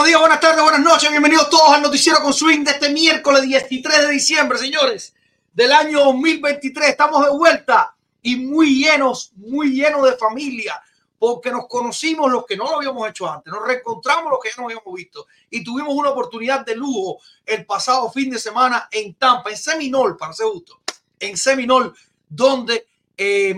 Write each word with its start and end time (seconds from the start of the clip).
Buenos 0.00 0.12
días, 0.12 0.20
buenas 0.20 0.40
tardes, 0.40 0.62
buenas 0.62 0.80
noches. 0.80 1.10
Bienvenidos 1.10 1.50
todos 1.50 1.74
al 1.74 1.82
noticiero 1.82 2.20
con 2.22 2.32
Swing 2.32 2.64
de 2.64 2.70
este 2.70 2.88
miércoles 2.88 3.42
23 3.42 4.00
de 4.00 4.08
diciembre, 4.08 4.56
señores, 4.56 5.14
del 5.52 5.70
año 5.72 6.02
2023. 6.06 6.88
Estamos 6.88 7.22
de 7.22 7.30
vuelta 7.30 7.94
y 8.22 8.36
muy 8.36 8.82
llenos, 8.82 9.30
muy 9.36 9.74
llenos 9.74 10.02
de 10.04 10.16
familia, 10.16 10.80
porque 11.18 11.50
nos 11.50 11.68
conocimos 11.68 12.32
los 12.32 12.46
que 12.46 12.56
no 12.56 12.64
lo 12.64 12.76
habíamos 12.76 13.10
hecho 13.10 13.30
antes, 13.30 13.52
nos 13.52 13.62
reencontramos 13.62 14.30
los 14.30 14.40
que 14.42 14.48
ya 14.48 14.54
no 14.56 14.68
habíamos 14.68 14.94
visto 14.94 15.26
y 15.50 15.62
tuvimos 15.62 15.94
una 15.94 16.08
oportunidad 16.08 16.64
de 16.64 16.76
lujo 16.76 17.20
el 17.44 17.66
pasado 17.66 18.10
fin 18.10 18.30
de 18.30 18.38
semana 18.38 18.88
en 18.90 19.12
Tampa, 19.16 19.50
en 19.50 19.58
Seminole, 19.58 20.14
para 20.14 20.32
ser 20.32 20.46
justo, 20.46 20.80
en 21.18 21.36
Seminole, 21.36 21.90
donde 22.26 22.86
eh, 23.18 23.54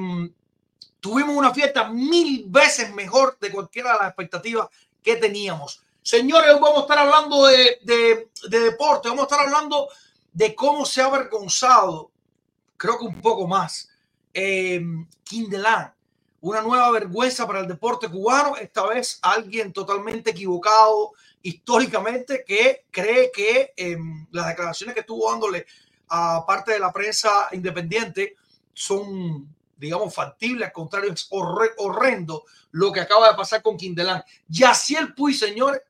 tuvimos 0.99 1.37
una 1.37 1.55
fiesta 1.55 1.89
mil 1.89 2.47
veces 2.49 2.93
mejor 2.93 3.39
de 3.39 3.53
cualquiera 3.53 3.93
de 3.93 3.99
las 3.99 4.09
expectativas 4.09 4.67
que 5.05 5.15
teníamos. 5.15 5.85
Señores, 6.03 6.55
vamos 6.61 6.79
a 6.79 6.81
estar 6.81 6.99
hablando 6.99 7.47
de, 7.47 7.79
de, 7.83 8.29
de, 8.49 8.61
deporte, 8.61 9.09
vamos 9.09 9.23
a 9.23 9.35
estar 9.35 9.47
hablando 9.47 9.89
de 10.33 10.55
cómo 10.55 10.85
se 10.85 11.01
ha 11.01 11.07
avergonzado, 11.07 12.11
creo 12.77 12.99
que 12.99 13.05
un 13.05 13.21
poco 13.21 13.47
más, 13.47 13.89
eh, 14.35 14.83
Kindelan, 15.23 15.95
una 16.41 16.61
nueva 16.61 16.91
vergüenza 16.91 17.47
para 17.47 17.61
el 17.61 17.69
deporte 17.69 18.09
cubano, 18.09 18.57
esta 18.57 18.85
vez 18.89 19.21
alguien 19.23 19.73
totalmente 19.73 20.31
equivocado 20.31 21.13
históricamente 21.41 22.43
que 22.45 22.87
cree 22.91 23.31
que 23.31 23.73
eh, 23.77 23.97
las 24.33 24.49
declaraciones 24.49 24.95
que 24.95 25.01
estuvo 25.03 25.31
dándole 25.31 25.67
a 26.09 26.45
parte 26.45 26.73
de 26.73 26.81
la 26.81 26.93
prensa 26.93 27.49
independiente 27.53 28.35
son 28.75 29.49
digamos, 29.83 30.15
factible, 30.15 30.65
al 30.65 30.73
contrario, 30.73 31.13
es 31.13 31.27
horrendo 31.29 32.45
lo 32.71 32.93
que 32.93 33.01
acaba 33.01 33.29
de 33.29 33.35
pasar 33.35 33.63
con 33.63 33.77
Quindelán. 33.77 34.23
Yaciel 34.47 35.13
Puy, 35.13 35.35
señores, 35.35 35.83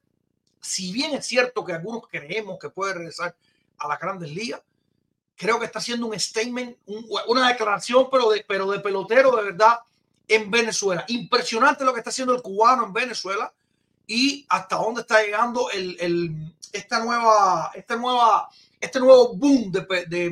si 0.63 0.93
bien 0.93 1.13
es 1.13 1.27
cierto 1.27 1.65
que 1.65 1.73
algunos 1.73 2.09
creemos 2.09 2.59
que 2.59 2.71
puede 2.71 2.95
regresar 2.95 3.37
a 3.79 3.89
las 3.89 4.01
grandes 4.01 4.31
ligas, 4.31 4.63
creo 5.37 5.59
que 5.59 5.67
está 5.67 5.81
haciendo 5.81 6.07
un 6.07 6.19
statement, 6.19 6.79
un, 6.87 7.05
una 7.27 7.49
declaración, 7.49 8.09
pero 8.11 8.31
de, 8.31 8.45
pero 8.47 8.71
de 8.71 8.79
pelotero 8.79 9.37
de 9.37 9.43
verdad 9.43 9.81
en 10.29 10.51
Venezuela. 10.51 11.05
Impresionante 11.09 11.85
lo 11.85 11.93
que 11.93 11.99
está 11.99 12.11
haciendo 12.11 12.35
el 12.35 12.43
cubano 12.43 12.87
en 12.87 12.93
Venezuela 12.93 13.53
y 14.07 14.47
hasta 14.49 14.77
dónde 14.77 15.01
está 15.03 15.21
llegando 15.21 15.69
el, 15.71 15.97
el, 16.01 16.55
esta 16.73 17.01
nueva, 17.01 17.73
esta 17.75 17.97
nueva, 17.97 18.49
este 18.81 19.01
nuevo 19.01 19.35
boom 19.35 19.73
de, 19.73 20.07
de 20.07 20.27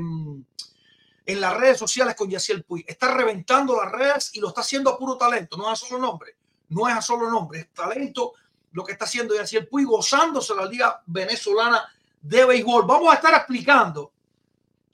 en 1.26 1.41
las 1.41 1.56
redes 1.56 1.78
sociales 1.78 2.14
con 2.14 2.30
Yaciel 2.30 2.62
Puy. 2.62 2.84
Está 2.86 3.12
reventando 3.12 3.76
las 3.76 3.91
redes 3.91 4.30
y 4.34 4.41
lo 4.41 4.48
está 4.48 4.60
haciendo 4.60 4.91
a 4.91 4.98
puro 4.98 5.16
talento, 5.16 5.56
no 5.56 5.72
es 5.72 5.82
a 5.82 5.86
solo 5.86 6.00
nombre, 6.00 6.36
no 6.68 6.88
es 6.88 6.94
a 6.94 7.02
solo 7.02 7.28
nombre, 7.28 7.60
es 7.60 7.68
talento 7.72 8.34
lo 8.72 8.84
que 8.84 8.92
está 8.92 9.04
haciendo 9.04 9.34
Yaciel 9.34 9.66
Puy, 9.66 9.84
gozándose 9.84 10.54
la 10.54 10.66
liga 10.66 11.03
venezolana 11.06 11.88
de 12.20 12.44
béisbol. 12.44 12.86
Vamos 12.86 13.12
a 13.12 13.16
estar 13.16 13.34
explicando, 13.34 14.12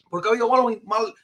porque 0.08 0.28
ha 0.28 0.30
habido 0.30 0.48
mal, 0.48 0.80
mal, 0.84 1.14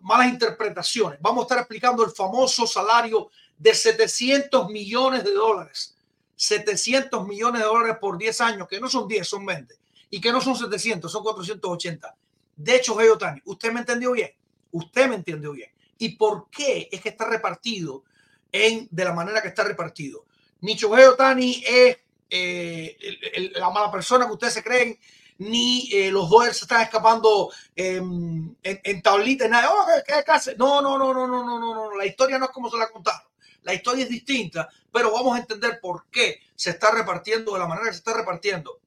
malas 0.00 0.28
interpretaciones, 0.28 1.18
vamos 1.20 1.42
a 1.42 1.44
estar 1.44 1.58
explicando 1.58 2.04
el 2.04 2.10
famoso 2.10 2.66
salario 2.66 3.30
de 3.56 3.74
700 3.74 4.70
millones 4.70 5.24
de 5.24 5.32
dólares. 5.32 5.96
700 6.36 7.26
millones 7.26 7.60
de 7.60 7.66
dólares 7.66 7.96
por 8.00 8.16
10 8.16 8.40
años, 8.40 8.66
que 8.66 8.80
no 8.80 8.88
son 8.88 9.06
10, 9.06 9.28
son 9.28 9.44
20, 9.44 9.74
y 10.08 10.20
que 10.20 10.32
no 10.32 10.40
son 10.40 10.56
700, 10.56 11.12
son 11.12 11.22
480. 11.22 12.16
De 12.56 12.76
hecho, 12.76 12.94
Otani, 12.94 13.42
¿usted 13.44 13.70
me 13.72 13.80
entendió 13.80 14.12
bien? 14.12 14.30
Usted 14.72 15.08
me 15.08 15.16
entendió 15.16 15.52
bien. 15.52 15.70
¿Y 15.98 16.16
por 16.16 16.48
qué 16.48 16.88
es 16.90 17.02
que 17.02 17.10
está 17.10 17.26
repartido 17.26 18.04
en, 18.50 18.88
de 18.90 19.04
la 19.04 19.12
manera 19.12 19.42
que 19.42 19.48
está 19.48 19.64
repartido? 19.64 20.24
Ni 20.62 20.74
Shohei 20.74 21.04
Otani 21.04 21.62
es 21.66 21.98
eh, 22.30 22.96
el, 23.00 23.18
el, 23.34 23.52
la 23.54 23.70
mala 23.70 23.90
persona 23.90 24.26
que 24.26 24.32
ustedes 24.32 24.54
se 24.54 24.62
creen, 24.62 24.98
ni 25.38 25.88
eh, 25.92 26.10
los 26.10 26.28
Dodgers 26.28 26.58
se 26.58 26.64
están 26.64 26.82
escapando 26.82 27.50
eh, 27.74 27.96
en, 27.96 28.56
en 28.62 29.02
tablita, 29.02 29.48
nada. 29.48 29.70
Oh, 29.72 29.86
¿qué, 30.06 30.12
qué 30.24 30.56
no, 30.56 30.82
no, 30.82 30.98
no, 30.98 31.14
no, 31.14 31.26
no, 31.26 31.44
no, 31.44 31.58
no, 31.58 31.74
no. 31.74 31.96
La 31.96 32.06
historia 32.06 32.38
no 32.38 32.46
es 32.46 32.50
como 32.50 32.70
se 32.70 32.76
la 32.76 32.90
contaron. 32.90 33.22
La 33.62 33.74
historia 33.74 34.04
es 34.04 34.10
distinta, 34.10 34.68
pero 34.92 35.12
vamos 35.12 35.36
a 35.36 35.40
entender 35.40 35.80
por 35.80 36.06
qué 36.10 36.40
se 36.54 36.70
está 36.70 36.90
repartiendo 36.90 37.54
de 37.54 37.58
la 37.58 37.66
manera 37.66 37.86
que 37.86 37.92
se 37.92 37.98
está 37.98 38.14
repartiendo. 38.14 38.80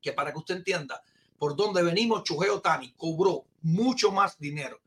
Que 0.00 0.12
para 0.12 0.32
que 0.32 0.38
usted 0.38 0.56
entienda 0.56 1.02
por 1.38 1.56
dónde 1.56 1.82
venimos, 1.82 2.22
Shohei 2.24 2.50
Otani 2.50 2.92
cobró 2.96 3.44
mucho 3.62 4.10
más 4.10 4.38
dinero 4.38 4.80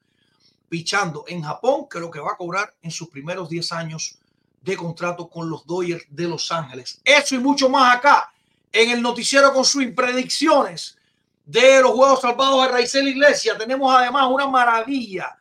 pichando 0.67 1.23
en 1.27 1.41
Japón 1.41 1.87
que 1.89 1.99
lo 1.99 2.11
que 2.11 2.19
va 2.19 2.33
a 2.33 2.37
cobrar 2.37 2.73
en 2.81 2.91
sus 2.91 3.09
primeros 3.09 3.49
10 3.49 3.71
años 3.71 4.19
de 4.65 4.75
contrato 4.75 5.29
con 5.29 5.47
los 5.47 5.65
Dodgers 5.65 6.05
de 6.09 6.27
Los 6.27 6.51
Ángeles. 6.51 6.99
Eso 7.05 7.35
y 7.35 7.37
mucho 7.37 7.69
más 7.69 7.97
acá 7.97 8.33
en 8.71 8.89
el 8.89 9.01
noticiero 9.01 9.53
con 9.53 9.63
swing 9.63 9.93
predicciones 9.93 10.97
de 11.45 11.81
los 11.81 11.91
Juegos 11.91 12.21
Salvados 12.21 12.65
de 12.65 12.71
Raizel 12.71 13.07
Iglesia. 13.07 13.55
Tenemos 13.57 13.95
además 13.95 14.27
una 14.27 14.47
maravilla, 14.47 15.37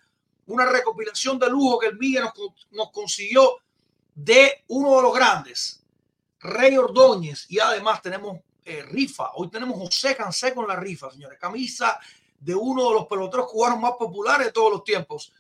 una 0.47 0.67
recopilación 0.67 1.39
de 1.39 1.49
lujo 1.49 1.79
que 1.79 1.87
el 1.87 1.99
Miguel 1.99 2.25
nos, 2.25 2.35
nos 2.71 2.91
consiguió 2.93 3.57
de 4.15 4.63
uno 4.69 4.97
de 4.97 5.03
los 5.03 5.15
grandes, 5.15 5.83
Rey 6.41 6.77
Ordóñez, 6.77 7.47
y 7.49 7.59
además 7.59 8.03
tenemos 8.03 8.39
eh, 8.63 8.83
rifa. 8.83 9.31
Hoy 9.37 9.49
tenemos 9.49 9.79
José 9.79 10.15
Cansé 10.15 10.55
con 10.55 10.69
la 10.69 10.77
rifa, 10.77 11.11
señores. 11.11 11.39
Camisa 11.41 11.99
de 12.39 12.55
uno 12.55 12.91
de 12.91 12.95
los 12.95 13.07
peloteros 13.07 13.51
cubanos 13.51 13.81
más 13.81 13.93
populares 13.99 14.49
de 14.49 14.53
todos 14.53 14.71
los 14.71 14.85
tiempos 14.85 15.33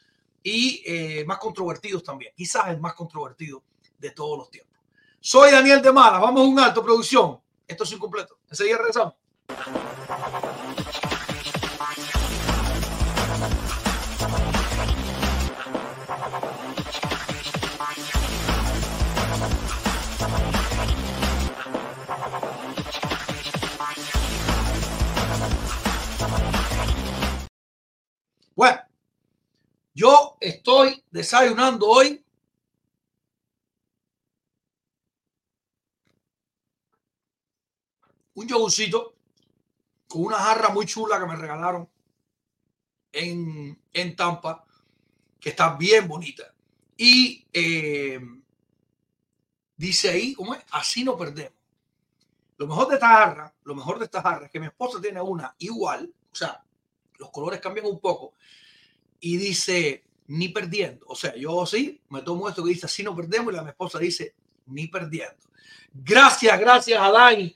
y 0.42 0.82
eh, 0.86 1.24
más 1.26 1.36
controvertidos 1.36 2.02
también. 2.02 2.32
Quizás 2.34 2.68
el 2.68 2.80
más 2.80 2.94
controvertido 2.94 3.62
de 3.98 4.10
todos 4.10 4.38
los 4.38 4.50
tiempos. 4.50 4.74
Soy 5.20 5.50
Daniel 5.50 5.80
de 5.80 5.92
Mala. 5.92 6.18
Vamos 6.18 6.42
a 6.42 6.44
un 6.44 6.60
alto, 6.60 6.82
producción. 6.82 7.40
Esto 7.66 7.84
es 7.84 7.92
incompleto. 7.92 8.38
Enseguida 8.50 8.78
regresamos. 8.78 9.14
Bueno, 28.54 28.82
yo 29.94 30.36
estoy 30.40 31.02
desayunando 31.10 31.88
hoy 31.88 32.23
un 38.34 38.46
yogurcito 38.46 39.14
con 40.08 40.22
una 40.22 40.36
jarra 40.36 40.68
muy 40.70 40.86
chula 40.86 41.18
que 41.18 41.26
me 41.26 41.36
regalaron 41.36 41.88
en, 43.12 43.80
en 43.92 44.16
Tampa, 44.16 44.64
que 45.40 45.50
está 45.50 45.76
bien 45.76 46.08
bonita. 46.08 46.52
Y 46.96 47.46
eh, 47.52 48.20
dice 49.76 50.10
ahí, 50.10 50.34
¿cómo 50.34 50.54
es? 50.54 50.62
Así 50.70 51.04
no 51.04 51.16
perdemos. 51.16 51.58
Lo 52.56 52.66
mejor 52.66 52.88
de 52.88 52.94
esta 52.94 53.08
jarra, 53.08 53.54
lo 53.64 53.74
mejor 53.74 53.98
de 53.98 54.04
esta 54.04 54.22
jarra 54.22 54.46
es 54.46 54.52
que 54.52 54.60
mi 54.60 54.66
esposa 54.66 55.00
tiene 55.00 55.20
una 55.20 55.54
igual, 55.58 56.12
o 56.32 56.34
sea, 56.34 56.62
los 57.18 57.30
colores 57.30 57.60
cambian 57.60 57.86
un 57.86 57.98
poco 57.98 58.34
y 59.18 59.36
dice 59.36 60.04
ni 60.28 60.48
perdiendo. 60.48 61.04
O 61.08 61.16
sea, 61.16 61.34
yo 61.34 61.66
sí 61.66 62.00
me 62.10 62.22
tomo 62.22 62.48
esto 62.48 62.62
que 62.62 62.70
dice 62.70 62.86
así 62.86 63.02
no 63.02 63.14
perdemos 63.14 63.52
y 63.52 63.56
la 63.56 63.62
mi 63.62 63.70
esposa 63.70 63.98
dice 63.98 64.34
ni 64.66 64.86
perdiendo. 64.86 65.36
Gracias, 65.92 66.58
gracias 66.58 67.00
a 67.00 67.10
Dani 67.10 67.54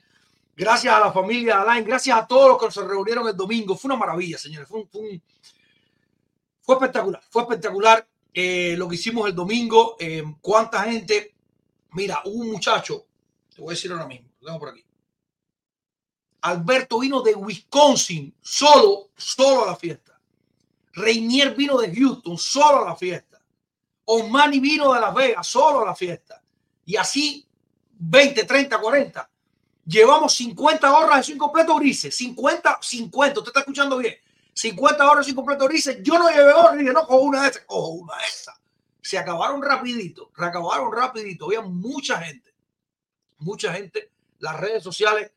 Gracias 0.59 0.93
a 0.93 0.99
la 0.99 1.13
familia 1.13 1.61
Alain, 1.61 1.85
gracias 1.85 2.17
a 2.17 2.27
todos 2.27 2.49
los 2.49 2.61
que 2.61 2.69
se 2.69 2.85
reunieron 2.85 3.25
el 3.29 3.37
domingo. 3.37 3.77
Fue 3.77 3.87
una 3.87 3.95
maravilla, 3.95 4.37
señores. 4.37 4.67
Fue, 4.67 4.85
fue, 4.91 6.75
espectacular, 6.75 7.23
fue 7.29 7.43
espectacular 7.43 8.05
eh, 8.33 8.75
lo 8.77 8.89
que 8.89 8.95
hicimos 8.95 9.25
el 9.29 9.33
domingo. 9.33 9.95
Eh, 9.97 10.21
cuánta 10.41 10.83
gente. 10.83 11.33
Mira, 11.93 12.21
un 12.25 12.51
muchacho, 12.51 13.05
te 13.55 13.61
voy 13.61 13.69
a 13.69 13.75
decir 13.75 13.89
ahora 13.93 14.05
mismo, 14.05 14.27
lo 14.41 14.47
tengo 14.47 14.59
por 14.59 14.69
aquí. 14.69 14.83
Alberto 16.41 16.99
vino 16.99 17.21
de 17.21 17.35
Wisconsin, 17.35 18.35
solo, 18.41 19.11
solo 19.15 19.63
a 19.63 19.67
la 19.67 19.75
fiesta. 19.77 20.19
Reinier 20.91 21.55
vino 21.55 21.77
de 21.77 21.95
Houston, 21.95 22.37
solo 22.37 22.83
a 22.83 22.89
la 22.89 22.95
fiesta. 22.97 23.41
Osmani 24.03 24.59
vino 24.59 24.93
de 24.93 24.99
Las 24.99 25.15
Vegas, 25.15 25.47
solo 25.47 25.83
a 25.83 25.85
la 25.85 25.95
fiesta. 25.95 26.43
Y 26.83 26.97
así, 26.97 27.47
20, 27.97 28.43
30, 28.43 28.77
40 28.77 29.29
Llevamos 29.89 30.35
50 30.35 30.93
horas 30.93 31.17
de 31.17 31.23
sin 31.23 31.37
completo 31.39 31.75
grises. 31.77 32.15
50, 32.15 32.77
50. 32.79 33.39
Usted 33.39 33.49
está 33.49 33.61
escuchando 33.61 33.97
bien. 33.97 34.13
50 34.53 35.09
horas 35.09 35.25
sin 35.25 35.33
completo 35.33 35.65
grises. 35.65 35.97
Yo 36.03 36.19
no 36.19 36.29
llevé 36.29 36.53
horas. 36.53 36.77
Dije, 36.77 36.93
no, 36.93 37.07
cojo 37.07 37.21
una 37.21 37.41
de 37.41 37.49
esas. 37.49 37.63
Cojo 37.65 37.87
una 37.87 38.15
de 38.17 38.25
esas. 38.25 38.55
Se 39.01 39.17
acabaron 39.17 39.63
rapidito. 39.63 40.29
Reacabaron 40.37 40.93
rapidito. 40.93 41.45
Había 41.45 41.61
mucha 41.61 42.21
gente. 42.21 42.53
Mucha 43.39 43.73
gente. 43.73 44.11
Las 44.37 44.59
redes 44.59 44.83
sociales 44.83 45.31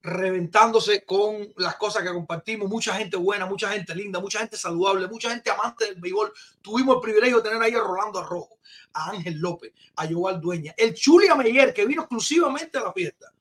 reventándose 0.00 1.04
con 1.04 1.52
las 1.58 1.76
cosas 1.76 2.02
que 2.02 2.08
compartimos. 2.08 2.66
Mucha 2.66 2.94
gente 2.94 3.18
buena, 3.18 3.44
mucha 3.44 3.68
gente 3.68 3.94
linda, 3.94 4.20
mucha 4.20 4.38
gente 4.38 4.56
saludable, 4.56 5.06
mucha 5.06 5.28
gente 5.28 5.50
amante 5.50 5.84
del 5.84 5.96
béisbol. 5.96 6.32
Tuvimos 6.62 6.96
el 6.96 7.02
privilegio 7.02 7.42
de 7.42 7.50
tener 7.50 7.62
ahí 7.62 7.74
a 7.74 7.80
Rolando 7.80 8.20
Arrojo, 8.20 8.58
a 8.94 9.10
Ángel 9.10 9.38
López, 9.38 9.74
a 9.96 10.06
Joval 10.06 10.40
Dueña, 10.40 10.74
el 10.78 10.94
Chulia 10.94 11.34
Meyer, 11.34 11.74
que 11.74 11.84
vino 11.84 12.02
exclusivamente 12.02 12.78
a 12.78 12.84
la 12.84 12.92
fiesta 12.94 13.34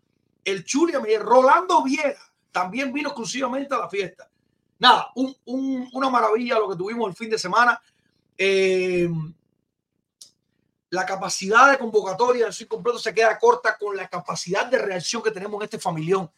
el 0.48 0.64
Churia 0.64 1.02
Rolando 1.20 1.84
Viera 1.84 2.18
también 2.54 2.94
vino 2.94 3.10
exclusivamente 3.10 3.76
a 3.76 3.80
la 3.80 3.90
fiesta. 3.90 4.30
Nada, 4.80 5.12
una 5.14 6.10
maravilla 6.10 6.58
lo 6.58 6.70
que 6.70 6.78
tuvimos 6.78 7.10
el 7.10 7.16
fin 7.16 7.30
de 7.30 7.38
semana. 7.38 7.82
Eh, 8.38 9.10
la 10.90 11.06
capacidad 11.06 11.70
de 11.70 11.78
convocatoria 11.78 12.46
del 12.46 12.54
Swing 12.54 12.68
completo 12.68 12.98
se 12.98 13.14
queda 13.14 13.38
corta 13.38 13.78
con 13.78 13.98
la 13.98 14.08
capacidad 14.08 14.66
de 14.68 14.78
reacción 14.78 15.22
que 15.22 15.32
tenemos 15.32 15.60
en 15.60 15.66
este 15.66 15.80
familión 15.80 16.32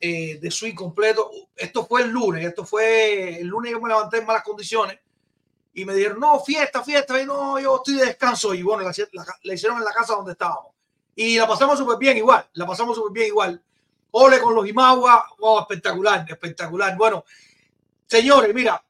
eh, 0.00 0.40
de 0.40 0.50
Swing 0.50 0.74
completo. 0.74 1.30
Esto 1.54 1.86
fue 1.86 2.02
el 2.02 2.10
lunes, 2.10 2.44
esto 2.44 2.64
fue 2.64 3.38
el 3.38 3.46
lunes 3.46 3.72
que 3.72 3.80
me 3.80 3.88
levanté 3.88 4.18
en 4.18 4.26
malas 4.26 4.42
condiciones 4.42 4.98
y 5.72 5.84
me 5.84 5.94
dijeron, 5.94 6.18
no, 6.18 6.40
fiesta, 6.40 6.82
fiesta, 6.82 7.22
y 7.22 7.26
no, 7.26 7.60
yo 7.60 7.76
estoy 7.76 7.94
de 7.94 8.06
descanso. 8.06 8.52
Y 8.54 8.62
bueno, 8.62 8.82
la 8.82 9.54
hicieron 9.54 9.78
en 9.78 9.84
la 9.84 9.92
casa 9.92 10.14
donde 10.14 10.32
estábamos. 10.32 10.71
Y 11.14 11.36
la 11.36 11.46
pasamos 11.46 11.78
súper 11.78 11.98
bien 11.98 12.16
igual, 12.16 12.48
la 12.54 12.66
pasamos 12.66 12.96
súper 12.96 13.12
bien 13.12 13.26
igual. 13.28 13.62
Ole 14.12 14.40
con 14.40 14.54
los 14.54 14.68
Imagua, 14.68 15.26
wow, 15.38 15.60
espectacular, 15.60 16.24
espectacular. 16.28 16.96
Bueno, 16.96 17.24
señores, 18.06 18.54
mira, 18.54 18.82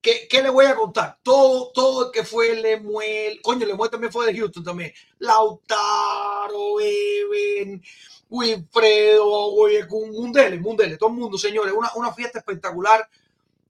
¿qué, 0.00 0.26
¿qué, 0.28 0.42
le 0.42 0.50
voy 0.50 0.66
a 0.66 0.74
contar? 0.74 1.18
Todo, 1.22 1.70
todo 1.72 2.06
el 2.06 2.12
que 2.12 2.24
fue 2.24 2.54
Lemuel, 2.54 3.40
coño, 3.42 3.66
Lemuel 3.66 3.90
también 3.90 4.12
fue 4.12 4.26
de 4.26 4.38
Houston 4.38 4.64
también. 4.64 4.92
Lautaro, 5.18 6.80
Eben, 6.80 7.82
Wilfredo, 8.28 9.56
Mundele, 10.12 10.58
Mundele, 10.58 10.96
todo 10.96 11.10
el 11.10 11.16
mundo, 11.16 11.38
señores, 11.38 11.72
una, 11.74 11.90
una 11.94 12.12
fiesta 12.12 12.38
espectacular. 12.38 13.08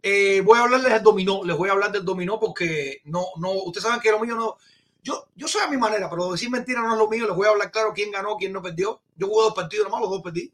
Eh, 0.02 0.40
voy 0.40 0.58
a 0.58 0.62
hablarles 0.62 0.92
del 0.92 1.02
dominó, 1.02 1.44
les 1.44 1.56
voy 1.56 1.68
a 1.68 1.72
hablar 1.72 1.92
del 1.92 2.04
dominó 2.04 2.40
porque 2.40 3.00
no, 3.04 3.26
no, 3.36 3.52
ustedes 3.52 3.84
saben 3.84 4.00
que 4.00 4.10
lo 4.10 4.18
mío 4.18 4.34
no, 4.34 4.56
yo, 5.02 5.28
yo 5.34 5.48
soy 5.48 5.62
a 5.62 5.68
mi 5.68 5.76
manera, 5.76 6.08
pero 6.10 6.32
decir 6.32 6.50
mentira 6.50 6.82
no 6.82 6.92
es 6.92 6.98
lo 6.98 7.08
mío. 7.08 7.26
Les 7.26 7.36
voy 7.36 7.46
a 7.46 7.50
hablar 7.50 7.70
claro 7.70 7.92
quién 7.94 8.10
ganó, 8.10 8.36
quién 8.36 8.52
no 8.52 8.62
perdió. 8.62 9.00
Yo 9.16 9.26
jugué 9.26 9.44
dos 9.44 9.54
partidos 9.54 9.86
nomás, 9.86 10.00
los 10.02 10.10
dos 10.10 10.22
perdí. 10.22 10.52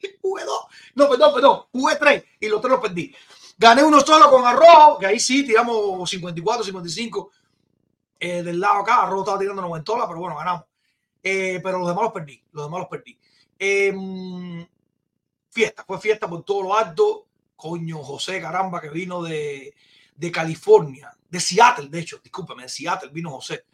Jugué 0.22 0.44
dos. 0.44 0.66
No, 0.94 1.08
perdón, 1.08 1.34
perdón. 1.34 1.62
Jugué 1.72 1.96
tres 1.96 2.24
y 2.40 2.48
los 2.48 2.60
tres 2.60 2.72
los 2.72 2.80
perdí. 2.80 3.14
Gané 3.56 3.82
uno 3.82 4.00
solo 4.00 4.30
con 4.30 4.46
Arrojo, 4.46 4.98
que 4.98 5.06
ahí 5.06 5.18
sí 5.18 5.44
tiramos 5.44 6.08
54, 6.08 6.64
55. 6.64 7.30
Eh, 8.20 8.42
del 8.42 8.60
lado 8.60 8.80
acá, 8.80 9.02
Arrojo 9.02 9.22
estaba 9.22 9.38
tirando 9.38 9.62
90, 9.62 9.92
pero 10.06 10.20
bueno, 10.20 10.36
ganamos. 10.36 10.64
Eh, 11.22 11.60
pero 11.62 11.78
los 11.78 11.88
demás 11.88 12.04
los 12.04 12.12
perdí. 12.12 12.42
Los 12.52 12.66
demás 12.66 12.80
los 12.80 12.88
perdí. 12.88 13.18
Em, 13.58 14.66
fiesta, 15.50 15.84
fue 15.84 15.98
fiesta 16.00 16.28
por 16.28 16.44
todo 16.44 16.62
lo 16.62 16.76
alto. 16.76 17.26
Coño, 17.56 18.02
José, 18.04 18.40
caramba, 18.40 18.80
que 18.80 18.90
vino 18.90 19.22
de, 19.22 19.74
de 20.18 20.30
California 20.32 21.18
de 21.30 21.40
Seattle, 21.40 21.88
de 21.88 22.00
hecho, 22.00 22.20
discúlpeme, 22.22 22.62
de 22.62 22.68
Seattle 22.68 23.10
vino 23.12 23.30
José. 23.30 23.64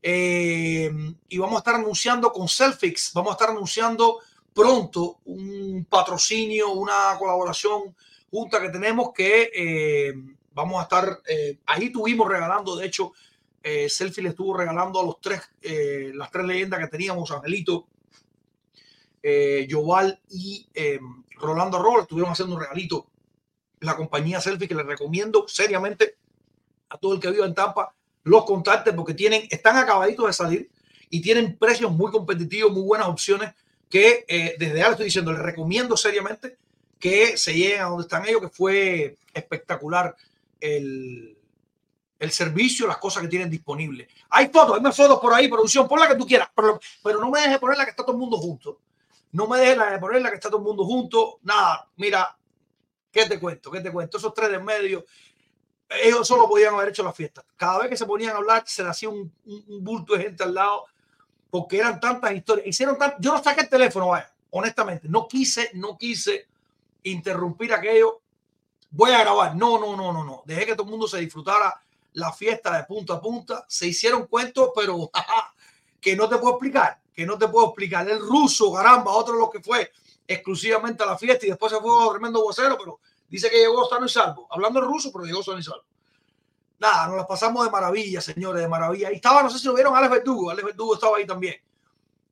Eh, 0.00 0.90
y 1.28 1.38
vamos 1.38 1.56
a 1.56 1.58
estar 1.58 1.74
anunciando 1.74 2.32
con 2.32 2.48
Selfix, 2.48 3.12
vamos 3.14 3.30
a 3.30 3.32
estar 3.32 3.50
anunciando 3.50 4.20
pronto 4.54 5.18
un 5.24 5.86
patrocinio, 5.88 6.70
una 6.70 7.16
colaboración 7.18 7.96
junta 8.30 8.60
que 8.60 8.68
tenemos 8.68 9.10
que 9.12 9.50
eh, 9.54 10.12
vamos 10.52 10.80
a 10.80 10.82
estar, 10.82 11.20
eh, 11.26 11.58
ahí 11.66 11.90
tuvimos 11.90 12.28
regalando, 12.28 12.76
de 12.76 12.86
hecho, 12.86 13.12
Selfie 13.62 14.22
le 14.22 14.30
estuvo 14.30 14.56
regalando 14.56 14.98
a 14.98 15.04
los 15.04 15.20
tres, 15.20 15.42
las 16.14 16.30
tres 16.30 16.46
leyendas 16.46 16.80
que 16.80 16.86
teníamos, 16.86 17.30
Angelito, 17.30 17.86
Joval 19.68 20.18
y 20.30 20.66
Rolando 21.36 21.78
Roll, 21.78 22.00
estuvieron 22.00 22.32
haciendo 22.32 22.54
un 22.54 22.62
regalito 22.62 23.08
la 23.80 23.96
compañía 23.96 24.40
Selfie 24.40 24.68
que 24.68 24.74
les 24.74 24.86
recomiendo 24.86 25.46
seriamente 25.48 26.16
a 26.88 26.98
todo 26.98 27.14
el 27.14 27.20
que 27.20 27.30
viva 27.30 27.46
en 27.46 27.54
Tampa 27.54 27.94
los 28.24 28.44
contacte 28.44 28.92
porque 28.92 29.14
tienen, 29.14 29.46
están 29.50 29.76
acabaditos 29.76 30.26
de 30.26 30.32
salir 30.32 30.70
y 31.10 31.20
tienen 31.20 31.56
precios 31.56 31.90
muy 31.90 32.10
competitivos, 32.10 32.72
muy 32.72 32.82
buenas 32.82 33.08
opciones 33.08 33.54
que 33.88 34.24
eh, 34.28 34.56
desde 34.58 34.82
ahora 34.82 34.92
estoy 34.92 35.06
diciendo, 35.06 35.32
les 35.32 35.40
recomiendo 35.40 35.96
seriamente 35.96 36.58
que 36.98 37.36
se 37.38 37.54
lleguen 37.54 37.80
a 37.80 37.84
donde 37.84 38.02
están 38.02 38.26
ellos, 38.26 38.42
que 38.42 38.48
fue 38.48 39.16
espectacular 39.32 40.14
el, 40.60 41.38
el 42.18 42.30
servicio, 42.30 42.86
las 42.86 42.98
cosas 42.98 43.22
que 43.22 43.28
tienen 43.28 43.48
disponibles. 43.48 44.08
Hay 44.30 44.48
fotos, 44.48 44.76
hay 44.76 44.82
más 44.82 44.96
fotos 44.96 45.20
por 45.20 45.32
ahí, 45.32 45.48
producción, 45.48 45.88
pon 45.88 46.00
la 46.00 46.08
que 46.08 46.16
tú 46.16 46.26
quieras, 46.26 46.50
pero, 46.54 46.80
pero 47.02 47.20
no 47.20 47.30
me 47.30 47.40
dejes 47.40 47.58
poner 47.58 47.78
la 47.78 47.84
que 47.84 47.90
está 47.90 48.02
todo 48.02 48.12
el 48.12 48.18
mundo 48.18 48.36
junto. 48.36 48.80
No 49.32 49.46
me 49.46 49.58
dejes 49.58 49.76
la 49.76 49.92
de 49.92 49.98
poner 49.98 50.22
la 50.22 50.30
que 50.30 50.36
está 50.36 50.48
todo 50.48 50.58
el 50.58 50.64
mundo 50.64 50.84
junto. 50.84 51.38
Nada, 51.42 51.88
mira, 51.96 52.37
¿qué 53.10 53.26
te 53.26 53.38
cuento? 53.38 53.70
¿Qué 53.70 53.80
te 53.80 53.90
cuento? 53.90 54.18
Esos 54.18 54.34
tres 54.34 54.50
de 54.50 54.58
medio 54.58 55.04
ellos 55.88 56.26
solo 56.26 56.48
podían 56.48 56.74
haber 56.74 56.90
hecho 56.90 57.02
la 57.02 57.12
fiesta. 57.12 57.44
Cada 57.56 57.78
vez 57.78 57.88
que 57.88 57.96
se 57.96 58.06
ponían 58.06 58.34
a 58.34 58.38
hablar, 58.38 58.64
se 58.66 58.82
le 58.82 58.90
hacía 58.90 59.08
un, 59.08 59.32
bulto 59.80 60.14
de 60.14 60.24
gente 60.24 60.42
al 60.42 60.54
lado, 60.54 60.84
porque 61.50 61.78
eran 61.78 61.98
tantas 61.98 62.32
historias. 62.32 62.66
Hicieron 62.66 62.98
tan, 62.98 63.14
yo 63.18 63.32
no 63.32 63.42
saqué 63.42 63.62
el 63.62 63.68
teléfono, 63.68 64.08
vaya, 64.08 64.30
honestamente, 64.50 65.08
no 65.08 65.26
quise, 65.26 65.70
no 65.74 65.96
quise 65.96 66.46
interrumpir 67.04 67.72
aquello. 67.72 68.20
Voy 68.90 69.12
a 69.12 69.20
grabar. 69.20 69.56
No, 69.56 69.78
no, 69.78 69.96
no, 69.96 70.12
no, 70.12 70.24
no. 70.24 70.42
Dejé 70.44 70.66
que 70.66 70.72
todo 70.72 70.84
el 70.84 70.90
mundo 70.90 71.08
se 71.08 71.18
disfrutara 71.18 71.80
la 72.14 72.32
fiesta 72.32 72.76
de 72.76 72.84
punta 72.84 73.14
a 73.14 73.20
punta. 73.20 73.64
Se 73.68 73.86
hicieron 73.86 74.26
cuentos, 74.26 74.70
pero 74.74 75.10
que 76.00 76.16
no 76.16 76.28
te 76.28 76.36
puedo 76.36 76.54
explicar, 76.54 77.00
que 77.14 77.24
no 77.24 77.38
te 77.38 77.48
puedo 77.48 77.66
explicar. 77.68 78.08
El 78.08 78.20
ruso, 78.20 78.72
caramba, 78.72 79.12
otro 79.12 79.36
lo 79.36 79.50
que 79.50 79.60
fue 79.60 79.90
exclusivamente 80.28 81.02
a 81.02 81.06
la 81.06 81.18
fiesta 81.18 81.46
y 81.46 81.48
después 81.48 81.72
se 81.72 81.80
fue 81.80 81.90
tremendo 82.10 82.42
vocero, 82.42 82.76
pero 82.78 83.00
Dice 83.28 83.50
que 83.50 83.58
llegó 83.58 83.86
sano 83.88 84.06
y 84.06 84.08
salvo. 84.08 84.46
Hablando 84.50 84.80
en 84.80 84.86
ruso, 84.86 85.12
pero 85.12 85.24
llegó 85.24 85.42
sano 85.42 85.58
y 85.58 85.62
salvo. 85.62 85.84
Nada, 86.78 87.08
nos 87.08 87.16
las 87.16 87.26
pasamos 87.26 87.64
de 87.64 87.70
maravilla, 87.70 88.20
señores, 88.20 88.62
de 88.62 88.68
maravilla. 88.68 89.12
Y 89.12 89.16
estaba, 89.16 89.42
no 89.42 89.50
sé 89.50 89.58
si 89.58 89.66
lo 89.66 89.74
vieron, 89.74 89.94
Alex 89.94 90.12
Verdugo. 90.12 90.50
Alex 90.50 90.66
Verdugo 90.66 90.94
estaba 90.94 91.16
ahí 91.18 91.26
también. 91.26 91.56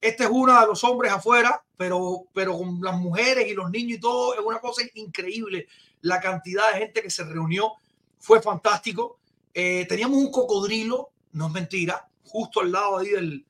Este 0.00 0.24
es 0.24 0.30
uno 0.30 0.58
de 0.58 0.66
los 0.66 0.82
hombres 0.84 1.12
afuera, 1.12 1.62
pero, 1.76 2.24
pero 2.32 2.56
con 2.56 2.80
las 2.80 2.96
mujeres 2.96 3.46
y 3.48 3.54
los 3.54 3.70
niños 3.70 3.98
y 3.98 4.00
todo, 4.00 4.34
es 4.34 4.40
una 4.40 4.60
cosa 4.60 4.82
increíble. 4.94 5.66
La 6.02 6.20
cantidad 6.20 6.72
de 6.72 6.78
gente 6.78 7.02
que 7.02 7.10
se 7.10 7.24
reunió 7.24 7.72
fue 8.18 8.40
fantástico. 8.40 9.18
Eh, 9.52 9.84
teníamos 9.88 10.18
un 10.18 10.30
cocodrilo, 10.30 11.10
no 11.32 11.48
es 11.48 11.52
mentira, 11.52 12.08
justo 12.24 12.60
al 12.60 12.72
lado 12.72 12.98
ahí 12.98 13.08
del, 13.08 13.44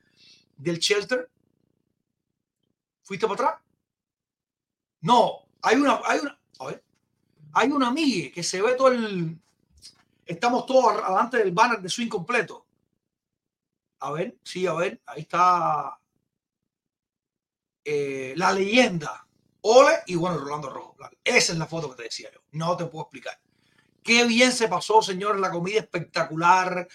del 0.56 0.78
shelter. 0.78 1.28
¿Fuiste 3.02 3.26
para 3.26 3.34
atrás? 3.34 3.65
No, 5.06 5.46
hay 5.62 5.76
una, 5.76 6.00
hay 6.04 6.18
una, 6.18 6.36
a 6.58 6.66
ver, 6.66 6.84
hay 7.52 7.70
una 7.70 7.86
amiga 7.86 8.34
que 8.34 8.42
se 8.42 8.60
ve 8.60 8.74
todo 8.74 8.88
el, 8.88 9.38
estamos 10.24 10.66
todos 10.66 11.00
adelante 11.00 11.38
del 11.38 11.52
banner 11.52 11.80
de 11.80 11.88
swing 11.88 12.08
completo. 12.08 12.66
A 14.00 14.10
ver, 14.10 14.36
sí, 14.42 14.66
a 14.66 14.72
ver, 14.72 15.00
ahí 15.06 15.20
está 15.20 15.96
eh, 17.84 18.34
la 18.36 18.52
leyenda. 18.52 19.24
Ole 19.60 19.92
y 20.06 20.16
bueno, 20.16 20.38
Rolando 20.38 20.70
Rojo. 20.70 20.96
Esa 21.22 21.52
es 21.52 21.58
la 21.58 21.66
foto 21.66 21.90
que 21.90 21.96
te 21.98 22.02
decía 22.02 22.28
yo. 22.32 22.40
No 22.50 22.76
te 22.76 22.86
puedo 22.86 23.04
explicar. 23.04 23.38
Qué 24.02 24.24
bien 24.24 24.50
se 24.50 24.66
pasó, 24.66 25.02
señores, 25.02 25.40
la 25.40 25.52
comida 25.52 25.78
espectacular. 25.78 26.88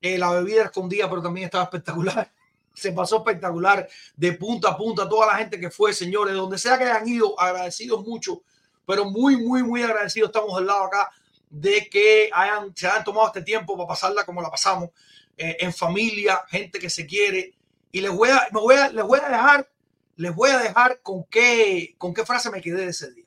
Eh, 0.00 0.18
la 0.18 0.32
bebida 0.32 0.64
escondida, 0.64 1.08
pero 1.08 1.22
también 1.22 1.44
estaba 1.44 1.62
espectacular. 1.62 2.32
Se 2.74 2.92
pasó 2.92 3.18
espectacular 3.18 3.88
de 4.16 4.32
punta 4.32 4.70
a 4.70 4.76
punta. 4.76 5.08
Toda 5.08 5.26
la 5.26 5.34
gente 5.38 5.60
que 5.60 5.70
fue, 5.70 5.92
señores, 5.92 6.34
donde 6.34 6.58
sea 6.58 6.78
que 6.78 6.84
hayan 6.84 7.06
ido, 7.08 7.38
agradecidos 7.38 8.04
mucho, 8.06 8.42
pero 8.86 9.04
muy, 9.04 9.36
muy, 9.36 9.62
muy 9.62 9.82
agradecidos. 9.82 10.28
Estamos 10.28 10.56
del 10.56 10.66
lado 10.66 10.84
acá 10.84 11.10
de 11.50 11.88
que 11.90 12.30
hayan, 12.32 12.74
se 12.74 12.86
hayan 12.86 13.04
tomado 13.04 13.26
este 13.26 13.42
tiempo 13.42 13.76
para 13.76 13.88
pasarla 13.88 14.24
como 14.24 14.40
la 14.40 14.50
pasamos, 14.50 14.90
eh, 15.36 15.58
en 15.60 15.72
familia, 15.72 16.42
gente 16.48 16.78
que 16.78 16.88
se 16.88 17.06
quiere. 17.06 17.54
Y 17.90 18.00
les 18.00 18.10
voy 18.10 18.30
a, 18.30 18.48
me 18.52 18.60
voy 18.60 18.74
a, 18.74 18.88
les 18.90 19.04
voy 19.04 19.20
a 19.22 19.28
dejar, 19.28 19.70
les 20.16 20.34
voy 20.34 20.50
a 20.50 20.58
dejar 20.58 21.00
con 21.02 21.24
qué, 21.24 21.94
con 21.98 22.14
qué 22.14 22.24
frase 22.24 22.50
me 22.50 22.62
quedé 22.62 22.84
de 22.84 22.88
ese 22.88 23.12
día. 23.12 23.26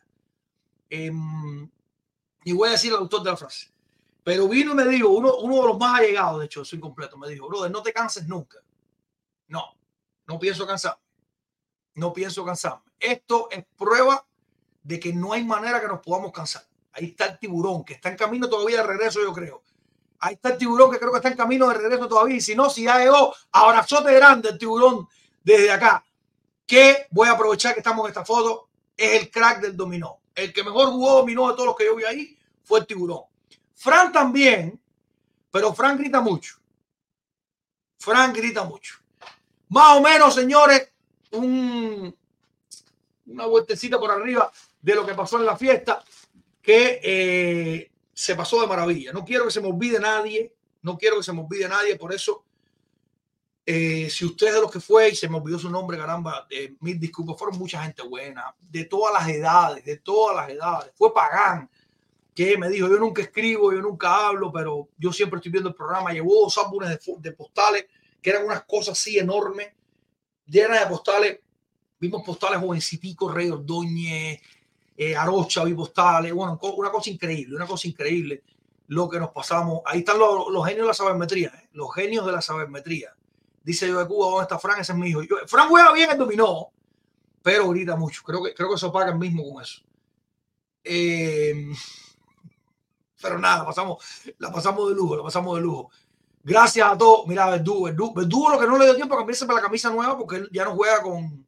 Em, 0.89 1.69
y 2.43 2.51
voy 2.53 2.69
a 2.69 2.71
decir 2.71 2.91
al 2.93 2.99
autor 2.99 3.23
de 3.23 3.31
la 3.31 3.37
frase. 3.37 3.69
Pero 4.23 4.47
vino 4.47 4.71
y 4.71 4.75
me 4.75 4.85
dijo, 4.87 5.09
uno, 5.09 5.37
uno 5.37 5.55
de 5.57 5.67
los 5.67 5.77
más 5.77 5.99
allegados, 5.99 6.39
de 6.39 6.47
hecho, 6.47 6.65
soy 6.65 6.79
completo, 6.79 7.15
me 7.15 7.29
dijo, 7.29 7.47
brother, 7.47 7.69
no 7.69 7.83
te 7.83 7.93
canses 7.93 8.27
nunca. 8.27 8.57
No, 9.47 9.75
no 10.27 10.39
pienso 10.39 10.65
cansarme. 10.65 11.01
No 11.95 12.13
pienso 12.13 12.45
cansarme. 12.45 12.83
Esto 12.99 13.49
es 13.51 13.65
prueba 13.77 14.25
de 14.83 14.99
que 14.99 15.13
no 15.13 15.33
hay 15.33 15.43
manera 15.43 15.81
que 15.81 15.87
nos 15.87 16.01
podamos 16.01 16.31
cansar. 16.31 16.63
Ahí 16.93 17.05
está 17.07 17.25
el 17.25 17.39
tiburón, 17.39 17.83
que 17.83 17.95
está 17.95 18.09
en 18.09 18.17
camino 18.17 18.47
todavía 18.47 18.77
de 18.77 18.87
regreso, 18.87 19.21
yo 19.21 19.33
creo. 19.33 19.63
Ahí 20.19 20.35
está 20.35 20.49
el 20.49 20.57
tiburón, 20.57 20.91
que 20.91 20.99
creo 20.99 21.11
que 21.11 21.17
está 21.17 21.29
en 21.29 21.37
camino 21.37 21.67
de 21.67 21.75
regreso 21.75 22.07
todavía. 22.07 22.37
Y 22.37 22.41
si 22.41 22.55
no, 22.55 22.69
si 22.69 22.83
ya 22.83 22.99
llegó, 22.99 23.33
abrazote 23.51 24.13
grande 24.13 24.49
el 24.49 24.57
tiburón 24.57 25.07
desde 25.43 25.71
acá. 25.71 26.05
Que 26.65 27.07
voy 27.11 27.27
a 27.27 27.31
aprovechar 27.31 27.73
que 27.73 27.81
estamos 27.81 28.05
en 28.05 28.09
esta 28.09 28.23
foto. 28.23 28.69
Es 28.95 29.21
el 29.21 29.29
crack 29.29 29.61
del 29.61 29.75
dominó. 29.75 30.21
El 30.33 30.53
que 30.53 30.63
mejor 30.63 30.89
jugó 30.89 31.17
dominó 31.17 31.49
de 31.49 31.53
todos 31.53 31.67
los 31.67 31.75
que 31.75 31.85
yo 31.85 31.95
vi 31.95 32.05
ahí 32.05 32.37
fue 32.63 32.79
el 32.79 32.87
tiburón. 32.87 33.23
Fran 33.73 34.11
también, 34.11 34.81
pero 35.51 35.73
Fran 35.73 35.97
grita 35.97 36.21
mucho. 36.21 36.55
Fran 37.99 38.33
grita 38.33 38.63
mucho. 38.63 39.04
Más 39.69 39.97
o 39.97 40.01
menos, 40.01 40.33
señores, 40.33 40.91
un, 41.31 42.15
una 43.27 43.45
vueltecita 43.45 43.99
por 43.99 44.11
arriba 44.11 44.51
de 44.81 44.95
lo 44.95 45.05
que 45.05 45.13
pasó 45.13 45.37
en 45.37 45.45
la 45.45 45.57
fiesta 45.57 46.03
que 46.61 46.99
eh, 47.03 47.91
se 48.13 48.35
pasó 48.35 48.61
de 48.61 48.67
maravilla. 48.67 49.11
No 49.11 49.23
quiero 49.23 49.45
que 49.45 49.51
se 49.51 49.61
me 49.61 49.67
olvide 49.67 49.99
nadie, 49.99 50.53
no 50.81 50.97
quiero 50.97 51.17
que 51.17 51.23
se 51.23 51.33
me 51.33 51.41
olvide 51.41 51.67
nadie, 51.67 51.95
por 51.95 52.13
eso, 52.13 52.43
eh, 53.65 54.09
si 54.09 54.25
usted 54.25 54.47
es 54.47 54.53
de 54.53 54.61
los 54.61 54.71
que 54.71 54.79
fue 54.79 55.09
y 55.09 55.15
se 55.15 55.27
me 55.27 55.37
olvidó 55.37 55.59
su 55.59 55.69
nombre, 55.69 55.97
caramba, 55.97 56.47
eh, 56.49 56.75
mil 56.79 56.99
disculpas, 56.99 57.37
fueron 57.37 57.57
mucha 57.57 57.83
gente 57.83 58.03
buena, 58.03 58.55
de 58.59 58.85
todas 58.85 59.13
las 59.13 59.27
edades, 59.27 59.83
de 59.83 59.97
todas 59.97 60.35
las 60.35 60.49
edades. 60.49 60.91
Fue 60.95 61.13
Pagán, 61.13 61.69
que 62.33 62.57
me 62.57 62.69
dijo, 62.69 62.87
yo 62.87 62.97
nunca 62.97 63.21
escribo, 63.21 63.71
yo 63.71 63.81
nunca 63.81 64.27
hablo, 64.27 64.51
pero 64.51 64.89
yo 64.97 65.11
siempre 65.13 65.37
estoy 65.37 65.51
viendo 65.51 65.69
el 65.69 65.75
programa. 65.75 66.11
Llevó 66.11 66.41
dos 66.41 66.57
álbumes 66.57 66.89
de, 66.89 66.99
de 67.17 67.31
postales, 67.31 67.85
que 68.25 68.31
eran 68.31 68.43
unas 68.43 68.63
cosas 68.63 68.97
así 68.97 69.19
enormes, 69.19 69.67
llenas 70.47 70.79
de 70.79 70.87
postales. 70.87 71.39
Vimos 71.99 72.23
postales 72.25 72.59
jovencitico, 72.59 73.31
Rey 73.31 73.51
Ordóñez, 73.51 74.41
eh, 74.97 75.15
Arocha, 75.15 75.63
Postales, 75.75 76.33
bueno, 76.33 76.59
una 76.75 76.89
cosa 76.89 77.11
increíble, 77.11 77.55
una 77.55 77.67
cosa 77.67 77.87
increíble 77.87 78.41
lo 78.87 79.07
que 79.07 79.19
nos 79.19 79.29
pasamos. 79.29 79.81
Ahí 79.85 79.99
están 79.99 80.17
los, 80.17 80.47
los 80.49 80.65
genios 80.65 80.85
de 80.85 80.87
la 80.87 80.93
sabermetría, 80.95 81.49
¿eh? 81.49 81.69
los 81.73 81.93
genios 81.93 82.25
de 82.25 82.31
la 82.31 82.41
sabermetría. 82.41 83.13
Dice 83.63 83.87
yo 83.87 83.99
de 83.99 84.07
Cuba, 84.07 84.25
¿dónde 84.25 84.41
está 84.41 84.57
Fran? 84.57 84.81
Ese 84.81 84.93
es 84.93 84.97
mi 84.97 85.09
hijo. 85.09 85.21
Yo, 85.21 85.35
Fran 85.45 85.69
juega 85.69 85.93
bien 85.93 86.09
el 86.09 86.17
dominó, 86.17 86.71
pero 87.43 87.69
grita 87.69 87.95
mucho. 87.95 88.23
Creo 88.23 88.41
que, 88.43 88.55
creo 88.55 88.69
que 88.69 88.75
eso 88.75 88.91
paga 88.91 89.11
el 89.11 89.19
mismo 89.19 89.47
con 89.53 89.61
eso. 89.61 89.83
Eh, 90.83 91.67
pero 93.21 93.37
nada, 93.37 93.63
pasamos, 93.63 94.03
la 94.39 94.51
pasamos 94.51 94.89
de 94.89 94.95
lujo, 94.95 95.15
la 95.15 95.21
pasamos 95.21 95.57
de 95.57 95.61
lujo. 95.61 95.91
Gracias 96.45 96.87
a 96.87 96.95
todos. 96.95 97.25
Mira, 97.25 97.49
Verdugo, 97.49 97.85
Verdugo, 97.85 98.13
Verdugo 98.13 98.49
lo 98.51 98.59
que 98.59 98.67
no 98.67 98.77
le 98.77 98.85
dio 98.85 98.95
tiempo 98.95 99.15
a 99.15 99.17
cambiarse 99.17 99.47
para 99.47 99.57
la 99.57 99.63
camisa 99.63 99.89
nueva 99.89 100.15
porque 100.15 100.35
él 100.35 100.47
ya 100.51 100.63
no 100.63 100.75
juega 100.75 101.01
con, 101.01 101.23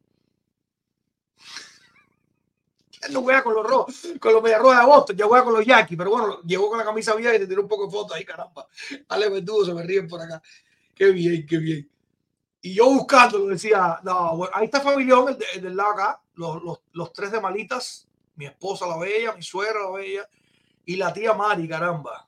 él 3.02 3.12
no 3.12 3.22
juega 3.22 3.44
con 3.44 3.54
los 3.54 3.64
rojos, 3.64 4.08
con 4.18 4.32
los 4.32 4.42
mediarrojos 4.42 4.74
de 4.74 4.82
agosto, 4.82 5.12
ya 5.12 5.26
juega 5.26 5.44
con 5.44 5.54
los 5.54 5.64
Yankees, 5.64 5.96
pero 5.96 6.10
bueno, 6.10 6.42
llegó 6.42 6.68
con 6.68 6.78
la 6.78 6.84
camisa 6.84 7.14
vieja 7.14 7.36
y 7.36 7.38
te 7.38 7.46
tiró 7.46 7.62
un 7.62 7.68
poco 7.68 7.86
de 7.86 7.92
fotos 7.92 8.16
ahí, 8.16 8.24
caramba. 8.24 8.66
Ale 9.08 9.30
Verdugo 9.30 9.64
se 9.66 9.72
me 9.72 9.84
ríen 9.84 10.08
por 10.08 10.20
acá. 10.20 10.42
Qué 10.96 11.12
bien, 11.12 11.46
qué 11.46 11.58
bien. 11.58 11.88
Y 12.60 12.74
yo 12.74 12.86
buscando, 12.86 13.46
decía, 13.46 14.00
no, 14.02 14.48
ahí 14.52 14.64
está 14.64 14.80
Familión, 14.80 15.28
el, 15.28 15.38
de, 15.38 15.46
el 15.54 15.62
del 15.62 15.76
lado 15.76 15.90
acá, 15.92 16.20
los, 16.34 16.60
los, 16.60 16.80
los, 16.90 17.12
tres 17.12 17.30
de 17.30 17.40
malitas, 17.40 18.08
mi 18.34 18.46
esposa 18.46 18.84
la 18.88 18.98
bella, 18.98 19.32
mi 19.32 19.44
suegra 19.44 19.80
la 19.80 19.92
bella, 19.92 20.28
y 20.84 20.96
la 20.96 21.12
tía 21.12 21.34
Mari, 21.34 21.68
caramba. 21.68 22.27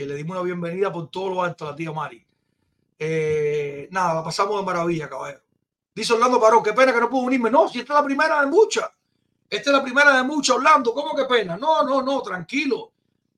Que 0.00 0.06
le 0.06 0.14
dimos 0.14 0.34
una 0.34 0.42
bienvenida 0.42 0.90
por 0.90 1.10
todo 1.10 1.28
lo 1.28 1.42
alto 1.42 1.66
a 1.66 1.72
la 1.72 1.76
tía 1.76 1.92
Mari. 1.92 2.26
Eh, 2.98 3.86
nada, 3.90 4.14
la 4.14 4.24
pasamos 4.24 4.58
de 4.58 4.64
maravilla, 4.64 5.10
caballero. 5.10 5.42
Dice 5.94 6.14
Orlando 6.14 6.40
Parón, 6.40 6.62
qué 6.62 6.72
pena 6.72 6.90
que 6.90 7.00
no 7.00 7.10
pudo 7.10 7.24
unirme. 7.24 7.50
No, 7.50 7.68
si 7.68 7.80
esta 7.80 7.92
es 7.92 8.00
la 8.00 8.04
primera 8.06 8.40
de 8.40 8.46
muchas. 8.46 8.90
Esta 9.50 9.70
es 9.70 9.76
la 9.76 9.82
primera 9.82 10.16
de 10.16 10.22
muchas, 10.22 10.56
Orlando. 10.56 10.94
¿Cómo 10.94 11.14
que 11.14 11.26
pena? 11.26 11.58
No, 11.58 11.82
no, 11.82 12.00
no, 12.00 12.22
tranquilo. 12.22 12.92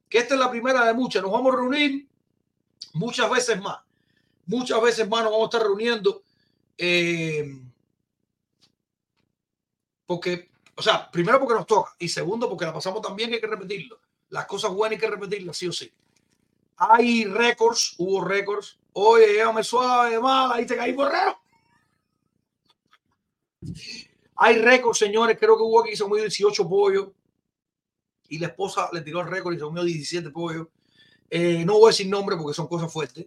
Que 0.09 0.19
esta 0.19 0.35
es 0.35 0.41
la 0.41 0.49
primera 0.49 0.85
de 0.85 0.95
muchas. 0.95 1.21
Nos 1.21 1.33
vamos 1.33 1.53
a 1.53 1.57
reunir 1.57 2.07
muchas 2.93 3.29
veces 3.29 3.61
más. 3.61 3.81
Muchas 4.47 4.81
veces 4.81 5.09
más 5.09 5.25
nos 5.25 5.33
vamos 5.33 5.47
a 5.47 5.57
estar 5.57 5.63
reuniendo. 5.63 6.23
Eh, 6.79 7.61
porque, 10.07 10.49
o 10.77 10.83
sea, 10.83 11.11
primero 11.11 11.41
porque 11.41 11.55
nos 11.55 11.67
toca 11.67 11.91
y 11.99 12.09
segundo 12.09 12.49
porque 12.49 12.67
la 12.67 12.73
pasamos 12.73 13.03
también 13.03 13.33
hay 13.33 13.41
que 13.41 13.49
repetirlo. 13.49 13.99
Las 14.29 14.47
cosas 14.47 14.71
buenas 14.71 14.95
hay 14.95 15.01
que 15.01 15.11
repetirlas, 15.11 15.57
sí 15.57 15.67
o 15.67 15.73
sí. 15.73 15.93
Hay 16.77 17.25
récords, 17.25 17.95
hubo 17.99 18.25
récords. 18.25 18.79
Oye, 18.95 19.35
llévame 19.35 19.65
suave, 19.65 20.19
mala, 20.21 20.55
ahí 20.57 20.67
te 20.67 20.77
caí 20.77 20.93
borrero. 20.93 21.39
Hay 24.37 24.59
récord, 24.59 24.95
señores. 24.95 25.39
Creo 25.39 25.57
que 25.57 25.63
hubo 25.63 25.81
aquí 25.81 25.97
se 25.97 26.03
comió 26.03 26.23
18 26.23 26.69
pollos 26.69 27.09
y 28.29 28.39
la 28.39 28.49
esposa 28.49 28.89
le 28.93 29.03
tiró 29.03 29.21
el 29.21 29.29
récord 29.29 29.55
y 29.55 29.59
se 29.59 29.65
comió 29.65 29.85
17 29.85 30.31
pollos. 30.31 30.69
Eh, 31.31 31.65
no 31.65 31.75
voy 31.75 31.85
a 31.85 31.93
decir 31.93 32.09
nombre 32.09 32.37
porque 32.37 32.55
son 32.55 32.67
cosas 32.67 32.93
fuertes, 32.93 33.27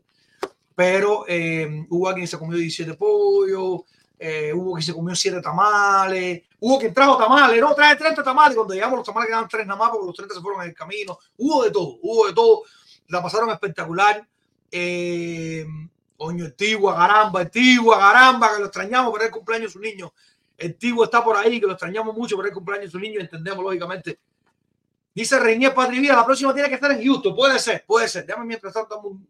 pero 0.75 1.25
eh, 1.27 1.85
hubo 1.89 2.07
alguien 2.07 2.25
que 2.25 2.31
se 2.31 2.37
comió 2.37 2.57
17 2.57 2.93
pollos, 2.95 3.81
eh, 4.19 4.53
hubo 4.53 4.73
quien 4.73 4.83
se 4.83 4.93
comió 4.93 5.15
7 5.15 5.41
tamales, 5.41 6.43
hubo 6.59 6.79
quien 6.79 6.93
trajo 6.93 7.17
tamales, 7.17 7.59
no, 7.59 7.73
trae 7.73 7.95
30 7.95 8.23
tamales. 8.23 8.55
Cuando 8.55 8.73
llegamos, 8.73 8.97
los 8.97 9.05
tamales 9.05 9.27
quedaban 9.27 9.49
3 9.49 9.67
nada 9.67 9.79
más 9.79 9.89
porque 9.89 10.05
los 10.07 10.15
30 10.15 10.35
se 10.35 10.41
fueron 10.41 10.61
en 10.61 10.69
el 10.69 10.75
camino. 10.75 11.17
Hubo 11.37 11.63
de 11.63 11.71
todo, 11.71 11.97
hubo 12.01 12.27
de 12.27 12.33
todo. 12.33 12.61
La 13.07 13.21
pasaron 13.21 13.49
espectacular. 13.49 14.27
Eh, 14.71 15.65
Coño, 16.17 16.45
el 16.45 16.53
Tigua, 16.55 16.95
caramba, 16.95 17.41
el 17.41 17.51
Tigua, 17.51 17.99
caramba, 17.99 18.53
que 18.53 18.59
lo 18.59 18.65
extrañamos 18.65 19.11
por 19.11 19.21
el 19.21 19.31
cumpleaños 19.31 19.73
de 19.73 19.73
su 19.73 19.79
niño. 19.79 20.13
El 20.57 20.75
Tigua 20.77 21.05
está 21.05 21.23
por 21.23 21.35
ahí, 21.35 21.59
que 21.59 21.65
lo 21.65 21.73
extrañamos 21.73 22.15
mucho 22.15 22.35
por 22.37 22.47
el 22.47 22.53
cumpleaños 22.53 22.87
de 22.87 22.91
su 22.91 22.99
niño, 22.99 23.19
entendemos 23.19 23.63
lógicamente. 23.63 24.19
Dice 25.13 25.39
Reinier 25.39 25.73
Patrivía, 25.73 26.15
la 26.15 26.25
próxima 26.25 26.53
tiene 26.53 26.69
que 26.69 26.75
estar 26.75 26.91
en 26.91 27.03
Houston. 27.03 27.35
Puede 27.35 27.59
ser, 27.59 27.85
puede 27.85 28.07
ser. 28.07 28.25
Déjame 28.25 28.45
mientras 28.45 28.73
tanto, 28.73 28.99
un, 28.99 29.27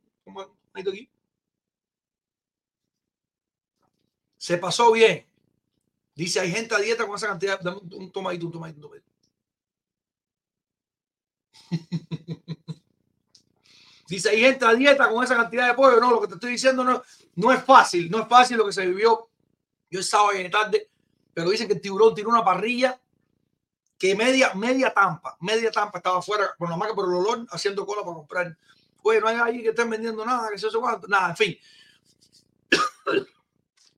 aquí. 0.73 1.09
Se 4.37 4.57
pasó 4.57 4.91
bien. 4.91 5.25
Dice, 6.15 6.39
hay 6.39 6.51
gente 6.51 6.75
a 6.75 6.79
dieta 6.79 7.05
con 7.05 7.15
esa 7.15 7.27
cantidad. 7.27 7.59
Dame 7.59 7.77
un 7.77 8.11
tomadito, 8.11 8.45
un 8.45 8.51
tomadito, 8.51 8.77
un 8.77 8.81
tomadito. 8.81 9.11
Dice, 14.07 14.29
hay 14.29 14.41
gente 14.41 14.65
a 14.65 14.73
dieta 14.73 15.09
con 15.09 15.23
esa 15.23 15.35
cantidad 15.35 15.67
de 15.67 15.73
pollo. 15.73 15.99
No, 15.99 16.11
lo 16.11 16.21
que 16.21 16.27
te 16.27 16.33
estoy 16.35 16.51
diciendo 16.51 16.83
no, 16.83 17.01
no 17.35 17.51
es 17.51 17.63
fácil. 17.63 18.09
No 18.09 18.21
es 18.21 18.27
fácil 18.27 18.57
lo 18.57 18.65
que 18.65 18.73
se 18.73 18.85
vivió. 18.85 19.29
Yo 19.89 20.03
sábado 20.03 20.39
y 20.39 20.49
tarde. 20.49 20.89
Pero 21.33 21.49
dicen 21.49 21.67
que 21.67 21.73
el 21.73 21.81
tiburón 21.81 22.13
tiró 22.13 22.29
una 22.29 22.43
parrilla 22.43 22.99
que 23.97 24.15
media, 24.15 24.53
media 24.53 24.93
tampa, 24.93 25.37
media 25.39 25.71
tampa 25.71 25.99
estaba 25.99 26.19
afuera, 26.19 26.53
por 26.57 26.69
lo 26.69 26.77
más 26.77 26.89
que 26.89 26.93
por 26.93 27.05
el 27.05 27.15
olor, 27.15 27.47
haciendo 27.49 27.85
cola 27.85 28.01
para 28.03 28.15
comprar. 28.15 28.57
Oye, 29.01 29.21
no 29.21 29.27
hay 29.27 29.37
ahí 29.37 29.63
que 29.63 29.69
estén 29.69 29.89
vendiendo 29.89 30.25
nada, 30.25 30.49
que 30.49 30.57
se 30.57 30.69
sé 30.69 30.77
cuánto. 30.77 31.07
Nada, 31.07 31.29
en 31.29 31.37
fin. 31.37 31.57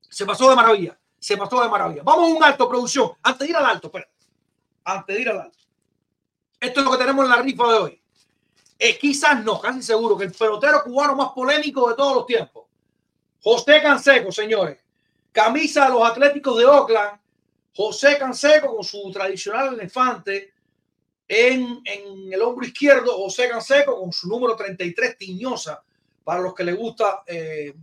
se 0.08 0.26
pasó 0.26 0.50
de 0.50 0.56
maravilla. 0.56 0.98
Se 1.18 1.36
pasó 1.36 1.60
de 1.62 1.68
maravilla. 1.68 2.02
Vamos 2.04 2.30
a 2.30 2.34
un 2.34 2.44
alto, 2.44 2.68
producción. 2.68 3.12
Antes 3.22 3.40
de 3.40 3.50
ir 3.50 3.56
al 3.56 3.66
alto, 3.66 3.88
espera. 3.88 4.08
Antes 4.84 5.16
de 5.16 5.22
ir 5.22 5.28
al 5.30 5.40
alto. 5.40 5.58
Esto 6.60 6.80
es 6.80 6.86
lo 6.86 6.92
que 6.92 6.98
tenemos 6.98 7.24
en 7.24 7.30
la 7.30 7.42
rifa 7.42 7.72
de 7.72 7.78
hoy. 7.78 7.97
Eh, 8.78 8.96
quizás 8.96 9.42
no, 9.44 9.60
casi 9.60 9.82
seguro 9.82 10.16
que 10.16 10.24
el 10.24 10.32
pelotero 10.32 10.84
cubano 10.84 11.16
más 11.16 11.30
polémico 11.32 11.88
de 11.88 11.96
todos 11.96 12.14
los 12.14 12.26
tiempos. 12.26 12.66
José 13.42 13.82
Canseco, 13.82 14.30
señores. 14.30 14.78
Camisa 15.32 15.86
de 15.86 15.90
los 15.90 16.08
Atléticos 16.08 16.56
de 16.58 16.64
Oakland. 16.64 17.18
José 17.74 18.18
Canseco 18.18 18.74
con 18.74 18.84
su 18.84 19.10
tradicional 19.12 19.74
elefante 19.74 20.52
en, 21.26 21.80
el 21.84 22.42
hombro 22.42 22.66
izquierdo. 22.66 23.16
José 23.16 23.48
Canseco 23.48 24.00
con 24.00 24.12
su 24.12 24.28
número 24.28 24.54
33 24.54 25.18
tiñosa. 25.18 25.82
Para 26.22 26.40
los 26.40 26.54
que 26.54 26.64
les 26.64 26.76
gusta 26.76 27.22
eh, 27.26 27.74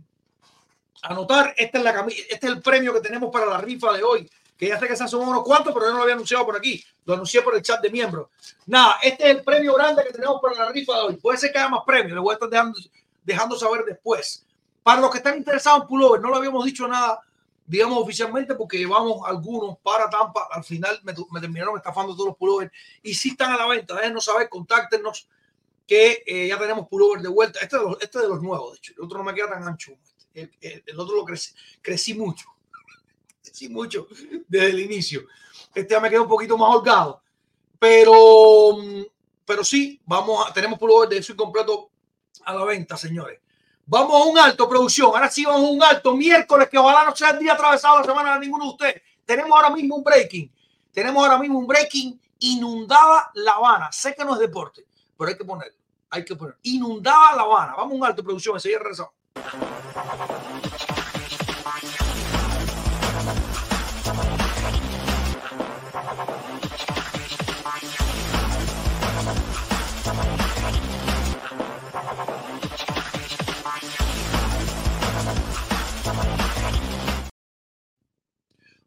anotar, 1.02 1.54
esta 1.56 1.78
es 1.78 1.84
la 1.84 1.92
camisa, 1.92 2.22
este 2.30 2.46
es 2.46 2.52
el 2.52 2.62
premio 2.62 2.92
que 2.94 3.00
tenemos 3.00 3.30
para 3.30 3.46
la 3.46 3.58
rifa 3.58 3.92
de 3.92 4.02
hoy. 4.02 4.30
Que 4.56 4.68
ya 4.68 4.78
sé 4.78 4.88
que 4.88 4.96
se 4.96 5.06
son 5.06 5.28
unos 5.28 5.42
cuantos, 5.44 5.72
pero 5.74 5.86
yo 5.86 5.92
no 5.92 5.98
lo 5.98 6.02
había 6.04 6.14
anunciado 6.14 6.46
por 6.46 6.56
aquí. 6.56 6.82
Lo 7.04 7.14
anuncié 7.14 7.42
por 7.42 7.54
el 7.54 7.62
chat 7.62 7.80
de 7.80 7.90
miembros. 7.90 8.28
Nada, 8.66 8.96
este 9.02 9.24
es 9.24 9.36
el 9.36 9.44
premio 9.44 9.74
grande 9.74 10.02
que 10.04 10.12
tenemos 10.12 10.40
para 10.40 10.56
la 10.56 10.72
rifa 10.72 10.94
de 10.94 11.00
hoy. 11.02 11.16
Puede 11.16 11.38
ser 11.38 11.52
que 11.52 11.58
haya 11.58 11.68
más 11.68 11.82
premios, 11.86 12.14
le 12.14 12.20
voy 12.20 12.32
a 12.32 12.34
estar 12.34 12.48
dejando, 12.48 12.78
dejando 13.22 13.58
saber 13.58 13.84
después. 13.84 14.46
Para 14.82 15.00
los 15.00 15.10
que 15.10 15.18
están 15.18 15.36
interesados 15.36 15.82
en 15.82 15.88
pullover, 15.88 16.20
no 16.20 16.30
lo 16.30 16.36
habíamos 16.36 16.64
dicho 16.64 16.86
nada, 16.88 17.20
digamos 17.66 17.98
oficialmente, 17.98 18.54
porque 18.54 18.78
llevamos 18.78 19.20
algunos 19.26 19.78
para 19.78 20.08
Tampa. 20.08 20.48
Al 20.50 20.64
final 20.64 21.00
me, 21.02 21.12
terminaron 21.40 21.76
estafando 21.76 22.14
todos 22.14 22.28
los 22.28 22.36
pullovers 22.36 22.72
y 23.02 23.12
si 23.12 23.30
están 23.30 23.52
a 23.52 23.56
la 23.56 23.66
venta. 23.66 23.94
Déjenos 23.94 24.24
saber, 24.24 24.48
contáctenos 24.48 25.28
que 25.86 26.22
eh, 26.26 26.48
ya 26.48 26.58
tenemos 26.58 26.88
pullover 26.88 27.20
de 27.20 27.28
vuelta. 27.28 27.60
Este, 27.60 27.76
este 28.00 28.20
de 28.20 28.28
los 28.28 28.40
nuevos, 28.42 28.72
de 28.72 28.78
hecho. 28.78 28.94
El 28.96 29.04
otro 29.04 29.18
no 29.18 29.24
me 29.24 29.34
queda 29.34 29.50
tan 29.50 29.64
ancho. 29.64 29.92
El, 30.32 30.50
el, 30.60 30.82
el 30.86 31.00
otro 31.00 31.16
lo 31.16 31.24
crecí, 31.24 31.54
crecí 31.82 32.14
mucho. 32.14 32.55
Crecí 33.56 33.72
mucho 33.72 34.06
desde 34.48 34.66
el 34.68 34.80
inicio. 34.80 35.22
Este 35.74 35.94
ya 35.94 36.00
me 36.00 36.10
queda 36.10 36.20
un 36.20 36.28
poquito 36.28 36.58
más 36.58 36.74
holgado. 36.74 37.22
Pero, 37.78 38.76
pero 39.46 39.64
sí, 39.64 39.98
vamos 40.04 40.46
a, 40.46 40.52
tenemos 40.52 40.78
pullover 40.78 41.08
de 41.08 41.18
eso 41.18 41.32
incompleto 41.32 41.90
a 42.44 42.54
la 42.54 42.64
venta, 42.64 42.98
señores. 42.98 43.40
Vamos 43.86 44.14
a 44.14 44.24
un 44.26 44.38
alto, 44.38 44.68
producción. 44.68 45.08
Ahora 45.08 45.30
sí 45.30 45.46
vamos 45.46 45.62
a 45.62 45.72
un 45.72 45.82
alto. 45.82 46.14
Miércoles, 46.14 46.68
que 46.68 46.76
ojalá 46.76 47.06
no 47.06 47.16
sea 47.16 47.30
el 47.30 47.38
día 47.38 47.54
atravesado 47.54 48.00
la 48.00 48.04
semana 48.04 48.34
de 48.34 48.40
ninguno 48.40 48.64
de 48.64 48.70
ustedes. 48.70 49.02
Tenemos 49.24 49.50
ahora 49.52 49.70
mismo 49.70 49.96
un 49.96 50.04
breaking. 50.04 50.52
Tenemos 50.92 51.24
ahora 51.24 51.38
mismo 51.38 51.58
un 51.58 51.66
breaking. 51.66 52.20
Inundada 52.40 53.30
La 53.34 53.52
Habana. 53.52 53.90
Sé 53.90 54.14
que 54.14 54.22
no 54.22 54.34
es 54.34 54.40
deporte, 54.40 54.84
pero 55.16 55.30
hay 55.30 55.36
que 55.36 55.44
ponerlo. 55.44 55.78
Hay 56.10 56.24
que 56.26 56.36
ponerlo. 56.36 56.58
Inundada 56.64 57.36
La 57.36 57.42
Habana. 57.42 57.74
Vamos 57.74 57.92
a 57.92 57.96
un 57.96 58.04
alto, 58.04 58.22
producción. 58.22 58.56
Enseguida 58.56 58.80
regresamos. 58.80 59.12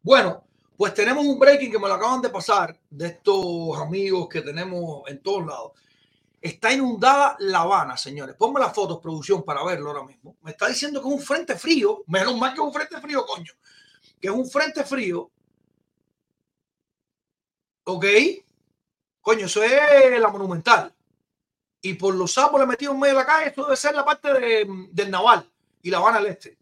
Bueno, 0.01 0.43
pues 0.77 0.93
tenemos 0.93 1.25
un 1.25 1.38
breaking 1.38 1.71
que 1.71 1.79
me 1.79 1.88
lo 1.88 1.93
acaban 1.95 2.21
de 2.21 2.29
pasar 2.29 2.79
de 2.89 3.07
estos 3.07 3.77
amigos 3.77 4.29
que 4.29 4.41
tenemos 4.41 5.03
en 5.07 5.21
todos 5.21 5.45
lados. 5.45 5.71
Está 6.41 6.71
inundada 6.71 7.35
La 7.39 7.62
Habana, 7.62 7.97
señores. 7.97 8.35
Ponme 8.35 8.62
las 8.62 8.73
fotos, 8.73 8.99
producción, 8.99 9.43
para 9.43 9.63
verlo 9.65 9.89
ahora 9.89 10.03
mismo. 10.03 10.38
Me 10.41 10.51
está 10.51 10.67
diciendo 10.67 11.01
que 11.01 11.09
es 11.09 11.13
un 11.13 11.21
frente 11.21 11.55
frío. 11.55 12.03
Menos 12.07 12.38
mal 12.38 12.53
que 12.53 12.62
es 12.62 12.65
un 12.65 12.73
frente 12.73 13.01
frío, 13.01 13.25
coño. 13.25 13.51
Que 14.21 14.29
es 14.29 14.33
un 14.33 14.49
frente 14.49 14.85
frío. 14.85 15.29
Ok. 17.83 18.05
Coño, 19.19 19.47
eso 19.47 19.62
es 19.63 20.19
la 20.19 20.29
monumental. 20.29 20.93
Y 21.81 21.95
por 21.95 22.15
los 22.15 22.38
árboles 22.38 22.67
metidos 22.67 22.93
en 22.93 23.01
medio 23.01 23.15
de 23.15 23.19
la 23.19 23.25
calle, 23.25 23.47
esto 23.47 23.63
debe 23.63 23.75
ser 23.75 23.95
la 23.95 24.05
parte 24.05 24.33
de, 24.33 24.88
del 24.91 25.12
Naval 25.12 25.49
y 25.81 25.89
La 25.89 25.97
Habana 25.97 26.19
al 26.19 26.27
este. 26.27 26.57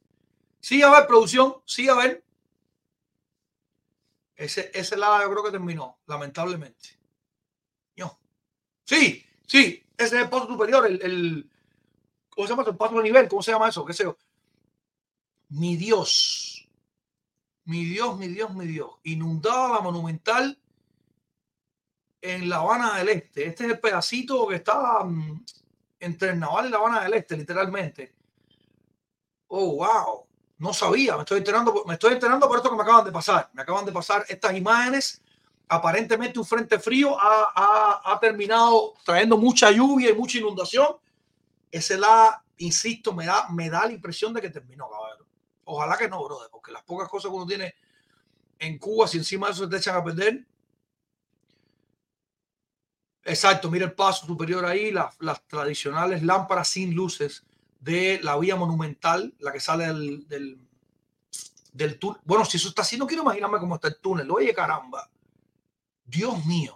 Sí, 0.60 0.82
a 0.82 0.90
ver, 0.90 1.06
producción. 1.06 1.58
Sí, 1.66 1.88
a 1.88 1.94
ver. 1.94 2.24
Ese, 4.38 4.70
ese 4.72 4.96
lado 4.96 5.24
yo 5.24 5.32
creo 5.32 5.44
que 5.46 5.52
terminó, 5.52 5.98
lamentablemente. 6.06 6.90
No. 7.96 8.20
Sí, 8.84 9.26
sí, 9.48 9.84
ese 9.98 10.16
es 10.16 10.24
el 10.24 10.30
paso 10.30 10.46
superior, 10.46 10.86
el, 10.86 11.50
¿cómo 12.30 12.48
se 12.48 12.54
llama? 12.54 12.64
El 12.70 12.78
paso 12.78 12.96
de 12.98 13.04
nivel, 13.04 13.28
¿cómo 13.28 13.42
se 13.42 13.52
llama 13.52 13.70
eso? 13.70 13.84
¿Qué 13.84 13.94
sé 13.94 14.04
yo? 14.04 14.16
Mi 15.50 15.76
Dios, 15.76 16.70
mi 17.66 17.84
Dios, 17.84 18.16
mi 18.18 18.28
Dios, 18.28 18.54
mi 18.54 18.68
Dios. 18.68 18.92
Inundada 19.04 19.74
la 19.74 19.80
monumental 19.80 20.60
en 22.22 22.48
La 22.48 22.58
Habana 22.58 22.98
del 23.00 23.10
Este. 23.10 23.48
Este 23.48 23.66
es 23.66 23.72
el 23.72 23.80
pedacito 23.80 24.48
que 24.48 24.56
está 24.58 25.00
um, 25.00 25.44
entre 26.00 26.30
el 26.30 26.40
Naval 26.40 26.68
y 26.68 26.70
La 26.70 26.78
Habana 26.78 27.04
del 27.04 27.16
Este, 27.16 27.36
literalmente. 27.36 28.14
Oh, 29.48 29.78
wow 29.78 30.27
no 30.60 30.74
sabía, 30.74 31.16
me 31.16 31.22
estoy 31.22 31.38
enterando, 31.38 31.84
me 31.86 31.94
estoy 31.94 32.14
enterando 32.14 32.48
por 32.48 32.58
esto 32.58 32.70
que 32.70 32.76
me 32.76 32.82
acaban 32.82 33.06
de 33.06 33.12
pasar. 33.12 33.50
Me 33.54 33.62
acaban 33.62 33.86
de 33.86 33.92
pasar 33.92 34.26
estas 34.28 34.56
imágenes. 34.56 35.22
Aparentemente 35.68 36.40
un 36.40 36.46
frente 36.46 36.80
frío 36.80 37.16
ha, 37.20 38.18
terminado 38.20 38.96
trayendo 39.06 39.38
mucha 39.38 39.70
lluvia 39.70 40.10
y 40.10 40.14
mucha 40.14 40.40
inundación. 40.40 40.96
Ese 41.70 41.98
la, 41.98 42.44
insisto, 42.58 43.14
me 43.14 43.26
da, 43.26 43.50
me 43.50 43.70
da 43.70 43.86
la 43.86 43.94
impresión 43.94 44.34
de 44.34 44.42
que 44.42 44.50
terminó, 44.50 44.90
cabrón. 44.90 45.28
Ojalá 45.66 45.98
que 45.98 46.08
no, 46.08 46.24
brother, 46.24 46.50
porque 46.50 46.72
las 46.72 46.84
pocas 46.84 47.10
cosas 47.10 47.30
que 47.30 47.36
uno 47.36 47.46
tiene 47.46 47.76
en 48.58 48.80
Cuba, 48.80 49.08
si 49.08 49.18
encima 49.18 49.48
de 49.48 49.54
eso 49.54 49.66
se 49.66 49.70
te 49.70 49.78
echan 49.78 49.96
a 49.96 50.04
perder. 50.04 50.46
Exacto, 53.26 53.70
mira 53.70 53.86
el 53.86 53.92
paso 53.92 54.26
superior 54.26 54.66
ahí, 54.66 54.92
las, 54.92 55.14
las 55.20 55.46
tradicionales 55.46 56.24
lámparas 56.24 56.70
sin 56.70 56.96
luces 56.96 57.44
de 57.88 58.20
la 58.22 58.38
vía 58.38 58.58
monumental, 58.58 59.34
la 59.40 59.54
que 59.54 59.62
sale 59.62 59.86
del, 59.88 60.60
del, 61.72 61.98
túnel. 61.98 62.22
Bueno, 62.26 62.44
si 62.44 62.58
eso 62.58 62.68
está 62.68 62.82
así, 62.82 62.98
no 62.98 63.08
quiero 63.08 63.24
imaginarme 63.24 63.60
cómo 63.60 63.76
está 63.76 63.88
el 63.88 63.98
túnel. 64.00 64.30
Oye, 64.30 64.54
caramba. 64.54 65.10
Dios 66.04 66.46
mío. 66.46 66.76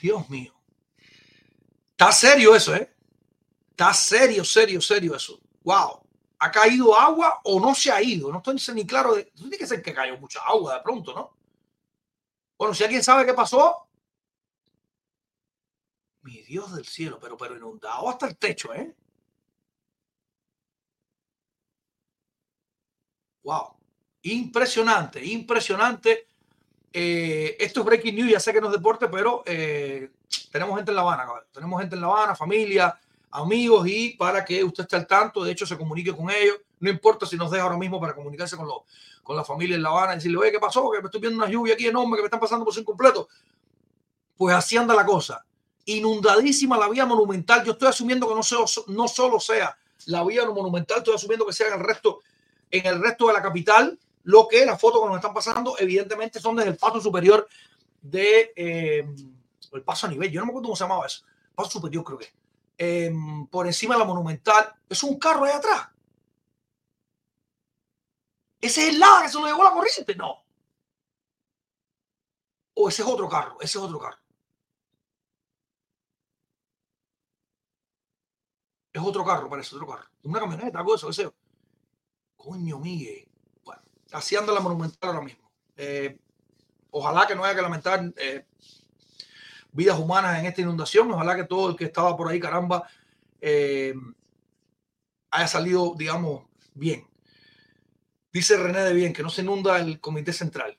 Dios 0.00 0.28
mío. 0.30 0.54
Está 1.90 2.10
serio 2.12 2.56
eso, 2.56 2.74
¿eh? 2.74 2.90
Está 3.70 3.92
serio, 3.92 4.42
serio, 4.42 4.80
serio 4.80 5.14
eso. 5.14 5.38
Wow. 5.64 6.00
¿Ha 6.38 6.50
caído 6.50 6.98
agua 6.98 7.38
o 7.44 7.60
no 7.60 7.74
se 7.74 7.92
ha 7.92 8.02
ido? 8.02 8.32
No 8.32 8.38
estoy 8.38 8.74
ni 8.74 8.86
claro. 8.86 9.14
De... 9.14 9.24
Tiene 9.24 9.58
que 9.58 9.66
ser 9.66 9.82
que 9.82 9.92
cayó 9.92 10.16
mucha 10.16 10.40
agua 10.40 10.76
de 10.76 10.80
pronto, 10.80 11.12
¿no? 11.12 11.36
Bueno, 12.56 12.72
si 12.72 12.84
alguien 12.84 13.02
sabe 13.02 13.26
qué 13.26 13.34
pasó. 13.34 13.86
Mi 16.22 16.40
Dios 16.42 16.74
del 16.74 16.86
cielo, 16.86 17.18
pero, 17.20 17.36
pero 17.36 17.56
inundado 17.56 18.08
hasta 18.08 18.26
el 18.26 18.38
techo, 18.38 18.72
¿eh? 18.72 18.94
Wow. 23.50 23.74
Impresionante, 24.22 25.24
impresionante. 25.24 26.28
Eh, 26.92 27.56
esto 27.58 27.80
es 27.80 27.86
Breaking 27.86 28.14
News, 28.14 28.30
ya 28.30 28.38
sé 28.38 28.52
que 28.52 28.60
no 28.60 28.68
es 28.68 28.72
deporte, 28.72 29.08
pero 29.08 29.42
eh, 29.44 30.08
tenemos 30.52 30.76
gente 30.76 30.92
en 30.92 30.94
La 30.94 31.02
Habana, 31.02 31.24
cabrón. 31.24 31.44
tenemos 31.52 31.80
gente 31.80 31.96
en 31.96 32.00
La 32.00 32.06
Habana, 32.06 32.36
familia, 32.36 32.96
amigos, 33.32 33.88
y 33.88 34.10
para 34.10 34.44
que 34.44 34.62
usted 34.62 34.84
esté 34.84 34.94
al 34.94 35.06
tanto, 35.08 35.42
de 35.42 35.50
hecho, 35.50 35.66
se 35.66 35.76
comunique 35.76 36.14
con 36.14 36.30
ellos. 36.30 36.58
No 36.78 36.90
importa 36.90 37.26
si 37.26 37.36
nos 37.36 37.50
deja 37.50 37.64
ahora 37.64 37.76
mismo 37.76 38.00
para 38.00 38.14
comunicarse 38.14 38.56
con, 38.56 38.68
con 39.24 39.36
la 39.36 39.42
familia 39.42 39.74
en 39.74 39.82
La 39.82 39.88
Habana 39.88 40.12
y 40.12 40.16
decirle, 40.16 40.38
oye, 40.38 40.52
¿qué 40.52 40.60
pasó? 40.60 40.88
Que 40.88 41.00
me 41.00 41.06
estoy 41.06 41.20
viendo 41.20 41.42
una 41.42 41.50
lluvia 41.50 41.74
aquí 41.74 41.88
enorme 41.88 42.18
que 42.18 42.22
me 42.22 42.26
están 42.26 42.40
pasando 42.40 42.64
por 42.64 42.72
sin 42.72 42.84
completo. 42.84 43.28
Pues 44.36 44.54
así 44.54 44.76
anda 44.76 44.94
la 44.94 45.04
cosa. 45.04 45.44
Inundadísima 45.86 46.78
la 46.78 46.88
vía 46.88 47.04
monumental. 47.04 47.64
Yo 47.64 47.72
estoy 47.72 47.88
asumiendo 47.88 48.28
que 48.28 48.34
no, 48.34 48.42
no 48.94 49.08
solo 49.08 49.40
sea 49.40 49.76
la 50.06 50.22
vía 50.22 50.46
monumental, 50.46 50.98
estoy 50.98 51.16
asumiendo 51.16 51.44
que 51.44 51.52
sea 51.52 51.74
el 51.74 51.80
resto 51.80 52.20
en 52.70 52.86
el 52.86 53.02
resto 53.02 53.26
de 53.26 53.32
la 53.32 53.42
capital. 53.42 53.98
Lo 54.24 54.46
que 54.48 54.66
las 54.66 54.80
fotos 54.80 55.00
que 55.00 55.06
nos 55.06 55.16
están 55.16 55.34
pasando, 55.34 55.76
evidentemente, 55.78 56.40
son 56.40 56.56
desde 56.56 56.70
el 56.70 56.76
paso 56.76 57.00
superior 57.00 57.48
de 58.02 58.52
eh, 58.54 59.06
el 59.72 59.82
paso 59.82 60.06
a 60.06 60.10
nivel. 60.10 60.30
Yo 60.30 60.40
no 60.40 60.46
me 60.46 60.50
acuerdo 60.50 60.68
cómo 60.68 60.76
se 60.76 60.84
llamaba 60.84 61.06
eso. 61.06 61.24
Paso 61.54 61.70
superior, 61.70 62.04
creo 62.04 62.18
que. 62.18 62.32
Eh, 62.76 63.12
por 63.50 63.66
encima 63.66 63.94
de 63.94 64.00
la 64.00 64.06
monumental. 64.06 64.74
Es 64.88 65.02
un 65.02 65.18
carro 65.18 65.44
ahí 65.44 65.52
atrás. 65.52 65.88
Ese 68.60 68.82
es 68.82 68.88
el 68.90 69.00
lado 69.00 69.22
que 69.22 69.28
se 69.28 69.38
lo 69.38 69.46
llevó 69.46 69.64
la 69.64 69.72
corriente. 69.72 70.14
No. 70.14 70.44
O 72.74 72.88
ese 72.88 73.02
es 73.02 73.08
otro 73.08 73.28
carro. 73.28 73.56
Ese 73.60 73.78
es 73.78 73.84
otro 73.84 73.98
carro. 73.98 74.18
Es 78.92 79.02
otro 79.02 79.24
carro, 79.24 79.48
parece 79.48 79.74
otro 79.76 79.86
carro. 79.86 80.08
Una 80.24 80.40
camioneta, 80.40 80.78
algo 80.78 80.92
de 80.92 80.96
eso, 80.96 81.10
ese. 81.10 81.30
Coño, 82.42 82.78
Miguel. 82.78 83.28
Bueno, 83.64 83.82
así 84.12 84.34
anda 84.34 84.52
la 84.52 84.60
monumental 84.60 85.10
ahora 85.10 85.20
mismo. 85.20 85.50
Eh, 85.76 86.18
ojalá 86.90 87.26
que 87.26 87.34
no 87.34 87.44
haya 87.44 87.54
que 87.54 87.60
lamentar 87.60 88.12
eh, 88.16 88.46
vidas 89.72 89.98
humanas 89.98 90.38
en 90.38 90.46
esta 90.46 90.62
inundación. 90.62 91.12
Ojalá 91.12 91.36
que 91.36 91.44
todo 91.44 91.68
el 91.68 91.76
que 91.76 91.84
estaba 91.84 92.16
por 92.16 92.28
ahí, 92.28 92.40
caramba, 92.40 92.88
eh, 93.42 93.94
haya 95.30 95.46
salido, 95.46 95.94
digamos, 95.98 96.44
bien. 96.72 97.06
Dice 98.32 98.56
René 98.56 98.80
de 98.80 98.94
Bien 98.94 99.12
que 99.12 99.22
no 99.22 99.28
se 99.28 99.42
inunda 99.42 99.78
el 99.78 100.00
comité 100.00 100.32
central. 100.32 100.78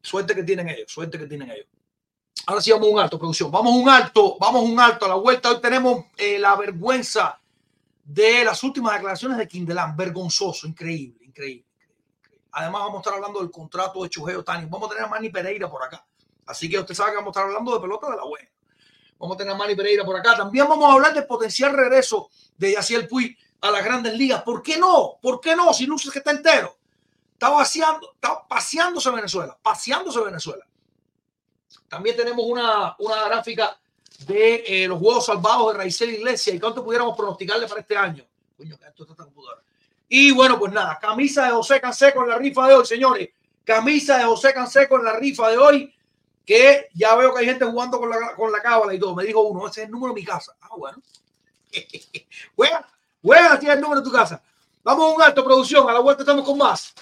Suerte 0.00 0.34
que 0.34 0.44
tienen 0.44 0.70
ellos, 0.70 0.90
suerte 0.90 1.18
que 1.18 1.26
tienen 1.26 1.50
ellos. 1.50 1.66
Ahora 2.46 2.62
sí 2.62 2.72
vamos 2.72 2.88
a 2.88 2.90
un 2.90 3.00
alto, 3.00 3.18
producción. 3.18 3.50
Vamos 3.50 3.74
a 3.74 3.76
un 3.76 3.88
alto, 3.88 4.38
vamos 4.40 4.62
a 4.62 4.64
un 4.64 4.80
alto 4.80 5.04
a 5.04 5.08
la 5.10 5.14
vuelta. 5.16 5.50
Hoy 5.50 5.60
tenemos 5.60 6.06
la 6.38 6.56
vergüenza 6.56 7.41
de 8.02 8.44
las 8.44 8.62
últimas 8.62 8.94
declaraciones 8.94 9.38
de 9.38 9.48
Quindelán. 9.48 9.96
Vergonzoso, 9.96 10.66
increíble, 10.66 11.24
increíble, 11.24 11.66
increíble. 12.16 12.46
Además, 12.52 12.82
vamos 12.82 12.96
a 12.96 13.00
estar 13.00 13.14
hablando 13.14 13.40
del 13.40 13.50
contrato 13.50 14.02
de 14.02 14.10
Chujeo 14.10 14.44
Tani. 14.44 14.66
Vamos 14.68 14.88
a 14.88 14.94
tener 14.94 15.04
a 15.04 15.08
Manny 15.08 15.30
Pereira 15.30 15.70
por 15.70 15.82
acá. 15.82 16.04
Así 16.46 16.68
que 16.68 16.78
usted 16.78 16.94
sabe 16.94 17.10
que 17.10 17.16
vamos 17.16 17.28
a 17.28 17.40
estar 17.40 17.44
hablando 17.48 17.74
de 17.74 17.80
pelota 17.80 18.10
de 18.10 18.16
la 18.16 18.24
buena. 18.24 18.48
Vamos 19.18 19.36
a 19.36 19.38
tener 19.38 19.54
a 19.54 19.56
Manny 19.56 19.76
Pereira 19.76 20.04
por 20.04 20.16
acá. 20.16 20.36
También 20.36 20.66
vamos 20.68 20.88
a 20.90 20.94
hablar 20.94 21.14
del 21.14 21.26
potencial 21.26 21.72
regreso 21.72 22.28
de 22.56 22.72
Yaciel 22.72 23.06
Puy 23.06 23.36
a 23.60 23.70
las 23.70 23.84
grandes 23.84 24.14
ligas. 24.14 24.42
¿Por 24.42 24.62
qué 24.62 24.76
no? 24.76 25.18
¿Por 25.22 25.40
qué 25.40 25.54
no? 25.54 25.72
Si 25.72 25.86
luces 25.86 26.12
que 26.12 26.18
está 26.18 26.32
entero. 26.32 26.76
Está 27.32 27.48
vaciando, 27.48 28.12
está 28.14 28.46
paseándose 28.46 29.10
Venezuela, 29.10 29.58
paseándose 29.60 30.20
Venezuela. 30.20 30.64
También 31.88 32.16
tenemos 32.16 32.44
una, 32.46 32.94
una 32.98 33.24
gráfica 33.24 33.80
de 34.26 34.64
eh, 34.66 34.88
los 34.88 34.98
juegos 34.98 35.26
salvados 35.26 35.72
de 35.72 35.78
Raizel 35.78 36.10
Iglesia 36.10 36.54
y 36.54 36.60
cuánto 36.60 36.84
pudiéramos 36.84 37.16
pronosticarle 37.16 37.66
para 37.66 37.80
este 37.80 37.96
año. 37.96 38.24
Y 40.08 40.30
bueno, 40.30 40.58
pues 40.58 40.72
nada, 40.72 40.98
camisa 41.00 41.46
de 41.46 41.52
José 41.52 41.80
Canseco 41.80 42.22
en 42.22 42.28
la 42.28 42.38
rifa 42.38 42.68
de 42.68 42.74
hoy, 42.74 42.86
señores. 42.86 43.30
Camisa 43.64 44.18
de 44.18 44.24
José 44.24 44.52
Canseco 44.52 44.98
en 44.98 45.04
la 45.04 45.16
rifa 45.16 45.48
de 45.50 45.58
hoy, 45.58 45.94
que 46.44 46.88
ya 46.94 47.14
veo 47.14 47.32
que 47.32 47.40
hay 47.40 47.46
gente 47.46 47.64
jugando 47.64 47.98
con 47.98 48.10
la, 48.10 48.34
con 48.36 48.52
la 48.52 48.60
cábala 48.60 48.92
y 48.94 48.98
todo. 48.98 49.14
Me 49.14 49.24
dijo 49.24 49.40
uno, 49.40 49.66
ese 49.66 49.82
es 49.82 49.86
el 49.86 49.92
número 49.92 50.12
de 50.12 50.20
mi 50.20 50.26
casa. 50.26 50.54
Ah, 50.60 50.68
bueno. 50.76 50.98
juega, 52.56 52.86
juega, 53.22 53.58
tiene 53.58 53.74
el 53.74 53.80
número 53.80 54.00
de 54.00 54.04
tu 54.04 54.12
casa. 54.12 54.42
Vamos 54.84 55.10
a 55.10 55.14
un 55.14 55.22
alto, 55.22 55.44
producción. 55.44 55.88
A 55.88 55.92
la 55.92 56.00
vuelta 56.00 56.22
estamos 56.22 56.44
con 56.44 56.58
más. 56.58 56.92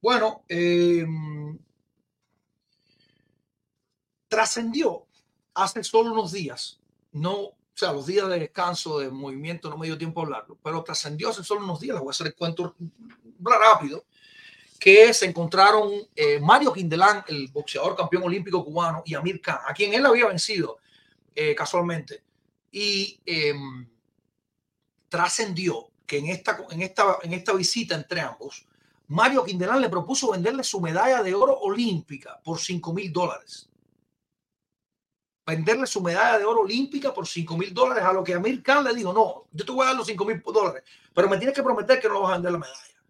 Bueno, 0.00 0.44
eh, 0.48 1.04
trascendió 4.28 5.06
hace 5.54 5.82
solo 5.82 6.12
unos 6.12 6.32
días, 6.32 6.80
no 7.12 7.58
o 7.78 7.80
sea, 7.80 7.92
los 7.92 8.06
días 8.06 8.28
de 8.28 8.40
descanso, 8.40 8.98
de 8.98 9.08
movimiento, 9.08 9.70
no 9.70 9.78
me 9.78 9.86
dio 9.86 9.96
tiempo 9.96 10.18
a 10.18 10.24
hablarlo, 10.24 10.58
pero 10.64 10.82
trascendió 10.82 11.28
hace 11.28 11.44
solo 11.44 11.62
unos 11.62 11.78
días, 11.78 11.94
les 11.94 12.00
voy 12.00 12.08
a 12.08 12.10
hacer 12.10 12.26
el 12.26 12.34
cuento 12.34 12.74
rápido, 13.38 14.04
que 14.80 15.14
se 15.14 15.26
encontraron 15.26 15.92
eh, 16.16 16.40
Mario 16.40 16.72
Quindelán, 16.72 17.22
el 17.28 17.46
boxeador 17.52 17.94
campeón 17.94 18.24
olímpico 18.24 18.64
cubano, 18.64 19.04
y 19.06 19.14
Amir 19.14 19.40
Khan, 19.40 19.60
a 19.64 19.72
quien 19.72 19.94
él 19.94 20.04
había 20.04 20.26
vencido 20.26 20.78
eh, 21.36 21.54
casualmente. 21.54 22.24
Y 22.72 23.20
em, 23.24 23.88
trascendió 25.08 25.88
que 26.04 26.18
en 26.18 26.26
esta, 26.30 26.58
en, 26.70 26.82
esta, 26.82 27.18
en 27.22 27.32
esta 27.32 27.52
visita 27.52 27.94
entre 27.94 28.20
ambos, 28.20 28.66
Mario 29.08 29.44
Quindelán 29.44 29.80
le 29.80 29.88
propuso 29.88 30.30
venderle 30.30 30.62
su 30.64 30.80
medalla 30.80 31.22
de 31.22 31.34
oro 31.34 31.58
olímpica 31.58 32.40
por 32.42 32.58
5 32.58 32.92
mil 32.92 33.12
dólares 33.12 33.68
venderle 35.48 35.86
su 35.86 36.02
medalla 36.02 36.38
de 36.38 36.44
oro 36.44 36.60
olímpica 36.60 37.14
por 37.14 37.26
5 37.26 37.56
mil 37.56 37.72
dólares, 37.72 38.04
a 38.04 38.12
lo 38.12 38.22
que 38.22 38.34
Amir 38.34 38.62
Khan 38.62 38.84
le 38.84 38.92
dijo, 38.92 39.14
no, 39.14 39.46
yo 39.50 39.64
te 39.64 39.72
voy 39.72 39.84
a 39.84 39.88
dar 39.88 39.96
los 39.96 40.06
5 40.06 40.22
mil 40.26 40.42
dólares, 40.42 40.82
pero 41.14 41.26
me 41.26 41.38
tienes 41.38 41.56
que 41.56 41.62
prometer 41.62 41.98
que 41.98 42.06
no 42.06 42.20
vas 42.20 42.32
a 42.32 42.34
vender 42.34 42.52
la 42.52 42.58
medalla. 42.58 43.02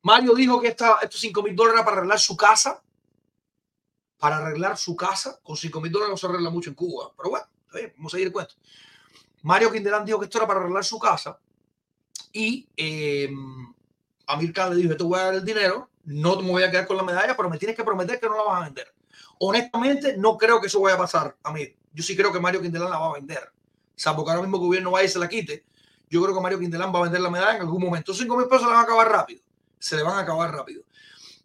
Mario 0.00 0.34
dijo 0.34 0.62
que 0.62 0.68
esta, 0.68 0.98
estos 1.02 1.20
5 1.20 1.42
mil 1.42 1.54
dólares 1.54 1.80
era 1.80 1.84
para 1.84 1.98
arreglar 1.98 2.18
su 2.18 2.34
casa, 2.38 2.82
para 4.16 4.38
arreglar 4.38 4.78
su 4.78 4.96
casa, 4.96 5.38
con 5.42 5.58
5 5.58 5.78
mil 5.82 5.92
dólares 5.92 6.10
no 6.12 6.16
se 6.16 6.26
arregla 6.26 6.48
mucho 6.48 6.70
en 6.70 6.74
Cuba, 6.74 7.12
pero 7.14 7.28
bueno, 7.28 7.46
vamos 7.98 8.14
a 8.14 8.16
seguir 8.16 8.28
el 8.28 8.32
cuento. 8.32 8.54
Mario 9.42 9.70
Quindelán 9.70 10.06
dijo 10.06 10.18
que 10.18 10.24
esto 10.24 10.38
era 10.38 10.46
para 10.46 10.60
arreglar 10.60 10.86
su 10.86 10.98
casa 10.98 11.38
y 12.32 12.66
eh, 12.78 13.28
Amir 14.28 14.52
Khan 14.52 14.70
le 14.70 14.76
dijo, 14.76 14.90
yo 14.90 14.96
te 14.96 15.04
voy 15.04 15.18
a 15.18 15.24
dar 15.24 15.34
el 15.34 15.44
dinero, 15.44 15.88
no 16.04 16.40
me 16.40 16.50
voy 16.50 16.62
a 16.62 16.70
quedar 16.70 16.86
con 16.86 16.96
la 16.96 17.02
medalla, 17.02 17.36
pero 17.36 17.48
me 17.48 17.58
tienes 17.58 17.76
que 17.76 17.82
prometer 17.82 18.20
que 18.20 18.28
no 18.28 18.36
la 18.36 18.42
vas 18.42 18.62
a 18.62 18.64
vender. 18.66 18.94
Honestamente, 19.38 20.16
no 20.16 20.36
creo 20.36 20.60
que 20.60 20.66
eso 20.66 20.80
vaya 20.80 20.96
a 20.96 20.98
pasar 20.98 21.36
a 21.42 21.52
mí. 21.52 21.66
Yo 21.92 22.02
sí 22.02 22.16
creo 22.16 22.32
que 22.32 22.38
Mario 22.38 22.60
Quintelán 22.60 22.90
la 22.90 22.98
va 22.98 23.08
a 23.08 23.12
vender. 23.14 23.50
Salvo 23.96 24.24
que 24.24 24.30
ahora 24.30 24.42
mismo 24.42 24.58
el 24.58 24.62
gobierno 24.62 24.90
vaya 24.90 25.06
y 25.06 25.08
se 25.08 25.18
la 25.18 25.28
quite. 25.28 25.64
Yo 26.10 26.22
creo 26.22 26.34
que 26.34 26.40
Mario 26.40 26.58
Quintelán 26.58 26.94
va 26.94 27.00
a 27.00 27.02
vender 27.02 27.20
la 27.20 27.30
medalla 27.30 27.56
en 27.56 27.62
algún 27.62 27.82
momento. 27.82 28.12
5 28.12 28.36
mil 28.36 28.46
pesos 28.46 28.62
se 28.62 28.66
le 28.66 28.72
van 28.72 28.80
a 28.80 28.84
acabar 28.84 29.10
rápido. 29.10 29.42
Se 29.78 29.96
le 29.96 30.02
van 30.02 30.18
a 30.18 30.20
acabar 30.20 30.54
rápido. 30.54 30.82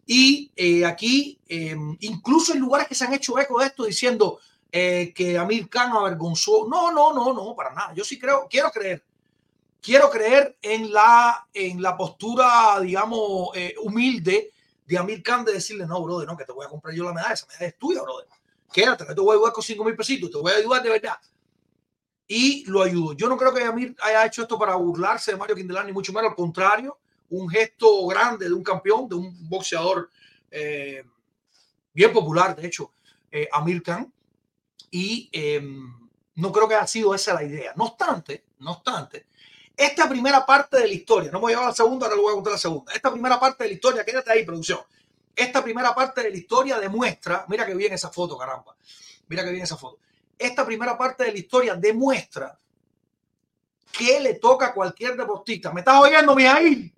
Y 0.06 0.50
eh, 0.56 0.84
aquí, 0.84 1.38
em, 1.48 1.96
incluso 2.00 2.52
en 2.52 2.60
lugares 2.60 2.86
que 2.86 2.94
se 2.94 3.04
han 3.04 3.14
hecho 3.14 3.38
eco 3.38 3.60
de 3.60 3.66
esto 3.66 3.84
diciendo 3.84 4.38
eh, 4.70 5.12
que 5.14 5.38
Amir 5.38 5.68
Khan 5.68 5.92
avergonzó. 5.92 6.66
No, 6.68 6.92
no, 6.92 7.12
no, 7.14 7.32
no, 7.32 7.54
para 7.54 7.72
nada. 7.72 7.94
Yo 7.94 8.04
sí 8.04 8.18
creo, 8.18 8.46
quiero 8.50 8.70
creer. 8.70 9.02
Quiero 9.84 10.08
creer 10.08 10.56
en 10.62 10.90
la, 10.94 11.46
en 11.52 11.82
la 11.82 11.94
postura, 11.94 12.80
digamos, 12.80 13.50
eh, 13.54 13.74
humilde 13.82 14.50
de 14.86 14.96
Amir 14.96 15.22
Khan 15.22 15.44
de 15.44 15.52
decirle, 15.52 15.86
no, 15.86 16.02
brother, 16.02 16.26
no, 16.26 16.38
que 16.38 16.46
te 16.46 16.52
voy 16.52 16.64
a 16.64 16.70
comprar 16.70 16.94
yo 16.94 17.04
la 17.04 17.12
medalla, 17.12 17.34
esa 17.34 17.46
medalla 17.48 17.66
es 17.66 17.76
tuya, 17.76 18.00
brother. 18.00 18.26
Quédate, 18.72 19.04
que 19.06 19.14
te 19.14 19.20
voy 19.20 19.32
a 19.32 19.34
ayudar 19.34 19.52
con 19.52 19.62
5 19.62 19.84
mil 19.84 19.94
pesitos, 19.94 20.30
te 20.30 20.38
voy 20.38 20.52
a 20.52 20.56
ayudar 20.56 20.82
de 20.82 20.88
verdad. 20.88 21.18
Y 22.26 22.64
lo 22.64 22.82
ayudo. 22.82 23.12
Yo 23.12 23.28
no 23.28 23.36
creo 23.36 23.52
que 23.52 23.62
Amir 23.62 23.94
haya 24.00 24.24
hecho 24.24 24.40
esto 24.40 24.58
para 24.58 24.74
burlarse 24.74 25.32
de 25.32 25.36
Mario 25.36 25.54
Quindelán, 25.54 25.84
ni 25.84 25.92
mucho 25.92 26.14
menos, 26.14 26.30
al 26.30 26.36
contrario, 26.36 26.96
un 27.28 27.46
gesto 27.50 28.06
grande 28.06 28.46
de 28.46 28.54
un 28.54 28.64
campeón, 28.64 29.06
de 29.06 29.16
un 29.16 29.48
boxeador 29.50 30.10
eh, 30.50 31.04
bien 31.92 32.10
popular, 32.10 32.56
de 32.56 32.66
hecho, 32.66 32.90
eh, 33.30 33.46
Amir 33.52 33.82
Khan. 33.82 34.10
Y 34.90 35.28
em, 35.30 36.08
no 36.36 36.50
creo 36.52 36.66
que 36.66 36.74
haya 36.74 36.86
sido 36.86 37.14
esa 37.14 37.34
la 37.34 37.44
idea. 37.44 37.74
No 37.76 37.84
obstante, 37.84 38.44
no 38.60 38.72
obstante, 38.72 39.26
esta 39.76 40.08
primera 40.08 40.46
parte 40.46 40.78
de 40.78 40.88
la 40.88 40.94
historia, 40.94 41.30
no 41.32 41.38
me 41.38 41.42
voy 41.42 41.52
a 41.52 41.56
llevar 41.56 41.68
la 41.70 41.74
segunda, 41.74 42.06
ahora 42.06 42.16
lo 42.16 42.22
voy 42.22 42.32
a 42.32 42.34
contar 42.34 42.52
la 42.52 42.58
segunda. 42.58 42.92
Esta 42.92 43.10
primera 43.10 43.40
parte 43.40 43.64
de 43.64 43.70
la 43.70 43.74
historia, 43.74 44.04
quédate 44.04 44.30
ahí, 44.30 44.44
producción. 44.44 44.80
Esta 45.34 45.62
primera 45.64 45.94
parte 45.94 46.22
de 46.22 46.30
la 46.30 46.36
historia 46.36 46.78
demuestra, 46.78 47.44
mira 47.48 47.66
que 47.66 47.74
bien 47.74 47.92
esa 47.92 48.10
foto, 48.10 48.38
caramba. 48.38 48.76
Mira 49.26 49.42
que 49.42 49.50
bien 49.50 49.64
esa 49.64 49.76
foto. 49.76 49.98
Esta 50.38 50.64
primera 50.64 50.96
parte 50.96 51.24
de 51.24 51.32
la 51.32 51.38
historia 51.38 51.74
demuestra 51.74 52.56
que 53.90 54.20
le 54.20 54.34
toca 54.34 54.66
a 54.66 54.74
cualquier 54.74 55.16
deportista. 55.16 55.72
¿Me 55.72 55.80
estás 55.80 56.00
oyendo, 56.00 56.34
Mijail? 56.34 56.92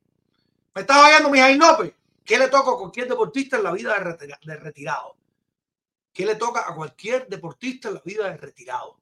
¿Me 0.75 0.81
estás 0.81 0.97
oyendo, 0.99 1.31
Mijail 1.31 1.59
López? 1.59 1.95
¿Qué 2.25 2.39
le 2.39 2.49
toca 2.49 2.73
a 2.73 2.77
cualquier 2.77 3.09
deportista 3.09 3.57
en 3.57 3.63
la 3.63 3.73
vida 3.73 3.95
de 4.43 4.57
retirado? 4.57 5.17
¿Qué 6.13 6.27
le 6.27 6.35
toca 6.35 6.69
a 6.69 6.75
cualquier 6.75 7.29
deportista 7.29 7.89
en 7.89 7.95
la 7.95 8.03
vida 8.05 8.29
de 8.29 8.37
retirado? 8.37 8.99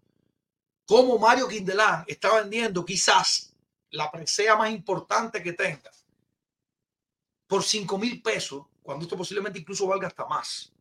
Como 0.87 1.19
Mario 1.19 1.49
Quindelán 1.49 2.05
está 2.07 2.35
vendiendo 2.35 2.85
quizás 2.85 3.54
la 3.95 4.11
presea 4.11 4.57
más 4.57 4.71
importante 4.71 5.43
que 5.43 5.53
tenga, 5.53 5.91
por 7.47 7.63
5 7.63 7.97
mil 7.99 8.21
pesos, 8.23 8.67
cuando 8.83 9.05
esto 9.05 9.17
posiblemente 9.17 9.61
incluso 9.61 9.87
valga 9.87 10.09
hasta 10.09 10.27
más, 10.27 10.73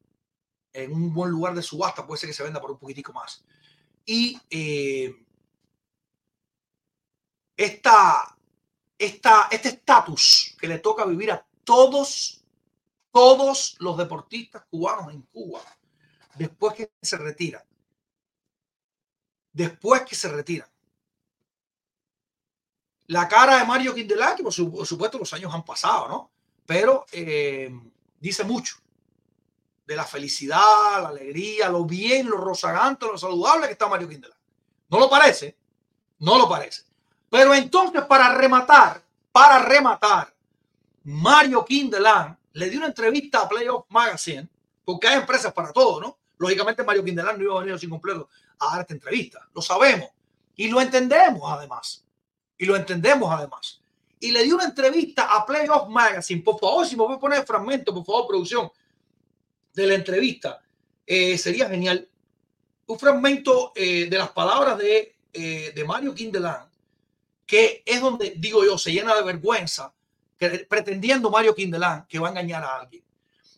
en 0.73 0.91
un 0.91 1.13
buen 1.13 1.30
lugar 1.30 1.54
de 1.54 1.62
subasta 1.62 2.06
puede 2.06 2.19
ser 2.19 2.30
que 2.30 2.34
se 2.34 2.43
venda 2.43 2.60
por 2.60 2.71
un 2.71 2.80
poquitico 2.80 3.13
más. 3.13 3.43
Y 4.06 4.39
eh, 4.49 5.15
esta, 7.56 8.36
esta, 8.97 9.47
este 9.52 9.69
estatus 9.69 10.56
que 10.60 10.67
le 10.67 10.80
toca 10.80 11.06
vivir 11.06 11.32
a 11.32 11.45
todos, 11.63 12.43
todos 13.12 13.76
los 13.80 13.97
deportistas 13.97 14.65
cubanos 14.65 15.13
en 15.13 15.21
Cuba, 15.21 15.62
después 16.36 16.73
que 16.73 16.91
se 16.99 17.17
retiran, 17.17 17.63
después 19.52 20.02
que 20.02 20.15
se 20.15 20.30
retiran, 20.30 20.72
la 23.13 23.28
cara 23.28 23.60
de 23.60 23.65
Mario 23.65 23.93
Quindelá, 23.93 24.36
que 24.36 24.43
por, 24.43 24.52
supuesto 24.52 25.19
los 25.19 25.32
años 25.34 25.54
han 25.54 25.63
pasado, 25.63 26.08
¿no? 26.08 26.32
Pero 26.65 27.06
eh, 27.12 27.71
dice 28.19 28.43
mucho 28.43 28.78
de 29.86 29.95
la 29.95 30.04
felicidad, 30.04 31.02
la 31.02 31.10
alegría, 31.10 31.69
lo 31.69 31.86
bien, 31.86 32.28
lo 32.28 32.38
rozagante, 32.38 33.06
lo 33.06 33.17
saludable 33.17 33.67
que 33.67 33.73
está 33.73 33.88
Mario 33.88 34.10
Quindelá. 34.10 34.36
¿No 34.89 34.99
lo 34.99 35.10
parece? 35.10 35.56
No 36.19 36.39
lo 36.39 36.49
parece. 36.49 36.84
Pero 37.30 37.54
entonces, 37.54 38.04
para 38.06 38.34
rematar, 38.34 39.04
para 39.32 39.60
rematar, 39.60 40.34
Mario 41.04 41.63
Quindelán 41.63 42.38
le 42.54 42.69
dio 42.69 42.80
una 42.80 42.88
entrevista 42.88 43.41
a 43.41 43.49
Playoff 43.49 43.86
Magazine, 43.89 44.47
porque 44.84 45.08
hay 45.08 45.19
empresas 45.19 45.54
para 45.54 45.71
todo, 45.71 46.02
¿no? 46.02 46.17
Lógicamente, 46.38 46.84
Mario 46.84 47.04
Quindelán 47.04 47.38
no 47.38 47.43
iba 47.43 47.58
a 47.58 47.63
venir 47.63 47.78
sin 47.78 47.91
completo 47.91 48.30
a 48.58 48.71
dar 48.71 48.82
esta 48.82 48.93
entrevista. 48.93 49.47
Lo 49.54 49.62
sabemos 49.62 50.10
y 50.56 50.67
lo 50.67 50.82
entendemos 50.82 51.43
además. 51.52 52.02
Y 52.63 52.65
lo 52.65 52.78
entendemos 52.78 53.30
además. 53.30 53.82
y 54.21 54.32
le 54.32 54.41
dio 54.41 54.56
una 54.56 54.63
entrevista 54.63 55.23
a 55.36 55.45
Playoff 55.45 55.89
Magazine. 55.89 56.41
Por 56.41 56.58
favor, 56.58 56.88
si 56.88 56.95
me 56.95 57.04
voy 57.04 57.15
a 57.15 57.19
poner 57.19 57.39
el 57.39 57.45
fragmento, 57.45 57.93
por 57.93 58.06
favor, 58.06 58.26
producción, 58.26 58.71
de 59.73 59.86
la 59.86 59.95
entrevista, 59.95 60.62
eh, 61.06 61.38
sería 61.38 61.67
genial. 61.67 62.08
Un 62.86 62.97
fragmento 62.97 63.73
eh, 63.76 64.08
de 64.10 64.17
las 64.17 64.30
palabras 64.30 64.78
de, 64.78 65.17
eh, 65.34 65.73
de 65.76 65.84
Mario 65.84 66.15
Kindelan, 66.15 66.69
que 67.45 67.84
es 67.86 67.99
donde, 67.99 68.36
digo 68.38 68.63
yo, 68.63 68.78
se 68.78 68.93
llena 68.93 69.13
de 69.13 69.23
vergüenza, 69.23 69.93
que, 70.38 70.65
pretendiendo 70.69 71.30
Mario 71.30 71.54
Kindelan 71.54 72.06
que 72.08 72.17
va 72.17 72.30
a 72.30 72.32
engañar 72.32 72.63
a 72.63 72.78
alguien. 72.78 73.04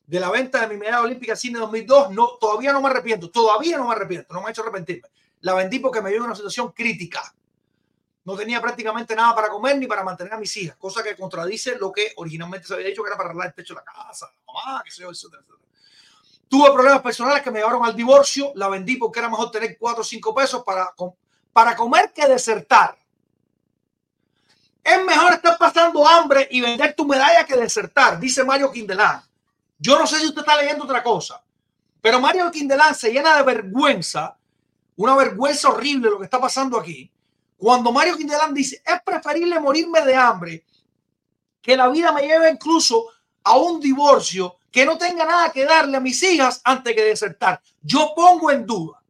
De 0.07 0.19
la 0.19 0.31
venta 0.31 0.61
de 0.61 0.67
mi 0.67 0.77
medalla 0.77 1.03
olímpica 1.03 1.35
Cine 1.35 1.59
2002, 1.59 2.09
no, 2.09 2.39
todavía 2.41 2.73
no 2.73 2.81
me 2.81 2.89
arrepiento, 2.89 3.29
todavía 3.29 3.77
no 3.77 3.87
me 3.87 3.93
arrepiento, 3.93 4.33
no 4.33 4.41
me 4.41 4.47
ha 4.47 4.49
hecho 4.49 4.63
arrepentirme. 4.63 5.07
La 5.41 5.53
vendí 5.53 5.77
porque 5.77 6.01
me 6.01 6.09
dio 6.09 6.23
una 6.23 6.35
situación 6.35 6.71
crítica 6.71 7.21
no 8.25 8.35
tenía 8.35 8.59
prácticamente 8.59 9.15
nada 9.15 9.35
para 9.35 9.49
comer 9.49 9.77
ni 9.77 9.85
para 9.85 10.03
mantener 10.03 10.33
a 10.33 10.37
mis 10.37 10.55
hijas, 10.57 10.75
cosa 10.77 11.03
que 11.03 11.15
contradice 11.15 11.77
lo 11.77 11.91
que 11.91 12.11
originalmente 12.17 12.67
se 12.67 12.73
había 12.73 12.87
dicho 12.87 13.03
que 13.03 13.09
era 13.09 13.17
para 13.17 13.29
arreglar 13.29 13.47
el 13.49 13.53
techo 13.53 13.75
de 13.75 13.81
la 13.81 13.85
casa, 13.85 14.27
la 14.47 14.53
mamá, 14.53 14.81
qué 14.83 14.91
sé 14.91 15.03
yo, 15.03 15.11
etcétera, 15.11 15.43
etcétera. 15.43 15.59
Tuve 16.47 16.71
problemas 16.71 17.01
personales 17.01 17.43
que 17.43 17.51
me 17.51 17.59
llevaron 17.59 17.85
al 17.85 17.95
divorcio, 17.95 18.51
la 18.55 18.67
vendí 18.67 18.97
porque 18.97 19.19
era 19.19 19.29
mejor 19.29 19.51
tener 19.51 19.77
cuatro 19.77 20.01
o 20.01 20.03
cinco 20.03 20.33
pesos 20.33 20.63
para, 20.63 20.91
para 21.53 21.75
comer 21.75 22.11
que 22.13 22.27
desertar. 22.27 22.97
Es 24.83 25.03
mejor 25.03 25.33
estar 25.33 25.57
pasando 25.57 26.07
hambre 26.07 26.47
y 26.49 26.61
vender 26.61 26.95
tu 26.95 27.05
medalla 27.05 27.45
que 27.45 27.55
desertar, 27.55 28.19
dice 28.19 28.43
Mario 28.43 28.71
Quindelán. 28.71 29.21
Yo 29.77 29.99
no 29.99 30.07
sé 30.07 30.19
si 30.19 30.27
usted 30.27 30.41
está 30.41 30.57
leyendo 30.57 30.83
otra 30.83 31.03
cosa, 31.03 31.43
pero 32.01 32.19
Mario 32.19 32.49
Quindelán 32.49 32.95
se 32.95 33.11
llena 33.11 33.37
de 33.37 33.43
vergüenza, 33.43 34.35
una 34.95 35.15
vergüenza 35.15 35.69
horrible 35.69 36.09
lo 36.09 36.17
que 36.17 36.25
está 36.25 36.39
pasando 36.39 36.79
aquí 36.79 37.11
cuando 37.57 37.91
Mario 37.91 38.17
Quindelán 38.17 38.53
dice, 38.53 38.81
es 38.85 39.01
preferible 39.03 39.59
morirme 39.59 40.01
de 40.01 40.15
hambre 40.15 40.65
que 41.61 41.77
la 41.77 41.87
vida 41.87 42.11
me 42.11 42.21
lleve 42.21 42.49
incluso 42.49 43.07
a 43.43 43.57
un 43.57 43.79
divorcio 43.79 44.57
que 44.71 44.85
no 44.85 44.97
tenga 44.97 45.25
nada 45.25 45.51
que 45.51 45.63
darle 45.63 45.97
a 45.97 46.01
mis 46.01 46.21
hijas 46.21 46.61
antes 46.63 46.93
que 46.93 47.03
desertar. 47.03 47.61
Yo 47.81 48.13
pongo 48.15 48.51
en 48.51 48.65
duda, 48.65 49.01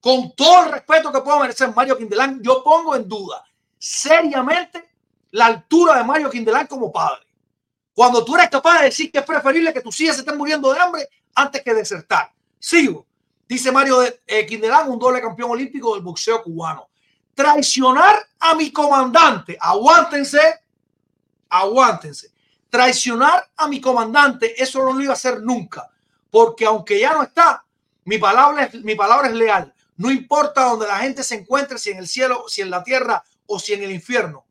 con 0.00 0.34
todo 0.34 0.64
el 0.64 0.72
respeto 0.72 1.12
que 1.12 1.20
pueda 1.20 1.40
merecer 1.40 1.74
Mario 1.74 1.98
Quindelán, 1.98 2.40
yo 2.42 2.62
pongo 2.64 2.96
en 2.96 3.08
duda 3.08 3.44
seriamente 3.78 4.92
la 5.32 5.46
altura 5.46 5.98
de 5.98 6.04
Mario 6.04 6.30
Quindelán 6.30 6.66
como 6.66 6.90
padre. 6.90 7.26
Cuando 7.92 8.24
tú 8.24 8.34
eres 8.34 8.48
capaz 8.48 8.78
de 8.78 8.86
decir 8.86 9.12
que 9.12 9.18
es 9.18 9.24
preferible 9.24 9.72
que 9.72 9.80
tus 9.80 10.00
hijas 10.00 10.16
se 10.16 10.22
estén 10.22 10.38
muriendo 10.38 10.72
de 10.72 10.80
hambre 10.80 11.08
antes 11.34 11.62
que 11.62 11.74
desertar. 11.74 12.32
Sigo. 12.58 13.06
Dice 13.46 13.70
Mario 13.70 14.02
eh, 14.02 14.46
Quindelán, 14.46 14.90
un 14.90 14.98
doble 14.98 15.20
campeón 15.20 15.50
olímpico 15.50 15.94
del 15.94 16.02
boxeo 16.02 16.42
cubano 16.42 16.88
traicionar 17.34 18.16
a 18.40 18.54
mi 18.54 18.70
comandante, 18.70 19.56
aguántense, 19.60 20.40
aguántense, 21.48 22.32
traicionar 22.70 23.50
a 23.56 23.68
mi 23.68 23.80
comandante, 23.80 24.60
eso 24.62 24.82
no 24.84 24.92
lo 24.92 25.00
iba 25.00 25.12
a 25.12 25.14
hacer 25.14 25.42
nunca, 25.42 25.90
porque 26.30 26.64
aunque 26.64 26.98
ya 27.00 27.12
no 27.12 27.22
está, 27.22 27.64
mi 28.04 28.18
palabra 28.18 28.64
es, 28.64 28.84
mi 28.84 28.94
palabra 28.94 29.28
es 29.28 29.34
leal. 29.34 29.74
No 29.96 30.10
importa 30.10 30.64
donde 30.64 30.86
la 30.86 30.98
gente 30.98 31.22
se 31.22 31.36
encuentre, 31.36 31.78
si 31.78 31.90
en 31.90 31.98
el 31.98 32.08
cielo, 32.08 32.44
si 32.48 32.62
en 32.62 32.70
la 32.70 32.82
tierra 32.82 33.22
o 33.46 33.58
si 33.58 33.72
en 33.72 33.82
el 33.82 33.92
infierno. 33.92 34.44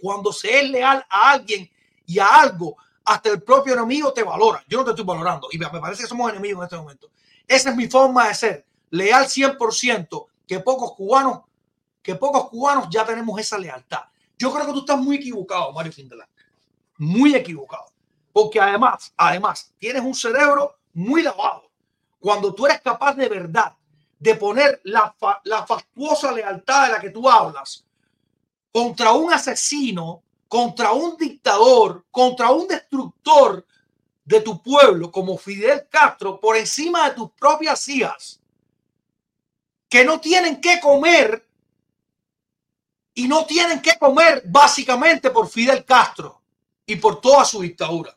Cuando 0.00 0.32
se 0.32 0.60
es 0.60 0.70
leal 0.70 1.04
a 1.08 1.30
alguien 1.32 1.70
y 2.06 2.18
a 2.18 2.26
algo, 2.26 2.76
hasta 3.04 3.28
el 3.28 3.42
propio 3.42 3.74
enemigo 3.74 4.12
te 4.12 4.22
valora. 4.22 4.64
Yo 4.66 4.78
no 4.78 4.84
te 4.84 4.90
estoy 4.90 5.04
valorando 5.04 5.48
y 5.52 5.58
me 5.58 5.68
parece 5.68 6.02
que 6.02 6.08
somos 6.08 6.30
enemigos 6.30 6.60
en 6.60 6.64
este 6.64 6.76
momento. 6.76 7.10
Esa 7.46 7.70
es 7.70 7.76
mi 7.76 7.88
forma 7.88 8.28
de 8.28 8.34
ser, 8.34 8.66
leal 8.90 9.26
100%, 9.26 10.26
que 10.46 10.60
pocos 10.60 10.92
cubanos 10.92 11.42
que 12.02 12.14
pocos 12.14 12.48
cubanos 12.48 12.88
ya 12.90 13.04
tenemos 13.04 13.38
esa 13.38 13.58
lealtad. 13.58 14.04
Yo 14.38 14.52
creo 14.52 14.66
que 14.66 14.72
tú 14.72 14.80
estás 14.80 14.98
muy 14.98 15.16
equivocado, 15.16 15.72
Mario 15.72 15.92
Quindelán. 15.92 16.28
Muy 16.98 17.34
equivocado. 17.34 17.86
Porque 18.32 18.60
además, 18.60 19.12
además, 19.16 19.72
tienes 19.78 20.02
un 20.02 20.14
cerebro 20.14 20.78
muy 20.94 21.22
lavado. 21.22 21.70
Cuando 22.18 22.54
tú 22.54 22.66
eres 22.66 22.80
capaz 22.80 23.14
de 23.14 23.28
verdad 23.28 23.74
de 24.18 24.34
poner 24.34 24.80
la, 24.84 25.14
la 25.44 25.66
fastuosa 25.66 26.32
lealtad 26.32 26.86
de 26.86 26.92
la 26.92 27.00
que 27.00 27.10
tú 27.10 27.28
hablas 27.28 27.84
contra 28.72 29.12
un 29.12 29.32
asesino, 29.32 30.22
contra 30.46 30.92
un 30.92 31.16
dictador, 31.16 32.04
contra 32.10 32.50
un 32.50 32.68
destructor 32.68 33.66
de 34.24 34.40
tu 34.40 34.62
pueblo 34.62 35.10
como 35.10 35.36
Fidel 35.38 35.88
Castro 35.88 36.38
por 36.38 36.56
encima 36.56 37.08
de 37.08 37.16
tus 37.16 37.30
propias 37.32 37.88
hijas 37.88 38.40
que 39.88 40.04
no 40.04 40.20
tienen 40.20 40.60
que 40.60 40.80
comer 40.80 41.48
y 43.20 43.28
no 43.28 43.44
tienen 43.44 43.82
que 43.82 43.98
comer 43.98 44.42
básicamente 44.46 45.30
por 45.30 45.46
Fidel 45.46 45.84
Castro 45.84 46.40
y 46.86 46.96
por 46.96 47.20
toda 47.20 47.44
su 47.44 47.60
dictadura. 47.60 48.16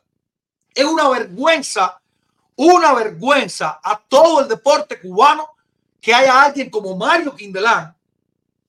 Es 0.74 0.86
una 0.86 1.10
vergüenza, 1.10 2.00
una 2.56 2.94
vergüenza 2.94 3.80
a 3.84 4.00
todo 4.00 4.40
el 4.40 4.48
deporte 4.48 4.98
cubano 4.98 5.46
que 6.00 6.14
haya 6.14 6.42
alguien 6.42 6.70
como 6.70 6.96
Mario 6.96 7.36
Quindelán 7.36 7.94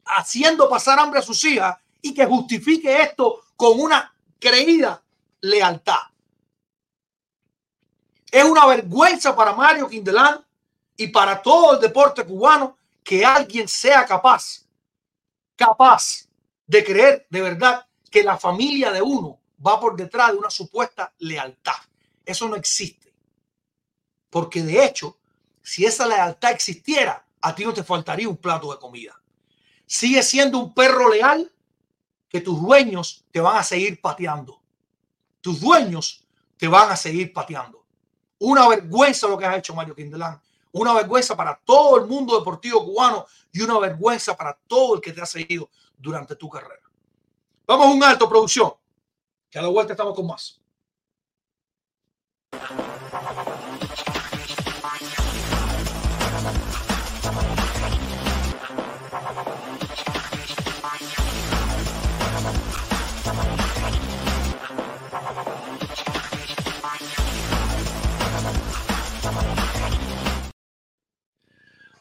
haciendo 0.04 0.68
pasar 0.68 1.00
hambre 1.00 1.20
a 1.20 1.24
sus 1.24 1.42
hijas 1.46 1.78
y 2.02 2.14
que 2.14 2.26
justifique 2.26 3.02
esto 3.02 3.46
con 3.56 3.80
una 3.80 4.14
creída 4.38 5.02
lealtad. 5.40 6.02
Es 8.30 8.44
una 8.44 8.66
vergüenza 8.66 9.34
para 9.34 9.54
Mario 9.54 9.88
Quindelán 9.88 10.46
y 10.98 11.08
para 11.08 11.42
todo 11.42 11.76
el 11.76 11.80
deporte 11.80 12.26
cubano 12.26 12.78
que 13.06 13.26
alguien 13.26 13.70
sea 13.70 14.06
capaz 14.06 14.66
capaz 15.56 16.25
de 16.68 16.84
creer 16.84 17.28
de 17.30 17.42
verdad 17.42 17.86
que 18.10 18.24
la 18.24 18.38
familia 18.38 18.92
de 18.92 19.02
uno 19.02 19.40
va 19.66 19.80
por 19.80 19.96
detrás 19.96 20.32
de 20.32 20.38
una 20.38 20.50
supuesta 20.50 21.14
lealtad. 21.20 21.74
Eso 22.26 22.48
no 22.48 22.56
existe. 22.56 23.14
Porque 24.30 24.62
de 24.64 24.84
hecho, 24.84 25.18
si 25.62 25.86
esa 25.86 26.06
lealtad 26.06 26.52
existiera, 26.52 27.26
a 27.42 27.54
ti 27.54 27.64
no 27.64 27.74
te 27.74 27.84
faltaría 27.84 28.28
un 28.28 28.38
plato 28.38 28.72
de 28.72 28.80
comida. 28.80 29.20
Sigue 29.86 30.24
siendo 30.24 30.60
un 30.60 30.74
perro 30.74 31.10
leal 31.10 31.52
que 32.28 32.42
tus 32.42 32.62
dueños 32.62 33.24
te 33.32 33.40
van 33.40 33.58
a 33.58 33.64
seguir 33.64 34.02
pateando. 34.02 34.62
Tus 35.42 35.60
dueños 35.62 36.26
te 36.58 36.68
van 36.68 36.90
a 36.90 36.96
seguir 36.96 37.32
pateando. 37.32 37.86
Una 38.40 38.68
vergüenza 38.68 39.28
lo 39.28 39.38
que 39.38 39.46
ha 39.46 39.56
hecho 39.56 39.76
Mario 39.76 39.96
Quindelán 39.96 40.42
una 40.78 40.94
vergüenza 40.94 41.38
para 41.38 41.58
todo 41.64 41.98
el 41.98 42.06
mundo 42.06 42.38
deportivo 42.38 42.84
cubano 42.84 43.26
y 43.54 43.62
una 43.62 43.80
vergüenza 43.80 44.36
para 44.36 44.54
todo 44.68 44.96
el 44.96 45.02
que 45.02 45.14
te 45.14 45.22
ha 45.22 45.26
seguido 45.26 45.70
durante 45.98 46.36
tu 46.36 46.50
carrera. 46.50 46.82
Vamos 47.68 47.88
a 47.88 47.92
un 47.92 48.04
alto, 48.04 48.30
producción, 48.30 48.74
que 49.50 49.60
a 49.60 49.62
la 49.62 49.70
vuelta 49.70 49.94
estamos 49.94 50.16
con 50.16 50.28
más. 50.28 50.62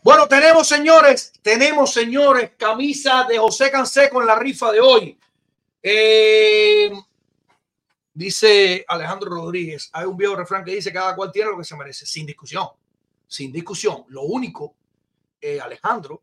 Bueno, 0.05 0.29
tenemos, 0.29 0.69
señores, 0.69 1.33
tenemos, 1.41 1.95
señores, 1.95 2.53
camisa 2.59 3.25
de 3.27 3.39
José 3.39 3.71
Canseco 3.71 4.21
en 4.21 4.27
la 4.27 4.39
rifa 4.39 4.71
de 4.71 4.79
hoy. 4.79 5.19
Eh, 5.83 6.93
dice 8.13 8.85
Alejandro 8.87 9.31
Rodríguez, 9.31 9.89
hay 9.95 10.05
un 10.05 10.15
viejo 10.15 10.37
refrán 10.37 10.63
que 10.63 10.75
dice 10.75 10.93
cada 10.93 11.17
cual 11.17 11.33
tiene 11.33 11.53
lo 11.53 11.57
que 11.57 11.65
se 11.65 11.75
merece, 11.75 12.05
sin 12.05 12.27
discusión, 12.27 12.69
sin 13.27 13.51
discusión. 13.51 14.05
Lo 14.09 14.25
único, 14.25 14.75
eh, 15.41 15.59
Alejandro, 15.59 16.23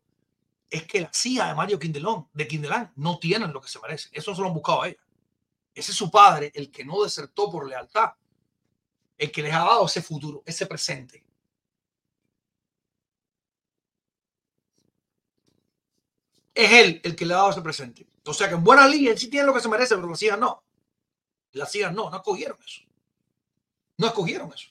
es 0.70 0.84
que 0.84 1.00
la 1.00 1.10
CIA 1.12 1.48
de 1.48 1.54
Mario 1.56 1.80
Quindelón, 1.80 2.28
de 2.32 2.46
Quindelán, 2.46 2.92
no 2.94 3.18
tienen 3.18 3.52
lo 3.52 3.60
que 3.60 3.68
se 3.68 3.80
merece. 3.80 4.10
Eso 4.12 4.32
se 4.32 4.42
lo 4.42 4.46
han 4.46 4.54
buscado 4.54 4.82
a 4.82 4.88
ella. 4.90 5.02
Ese 5.74 5.90
es 5.90 5.96
su 5.96 6.08
padre, 6.08 6.52
el 6.54 6.70
que 6.70 6.84
no 6.84 7.02
desertó 7.02 7.50
por 7.50 7.68
lealtad, 7.68 8.12
el 9.18 9.32
que 9.32 9.42
les 9.42 9.52
ha 9.52 9.64
dado 9.64 9.86
ese 9.86 10.02
futuro, 10.02 10.44
ese 10.46 10.66
presente. 10.66 11.24
Es 16.54 16.72
él 16.72 17.00
el 17.04 17.16
que 17.16 17.26
le 17.26 17.34
ha 17.34 17.38
dado 17.38 17.50
ese 17.50 17.62
presente. 17.62 18.06
O 18.24 18.34
sea 18.34 18.48
que 18.48 18.54
en 18.54 18.64
buena 18.64 18.86
línea 18.86 19.12
él 19.12 19.18
sí 19.18 19.28
tiene 19.28 19.46
lo 19.46 19.54
que 19.54 19.60
se 19.60 19.68
merece, 19.68 19.94
pero 19.96 20.08
las 20.08 20.22
hijas 20.22 20.38
no. 20.38 20.62
Las 21.52 21.74
hijas 21.74 21.92
no, 21.92 22.10
no 22.10 22.16
escogieron 22.16 22.58
eso. 22.64 22.82
No 23.98 24.06
escogieron 24.06 24.52
eso. 24.52 24.68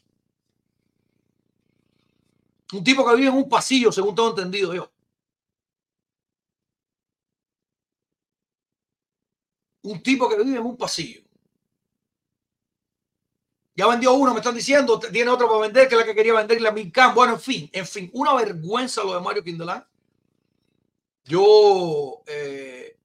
Un 2.74 2.84
tipo 2.84 3.08
que 3.08 3.16
vive 3.16 3.28
en 3.28 3.36
un 3.36 3.50
pasillo, 3.50 3.92
según 3.92 4.16
tengo 4.16 4.30
entendido 4.30 4.74
yo. 4.74 4.92
Un 9.84 10.02
tipo 10.02 10.30
que 10.30 10.38
vive 10.38 10.58
en 10.58 10.66
un 10.66 10.78
pasillo. 10.78 11.22
Ya 13.76 13.88
vendió 13.88 14.14
uno, 14.14 14.34
me 14.34 14.40
están 14.40 14.56
diciendo, 14.56 15.00
tiene 15.00 15.30
otro 15.30 15.48
para 15.48 15.62
vender, 15.62 15.88
que 15.88 15.96
es 15.96 16.00
la 16.00 16.06
que 16.06 16.14
quería 16.14 16.34
venderle 16.34 16.68
a 16.68 16.72
Milcán. 16.72 17.16
Bueno, 17.16 17.34
en 17.34 17.40
fin, 17.40 17.70
en 17.74 17.88
fin, 17.88 18.10
una 18.14 18.34
vergüenza 18.36 19.04
lo 19.04 19.16
de 19.16 19.22
Mario 19.22 19.44
Quindelán 19.44 19.86
yo, 21.24 22.24
eh, 22.26 22.98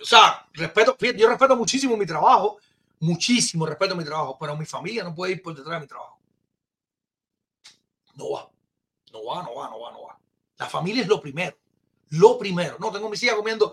o 0.00 0.04
sea, 0.04 0.46
respeto, 0.52 0.96
yo 0.98 1.28
respeto 1.28 1.56
muchísimo 1.56 1.96
mi 1.96 2.06
trabajo, 2.06 2.58
muchísimo 3.00 3.66
respeto 3.66 3.96
mi 3.96 4.04
trabajo, 4.04 4.36
pero 4.38 4.56
mi 4.56 4.66
familia 4.66 5.04
no 5.04 5.14
puede 5.14 5.32
ir 5.32 5.42
por 5.42 5.54
detrás 5.54 5.76
de 5.76 5.80
mi 5.80 5.86
trabajo. 5.86 6.18
No 8.14 8.30
va, 8.30 8.50
no 9.12 9.24
va, 9.24 9.42
no 9.42 9.54
va, 9.54 9.70
no 9.70 9.80
va, 9.80 9.92
no 9.92 10.02
va. 10.02 10.18
La 10.56 10.66
familia 10.66 11.02
es 11.02 11.08
lo 11.08 11.20
primero, 11.20 11.56
lo 12.10 12.38
primero. 12.38 12.76
No 12.78 12.92
tengo 12.92 13.08
mis 13.08 13.22
hijas 13.22 13.36
comiendo, 13.36 13.72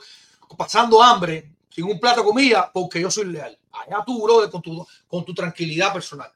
pasando 0.57 1.01
hambre, 1.01 1.55
sin 1.69 1.85
un 1.85 1.99
plato 1.99 2.21
de 2.21 2.27
comida, 2.27 2.71
porque 2.73 3.01
yo 3.01 3.11
soy 3.11 3.25
leal. 3.25 3.57
Allá 3.71 4.03
tú, 4.05 4.23
brother, 4.23 4.49
con 4.49 4.61
tu, 4.61 4.85
con 5.07 5.23
tu 5.23 5.33
tranquilidad 5.33 5.93
personal. 5.93 6.31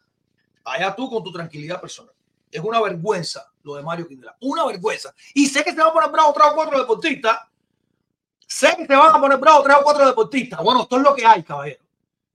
Allá 0.64 0.96
tú 0.96 1.10
con 1.10 1.24
tu 1.24 1.32
tranquilidad 1.32 1.82
personal. 1.82 2.14
Es 2.52 2.62
una 2.62 2.82
vergüenza 2.82 3.52
lo 3.66 3.76
de 3.76 3.84
Mario 3.84 4.08
Quindela. 4.08 4.36
Una 4.42 4.66
vergüenza. 4.66 5.14
Y 5.34 5.48
sé 5.48 5.64
que 5.64 5.72
se 5.72 5.78
van 5.78 5.90
a 5.90 5.94
poner 5.94 6.12
bravos 6.12 6.34
tres 6.34 6.48
o 6.52 6.56
cuatro 6.56 6.80
deportistas. 6.80 7.40
Sé 8.48 8.76
que 8.78 8.86
se 8.86 8.96
van 8.96 9.16
a 9.16 9.20
poner 9.20 9.38
bravos 9.38 9.64
tres 9.64 9.78
o 9.80 9.84
cuatro 9.84 10.06
deportistas. 10.06 10.62
Bueno, 10.64 10.84
esto 10.84 10.98
es 10.98 11.04
lo 11.04 11.16
que 11.16 11.26
hay, 11.26 11.44
caballero. 11.44 11.84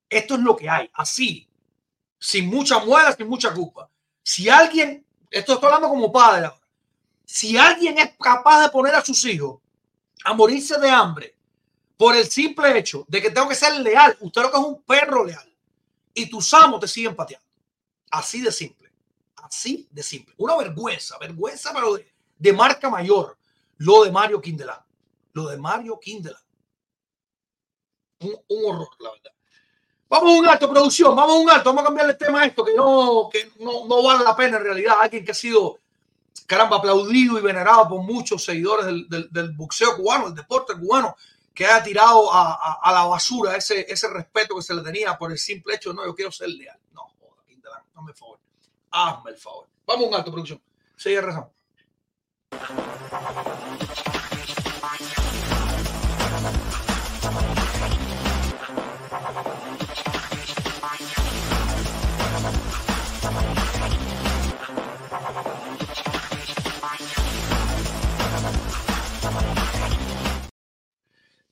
Esto 0.09 0.35
es 0.35 0.41
lo 0.41 0.57
que 0.57 0.69
hay. 0.69 0.91
Así. 0.93 1.49
Sin 2.19 2.49
mucha 2.49 2.81
muela, 2.81 3.13
sin 3.13 3.29
mucha 3.29 3.55
culpa. 3.55 3.89
Si 4.23 4.49
alguien, 4.49 5.07
esto 5.31 5.55
estoy 5.55 5.67
hablando 5.67 5.89
como 5.89 6.13
padre 6.13 6.47
ahora. 6.47 6.61
Si 7.25 7.57
alguien 7.57 7.97
es 7.99 8.11
capaz 8.21 8.63
de 8.63 8.69
poner 8.71 8.95
a 8.95 9.05
sus 9.05 9.25
hijos 9.25 9.61
a 10.25 10.35
morirse 10.35 10.79
de 10.79 10.91
hambre 10.91 11.37
por 11.97 12.17
el 12.17 12.29
simple 12.29 12.77
hecho 12.77 13.05
de 13.09 13.23
que 13.23 13.31
tengo 13.31 13.49
que 13.49 13.55
ser 13.55 13.79
leal, 13.81 14.17
usted 14.21 14.43
lo 14.43 14.51
que 14.51 14.59
es 14.59 14.65
un 14.65 14.83
perro 14.83 15.25
leal 15.25 15.49
y 16.13 16.29
tus 16.29 16.53
amos 16.55 16.81
te 16.81 16.89
siguen 16.89 17.15
pateando. 17.15 17.47
Así 18.11 18.41
de 18.41 18.51
simple. 18.51 18.80
Así 19.51 19.89
de 19.91 20.03
simple. 20.03 20.35
Una 20.39 20.57
vergüenza, 20.57 21.19
vergüenza, 21.19 21.73
pero 21.75 21.99
de, 22.39 22.53
marca 22.53 22.89
mayor. 22.89 23.37
Lo 23.79 24.05
de 24.05 24.13
Mario 24.13 24.41
Quindelán. 24.41 24.79
Lo 25.33 25.49
de 25.49 25.57
Mario 25.57 25.99
Quindelán. 25.99 26.41
Un, 28.21 28.37
horror, 28.49 28.89
la 29.01 29.11
verdad. 29.11 29.33
Vamos 30.09 30.31
a 30.31 30.39
un 30.39 30.49
alto, 30.49 30.71
producción. 30.71 31.17
Vamos 31.17 31.37
a 31.37 31.39
un 31.41 31.51
alto. 31.51 31.71
Vamos 31.71 31.83
a 31.83 31.87
cambiarle 31.87 32.13
el 32.13 32.19
tema 32.19 32.43
a 32.43 32.47
esto, 32.47 32.65
que 32.65 32.75
no, 32.75 33.29
que 33.33 33.53
no, 33.59 33.87
no 33.87 34.03
vale 34.03 34.23
la 34.23 34.37
pena 34.37 34.59
en 34.59 34.65
realidad. 34.65 34.97
Alguien 35.01 35.25
que 35.25 35.33
ha 35.33 35.35
sido, 35.35 35.81
caramba, 36.47 36.77
aplaudido 36.77 37.39
y 37.39 37.43
venerado 37.43 37.89
por 37.89 38.03
muchos 38.03 38.45
seguidores 38.45 38.87
del, 38.87 39.29
del, 39.31 39.53
boxeo 39.53 39.97
cubano, 39.97 40.29
el 40.29 40.35
deporte 40.35 40.75
cubano, 40.75 41.17
que 41.53 41.67
ha 41.67 41.83
tirado 41.83 42.33
a, 42.33 42.79
a, 42.83 42.93
la 42.93 43.05
basura 43.07 43.57
ese, 43.57 43.85
ese 43.89 44.09
respeto 44.09 44.55
que 44.55 44.63
se 44.63 44.75
le 44.75 44.83
tenía 44.83 45.19
por 45.19 45.33
el 45.33 45.39
simple 45.39 45.75
hecho 45.75 45.93
no, 45.93 46.05
yo 46.05 46.15
quiero 46.15 46.31
ser 46.31 46.51
leal. 46.51 46.79
No, 46.93 47.09
Quindelán, 47.49 47.83
hazme 47.95 48.13
el 48.13 48.17
favor. 48.17 48.39
Hazme 48.91 49.31
el 49.31 49.37
favor. 49.37 49.69
Vamos 49.87 50.05
a 50.05 50.09
un 50.09 50.15
alto, 50.15 50.33
producción. 50.33 50.61
Sigue 50.97 51.21
rezando. 51.21 51.53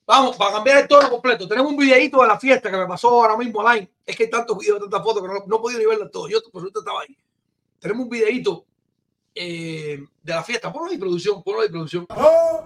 Vamos, 0.05 0.35
para 0.37 0.53
cambiar 0.53 0.79
el 0.79 0.87
tono 0.87 1.07
completo. 1.09 1.47
Tenemos 1.47 1.71
un 1.71 1.77
videito 1.77 2.21
de 2.21 2.27
la 2.27 2.39
fiesta 2.39 2.71
que 2.71 2.77
me 2.77 2.87
pasó 2.87 3.09
ahora 3.09 3.37
mismo 3.37 3.59
online. 3.59 3.91
Es 4.05 4.17
que 4.17 4.23
hay 4.23 4.29
tantos 4.29 4.57
videos, 4.57 4.79
tantas 4.79 5.03
fotos 5.03 5.21
que 5.21 5.27
no, 5.27 5.45
no 5.45 5.55
he 5.55 5.59
podido 5.59 5.79
ni 5.79 5.85
verlas 5.85 6.09
todas. 6.11 6.31
Yo 6.31 6.39
por 6.51 6.61
suerte 6.61 6.79
estaba 6.79 7.01
ahí. 7.01 7.15
Tenemos 7.79 8.03
un 8.03 8.09
videito 8.09 8.65
eh, 9.33 10.03
de 10.21 10.33
la 10.33 10.43
fiesta. 10.43 10.71
Ponlo 10.71 10.89
ahí, 10.89 10.97
producción. 10.97 11.41
Ponlo 11.43 11.61
ahí, 11.61 11.69
producción. 11.69 12.05
Dos 12.09 12.61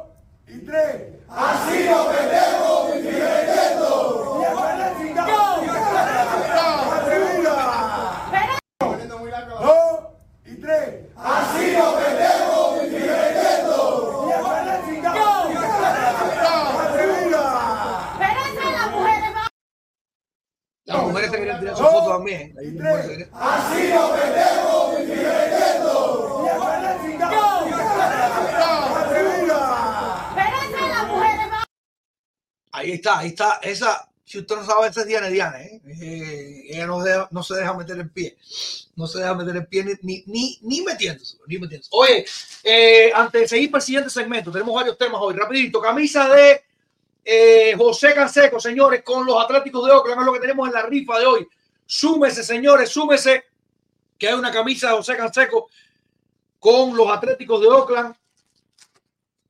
y 0.48 0.60
tres. 0.60 1.14
Así 1.30 1.86
nos 1.86 2.08
vendemos 2.10 2.96
y 2.96 3.02
divirtiendo. 3.02 3.84
Dos 9.60 10.04
y 10.46 10.56
tres. 10.56 11.06
Así 11.16 11.72
nos 11.78 11.96
vendemos 11.96 12.84
y 12.84 12.90
divirtiendo. 12.90 13.44
Las 20.86 21.02
mujeres 21.14 21.32
tirar 21.60 21.78
su 21.78 21.84
foto 21.84 22.10
también. 22.10 22.56
Así 23.34 23.90
nos 23.94 24.98
divirtiendo. 24.98 26.44
Ahí 32.72 32.92
está, 32.94 33.20
ahí 33.20 33.28
está. 33.30 33.60
Esa, 33.62 34.10
si 34.26 34.40
usted 34.40 34.56
no 34.56 34.66
sabe, 34.66 34.88
esa 34.88 35.02
es 35.02 35.08
Diana 35.08 35.28
Diana. 35.28 35.62
¿eh? 35.62 35.80
Eh, 36.02 36.64
ella 36.70 36.88
no, 36.88 37.04
deja- 37.04 37.28
no 37.32 37.44
se 37.44 37.54
deja 37.56 37.74
meter 37.76 37.98
el 38.00 38.10
pie. 38.10 38.36
No 38.96 39.06
se 39.08 39.20
deja 39.20 39.36
meter 39.36 39.56
el 39.56 39.68
pie 39.68 39.84
ni, 39.84 39.94
ni, 40.02 40.24
ni, 40.28 40.60
ni 40.64 40.82
metiéndose. 40.82 41.38
Ni 41.48 41.60
metiéndose. 41.60 41.90
Oye, 41.94 42.26
eh, 42.64 43.12
antes 43.14 43.42
de 43.42 43.48
seguir 43.48 43.70
para 43.72 43.80
el 43.82 43.86
siguiente 43.86 44.10
segmento, 44.10 44.52
tenemos 44.52 44.74
varios 44.74 44.98
temas 44.98 45.22
hoy. 45.22 45.36
Rapidito, 45.36 45.80
camisa 45.82 46.28
de 46.30 46.64
eh, 47.24 47.76
José 47.78 48.14
Canseco, 48.14 48.60
señores, 48.60 49.04
con 49.04 49.26
los 49.26 49.42
Atléticos 49.42 49.86
de 49.86 49.94
Oakland. 49.94 50.22
Es 50.22 50.26
lo 50.26 50.34
que 50.34 50.40
tenemos 50.40 50.68
en 50.68 50.74
la 50.74 50.84
rifa 50.84 51.20
de 51.20 51.26
hoy. 51.26 51.48
Súmese, 51.86 52.44
señores, 52.44 52.90
súmese. 52.90 53.46
Que 54.18 54.28
hay 54.28 54.34
una 54.34 54.52
camisa 54.52 54.90
de 54.90 54.98
José 54.98 55.16
Canseco 55.16 55.70
con 56.60 56.96
los 56.96 57.10
Atléticos 57.10 57.62
de 57.62 57.68
Oakland. 57.68 58.16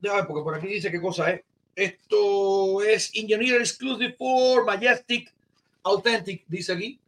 Déjame 0.00 0.20
ver, 0.20 0.28
porque 0.28 0.42
por 0.42 0.54
aquí 0.54 0.66
dice 0.66 0.90
qué 0.90 1.00
cosa 1.00 1.30
es. 1.30 1.42
Esto 1.74 2.82
es 2.82 3.10
Engineer 3.14 3.60
Exclusive 3.60 4.14
for 4.16 4.64
Majestic 4.64 5.32
Authentic, 5.82 6.44
dice 6.46 6.72
aquí. 6.72 7.00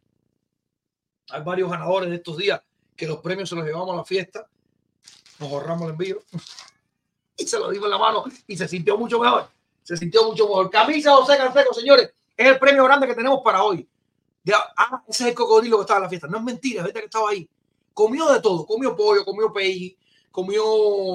Hay 1.29 1.43
varios 1.43 1.69
ganadores 1.69 2.09
de 2.09 2.17
estos 2.17 2.37
días 2.37 2.61
que 2.95 3.07
los 3.07 3.19
premios 3.19 3.49
se 3.49 3.55
los 3.55 3.65
llevamos 3.65 3.93
a 3.93 3.97
la 3.97 4.05
fiesta. 4.05 4.47
Nos 5.39 5.51
ahorramos 5.51 5.83
el 5.85 5.91
envío. 5.91 6.19
Y 7.39 7.45
se 7.45 7.59
lo 7.59 7.69
dimos 7.69 7.85
en 7.85 7.91
la 7.91 7.99
mano 7.99 8.23
y 8.47 8.57
se 8.57 8.67
sintió 8.67 8.97
mucho 8.97 9.19
mejor. 9.19 9.47
Se 9.87 9.95
sintió 9.95 10.25
mucho 10.25 10.45
mejor. 10.49 10.69
Camisa 10.69 11.15
José 11.15 11.37
Canseco, 11.37 11.73
señores. 11.73 12.11
Es 12.35 12.45
el 12.45 12.59
premio 12.59 12.83
grande 12.83 13.07
que 13.07 13.15
tenemos 13.15 13.39
para 13.41 13.63
hoy. 13.63 13.87
De- 14.43 14.53
ah, 14.53 15.01
ese 15.07 15.23
es 15.23 15.29
el 15.29 15.33
cocodrilo 15.33 15.77
que 15.77 15.81
estaba 15.83 15.99
en 15.99 16.03
la 16.03 16.09
fiesta. 16.09 16.27
No 16.27 16.39
es 16.39 16.43
mentira, 16.43 16.81
es 16.81 16.87
verdad 16.87 16.99
que 16.99 17.05
estaba 17.05 17.29
ahí. 17.29 17.49
Comió 17.93 18.27
de 18.27 18.41
todo. 18.41 18.65
Comió 18.65 18.93
pollo, 18.97 19.23
comió 19.23 19.53
pey, 19.53 19.97
comió 20.29 20.61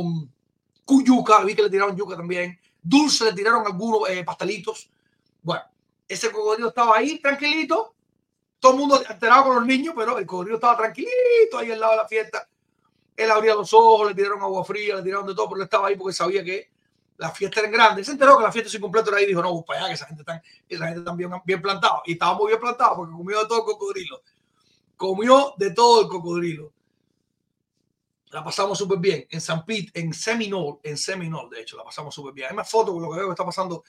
mm, 0.02 0.26
cuyuca. 0.86 1.44
Vi 1.44 1.54
que 1.54 1.64
le 1.64 1.68
tiraron 1.68 1.94
yuca 1.94 2.16
también. 2.16 2.58
Dulce 2.82 3.26
le 3.26 3.34
tiraron 3.34 3.66
algunos 3.66 4.08
eh, 4.08 4.24
pastelitos. 4.24 4.88
Bueno, 5.42 5.64
ese 6.08 6.32
cocodrilo 6.32 6.68
estaba 6.68 6.96
ahí 6.96 7.18
tranquilito. 7.20 7.94
Todo 8.58 8.72
el 8.72 8.78
mundo 8.78 9.02
alterado 9.06 9.44
con 9.44 9.56
los 9.56 9.66
niños, 9.66 9.92
pero 9.94 10.16
el 10.16 10.24
cocodrilo 10.24 10.54
estaba 10.56 10.78
tranquilito 10.78 11.58
ahí 11.58 11.70
al 11.72 11.78
lado 11.78 11.92
de 11.92 11.98
la 11.98 12.08
fiesta. 12.08 12.48
Él 13.14 13.30
abría 13.30 13.54
los 13.54 13.70
ojos, 13.74 14.08
le 14.08 14.14
tiraron 14.14 14.40
agua 14.40 14.64
fría, 14.64 14.96
le 14.96 15.02
tiraron 15.02 15.26
de 15.26 15.34
todo, 15.34 15.50
pero 15.50 15.60
él 15.60 15.64
estaba 15.64 15.88
ahí 15.88 15.96
porque 15.96 16.14
sabía 16.14 16.42
que 16.42 16.71
la 17.22 17.30
fiesta 17.30 17.60
era 17.60 17.70
grande. 17.70 18.02
Se 18.02 18.10
enteró 18.10 18.36
que 18.36 18.42
la 18.42 18.50
fiesta 18.50 18.80
completo 18.80 19.10
era 19.10 19.18
ahí 19.18 19.24
y 19.24 19.28
dijo, 19.28 19.40
no, 19.40 19.62
para 19.62 19.78
allá, 19.78 19.88
que 19.90 19.94
esa 19.94 20.06
gente 20.06 20.22
está, 20.22 20.42
esa 20.68 20.86
gente 20.86 20.98
está 20.98 21.14
bien, 21.14 21.30
bien 21.44 21.62
plantada. 21.62 22.02
Y 22.04 22.14
estaba 22.14 22.34
muy 22.34 22.48
bien 22.48 22.60
plantado 22.60 22.96
porque 22.96 23.12
comió 23.12 23.38
de 23.38 23.46
todo 23.46 23.58
el 23.60 23.64
cocodrilo. 23.64 24.22
Comió 24.96 25.54
de 25.56 25.70
todo 25.70 26.02
el 26.02 26.08
cocodrilo. 26.08 26.72
La 28.30 28.42
pasamos 28.42 28.76
súper 28.76 28.98
bien 28.98 29.24
en 29.30 29.40
San 29.40 29.64
Pete, 29.64 30.00
en 30.00 30.12
Seminole, 30.12 30.78
en 30.82 30.98
Seminole, 30.98 31.54
de 31.54 31.62
hecho, 31.62 31.76
la 31.76 31.84
pasamos 31.84 32.12
súper 32.12 32.34
bien. 32.34 32.48
Hay 32.50 32.56
más 32.56 32.68
fotos 32.68 32.92
con 32.92 33.02
lo 33.02 33.10
que 33.10 33.18
veo 33.18 33.26
que 33.26 33.32
está 33.32 33.44
pasando. 33.44 33.84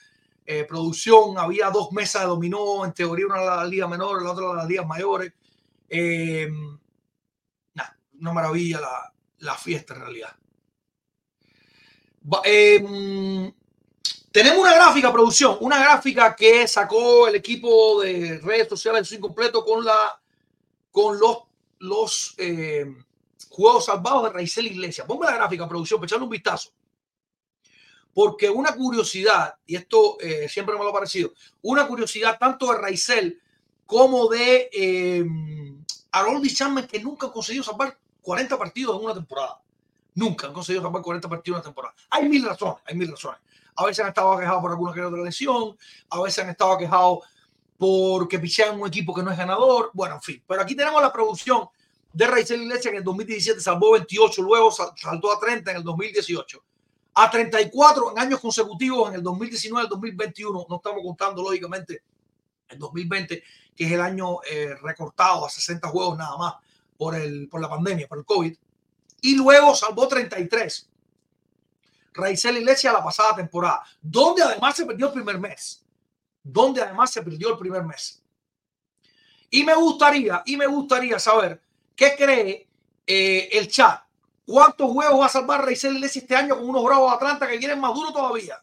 eh, 0.46 0.64
producción, 0.64 1.36
había 1.38 1.70
dos 1.70 1.90
mesas 1.90 2.22
de 2.22 2.28
dominó, 2.28 2.84
en 2.84 2.92
teoría 2.92 3.26
una 3.26 3.40
de 3.40 3.46
las 3.46 3.68
ligas 3.68 3.88
menores, 3.88 4.22
la 4.22 4.30
otra 4.30 4.48
de 4.48 4.54
las 4.54 4.68
ligas 4.68 4.86
mayores. 4.86 5.32
Eh, 5.88 6.48
nah, 7.74 7.88
una 8.20 8.32
maravilla 8.32 8.80
la, 8.80 9.12
la 9.38 9.54
fiesta 9.54 9.94
en 9.94 10.00
realidad. 10.02 10.36
Mm, 12.24 13.48
tenemos 14.32 14.58
una 14.58 14.74
gráfica, 14.74 15.12
producción, 15.12 15.58
una 15.60 15.78
gráfica 15.78 16.34
que 16.34 16.66
sacó 16.66 17.28
el 17.28 17.34
equipo 17.34 18.00
de 18.00 18.40
redes 18.42 18.68
sociales 18.68 19.06
sin 19.06 19.20
completo 19.20 19.64
con 19.64 19.84
la 19.84 20.20
con 20.90 21.18
los, 21.18 21.38
los 21.80 22.34
eh, 22.38 22.86
juegos 23.48 23.86
salvados 23.86 24.24
de 24.24 24.30
Raizel 24.30 24.66
Iglesias. 24.66 25.06
Ponme 25.06 25.26
la 25.26 25.34
gráfica, 25.34 25.68
producción, 25.68 25.98
para 25.98 26.06
echarle 26.06 26.24
un 26.24 26.30
vistazo. 26.30 26.70
Porque 28.14 28.48
una 28.48 28.76
curiosidad, 28.76 29.56
y 29.66 29.74
esto 29.74 30.16
eh, 30.20 30.48
siempre 30.48 30.76
me 30.76 30.84
lo 30.84 30.90
ha 30.90 30.92
parecido, 30.92 31.32
una 31.62 31.88
curiosidad 31.88 32.38
tanto 32.38 32.70
de 32.70 32.78
Raizel 32.78 33.42
como 33.86 34.28
de 34.28 34.70
eh, 34.72 35.24
Harold 36.12 36.48
Chapman, 36.48 36.86
que 36.86 37.00
nunca 37.00 37.26
han 37.26 37.32
conseguido 37.32 37.64
salvar 37.64 37.98
40 38.22 38.56
partidos 38.56 38.96
en 38.96 39.04
una 39.04 39.14
temporada. 39.14 39.60
Nunca 40.14 40.46
han 40.46 40.52
conseguido 40.52 40.82
salvar 40.82 41.02
40 41.02 41.28
partidos 41.28 41.56
en 41.56 41.60
una 41.60 41.64
temporada. 41.64 41.94
Hay 42.10 42.28
mil 42.28 42.44
razones, 42.44 42.82
hay 42.86 42.94
mil 42.94 43.10
razones. 43.10 43.40
A 43.76 43.84
veces 43.84 44.04
han 44.04 44.08
estado 44.10 44.38
quejados 44.38 44.60
por 44.62 44.70
alguna 44.70 44.92
que 44.92 45.02
otra 45.02 45.20
lesión, 45.22 45.76
a 46.10 46.20
veces 46.22 46.44
han 46.44 46.50
estado 46.50 46.78
quejados 46.78 47.18
porque 47.76 48.38
pichean 48.38 48.80
un 48.80 48.86
equipo 48.86 49.12
que 49.14 49.22
no 49.22 49.30
es 49.32 49.38
ganador. 49.38 49.90
Bueno, 49.94 50.14
en 50.16 50.22
fin. 50.22 50.42
Pero 50.46 50.62
aquí 50.62 50.76
tenemos 50.76 51.02
la 51.02 51.12
producción 51.12 51.68
de 52.12 52.26
Raizel 52.28 52.62
Iglesias 52.62 52.82
que 52.84 52.88
en 52.90 52.96
el 52.98 53.04
2017 53.04 53.60
salvó 53.60 53.92
28, 53.92 54.42
luego 54.42 54.70
sal- 54.70 54.92
saltó 54.96 55.32
a 55.32 55.40
30 55.40 55.72
en 55.72 55.76
el 55.78 55.82
2018. 55.82 56.62
a 57.16 57.30
34 57.30 58.10
en 58.12 58.18
años 58.18 58.40
consecutivos 58.40 59.08
en 59.08 59.14
el 59.16 59.22
2019 59.22 59.84
el 59.84 59.88
2021. 59.88 60.66
No 60.68 60.76
estamos 60.76 61.00
contando, 61.04 61.42
lógicamente, 61.42 62.02
el 62.68 62.78
2020, 62.78 63.42
que 63.76 63.84
es 63.86 63.92
el 63.92 64.00
año 64.00 64.38
eh, 64.48 64.74
recortado 64.82 65.46
a 65.46 65.50
60 65.50 65.88
juegos 65.90 66.18
nada 66.18 66.36
más 66.36 66.54
por, 66.96 67.14
el, 67.14 67.48
por 67.48 67.60
la 67.60 67.68
pandemia, 67.68 68.08
por 68.08 68.18
el 68.18 68.24
COVID. 68.24 68.56
Y 69.24 69.36
luego 69.36 69.74
salvó 69.74 70.06
33. 70.06 70.86
Raizel 72.12 72.58
Iglesia 72.58 72.92
la 72.92 73.02
pasada 73.02 73.34
temporada, 73.34 73.82
donde 74.02 74.42
además 74.42 74.76
se 74.76 74.84
perdió 74.84 75.06
el 75.06 75.12
primer 75.14 75.38
mes. 75.38 75.82
Donde 76.42 76.82
además 76.82 77.10
se 77.10 77.22
perdió 77.22 77.52
el 77.52 77.58
primer 77.58 77.84
mes. 77.84 78.22
Y 79.48 79.64
me 79.64 79.74
gustaría, 79.74 80.42
y 80.44 80.58
me 80.58 80.66
gustaría 80.66 81.18
saber 81.18 81.58
qué 81.96 82.14
cree 82.18 82.68
eh, 83.06 83.48
el 83.52 83.68
chat. 83.68 84.02
¿Cuántos 84.44 84.90
juegos 84.90 85.18
va 85.22 85.24
a 85.24 85.30
salvar 85.30 85.64
Raizel 85.64 85.96
Iglesia 85.96 86.20
este 86.20 86.36
año 86.36 86.58
con 86.58 86.68
unos 86.68 86.84
Bravos 86.84 87.10
de 87.10 87.16
Atlanta 87.16 87.48
que 87.48 87.56
vienen 87.56 87.80
más 87.80 87.94
duros 87.94 88.12
todavía? 88.12 88.62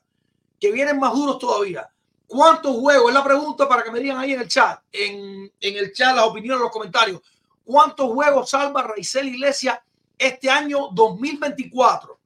Que 0.60 0.72
vienen 0.72 1.00
más 1.00 1.12
duros 1.12 1.40
todavía. 1.40 1.90
¿Cuántos 2.28 2.76
juegos? 2.76 3.10
Es 3.10 3.16
la 3.16 3.24
pregunta 3.24 3.68
para 3.68 3.82
que 3.82 3.90
me 3.90 4.00
digan 4.00 4.20
ahí 4.20 4.34
en 4.34 4.42
el 4.42 4.48
chat, 4.48 4.80
en, 4.92 5.52
en 5.60 5.78
el 5.78 5.92
chat, 5.92 6.16
las 6.16 6.26
opiniones, 6.26 6.62
los 6.62 6.72
comentarios. 6.72 7.20
¿Cuántos 7.64 8.14
juegos 8.14 8.52
salva 8.52 8.84
Raizel 8.84 9.28
Iglesia 9.28 9.84
este 10.22 10.50
año 10.50 10.90
2024? 10.92 12.20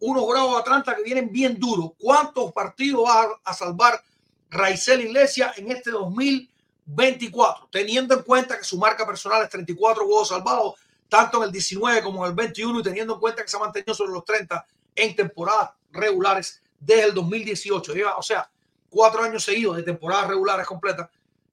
Unos 0.00 0.26
Bravos 0.26 0.54
de 0.54 0.60
Atlanta 0.60 0.96
que 0.96 1.02
vienen 1.02 1.30
bien 1.30 1.58
duros. 1.58 1.92
¿Cuántos 1.98 2.52
partidos 2.52 3.04
va 3.04 3.40
a 3.44 3.54
salvar 3.54 4.02
Raizel 4.48 5.02
Iglesia 5.02 5.52
en 5.56 5.70
este 5.70 5.90
2024? 5.90 7.68
Teniendo 7.70 8.14
en 8.14 8.22
cuenta 8.22 8.58
que 8.58 8.64
su 8.64 8.78
marca 8.78 9.06
personal 9.06 9.42
es 9.42 9.50
34 9.50 10.04
juegos 10.04 10.28
salvados 10.28 10.74
tanto 11.08 11.38
en 11.38 11.44
el 11.44 11.52
19 11.52 12.02
como 12.02 12.24
en 12.24 12.30
el 12.30 12.36
21 12.36 12.80
y 12.80 12.82
teniendo 12.82 13.14
en 13.14 13.20
cuenta 13.20 13.42
que 13.42 13.48
se 13.48 13.56
ha 13.56 13.60
mantenido 13.60 13.94
sobre 13.94 14.12
los 14.12 14.24
30 14.24 14.66
en 14.94 15.14
temporadas 15.14 15.70
regulares 15.90 16.62
desde 16.78 17.04
el 17.04 17.14
2018. 17.14 17.92
o 18.16 18.22
sea, 18.22 18.50
cuatro 18.88 19.22
años 19.22 19.44
seguidos 19.44 19.76
de 19.76 19.82
temporadas 19.82 20.28
regulares 20.28 20.66
completas 20.66 21.08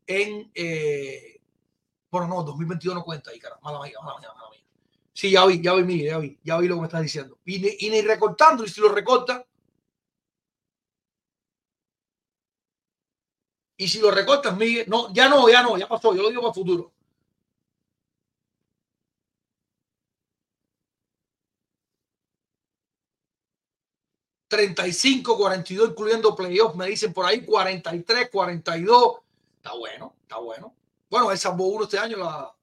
en... 0.06 0.50
Eh, 0.54 1.42
bueno, 2.10 2.28
no, 2.28 2.44
2022 2.44 2.96
no 2.96 3.04
cuenta 3.04 3.32
ahí, 3.32 3.40
cara. 3.40 3.58
Mala 3.62 3.82
mía, 3.82 3.98
mala 4.02 4.20
mía, 4.20 4.30
mala 4.34 4.50
mía. 4.50 4.57
Sí, 5.18 5.32
ya 5.32 5.46
vi, 5.48 5.60
ya 5.62 5.74
vi, 5.74 5.84
Miguel, 5.84 6.08
ya 6.12 6.18
vi, 6.20 6.40
ya 6.44 6.58
vi 6.60 6.68
lo 6.68 6.76
que 6.76 6.82
me 6.82 6.88
estás 6.88 7.02
diciendo. 7.02 7.40
Y 7.46 7.60
ni, 7.90 8.02
recortando, 8.02 8.64
y 8.64 8.70
si 8.70 8.82
lo 8.82 8.90
recorta, 8.90 9.48
y 13.78 13.88
si 13.88 14.00
lo 14.00 14.12
recortas, 14.12 14.56
Miguel, 14.58 14.86
no, 14.88 15.12
ya 15.14 15.28
no, 15.30 15.50
ya 15.50 15.64
no, 15.64 15.78
ya 15.78 15.88
pasó, 15.88 16.14
yo 16.14 16.22
lo 16.22 16.30
digo 16.30 16.42
para 16.42 16.50
el 16.50 16.56
futuro. 16.56 16.94
35, 24.48 25.38
42, 25.38 25.90
incluyendo 25.90 26.36
playoffs, 26.36 26.76
me 26.76 26.88
dicen 26.88 27.12
por 27.14 27.26
ahí 27.26 27.44
43, 27.44 28.30
42. 28.32 29.22
Está 29.58 29.74
bueno, 29.74 30.16
está 30.22 30.38
bueno. 30.38 30.76
Bueno, 31.10 31.32
él 31.32 31.38
salvó 31.40 31.68
uno 31.68 31.86
este 31.86 31.98
año 31.98 32.18
la, 32.18 32.57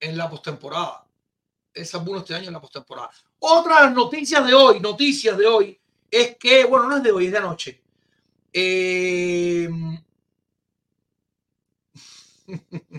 en 0.00 0.16
la 0.16 0.28
postemporada. 0.28 1.06
Él 1.72 1.86
salvó 1.86 2.12
uno 2.12 2.20
este 2.20 2.34
año 2.34 2.46
en 2.48 2.54
la 2.54 2.60
postemporada. 2.60 3.10
Otras 3.38 3.92
noticias 3.92 4.46
de 4.46 4.54
hoy, 4.54 4.80
noticias 4.80 5.36
de 5.36 5.46
hoy, 5.46 5.80
es 6.10 6.36
que, 6.36 6.64
bueno, 6.64 6.88
no 6.88 6.96
es 6.96 7.02
de 7.02 7.12
hoy, 7.12 7.26
es 7.26 7.32
de 7.32 7.38
anoche. 7.38 7.82
Eh... 8.52 9.68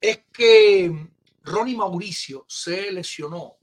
es 0.00 0.20
que 0.32 1.08
Ronnie 1.42 1.76
Mauricio 1.76 2.44
se 2.48 2.92
lesionó 2.92 3.56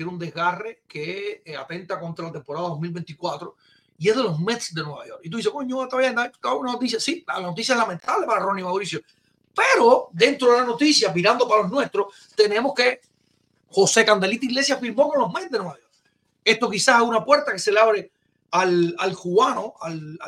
tiene 0.00 0.12
un 0.12 0.18
desgarre 0.18 0.82
que 0.88 1.42
eh, 1.44 1.56
atenta 1.58 2.00
contra 2.00 2.24
la 2.24 2.32
temporada 2.32 2.68
2024 2.68 3.54
y 3.98 4.08
es 4.08 4.16
de 4.16 4.22
los 4.22 4.40
Mets 4.40 4.72
de 4.72 4.82
Nueva 4.82 5.06
York. 5.06 5.20
Y 5.24 5.28
tú 5.28 5.36
dices, 5.36 5.52
coño, 5.52 5.86
bien, 5.98 6.18
está 6.18 6.54
una 6.54 6.72
noticia. 6.72 6.98
Sí, 6.98 7.22
la 7.28 7.38
noticia 7.42 7.74
es 7.74 7.78
lamentable 7.80 8.26
para 8.26 8.40
Ronnie 8.40 8.64
Mauricio. 8.64 9.02
Pero 9.54 10.08
dentro 10.12 10.52
de 10.52 10.58
la 10.58 10.64
noticia, 10.64 11.12
mirando 11.12 11.48
para 11.48 11.62
los 11.62 11.70
nuestros, 11.70 12.14
tenemos 12.34 12.72
que 12.74 13.00
José 13.68 14.04
Candelita 14.04 14.46
Iglesias 14.46 14.80
firmó 14.80 15.08
con 15.08 15.20
los 15.20 15.32
Mets 15.32 15.50
de 15.50 15.58
Nueva 15.58 15.74
York. 15.74 15.90
Esto 16.44 16.70
quizás 16.70 17.00
es 17.00 17.08
una 17.08 17.24
puerta 17.24 17.52
que 17.52 17.58
se 17.58 17.72
le 17.72 17.80
abre 17.80 18.10
al, 18.50 18.94
al 18.98 19.16
cubano, 19.16 19.74
al, 19.80 20.18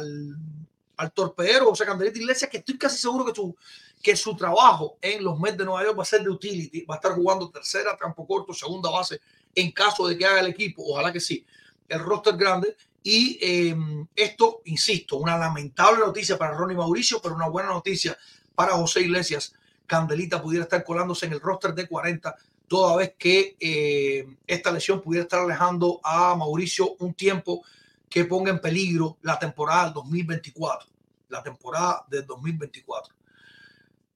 al, 0.97 1.13
torpedero 1.13 1.67
José 1.67 1.85
Candelita 1.85 2.19
Iglesias, 2.19 2.51
que 2.51 2.59
estoy 2.59 2.79
casi 2.79 2.97
seguro 2.97 3.25
que 3.25 3.35
su, 3.35 3.57
que 4.01 4.15
su 4.15 4.37
trabajo 4.37 4.99
en 5.01 5.25
los 5.25 5.39
Mets 5.39 5.59
de 5.59 5.65
Nueva 5.65 5.85
York 5.85 5.99
va 5.99 6.03
a 6.03 6.07
ser 6.07 6.23
de 6.23 6.31
utility, 6.31 6.85
va 6.85 6.95
a 6.95 6.99
estar 6.99 7.13
jugando 7.13 7.51
tercera, 7.51 7.97
campo 7.97 8.27
corto, 8.27 8.55
segunda 8.55 8.91
base 8.91 9.21
en 9.55 9.71
caso 9.73 10.07
de 10.07 10.17
que 10.17 10.25
haga 10.25 10.41
el 10.41 10.47
equipo, 10.47 10.83
ojalá 10.87 11.13
que 11.13 11.21
sí, 11.21 11.45
el 11.89 12.01
roster 12.01 12.37
grande. 12.37 12.77
Y 13.03 13.39
eh, 13.43 13.77
esto, 14.15 14.63
insisto, 14.67 15.17
una 15.17 15.37
lamentable 15.37 15.99
noticia 15.99 16.39
para 16.39 16.57
Ronnie 16.57 16.77
Mauricio, 16.77 17.21
pero 17.21 17.35
una 17.35 17.49
buena 17.49 17.71
noticia 17.71 18.17
para 18.55 18.73
José 18.73 19.01
Iglesias. 19.03 19.55
Candelita 19.87 20.41
pudiera 20.41 20.65
estar 20.65 20.83
colándose 20.85 21.27
en 21.27 21.33
el 21.33 21.41
roster 21.41 21.75
de 21.75 21.87
40, 21.87 22.35
toda 22.69 22.97
vez 22.97 23.15
que 23.19 23.57
eh, 23.61 24.27
esta 24.47 24.73
lesión 24.73 25.01
pudiera 25.01 25.25
estar 25.25 25.41
alejando 25.41 26.01
a 26.03 26.35
Mauricio 26.35 26.95
un 27.01 27.15
tiempo 27.15 27.63
que 28.09 28.25
ponga 28.25 28.51
en 28.51 28.61
peligro 28.61 29.19
la 29.23 29.39
temporada 29.39 29.85
del 29.85 29.95
2024. 29.95 30.89
La 31.29 31.43
temporada 31.43 32.05
del 32.09 32.27
2024. 32.27 33.15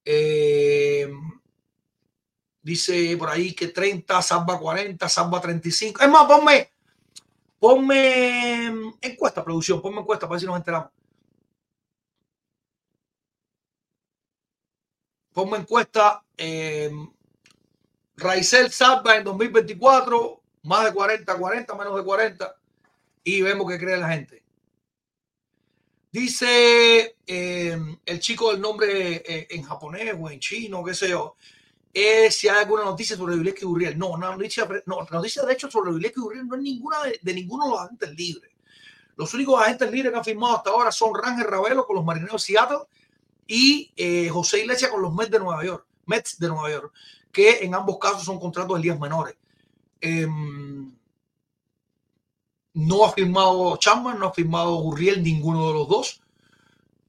Eh, 0.05 1.07
Dice 2.67 3.15
por 3.15 3.29
ahí 3.29 3.53
que 3.53 3.69
30, 3.69 4.21
Samba 4.21 4.59
40, 4.59 5.07
Samba 5.07 5.39
35. 5.39 6.01
Es 6.01 6.09
más, 6.09 6.25
ponme, 6.25 6.69
ponme 7.57 8.65
encuesta, 8.99 9.41
producción, 9.41 9.81
ponme 9.81 10.01
encuesta 10.01 10.27
para 10.27 10.33
ver 10.33 10.41
si 10.41 10.45
nos 10.47 10.57
enteramos. 10.57 10.89
Ponme 15.37 15.57
encuesta. 15.57 16.23
Eh, 16.35 16.89
Raizel 18.15 18.71
Samba 18.71 19.17
en 19.17 19.23
2024, 19.23 20.41
más 20.63 20.85
de 20.85 20.91
40, 20.91 21.37
40, 21.37 21.75
menos 21.75 21.95
de 21.95 22.03
40. 22.03 22.55
Y 23.23 23.43
vemos 23.43 23.69
qué 23.69 23.77
cree 23.77 23.97
la 23.97 24.09
gente. 24.09 24.41
Dice 26.11 27.17
eh, 27.27 27.77
el 28.03 28.19
chico 28.19 28.49
del 28.51 28.61
nombre 28.61 29.17
eh, 29.17 29.47
en 29.51 29.61
japonés 29.61 30.15
o 30.19 30.27
en 30.27 30.39
chino, 30.39 30.83
qué 30.83 30.95
sé 30.95 31.09
yo 31.09 31.35
si 32.31 32.47
hay 32.47 32.57
alguna 32.57 32.85
noticia 32.85 33.15
sobre 33.15 33.35
Vilesque 33.35 33.61
y 33.61 33.67
Gurriel. 33.67 33.95
No, 33.95 34.09
una 34.09 34.31
noticia, 34.31 34.67
no, 34.87 35.05
noticia 35.11 35.43
de 35.43 35.53
hecho 35.53 35.69
sobre 35.69 35.91
Vilesque 35.91 36.19
y 36.19 36.23
Gurriel 36.23 36.47
no 36.47 36.55
es 36.55 36.61
ninguna 36.63 36.97
de, 37.03 37.33
ninguno 37.35 37.65
de 37.65 37.71
los 37.71 37.79
agentes 37.81 38.09
libres. 38.15 38.51
Los 39.15 39.31
únicos 39.35 39.61
agentes 39.61 39.91
libres 39.91 40.11
que 40.11 40.17
han 40.17 40.25
firmado 40.25 40.57
hasta 40.57 40.71
ahora 40.71 40.91
son 40.91 41.13
Rangel 41.13 41.45
Ravelo 41.45 41.85
con 41.85 41.95
los 41.95 42.05
Marineros 42.05 42.41
de 42.41 42.53
Seattle 42.53 42.87
y 43.47 43.93
eh, 43.95 44.29
José 44.29 44.59
Iglesias 44.59 44.91
con 44.91 45.01
los 45.01 45.13
Mets 45.13 45.31
de 45.31 45.39
Nueva 45.39 45.63
York, 45.63 45.85
Mets 46.05 46.37
de 46.39 46.47
Nueva 46.49 46.69
York, 46.71 46.93
que 47.31 47.63
en 47.63 47.73
ambos 47.73 47.97
casos 47.97 48.23
son 48.23 48.39
contratos 48.39 48.77
de 48.77 48.83
días 48.83 48.99
menores. 48.99 49.35
Em, 50.01 50.93
no 52.73 53.05
ha 53.05 53.11
firmado 53.11 53.77
Chapman, 53.77 54.19
no 54.19 54.27
ha 54.27 54.33
firmado 54.33 54.75
Gurriel, 54.75 55.23
ninguno 55.23 55.67
de 55.67 55.73
los 55.73 55.87
dos. 55.87 56.21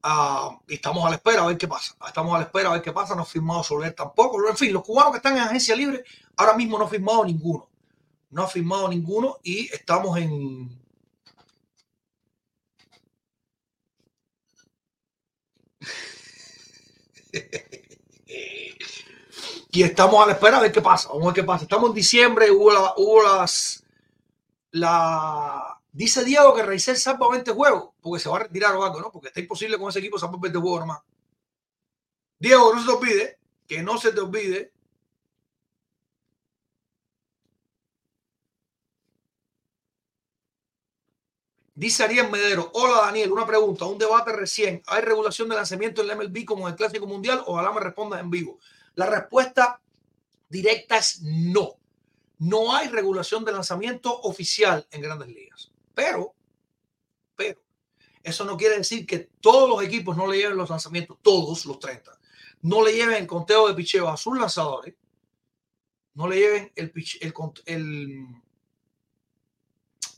Uh, 0.03 0.57
estamos 0.69 1.05
a 1.05 1.11
la 1.11 1.17
espera 1.17 1.43
a 1.43 1.47
ver 1.47 1.59
qué 1.59 1.69
pasa. 1.69 1.95
Estamos 2.07 2.35
a 2.35 2.39
la 2.39 2.45
espera 2.45 2.71
a 2.71 2.73
ver 2.73 2.83
qué 2.83 2.93
pasa. 2.93 3.15
No 3.15 3.23
ha 3.23 3.27
firmado 3.27 3.63
Soler 3.63 3.93
tampoco. 3.93 4.39
En 4.49 4.57
fin, 4.57 4.73
los 4.73 4.83
cubanos 4.83 5.13
que 5.13 5.17
están 5.19 5.37
en 5.37 5.43
agencia 5.43 5.77
libre 5.77 6.05
ahora 6.37 6.55
mismo 6.55 6.79
no 6.79 6.85
ha 6.85 6.89
firmado 6.89 7.25
ninguno. 7.25 7.69
No 8.31 8.45
ha 8.45 8.49
firmado 8.49 8.89
ninguno 8.89 9.39
y 9.43 9.67
estamos 9.73 10.17
en. 10.19 10.78
Y 19.71 19.83
estamos 19.83 20.23
a 20.23 20.27
la 20.27 20.33
espera 20.33 20.61
ver 20.61 20.73
qué 20.73 20.83
pasa. 20.83 21.09
Vamos 21.09 21.25
a 21.25 21.27
ver 21.27 21.35
qué 21.35 21.45
pasa. 21.45 21.65
Estamos 21.65 21.91
en 21.91 21.95
diciembre, 21.95 22.51
hubo, 22.51 22.73
hubo 22.97 23.23
las. 23.23 23.85
La, 24.71 25.79
Dice 25.99 26.25
Diego 26.25 26.55
que 26.55 26.63
Reiser 26.63 26.97
salva 26.97 27.29
20 27.31 27.51
juegos 27.51 27.91
porque 28.01 28.23
se 28.23 28.29
va 28.29 28.37
a 28.37 28.41
retirar 28.45 28.75
o 28.77 28.85
algo, 28.85 29.01
¿no? 29.01 29.11
Porque 29.11 29.29
está 29.29 29.41
imposible 29.41 29.79
con 29.79 29.89
ese 29.89 29.99
equipo 29.99 30.17
salvar 30.17 30.41
20 30.41 30.59
juegos 30.61 30.81
nomás. 30.81 31.01
Diego, 32.39 32.73
no 32.73 32.81
se 32.81 32.87
te 32.87 32.93
olvide, 32.93 33.39
que 33.67 33.83
no 33.83 33.99
se 33.99 34.13
te 34.13 34.21
olvide. 34.21 34.73
Dice 41.79 42.03
Ariel 42.03 42.29
Medero, 42.29 42.73
hola 42.75 43.03
Daniel, 43.03 43.31
una 43.31 43.47
pregunta, 43.47 43.85
un 43.85 43.99
debate 43.99 44.33
recién. 44.33 44.83
¿Hay 44.89 45.01
regulación 45.01 45.49
de 45.49 45.55
lanzamiento 45.55 46.03
en 46.03 46.11
el 46.11 46.17
MLB 46.17 46.45
como 46.45 46.67
en 46.67 46.73
el 46.73 46.77
Clásico 46.77 47.07
Mundial? 47.07 47.41
Ojalá 47.47 47.71
me 47.71 47.79
respondas 47.79 48.19
en 48.19 48.31
vivo. 48.31 48.59
La 48.97 49.07
respuesta 49.07 49.81
directa 50.49 50.97
es 50.97 51.23
no. 51.23 51.77
No 52.39 52.75
hay 52.75 52.89
regulación 52.89 53.45
de 53.45 53.53
lanzamiento 53.53 54.13
oficial 54.23 54.89
en 54.91 55.03
grandes 55.03 55.29
ligas. 55.29 55.71
Pero, 55.95 56.35
pero, 57.37 57.61
eso 58.25 58.45
no 58.45 58.57
quiere 58.57 58.79
decir 58.79 59.07
que 59.07 59.31
todos 59.41 59.69
los 59.69 59.81
equipos 59.85 60.17
no 60.17 60.27
le 60.27 60.39
lleven 60.39 60.57
los 60.57 60.71
lanzamientos, 60.71 61.19
todos 61.23 61.65
los 61.65 61.79
30, 61.79 62.11
no 62.63 62.85
le 62.85 62.93
lleven 62.93 63.15
el 63.15 63.27
conteo 63.29 63.69
de 63.69 63.75
picheo 63.75 64.09
a 64.09 64.17
sus 64.17 64.37
lanzadores, 64.37 64.97
no 66.15 66.27
le 66.27 66.39
lleven 66.39 66.73
el, 66.75 66.93
el, 67.21 67.33
el, 67.67 68.27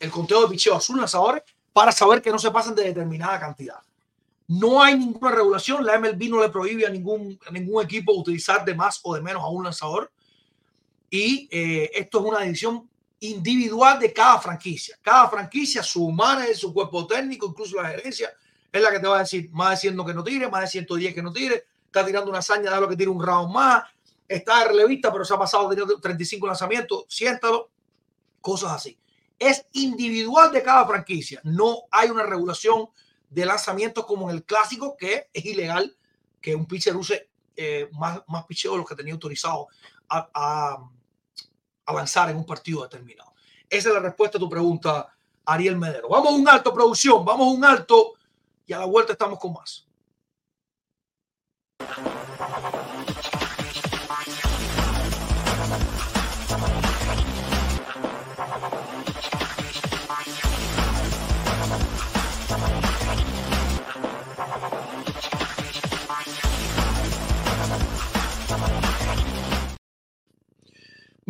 el 0.00 0.10
conteo 0.10 0.42
de 0.42 0.48
picheo 0.48 0.74
a 0.74 0.80
sus 0.80 0.96
lanzadores 0.96 1.44
para 1.72 1.92
saber 1.92 2.20
que 2.20 2.30
no 2.30 2.38
se 2.38 2.50
pasen 2.50 2.74
de 2.74 2.84
determinada 2.84 3.38
cantidad. 3.38 3.78
No 4.48 4.82
hay 4.82 4.98
ninguna 4.98 5.30
regulación, 5.30 5.84
la 5.84 5.96
MLB 5.98 6.28
no 6.28 6.40
le 6.40 6.48
prohíbe 6.48 6.84
a 6.84 6.90
ningún, 6.90 7.38
a 7.46 7.52
ningún 7.52 7.84
equipo 7.84 8.12
utilizar 8.12 8.64
de 8.64 8.74
más 8.74 8.98
o 9.04 9.14
de 9.14 9.20
menos 9.20 9.42
a 9.42 9.46
un 9.46 9.62
lanzador. 9.62 10.10
Y 11.08 11.48
eh, 11.52 11.90
esto 11.94 12.18
es 12.18 12.24
una 12.24 12.40
decisión 12.40 12.88
individual 13.20 14.00
de 14.00 14.12
cada 14.12 14.40
franquicia. 14.40 14.98
Cada 15.00 15.28
franquicia, 15.28 15.82
su 15.82 16.10
manager, 16.10 16.56
su 16.56 16.74
cuerpo 16.74 17.06
técnico, 17.06 17.46
incluso 17.46 17.80
la 17.80 17.90
gerencia, 17.90 18.32
es 18.72 18.82
la 18.82 18.90
que 18.90 18.98
te 18.98 19.06
va 19.06 19.16
a 19.16 19.20
decir 19.20 19.50
más 19.52 19.70
de 19.70 19.88
100 19.88 20.06
que 20.06 20.14
no 20.14 20.24
tire, 20.24 20.48
más 20.48 20.62
de 20.62 20.66
110 20.68 21.14
que 21.14 21.22
no 21.22 21.32
tire, 21.32 21.64
está 21.86 22.04
tirando 22.04 22.30
una 22.30 22.38
hazaña, 22.38 22.78
lo 22.80 22.88
que 22.88 22.96
tire 22.96 23.10
un 23.10 23.22
round 23.22 23.52
más, 23.52 23.84
está 24.26 24.60
de 24.60 24.68
relevista, 24.68 25.12
pero 25.12 25.24
se 25.24 25.34
ha 25.34 25.38
pasado 25.38 25.68
teniendo 25.68 26.00
35 26.00 26.46
lanzamientos, 26.46 27.04
siéntalo, 27.08 27.70
cosas 28.40 28.72
así. 28.72 28.96
Es 29.40 29.66
individual 29.72 30.52
de 30.52 30.62
cada 30.62 30.86
franquicia, 30.86 31.40
no 31.42 31.78
hay 31.90 32.10
una 32.10 32.22
regulación 32.22 32.88
de 33.28 33.46
lanzamientos 33.46 34.06
como 34.06 34.30
en 34.30 34.36
el 34.36 34.44
clásico, 34.44 34.96
que 34.96 35.28
es 35.32 35.44
ilegal 35.44 35.96
que 36.40 36.54
un 36.54 36.66
pitcher 36.66 36.94
use 36.94 37.30
eh, 37.56 37.88
más, 37.92 38.22
más 38.28 38.44
picheo 38.44 38.72
de 38.72 38.78
los 38.78 38.88
que 38.88 38.94
tenía 38.94 39.14
autorizado 39.14 39.68
a, 40.08 40.28
a 40.32 40.90
avanzar 41.86 42.30
en 42.30 42.36
un 42.36 42.46
partido 42.46 42.82
determinado. 42.82 43.32
Esa 43.68 43.88
es 43.88 43.94
la 43.94 44.00
respuesta 44.00 44.38
a 44.38 44.40
tu 44.40 44.48
pregunta, 44.48 45.14
Ariel 45.44 45.76
Medero. 45.76 46.08
Vamos 46.08 46.32
a 46.32 46.36
un 46.36 46.48
alto, 46.48 46.72
producción, 46.72 47.24
vamos 47.24 47.48
a 47.48 47.50
un 47.50 47.64
alto 47.64 48.14
y 48.66 48.72
a 48.72 48.78
la 48.78 48.84
vuelta 48.84 49.12
estamos 49.12 49.38
con 49.38 49.52
más. 49.52 49.86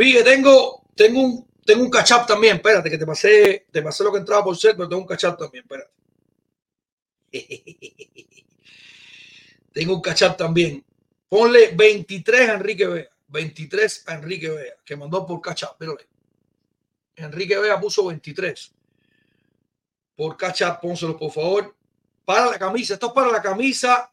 Mire, 0.00 0.22
tengo, 0.22 0.86
tengo 0.94 1.20
un, 1.20 1.46
tengo 1.62 1.82
un 1.82 1.90
catch 1.90 2.26
también. 2.26 2.56
Espérate, 2.56 2.88
que 2.88 2.96
te 2.96 3.04
pasé, 3.04 3.66
te 3.70 3.82
pasé 3.82 4.02
lo 4.02 4.10
que 4.10 4.20
entraba 4.20 4.42
por 4.42 4.56
ser, 4.56 4.74
pero 4.74 4.88
tengo 4.88 5.02
un 5.02 5.06
catch 5.06 5.36
también. 5.36 5.62
Espérate. 5.62 5.90
tengo 9.74 9.94
un 9.96 10.00
catch 10.00 10.22
también. 10.38 10.82
Ponle 11.28 11.72
23 11.74 12.48
a 12.48 12.54
Enrique 12.54 12.86
Vea. 12.86 13.10
23 13.28 14.04
a 14.06 14.14
Enrique 14.14 14.48
Vea, 14.48 14.74
que 14.82 14.96
mandó 14.96 15.26
por 15.26 15.38
catch 15.42 15.64
up. 15.64 15.76
Enrique 17.16 17.58
Vea 17.58 17.78
puso 17.78 18.06
23. 18.06 18.72
Por 20.16 20.34
catch 20.38 20.62
up, 20.62 20.80
pónselo 20.80 21.18
por 21.18 21.30
favor. 21.30 21.76
Para 22.24 22.46
la 22.46 22.58
camisa. 22.58 22.94
Esto 22.94 23.08
es 23.08 23.12
para 23.12 23.30
la 23.30 23.42
camisa 23.42 24.10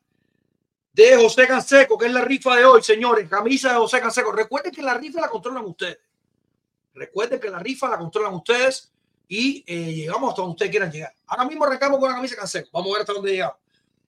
de 0.98 1.16
José 1.16 1.48
Canseco, 1.48 1.96
que 1.96 2.08
es 2.08 2.12
la 2.12 2.22
rifa 2.22 2.56
de 2.56 2.66
hoy, 2.66 2.82
señores. 2.82 3.30
Camisa 3.30 3.72
de 3.72 3.78
José 3.78 4.02
Canseco. 4.02 4.32
Recuerden 4.32 4.72
que 4.72 4.82
la 4.82 4.96
rifa 4.96 5.22
la 5.22 5.30
controlan 5.30 5.64
ustedes. 5.66 6.00
Recuerden 6.96 7.40
que 7.40 7.52
la 7.52 7.60
rifa 7.60 7.88
la 7.88 8.00
controlan 8.00 8.34
ustedes 8.34 8.92
y 9.28 9.64
eh, 9.68 9.94
llegamos 9.94 10.32
hasta 10.32 10.42
donde 10.42 10.54
ustedes 10.54 10.72
quieran 10.72 10.92
llegar. 10.92 11.14
Ahora 11.28 11.46
mismo 11.46 11.66
arrancamos 11.66 12.00
con 12.00 12.10
la 12.10 12.16
camisa 12.16 12.34
de 12.34 12.40
Canseco. 12.40 12.70
Vamos 12.74 12.90
a 12.90 12.94
ver 12.94 13.02
hasta 13.02 13.14
dónde 13.14 13.32
llegamos. 13.32 13.58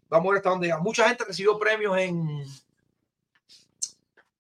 Vamos 0.09 0.25
a 0.25 0.29
ver 0.31 0.37
hasta 0.39 0.49
dónde 0.49 0.65
llegamos. 0.65 0.83
Mucha 0.83 1.07
gente 1.07 1.23
recibió 1.25 1.59
premios 1.59 1.95
en 1.99 2.43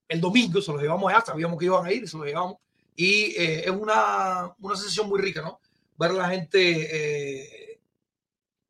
el 0.07 0.19
domingo, 0.19 0.59
se 0.59 0.71
los 0.71 0.81
llevamos 0.81 1.13
allá, 1.13 1.23
sabíamos 1.23 1.59
que 1.59 1.65
iban 1.65 1.85
a 1.85 1.91
ir, 1.91 2.09
se 2.09 2.17
los 2.17 2.25
llevamos. 2.25 2.57
Y 2.95 3.25
eh, 3.37 3.59
es 3.59 3.69
una, 3.69 4.55
una 4.59 4.75
sensación 4.75 5.07
muy 5.07 5.21
rica, 5.21 5.43
¿no? 5.43 5.59
Ver 5.99 6.09
a 6.09 6.13
la 6.13 6.29
gente 6.29 7.75
eh, 7.75 7.79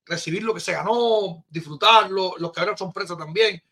recibir 0.06 0.44
lo 0.44 0.54
que 0.54 0.60
se 0.60 0.74
ganó, 0.74 1.46
disfrutarlo, 1.50 2.34
los 2.40 2.52
que 2.52 2.60
ahora 2.60 2.76
son 2.76 2.92
presas 2.92 3.18
también 3.18 3.64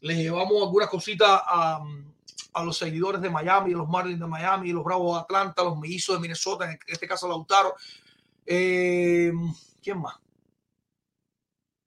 les 0.00 0.16
llevamos 0.16 0.62
algunas 0.62 0.88
cositas 0.88 1.28
a, 1.28 1.82
a, 2.52 2.64
los 2.64 2.76
seguidores 2.76 3.20
de 3.20 3.30
Miami, 3.30 3.72
los 3.72 3.88
Marlins 3.88 4.20
de 4.20 4.26
Miami, 4.26 4.72
los 4.72 4.84
Bravos 4.84 5.16
de 5.16 5.20
Atlanta, 5.22 5.64
los 5.64 5.78
Mellizos 5.78 6.16
de 6.16 6.20
Minnesota, 6.20 6.70
en 6.70 6.78
este 6.86 7.06
caso 7.06 7.28
Lautaro. 7.28 7.74
Eh, 8.46 9.32
¿Quién 9.82 10.00
más? 10.00 10.16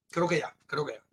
Creo 0.09 0.27
que 0.27 0.39
ya, 0.39 0.55
creo 0.67 0.85
que 0.85 0.93
ya. 0.93 1.03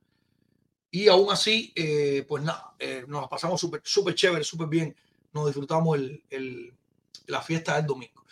Y 0.93 1.09
aún 1.09 1.33
así, 1.33 1.73
eh, 1.75 2.25
pues 2.29 2.43
nada, 2.43 2.75
eh, 2.79 3.05
nos 3.07 3.29
pasamos 3.29 3.61
súper 3.61 3.81
súper 3.85 4.15
chévere, 4.15 4.45
súper 4.45 4.67
bien. 4.67 4.95
Nos 5.33 5.47
disfrutamos 5.47 5.97
el, 5.97 6.25
el, 6.29 6.75
la 7.27 7.41
fiesta 7.41 7.77
del 7.77 7.87
domingo. 7.87 8.25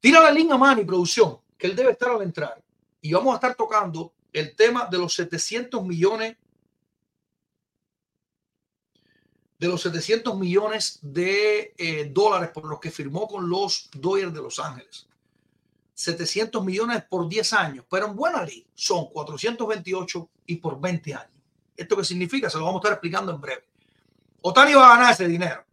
Tira 0.00 0.20
la 0.20 0.30
línea 0.30 0.56
Manny, 0.56 0.84
producción, 0.84 1.38
que 1.58 1.66
él 1.66 1.74
debe 1.74 1.92
estar 1.92 2.10
al 2.10 2.22
entrar. 2.22 2.62
Y 3.00 3.12
vamos 3.12 3.32
a 3.32 3.36
estar 3.36 3.54
tocando 3.54 4.14
el 4.32 4.54
tema 4.54 4.86
de 4.86 4.98
los 4.98 5.14
700 5.14 5.84
millones 5.84 6.36
de 9.58 9.68
los 9.68 9.82
700 9.82 10.36
millones 10.36 10.98
de 11.02 11.74
eh, 11.76 12.10
dólares 12.12 12.50
por 12.52 12.66
los 12.66 12.80
que 12.80 12.90
firmó 12.90 13.26
con 13.28 13.48
los 13.48 13.88
Dodgers 13.94 14.34
de 14.34 14.42
Los 14.42 14.58
Ángeles. 14.58 15.06
700 15.94 16.64
millones 16.64 17.04
por 17.04 17.28
10 17.28 17.52
años, 17.52 17.84
pero 17.88 18.06
en 18.06 18.16
buena 18.16 18.42
ley 18.42 18.66
son 18.74 19.06
428 19.10 20.28
y 20.46 20.56
por 20.56 20.80
20 20.80 21.14
años. 21.14 21.30
¿Esto 21.76 21.96
qué 21.96 22.04
significa? 22.04 22.50
Se 22.50 22.58
lo 22.58 22.64
vamos 22.64 22.80
a 22.80 22.82
estar 22.82 22.92
explicando 22.92 23.32
en 23.32 23.40
breve. 23.40 23.64
Otani 24.40 24.74
va 24.74 24.92
a 24.92 24.96
ganar 24.96 25.12
ese 25.12 25.28
dinero. 25.28 25.64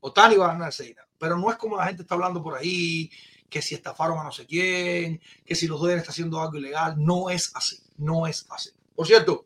Otani 0.00 0.36
va 0.36 0.46
a 0.46 0.52
ganar 0.52 0.68
ese 0.68 0.84
dinero. 0.84 1.06
Pero 1.18 1.36
no 1.36 1.50
es 1.50 1.56
como 1.56 1.76
la 1.76 1.86
gente 1.86 2.02
está 2.02 2.14
hablando 2.14 2.42
por 2.42 2.54
ahí, 2.54 3.10
que 3.50 3.60
si 3.60 3.74
estafaron 3.74 4.18
a 4.18 4.24
no 4.24 4.32
sé 4.32 4.46
quién, 4.46 5.20
que 5.44 5.54
si 5.54 5.66
los 5.66 5.80
Dodgers 5.80 6.02
están 6.02 6.12
haciendo 6.12 6.40
algo 6.40 6.56
ilegal. 6.56 6.94
No 6.96 7.28
es 7.28 7.50
así. 7.54 7.80
No 7.96 8.26
es 8.26 8.46
así. 8.50 8.70
Por 8.94 9.06
cierto, 9.06 9.44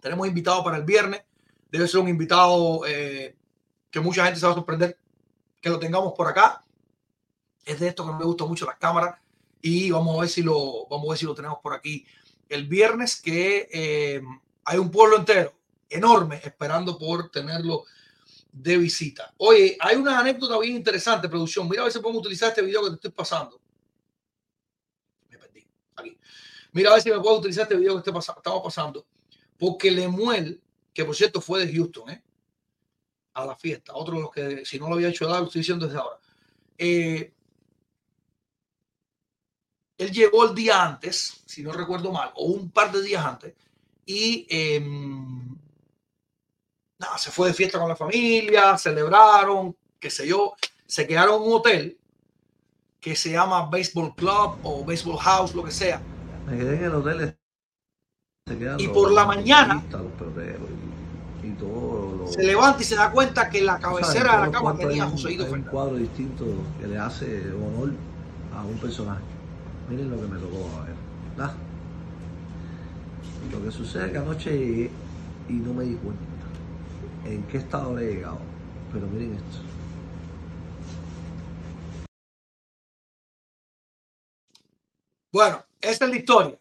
tenemos 0.00 0.26
invitado 0.26 0.64
para 0.64 0.78
el 0.78 0.84
viernes 0.84 1.22
debe 1.76 1.88
ser 1.88 2.00
un 2.00 2.08
invitado 2.08 2.86
eh, 2.86 3.36
que 3.90 4.00
mucha 4.00 4.24
gente 4.24 4.40
se 4.40 4.46
va 4.46 4.52
a 4.52 4.56
sorprender 4.56 4.98
que 5.60 5.70
lo 5.70 5.78
tengamos 5.78 6.12
por 6.12 6.28
acá. 6.28 6.64
Es 7.64 7.80
de 7.80 7.88
esto 7.88 8.04
que 8.04 8.12
no 8.12 8.18
me 8.18 8.24
gusta 8.24 8.44
mucho 8.44 8.66
las 8.66 8.76
cámaras 8.76 9.18
y 9.60 9.90
vamos 9.90 10.16
a 10.16 10.20
ver 10.20 10.28
si 10.28 10.42
lo, 10.42 10.86
vamos 10.88 11.06
a 11.06 11.10
ver 11.10 11.18
si 11.18 11.24
lo 11.24 11.34
tenemos 11.34 11.58
por 11.60 11.74
aquí 11.74 12.06
el 12.48 12.66
viernes, 12.66 13.20
que 13.20 13.68
eh, 13.72 14.22
hay 14.64 14.78
un 14.78 14.90
pueblo 14.90 15.16
entero 15.16 15.52
enorme 15.88 16.40
esperando 16.44 16.98
por 16.98 17.30
tenerlo 17.30 17.84
de 18.52 18.78
visita. 18.78 19.34
Oye, 19.38 19.76
hay 19.80 19.96
una 19.96 20.18
anécdota 20.18 20.58
bien 20.58 20.76
interesante, 20.76 21.28
producción. 21.28 21.68
Mira 21.68 21.82
a 21.82 21.84
ver 21.84 21.92
si 21.92 21.98
podemos 21.98 22.20
utilizar 22.20 22.48
este 22.48 22.62
video 22.62 22.82
que 22.84 22.90
te 22.90 22.94
estoy 22.94 23.10
pasando. 23.10 23.60
Me 25.28 25.38
perdí. 25.38 25.66
Aquí. 25.96 26.16
Mira 26.72 26.90
a 26.90 26.94
ver 26.94 27.02
si 27.02 27.10
me 27.10 27.20
puedo 27.20 27.38
utilizar 27.38 27.64
este 27.64 27.76
video 27.76 27.94
que 27.94 27.98
estamos 27.98 28.26
pasando. 28.62 29.06
Porque 29.58 29.90
Lemuel 29.90 30.62
que 30.96 31.04
por 31.04 31.14
cierto 31.14 31.42
fue 31.42 31.64
de 31.64 31.72
Houston, 31.74 32.08
¿eh? 32.08 32.22
a 33.34 33.44
la 33.44 33.54
fiesta. 33.54 33.92
Otro 33.94 34.14
de 34.14 34.22
los 34.22 34.30
que, 34.30 34.64
si 34.64 34.78
no 34.78 34.88
lo 34.88 34.94
había 34.94 35.10
hecho, 35.10 35.28
lo 35.28 35.44
estoy 35.44 35.60
diciendo 35.60 35.84
desde 35.84 35.98
ahora. 35.98 36.18
Eh, 36.78 37.34
él 39.98 40.10
llegó 40.10 40.48
el 40.48 40.54
día 40.54 40.82
antes, 40.82 41.42
si 41.44 41.62
no 41.62 41.72
recuerdo 41.72 42.10
mal, 42.12 42.32
o 42.34 42.46
un 42.46 42.70
par 42.70 42.90
de 42.92 43.02
días 43.02 43.22
antes, 43.22 43.52
y 44.06 44.46
em, 44.48 45.54
nada, 46.98 47.18
se 47.18 47.30
fue 47.30 47.48
de 47.48 47.54
fiesta 47.54 47.78
con 47.78 47.90
la 47.90 47.96
familia, 47.96 48.78
celebraron, 48.78 49.76
qué 50.00 50.08
sé 50.08 50.26
yo, 50.26 50.54
se 50.86 51.06
quedaron 51.06 51.42
en 51.42 51.48
un 51.48 51.54
hotel 51.56 51.98
que 53.00 53.14
se 53.14 53.32
llama 53.32 53.66
Baseball 53.66 54.14
Club 54.14 54.58
o 54.62 54.82
Baseball 54.82 55.18
House, 55.18 55.54
lo 55.54 55.62
que 55.62 55.72
sea. 55.72 56.00
Me 56.46 56.56
quedé 56.56 56.76
en 56.76 56.84
el 56.84 56.94
hotel 56.94 57.36
y 58.78 58.88
por 58.88 59.10
la 59.10 59.24
mañana 59.24 59.82
se 62.28 62.42
levanta 62.42 62.82
y 62.82 62.84
se 62.84 62.96
da 62.96 63.10
cuenta 63.10 63.48
que 63.48 63.62
la 63.62 63.78
cabecera 63.78 64.36
de 64.36 64.46
la 64.46 64.52
cama 64.52 64.76
tenía 64.76 65.04
a 65.04 65.10
José 65.10 65.38
un 65.40 65.62
cuadro 65.62 65.96
distinto 65.96 66.44
que 66.80 66.86
le 66.86 66.98
hace 66.98 67.52
honor 67.52 67.92
a 68.54 68.64
un 68.64 68.78
personaje. 68.78 69.22
Miren 69.88 70.10
lo 70.10 70.16
que 70.16 70.26
me 70.26 70.38
tocó 70.38 70.68
a 70.80 70.84
ver. 70.84 70.94
Lo 73.52 73.62
que 73.62 73.70
sucede 73.70 74.06
es 74.06 74.12
que 74.12 74.18
anoche 74.18 74.58
llegué 74.58 74.90
y 75.48 75.52
no 75.52 75.72
me 75.72 75.84
di 75.84 75.94
cuenta 75.94 76.24
en 77.24 77.42
qué 77.44 77.58
estado 77.58 77.96
le 77.96 78.04
he 78.04 78.14
llegado. 78.14 78.38
Pero 78.92 79.06
miren 79.06 79.34
esto. 79.34 79.58
Bueno, 85.32 85.62
esta 85.80 86.04
es 86.06 86.10
la 86.10 86.16
historia 86.16 86.58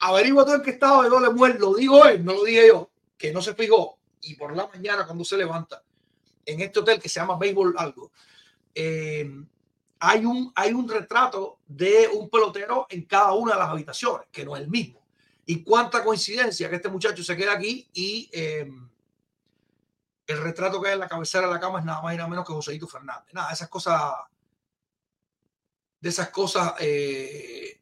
averigua 0.00 0.44
todo 0.44 0.56
en 0.56 0.62
qué 0.62 0.70
estado 0.70 1.02
de 1.02 1.20
le 1.20 1.30
muere, 1.30 1.58
lo 1.58 1.74
digo 1.74 2.04
él, 2.06 2.24
no 2.24 2.32
lo 2.32 2.44
dije 2.44 2.68
yo, 2.68 2.90
que 3.16 3.32
no 3.32 3.42
se 3.42 3.54
fijó. 3.54 3.98
Y 4.22 4.34
por 4.34 4.54
la 4.54 4.66
mañana, 4.66 5.06
cuando 5.06 5.24
se 5.24 5.36
levanta 5.36 5.82
en 6.44 6.60
este 6.60 6.80
hotel 6.80 7.00
que 7.00 7.08
se 7.08 7.20
llama 7.20 7.38
Béisbol 7.38 7.74
Algo, 7.76 8.12
eh, 8.74 9.30
hay, 9.98 10.24
un, 10.24 10.52
hay 10.54 10.72
un 10.72 10.88
retrato 10.88 11.58
de 11.66 12.08
un 12.08 12.28
pelotero 12.30 12.86
en 12.88 13.04
cada 13.04 13.32
una 13.32 13.52
de 13.52 13.58
las 13.58 13.68
habitaciones, 13.68 14.28
que 14.30 14.44
no 14.44 14.56
es 14.56 14.62
el 14.62 14.68
mismo. 14.68 15.00
Y 15.46 15.62
cuánta 15.62 16.04
coincidencia 16.04 16.68
que 16.70 16.76
este 16.76 16.88
muchacho 16.88 17.22
se 17.22 17.36
queda 17.36 17.52
aquí 17.54 17.88
y 17.92 18.30
eh, 18.32 18.70
el 20.26 20.42
retrato 20.42 20.80
que 20.80 20.88
hay 20.88 20.94
en 20.94 21.00
la 21.00 21.08
cabecera 21.08 21.46
de 21.46 21.54
la 21.54 21.60
cama 21.60 21.80
es 21.80 21.84
nada 21.84 22.00
más 22.02 22.14
y 22.14 22.16
nada 22.16 22.28
menos 22.28 22.46
que 22.46 22.52
Joséito 22.52 22.86
Fernández. 22.86 23.32
Nada, 23.32 23.52
esas 23.52 23.68
cosas, 23.68 24.12
de 26.00 26.08
esas 26.08 26.30
cosas 26.30 26.74
eh, 26.78 27.80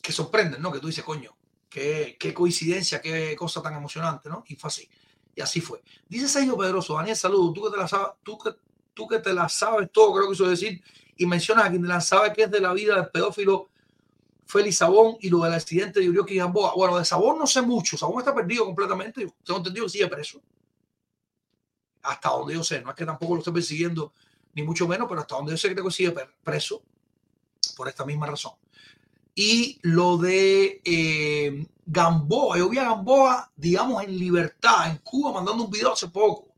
que 0.00 0.12
sorprenden, 0.12 0.62
¿no? 0.62 0.72
Que 0.72 0.80
tú 0.80 0.86
dices, 0.86 1.04
coño, 1.04 1.36
qué, 1.68 2.16
qué 2.18 2.34
coincidencia, 2.34 3.00
qué 3.00 3.34
cosa 3.36 3.62
tan 3.62 3.74
emocionante, 3.74 4.28
¿no? 4.28 4.44
Y 4.46 4.56
fue 4.56 4.68
así. 4.68 4.88
Y 5.34 5.40
así 5.40 5.60
fue. 5.60 5.82
Dice 6.08 6.28
Sergio 6.28 6.56
Pedroso, 6.56 6.94
Daniel, 6.94 7.16
saludos, 7.16 7.54
tú 7.54 7.64
que 7.64 7.70
te 7.70 7.76
la 7.76 7.88
sabes, 7.88 8.08
tú 8.22 8.38
que, 8.38 8.50
tú 8.94 9.06
que 9.06 9.18
te 9.20 9.32
la 9.32 9.48
sabes 9.48 9.90
todo, 9.92 10.14
creo 10.14 10.26
que 10.26 10.34
eso 10.34 10.48
decir, 10.48 10.82
y 11.16 11.26
mencionas 11.26 11.66
a 11.66 11.70
quien 11.70 11.82
te 11.82 11.88
la 11.88 12.00
sabe 12.00 12.32
que 12.32 12.42
es 12.42 12.50
de 12.50 12.60
la 12.60 12.72
vida 12.72 12.96
del 12.96 13.08
pedófilo 13.08 13.68
Félix 14.48 14.78
Sabón 14.78 15.16
y 15.20 15.28
lo 15.28 15.40
del 15.40 15.52
accidente 15.52 16.00
de 16.00 16.08
Urioki 16.08 16.36
Gamboa. 16.36 16.72
Bueno, 16.74 16.96
de 16.96 17.04
Sabón 17.04 17.38
no 17.38 17.46
sé 17.46 17.60
mucho, 17.60 17.98
Sabón 17.98 18.20
está 18.20 18.34
perdido 18.34 18.64
completamente, 18.64 19.32
tengo 19.44 19.58
entendido 19.58 19.84
que 19.84 19.90
sigue 19.90 20.08
preso. 20.08 20.40
Hasta 22.02 22.30
donde 22.30 22.54
yo 22.54 22.64
sé, 22.64 22.80
no 22.80 22.90
es 22.90 22.96
que 22.96 23.04
tampoco 23.04 23.34
lo 23.34 23.40
esté 23.40 23.52
persiguiendo, 23.52 24.14
ni 24.54 24.62
mucho 24.62 24.88
menos, 24.88 25.06
pero 25.06 25.20
hasta 25.20 25.36
donde 25.36 25.52
yo 25.52 25.58
sé 25.58 25.74
que 25.74 25.90
sigue 25.90 26.14
preso 26.42 26.82
por 27.76 27.88
esta 27.88 28.06
misma 28.06 28.26
razón. 28.26 28.52
Y 29.40 29.78
lo 29.82 30.16
de 30.16 30.80
eh, 30.84 31.64
Gamboa, 31.86 32.58
yo 32.58 32.68
vi 32.68 32.78
a 32.78 32.86
Gamboa, 32.86 33.52
digamos, 33.54 34.02
en 34.02 34.18
libertad, 34.18 34.90
en 34.90 34.96
Cuba, 34.96 35.32
mandando 35.32 35.62
un 35.62 35.70
video 35.70 35.92
hace 35.92 36.08
poco, 36.08 36.48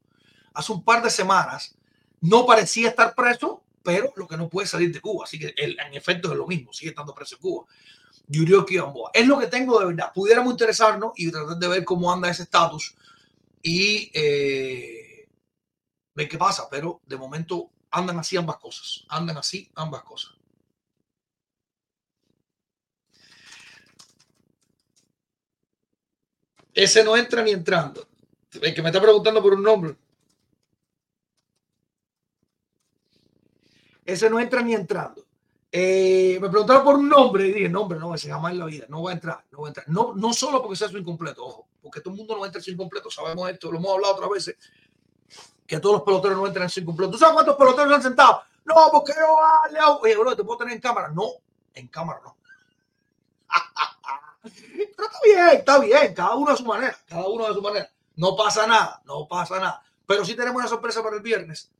hace 0.55 0.73
un 0.73 0.83
par 0.83 1.03
de 1.03 1.11
semanas. 1.11 1.77
No 2.23 2.47
parecía 2.47 2.89
estar 2.89 3.15
preso, 3.15 3.63
pero 3.83 4.15
lo 4.17 4.27
que 4.27 4.39
no 4.39 4.49
puede 4.49 4.67
salir 4.67 4.91
de 4.95 5.01
Cuba. 5.03 5.25
Así 5.25 5.39
que 5.39 5.53
en 5.59 5.93
efecto 5.93 6.33
es 6.33 6.39
lo 6.39 6.47
mismo, 6.47 6.73
sigue 6.73 6.89
estando 6.89 7.15
preso 7.15 7.35
en 7.35 7.43
Cuba. 7.43 7.67
Yurioki 8.29 8.77
Gamboa. 8.77 9.11
Es 9.13 9.27
lo 9.27 9.39
que 9.39 9.49
tengo 9.49 9.79
de 9.79 9.85
verdad. 9.85 10.11
Pudiéramos 10.15 10.51
interesarnos 10.51 11.13
y 11.17 11.31
tratar 11.31 11.59
de 11.59 11.69
ver 11.69 11.85
cómo 11.85 12.11
anda 12.11 12.31
ese 12.31 12.45
estatus 12.45 12.95
y 13.63 14.11
eh, 14.15 15.29
ver 16.15 16.29
qué 16.31 16.39
pasa, 16.39 16.67
pero 16.71 17.03
de 17.05 17.19
momento 17.19 17.73
andan 17.91 18.19
así 18.21 18.39
ambas 18.39 18.57
cosas. 18.57 19.05
Andan 19.11 19.37
así 19.37 19.71
ambas 19.75 20.03
cosas. 20.03 20.40
Ese 26.75 27.05
no 27.05 27.17
entra 27.17 27.43
ni 27.43 27.51
entrando. 27.51 28.07
El 28.61 28.75
que 28.75 28.83
me 28.83 28.89
está 28.89 29.01
preguntando 29.01 29.43
por 29.43 29.55
un 29.55 29.63
nombre. 29.63 29.97
Ese 34.05 34.29
no 34.29 34.41
entra 34.41 34.63
ni 34.63 34.75
entrando. 34.75 35.25
Eh, 35.73 36.39
me 36.41 36.49
preguntaron 36.49 36.83
por 36.83 36.97
un 36.97 37.09
nombre 37.09 37.47
y 37.47 37.53
dije, 37.53 37.69
nombre, 37.69 37.99
no, 37.99 38.13
ese 38.13 38.29
jamás 38.29 38.53
en 38.53 38.59
la 38.59 38.65
vida, 38.65 38.87
no 38.89 39.05
va 39.05 39.11
a 39.11 39.15
entrar, 39.15 39.45
no 39.53 39.61
va 39.61 39.69
a 39.69 39.71
entrar. 39.71 39.89
No, 39.89 40.15
no 40.17 40.33
solo 40.33 40.61
porque 40.61 40.77
sea 40.77 40.89
su 40.89 40.99
incompleto, 40.99 41.45
ojo, 41.45 41.69
porque 41.81 42.01
todo 42.01 42.13
el 42.13 42.19
mundo 42.19 42.35
no 42.35 42.41
va 42.41 42.47
a 42.47 42.49
entrar 42.49 42.61
su 42.61 42.73
incompleto, 42.73 43.09
sabemos 43.09 43.49
esto, 43.49 43.71
lo 43.71 43.79
hemos 43.79 43.93
hablado 43.93 44.15
otras 44.15 44.31
veces, 44.31 44.57
que 45.65 45.79
todos 45.79 45.97
los 45.97 46.03
peloteros 46.03 46.37
no 46.37 46.47
entran 46.49 46.65
en 46.65 46.71
su 46.71 46.81
incompleto. 46.81 47.13
¿Tú 47.13 47.19
sabes 47.19 47.35
cuántos 47.35 47.55
peloteros 47.55 47.93
han 47.93 48.03
sentado? 48.03 48.43
No, 48.65 48.75
porque 48.91 49.13
yo 49.17 49.37
vale. 49.37 49.79
Oye, 50.03 50.17
bro, 50.17 50.35
te 50.35 50.43
puedo 50.43 50.59
tener 50.59 50.75
en 50.75 50.81
cámara. 50.81 51.09
No, 51.09 51.29
en 51.75 51.87
cámara 51.87 52.21
no. 52.25 52.37
Pero 54.43 55.09
está 55.09 55.19
bien, 55.25 55.59
está 55.59 55.79
bien, 55.79 56.15
cada 56.15 56.35
uno 56.35 56.53
a 56.53 56.57
su 56.57 56.65
manera, 56.65 56.97
cada 57.07 57.29
uno 57.29 57.47
a 57.47 57.55
su 57.55 57.63
manera. 57.63 57.91
No 58.17 58.37
pasa 58.37 58.67
nada, 58.67 59.01
no 59.05 59.27
pasa 59.29 59.59
nada. 59.59 59.83
Pero 60.07 60.25
sí 60.25 60.35
tenemos 60.35 60.61
una 60.61 60.69
sorpresa 60.69 61.03
para 61.03 61.17
el 61.17 61.23
viernes. 61.23 61.71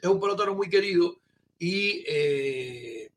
Es 0.00 0.08
un 0.08 0.20
pelotero 0.20 0.54
muy 0.54 0.68
querido 0.68 1.16
y 1.58 2.04
eh, 2.06 3.10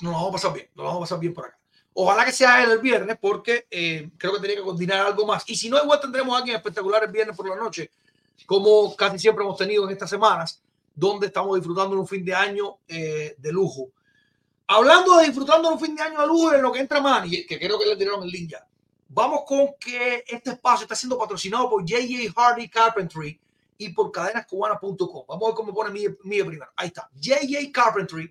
nos 0.00 0.12
vamos 0.12 0.28
a 0.28 0.32
pasar 0.32 0.52
bien, 0.52 0.68
nos 0.74 0.84
vamos 0.84 0.98
a 0.98 1.04
pasar 1.04 1.20
bien 1.20 1.34
por 1.34 1.46
acá. 1.46 1.58
Ojalá 1.94 2.24
que 2.24 2.32
sea 2.32 2.62
el 2.62 2.78
viernes 2.78 3.18
porque 3.20 3.66
eh, 3.70 4.10
creo 4.16 4.34
que 4.34 4.40
tenía 4.40 4.56
que 4.56 4.62
coordinar 4.62 5.06
algo 5.06 5.26
más. 5.26 5.42
Y 5.48 5.56
si 5.56 5.68
no, 5.68 5.82
igual 5.82 6.00
tendremos 6.00 6.34
a 6.34 6.38
alguien 6.38 6.56
espectacular 6.56 7.02
el 7.04 7.10
viernes 7.10 7.36
por 7.36 7.48
la 7.48 7.56
noche, 7.56 7.90
como 8.46 8.94
casi 8.94 9.18
siempre 9.18 9.44
hemos 9.44 9.56
tenido 9.56 9.84
en 9.84 9.90
estas 9.90 10.10
semanas, 10.10 10.62
donde 10.94 11.26
estamos 11.26 11.56
disfrutando 11.56 11.94
de 11.94 12.00
un 12.00 12.06
fin 12.06 12.24
de 12.24 12.34
año 12.34 12.78
eh, 12.86 13.34
de 13.38 13.52
lujo. 13.52 13.90
Hablando 14.70 15.16
de 15.16 15.24
disfrutando 15.24 15.70
un 15.70 15.80
fin 15.80 15.96
de 15.96 16.02
año 16.02 16.20
de 16.20 16.26
lujo 16.26 16.52
en 16.52 16.60
lo 16.60 16.70
que 16.70 16.80
entra 16.80 17.00
Manny, 17.00 17.46
que 17.46 17.58
creo 17.58 17.78
que 17.78 17.86
le 17.86 17.96
tiraron 17.96 18.22
el 18.22 18.28
link 18.28 18.50
ya. 18.50 18.68
Vamos 19.08 19.44
con 19.46 19.68
que 19.80 20.22
este 20.26 20.50
espacio 20.50 20.84
está 20.84 20.94
siendo 20.94 21.18
patrocinado 21.18 21.70
por 21.70 21.82
JJ 21.82 22.30
Hardy 22.36 22.68
Carpentry 22.68 23.40
y 23.78 23.88
por 23.88 24.12
cadenascubanas.com. 24.12 25.24
Vamos 25.26 25.42
a 25.42 25.46
ver 25.46 25.54
cómo 25.54 25.72
pone 25.72 25.90
mi, 25.90 26.02
mi 26.24 26.42
primero. 26.42 26.70
Ahí 26.76 26.88
está. 26.88 27.08
JJ 27.14 27.72
Carpentry 27.72 28.30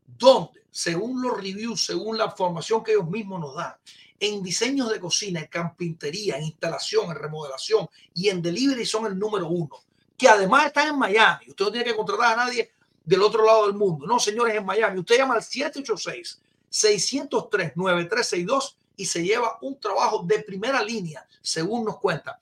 Donde, 0.08 0.62
según 0.72 1.22
los 1.22 1.36
reviews, 1.36 1.86
según 1.86 2.18
la 2.18 2.28
información 2.28 2.86
que 2.86 2.94
ellos 2.94 3.10
mismos 3.10 3.42
nos 3.42 3.56
dan, 3.56 3.76
en 4.18 4.42
diseños 4.42 4.90
de 4.90 5.02
cocina, 5.02 5.42
en 5.42 5.48
carpintería, 5.48 6.38
en 6.38 6.44
instalación, 6.44 7.12
en 7.12 7.18
remodelación 7.18 7.90
y 8.14 8.30
en 8.30 8.42
delivery 8.42 8.86
son 8.86 9.08
el 9.08 9.20
número 9.20 9.50
uno. 9.50 9.84
Que 10.18 10.28
además 10.28 10.68
están 10.68 10.90
en 10.90 11.00
Miami. 11.00 11.50
Usted 11.50 11.66
no 11.66 11.72
tiene 11.72 11.86
que 11.86 11.96
contratar 11.96 12.34
a 12.34 12.46
nadie 12.46 12.72
del 13.04 13.22
otro 13.22 13.46
lado 13.46 13.68
del 13.68 13.76
mundo. 13.76 14.08
No, 14.08 14.20
señores, 14.20 14.56
en 14.56 14.66
Miami. 14.66 15.00
Usted 15.00 15.18
llama 15.18 15.36
al 15.36 15.44
786 15.44 16.42
603 16.70 17.74
9362 17.76 18.78
y 18.98 19.06
se 19.06 19.24
lleva 19.24 19.58
un 19.62 19.80
trabajo 19.80 20.24
de 20.24 20.40
primera 20.40 20.82
línea, 20.82 21.26
según 21.42 21.86
nos 21.86 22.00
cuenta 22.00 22.40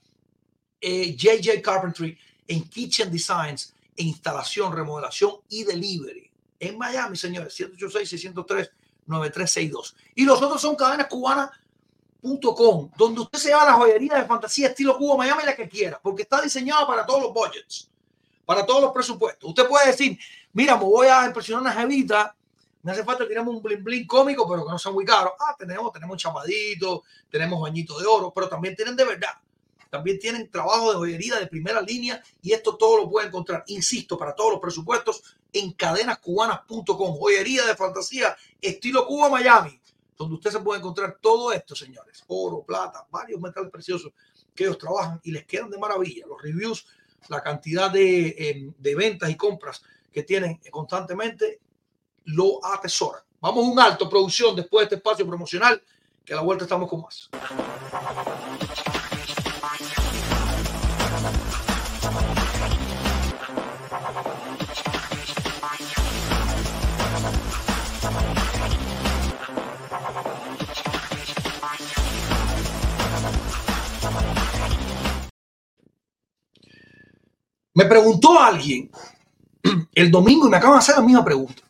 JJ 0.83 1.49
eh, 1.49 1.61
Carpentry 1.61 2.17
en 2.47 2.67
Kitchen 2.67 3.11
Designs, 3.11 3.73
e 3.95 4.03
instalación, 4.03 4.75
remodelación 4.75 5.35
y 5.49 5.63
delivery. 5.63 6.31
En 6.59 6.75
Miami, 6.77 7.15
señores, 7.15 7.57
786-603-9362. 7.59 9.95
Y 10.15 10.25
los 10.25 10.41
otros 10.41 10.59
son 10.61 10.75
cadenascubanas.com, 12.23 12.91
donde 12.97 13.21
usted 13.21 13.39
se 13.39 13.53
va 13.53 13.63
a 13.63 13.65
la 13.65 13.73
joyería 13.73 14.15
de 14.15 14.25
fantasía 14.25 14.69
estilo 14.69 14.97
Cuba, 14.97 15.17
Miami, 15.17 15.43
la 15.43 15.55
que 15.55 15.67
quiera, 15.67 15.99
porque 16.01 16.23
está 16.23 16.41
diseñado 16.41 16.87
para 16.87 17.05
todos 17.05 17.21
los 17.21 17.33
budgets, 17.33 17.89
para 18.45 18.65
todos 18.65 18.81
los 18.81 18.91
presupuestos. 18.91 19.49
Usted 19.49 19.67
puede 19.67 19.87
decir, 19.87 20.17
mira, 20.53 20.77
me 20.77 20.85
voy 20.85 21.07
a 21.07 21.25
impresionar 21.25 21.61
una 21.61 21.73
jevita 21.73 22.35
me 22.83 22.91
hace 22.91 23.03
falta 23.03 23.25
tiramos 23.25 23.55
un 23.55 23.63
blin 23.63 23.81
blin 23.81 24.05
cómico, 24.05 24.47
pero 24.47 24.65
que 24.65 24.71
no 24.71 24.77
sea 24.77 24.91
muy 24.91 25.05
caro. 25.05 25.33
Ah, 25.39 25.55
tenemos, 25.57 25.91
tenemos 25.93 26.17
chapadito, 26.17 27.03
tenemos 27.29 27.61
bañito 27.61 27.97
de 27.97 28.05
oro, 28.05 28.33
pero 28.35 28.49
también 28.49 28.75
tienen 28.75 28.95
de 28.97 29.05
verdad. 29.05 29.35
También 29.89 30.19
tienen 30.19 30.51
trabajo 30.51 30.91
de 30.91 30.97
joyería 30.97 31.39
de 31.39 31.47
primera 31.47 31.79
línea 31.79 32.21
y 32.41 32.51
esto 32.51 32.75
todo 32.75 32.97
lo 32.97 33.09
puede 33.09 33.27
encontrar, 33.27 33.63
insisto, 33.67 34.17
para 34.17 34.35
todos 34.35 34.51
los 34.51 34.59
presupuestos 34.59 35.23
en 35.53 35.71
cadenascubanas.com. 35.71 37.17
Joyería 37.19 37.65
de 37.65 37.75
fantasía, 37.75 38.35
estilo 38.61 39.07
Cuba 39.07 39.29
Miami, 39.29 39.79
donde 40.17 40.35
usted 40.35 40.51
se 40.51 40.59
puede 40.59 40.79
encontrar 40.79 41.17
todo 41.21 41.51
esto, 41.51 41.75
señores. 41.75 42.23
Oro, 42.27 42.63
plata, 42.63 43.05
varios 43.09 43.39
metales 43.41 43.71
preciosos 43.71 44.11
que 44.53 44.65
ellos 44.65 44.77
trabajan 44.77 45.19
y 45.23 45.31
les 45.31 45.45
quedan 45.45 45.69
de 45.69 45.77
maravilla. 45.77 46.25
Los 46.27 46.41
reviews, 46.41 46.85
la 47.29 47.41
cantidad 47.41 47.89
de, 47.89 48.35
em, 48.37 48.73
de 48.77 48.95
ventas 48.95 49.29
y 49.29 49.35
compras 49.35 49.81
que 50.11 50.23
tienen 50.23 50.59
constantemente 50.69 51.59
lo 52.25 52.63
atesora. 52.65 53.23
Vamos 53.41 53.65
a 53.65 53.69
un 53.71 53.79
alto, 53.79 54.09
producción, 54.09 54.55
después 54.55 54.83
de 54.83 54.83
este 54.85 54.95
espacio 54.95 55.27
promocional, 55.27 55.81
que 56.23 56.33
a 56.33 56.37
la 56.37 56.41
vuelta 56.41 56.63
estamos 56.63 56.89
con 56.89 57.01
más. 57.01 57.29
Me 77.73 77.85
preguntó 77.85 78.39
alguien 78.39 78.91
el 79.95 80.11
domingo 80.11 80.47
y 80.47 80.49
me 80.49 80.57
acaban 80.57 80.75
de 80.75 80.79
hacer 80.79 80.95
la 80.95 81.01
misma 81.01 81.25
pregunta. 81.25 81.63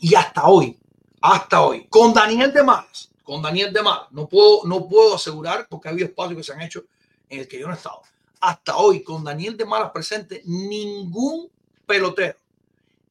Y 0.00 0.14
hasta 0.14 0.46
hoy, 0.46 0.78
hasta 1.20 1.60
hoy, 1.62 1.86
con 1.88 2.12
Daniel 2.12 2.52
de 2.52 2.62
Malas, 2.62 3.10
con 3.22 3.42
Daniel 3.42 3.72
de 3.72 3.82
Malas, 3.82 4.10
no 4.10 4.28
puedo, 4.28 4.64
no 4.64 4.88
puedo 4.88 5.14
asegurar 5.14 5.66
porque 5.68 5.88
ha 5.88 5.90
habido 5.92 6.08
espacios 6.08 6.36
que 6.36 6.44
se 6.44 6.52
han 6.52 6.62
hecho 6.62 6.84
en 7.28 7.40
el 7.40 7.48
que 7.48 7.58
yo 7.58 7.66
no 7.66 7.74
he 7.74 7.76
estado. 7.76 8.02
Hasta 8.40 8.76
hoy, 8.76 9.02
con 9.02 9.24
Daniel 9.24 9.56
de 9.56 9.66
Malas 9.66 9.90
presente, 9.90 10.42
ningún 10.44 11.50
pelotero, 11.86 12.36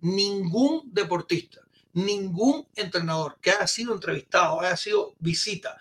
ningún 0.01 0.81
deportista, 0.85 1.61
ningún 1.93 2.65
entrenador 2.75 3.37
que 3.41 3.51
haya 3.51 3.67
sido 3.67 3.93
entrevistado, 3.93 4.61
haya 4.61 4.77
sido 4.77 5.13
visita 5.19 5.77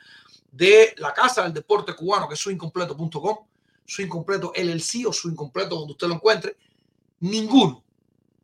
de 0.50 0.94
la 0.98 1.12
Casa 1.12 1.42
del 1.42 1.52
Deporte 1.52 1.94
Cubano, 1.94 2.28
que 2.28 2.34
es 2.34 2.40
suincompleto.com, 2.40 3.38
su 3.86 4.02
incompleto 4.02 4.52
LLC 4.54 5.06
o 5.06 5.12
su 5.12 5.30
incompleto 5.30 5.76
donde 5.76 5.92
usted 5.92 6.08
lo 6.08 6.14
encuentre, 6.14 6.56
ninguno 7.20 7.82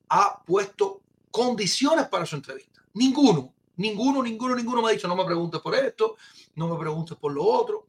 ha 0.08 0.42
puesto 0.44 1.02
condiciones 1.30 2.06
para 2.08 2.26
su 2.26 2.36
entrevista. 2.36 2.82
Ninguno, 2.94 3.52
ninguno, 3.76 4.22
ninguno, 4.22 4.54
ninguno 4.54 4.82
me 4.82 4.88
ha 4.88 4.92
dicho, 4.92 5.08
no 5.08 5.16
me 5.16 5.24
preguntes 5.24 5.60
por 5.60 5.74
esto, 5.74 6.16
no 6.54 6.68
me 6.68 6.78
preguntes 6.78 7.16
por 7.16 7.32
lo 7.32 7.44
otro. 7.44 7.86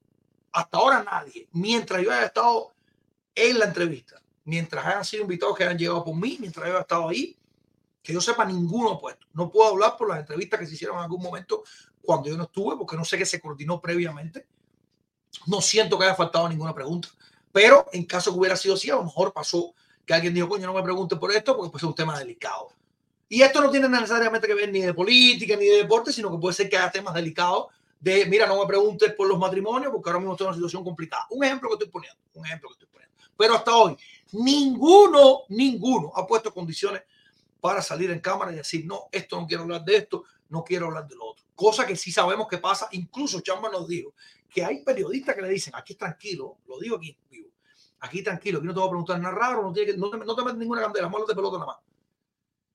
Hasta 0.51 0.77
ahora 0.77 1.03
nadie, 1.03 1.47
mientras 1.51 2.01
yo 2.01 2.11
haya 2.11 2.25
estado 2.25 2.71
en 3.35 3.59
la 3.59 3.65
entrevista, 3.65 4.21
mientras 4.45 4.85
hayan 4.85 5.05
sido 5.05 5.23
invitados 5.23 5.57
que 5.57 5.63
hayan 5.63 5.77
llegado 5.77 6.03
por 6.03 6.15
mí, 6.15 6.37
mientras 6.39 6.65
yo 6.65 6.73
haya 6.73 6.81
estado 6.81 7.09
ahí, 7.09 7.37
Que 8.01 8.11
yo 8.11 8.19
sepa, 8.19 8.43
ninguno 8.43 8.91
ha 8.91 8.99
puesto. 8.99 9.25
No 9.31 9.49
puedo 9.49 9.69
hablar 9.69 9.95
por 9.97 10.09
las 10.09 10.19
entrevistas 10.19 10.59
que 10.59 10.67
se 10.67 10.73
hicieron 10.73 10.97
en 10.97 11.03
algún 11.03 11.21
momento 11.21 11.63
cuando 12.01 12.29
yo 12.29 12.35
no 12.35 12.43
estuve, 12.43 12.75
porque 12.75 12.97
no 12.97 13.05
sé 13.05 13.17
qué 13.17 13.25
se 13.25 13.39
coordinó 13.39 13.79
previamente. 13.79 14.45
No 15.47 15.61
siento 15.61 15.97
que 15.97 16.03
haya 16.05 16.15
faltado 16.15 16.49
ninguna 16.49 16.73
pregunta. 16.73 17.07
Pero 17.53 17.85
en 17.93 18.03
caso 18.05 18.33
que 18.33 18.39
hubiera 18.39 18.57
sido 18.57 18.73
así, 18.73 18.89
a 18.89 18.95
lo 18.95 19.03
mejor 19.03 19.31
pasó 19.31 19.73
que 20.05 20.13
alguien 20.13 20.33
dijo, 20.33 20.49
coño, 20.49 20.67
no 20.67 20.73
me 20.73 20.83
pregunte 20.83 21.15
por 21.15 21.31
esto, 21.31 21.55
porque 21.55 21.71
pues 21.71 21.83
es 21.83 21.87
un 21.87 21.95
tema 21.95 22.17
delicado. 22.17 22.69
Y 23.29 23.41
esto 23.41 23.61
no 23.61 23.69
tiene 23.69 23.87
necesariamente 23.87 24.47
que 24.47 24.55
ver 24.55 24.71
ni 24.71 24.81
de 24.81 24.93
política 24.93 25.55
ni 25.55 25.65
de 25.65 25.77
deporte, 25.77 26.11
sino 26.11 26.31
que 26.31 26.37
puede 26.39 26.55
ser 26.55 26.67
que 26.67 26.77
haya 26.77 26.91
temas 26.91 27.13
delicados 27.13 27.67
de, 27.99 28.25
mira, 28.25 28.47
no 28.47 28.59
me 28.59 28.65
preguntes 28.65 29.13
por 29.13 29.27
los 29.27 29.37
matrimonios, 29.37 29.91
porque 29.93 30.09
ahora 30.09 30.19
mismo 30.19 30.33
estoy 30.33 30.45
en 30.45 30.49
una 30.49 30.55
situación 30.55 30.83
complicada. 30.83 31.27
Un 31.29 31.43
ejemplo 31.43 31.69
que 31.69 31.75
estoy 31.75 31.89
poniendo, 31.89 32.19
un 32.33 32.45
ejemplo 32.45 32.69
que 32.69 32.73
estoy 32.73 32.87
poniendo. 32.91 33.15
Pero 33.37 33.55
hasta 33.55 33.75
hoy, 33.75 33.95
ninguno, 34.33 35.43
ninguno 35.49 36.11
ha 36.15 36.27
puesto 36.27 36.53
condiciones 36.53 37.03
para 37.61 37.81
salir 37.81 38.11
en 38.11 38.19
cámara 38.19 38.51
y 38.51 38.55
decir, 38.55 38.85
no, 38.85 39.07
esto 39.11 39.39
no 39.39 39.47
quiero 39.47 39.63
hablar 39.63 39.85
de 39.85 39.95
esto, 39.95 40.23
no 40.49 40.63
quiero 40.63 40.87
hablar 40.87 41.07
de 41.07 41.15
lo 41.15 41.27
otro. 41.27 41.45
Cosa 41.55 41.85
que 41.85 41.95
sí 41.95 42.11
sabemos 42.11 42.47
que 42.47 42.57
pasa, 42.57 42.89
incluso 42.91 43.41
Chamba 43.41 43.69
nos 43.69 43.87
dijo 43.87 44.13
que 44.53 44.63
hay 44.63 44.83
periodistas 44.83 45.35
que 45.35 45.41
le 45.41 45.49
dicen, 45.49 45.73
aquí 45.75 45.95
tranquilo, 45.95 46.59
lo 46.67 46.79
digo 46.79 46.97
aquí 46.97 47.17
vivo, 47.29 47.49
aquí 47.99 48.21
tranquilo, 48.21 48.59
aquí 48.59 48.67
no 48.67 48.73
te 48.73 48.79
voy 48.79 48.87
a 48.87 48.91
preguntar 48.91 49.19
nada 49.19 49.35
raro, 49.35 49.63
no, 49.63 49.73
tiene 49.73 49.91
que, 49.91 49.97
no, 49.97 50.09
te, 50.09 50.17
no 50.17 50.35
te 50.35 50.43
metes 50.43 50.59
ninguna 50.59 50.81
candela, 50.81 51.09
malos 51.09 51.27
de 51.27 51.35
pelota 51.35 51.57
nada 51.57 51.67
más. 51.67 51.77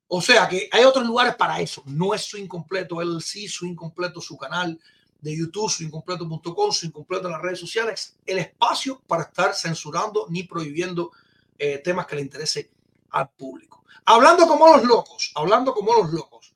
O 0.08 0.22
sea 0.22 0.48
que 0.48 0.68
hay 0.72 0.84
otros 0.84 1.06
lugares 1.06 1.36
para 1.36 1.60
eso. 1.60 1.82
No 1.84 2.14
es 2.14 2.22
su 2.22 2.38
incompleto, 2.38 3.02
él 3.02 3.20
sí, 3.20 3.46
su 3.46 3.66
incompleto, 3.66 4.22
su 4.22 4.38
canal 4.38 4.80
de 5.20 5.36
YouTube, 5.36 5.70
su 5.70 5.82
incompleto.com, 5.84 6.72
su 6.72 6.86
incompleto 6.86 7.26
en 7.26 7.32
las 7.32 7.42
redes 7.42 7.60
sociales, 7.60 8.16
el 8.24 8.38
espacio 8.38 9.00
para 9.06 9.24
estar 9.24 9.54
censurando 9.54 10.26
ni 10.30 10.44
prohibiendo 10.44 11.12
eh, 11.58 11.78
temas 11.78 12.06
que 12.06 12.16
le 12.16 12.22
interese 12.22 12.70
al 13.10 13.28
público. 13.30 13.84
Hablando 14.06 14.46
como 14.46 14.66
los 14.68 14.84
locos, 14.84 15.32
hablando 15.34 15.74
como 15.74 15.92
los 15.94 16.10
locos 16.12 16.54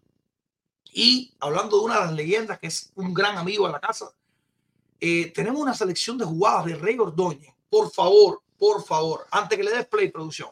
y 0.95 1.35
hablando 1.41 1.79
de 1.79 1.85
una 1.85 1.95
de 1.97 2.01
las 2.07 2.13
leyendas 2.15 2.59
que 2.59 2.69
es 2.69 2.93
un 2.95 3.13
gran 3.13 3.37
amigo 3.37 3.67
de 3.67 3.73
la 3.73 3.81
casa, 3.81 4.11
eh, 5.05 5.33
tenemos 5.35 5.61
una 5.61 5.75
selección 5.75 6.17
de 6.17 6.25
jugadas 6.25 6.67
de 6.67 6.77
Rey 6.77 6.97
Ordóñez. 6.97 7.53
Por 7.69 7.91
favor, 7.91 8.41
por 8.57 8.85
favor, 8.85 9.27
antes 9.33 9.59
que 9.59 9.65
le 9.65 9.73
des 9.73 9.87
play, 9.89 10.13
producción. 10.13 10.51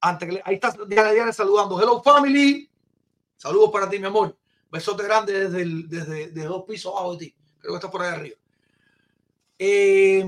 Antes 0.00 0.28
que 0.28 0.42
ahí 0.44 0.56
está 0.56 0.74
Diana, 0.88 1.12
Diana 1.12 1.32
saludando. 1.32 1.80
Hello, 1.80 2.02
family. 2.02 2.68
Saludos 3.36 3.70
para 3.70 3.88
ti, 3.88 4.00
mi 4.00 4.06
amor. 4.06 4.36
Besote 4.72 5.04
grande 5.04 5.48
desde, 5.48 5.86
desde, 5.86 6.44
dos 6.46 6.64
pisos 6.64 6.92
abajo 6.92 7.12
de 7.12 7.26
ti. 7.26 7.34
Creo 7.60 7.74
que 7.74 7.76
está 7.76 7.90
por 7.92 8.02
ahí 8.02 8.12
arriba. 8.12 8.36
Eh, 9.56 10.24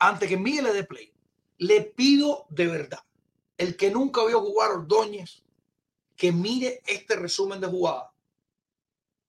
antes 0.00 0.28
que 0.28 0.36
Miguel 0.36 0.64
le 0.64 0.72
dé 0.72 0.82
play, 0.82 1.12
le 1.58 1.82
pido 1.82 2.46
de 2.48 2.66
verdad, 2.66 3.04
el 3.56 3.76
que 3.76 3.88
nunca 3.88 4.24
vio 4.24 4.40
jugar 4.40 4.72
Ordóñez, 4.72 5.44
que 6.16 6.32
mire 6.32 6.82
este 6.86 7.14
resumen 7.14 7.60
de 7.60 7.68
jugada 7.68 8.11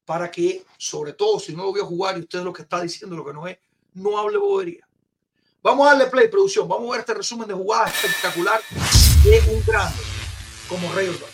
para 0.06 0.30
que, 0.30 0.66
sobre 0.78 1.14
todo, 1.14 1.39
si 1.39 1.56
no 1.56 1.64
lo 1.64 1.74
vio 1.74 1.86
jugar 1.86 2.18
y 2.18 2.22
usted 2.22 2.41
lo 2.41 2.51
que 2.54 2.64
está 2.64 2.82
diciendo, 2.82 3.16
lo 3.16 3.26
que 3.26 3.34
no 3.34 3.47
es, 3.47 3.58
no 3.93 4.18
hable 4.18 4.38
bobería. 4.38 4.88
Vamos 5.62 5.88
a 5.88 5.91
darle 5.91 6.08
play, 6.08 6.28
producción. 6.28 6.68
Vamos 6.68 6.89
a 6.89 6.91
ver 6.91 6.99
este 7.01 7.14
resumen 7.14 7.47
de 7.47 7.54
jugada 7.54 7.86
espectacular 7.88 8.60
de 9.24 9.39
un 9.54 9.64
grande 9.66 10.01
como 10.68 10.91
Rey 10.91 11.08
Ordóñez. 11.08 11.34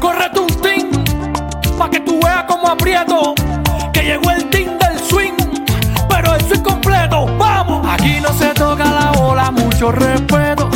Córrete 0.00 0.40
un 0.40 0.60
team 0.62 0.90
pa' 1.76 1.90
que 1.90 2.00
tú 2.00 2.18
veas 2.22 2.44
como 2.44 2.68
aprieto. 2.68 3.34
Que 3.92 4.02
llegó 4.02 4.30
el 4.30 4.48
team 4.48 4.78
del 4.78 4.98
swing, 4.98 5.36
pero 6.08 6.34
el 6.34 6.40
swing 6.46 6.62
completo. 6.62 7.26
¡Vamos! 7.36 7.86
Aquí 7.86 8.18
no 8.20 8.32
se 8.32 8.54
toca 8.54 8.84
la 8.84 9.12
bola, 9.12 9.50
mucho 9.50 9.92
respeto. 9.92 10.70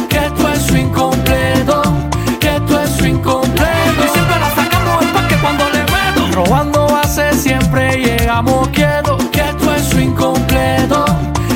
Siempre 8.22 8.26
llegamos 8.26 8.68
quietos. 8.68 9.24
Que 9.30 9.40
esto 9.40 9.74
es 9.74 9.84
swing 9.88 10.14
completo. 10.14 11.04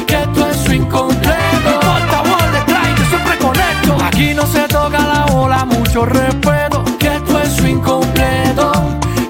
Que 0.07 0.15
esto 0.15 0.49
es 0.49 0.57
swing 0.65 0.87
completo. 0.87 1.37
No 1.65 1.75
importa, 1.75 2.23
bola, 2.23 2.61
strike, 2.63 2.99
yo 2.99 3.05
siempre 3.07 3.39
conecto. 3.39 4.05
Aquí 4.05 4.35
no 4.35 4.47
se 4.47 4.69
toca 4.69 4.99
la 4.99 5.27
bola, 5.33 5.65
mucho 5.65 6.05
respeto. 6.07 6.85
Que 6.99 7.17
esto 7.17 7.41
es 7.41 7.53
swing 7.57 7.81
completo. 7.81 8.73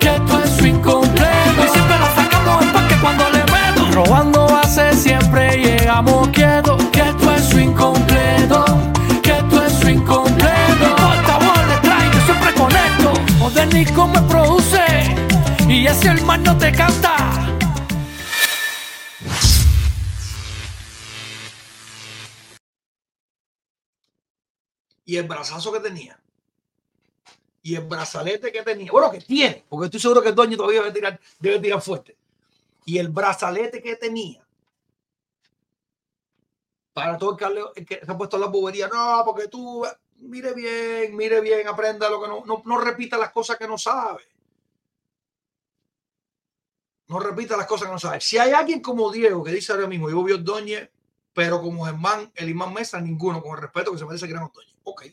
Que 0.01 0.09
esto 0.17 0.43
es 0.45 0.51
swing 0.57 0.81
completo. 0.81 1.65
Y 1.65 1.69
siempre 1.69 1.99
la 1.99 2.15
sacamos 2.15 2.63
el 2.63 2.73
parque 2.73 2.95
cuando 3.01 3.25
le 3.31 3.45
meto. 3.45 3.93
Robando 3.93 4.47
base 4.49 4.95
siempre 4.95 5.57
llegamos 5.63 6.29
quietos. 6.29 6.83
Que 6.93 7.01
esto 7.01 7.33
es 7.35 7.45
swing 7.49 7.75
completo. 7.75 8.65
Que 9.23 9.33
esto 9.33 9.63
es 9.65 9.73
swing 9.81 10.05
completo. 10.05 10.75
No 10.81 10.89
importa, 10.89 11.39
bola, 11.39 11.75
strike, 11.83 12.15
yo 12.15 12.21
siempre 12.25 12.55
conecto. 12.55 13.13
Modernico 13.39 14.09
me 14.09 14.21
produce. 14.23 14.56
Ese 15.87 16.09
el 16.09 16.21
man 16.23 16.43
no 16.43 16.59
te 16.59 16.73
canta. 16.73 17.17
y 25.09 25.17
el 25.17 25.29
brazazo 25.29 25.73
que 25.73 25.79
tenía 25.79 26.19
y 27.63 27.77
el 27.77 27.85
brazalete 27.85 28.51
que 28.51 28.63
tenía, 28.63 28.91
bueno, 28.91 29.11
que 29.11 29.21
tiene, 29.21 29.65
porque 29.69 29.87
estoy 29.87 30.01
seguro 30.01 30.21
que 30.21 30.31
el 30.31 30.35
dueño 30.35 30.57
todavía 30.57 30.83
debe 31.39 31.61
tirar, 31.61 31.81
fuerte. 31.81 32.17
Y 32.85 32.99
el 32.99 33.09
brazalete 33.09 33.81
que 33.81 33.95
tenía 33.95 34.45
para 36.93 37.17
todo 37.17 37.37
el 37.77 37.87
que 37.87 38.01
se 38.05 38.11
ha 38.11 38.19
puesto 38.19 38.37
la 38.37 38.47
bobería, 38.47 38.89
no, 38.89 39.23
porque 39.25 39.47
tú 39.47 39.87
mire 40.19 40.53
bien, 40.53 41.17
mire 41.17 41.41
bien, 41.41 41.69
aprenda 41.69 42.11
lo 42.11 42.21
que 42.21 42.29
no, 42.29 42.45
no, 42.45 42.63
no 42.65 42.79
repita 42.79 43.17
las 43.17 43.31
cosas 43.31 43.57
que 43.57 43.69
no 43.69 43.79
sabe. 43.79 44.25
No 47.09 47.21
repita 47.21 47.57
las 47.57 47.67
cosas 47.67 47.87
que 47.87 47.93
no 47.93 47.99
sabe. 48.01 48.21
Si 48.21 48.37
hay 48.39 48.51
alguien 48.53 48.81
como 48.81 49.13
Diego 49.13 49.45
que 49.45 49.53
dice 49.53 49.73
ahora 49.73 49.87
mismo, 49.87 50.11
yo 50.11 50.23
vi 50.25 50.33
Ordóñez, 50.33 50.91
pero 51.33 51.61
como 51.61 51.85
Germán, 51.85 52.33
el 52.35 52.49
imán 52.49 52.73
Mesa, 52.73 53.01
ninguno, 53.01 53.41
con 53.43 53.55
el 53.57 53.63
respeto 53.63 53.93
que 53.93 53.99
se 53.99 54.05
merece 54.07 54.27
Gran 54.27 54.45
Ordóñez. 54.45 54.75
Ok. 54.83 55.05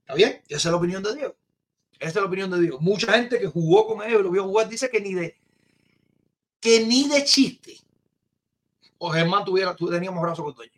¿Está 0.00 0.14
bien? 0.14 0.42
Esa 0.48 0.56
es 0.68 0.72
la 0.72 0.76
opinión 0.76 1.02
de 1.02 1.14
Diego. 1.14 1.36
Esa 1.98 2.08
es 2.08 2.14
la 2.14 2.24
opinión 2.24 2.50
de 2.50 2.60
Diego. 2.60 2.78
Mucha 2.80 3.12
gente 3.12 3.38
que 3.38 3.46
jugó 3.48 3.86
con 3.86 4.02
ellos, 4.06 4.22
lo 4.22 4.30
vio 4.30 4.44
jugar, 4.44 4.68
dice 4.68 4.88
que 4.88 5.00
ni 5.00 5.12
de 5.14 5.36
que 6.60 6.86
ni 6.86 7.08
de 7.08 7.24
chiste 7.24 7.76
o 8.98 9.10
Germán 9.10 9.44
tuviera, 9.44 9.76
tu- 9.76 9.90
teníamos 9.90 10.22
brazos 10.22 10.44
con 10.44 10.52
Ordóñez. 10.52 10.72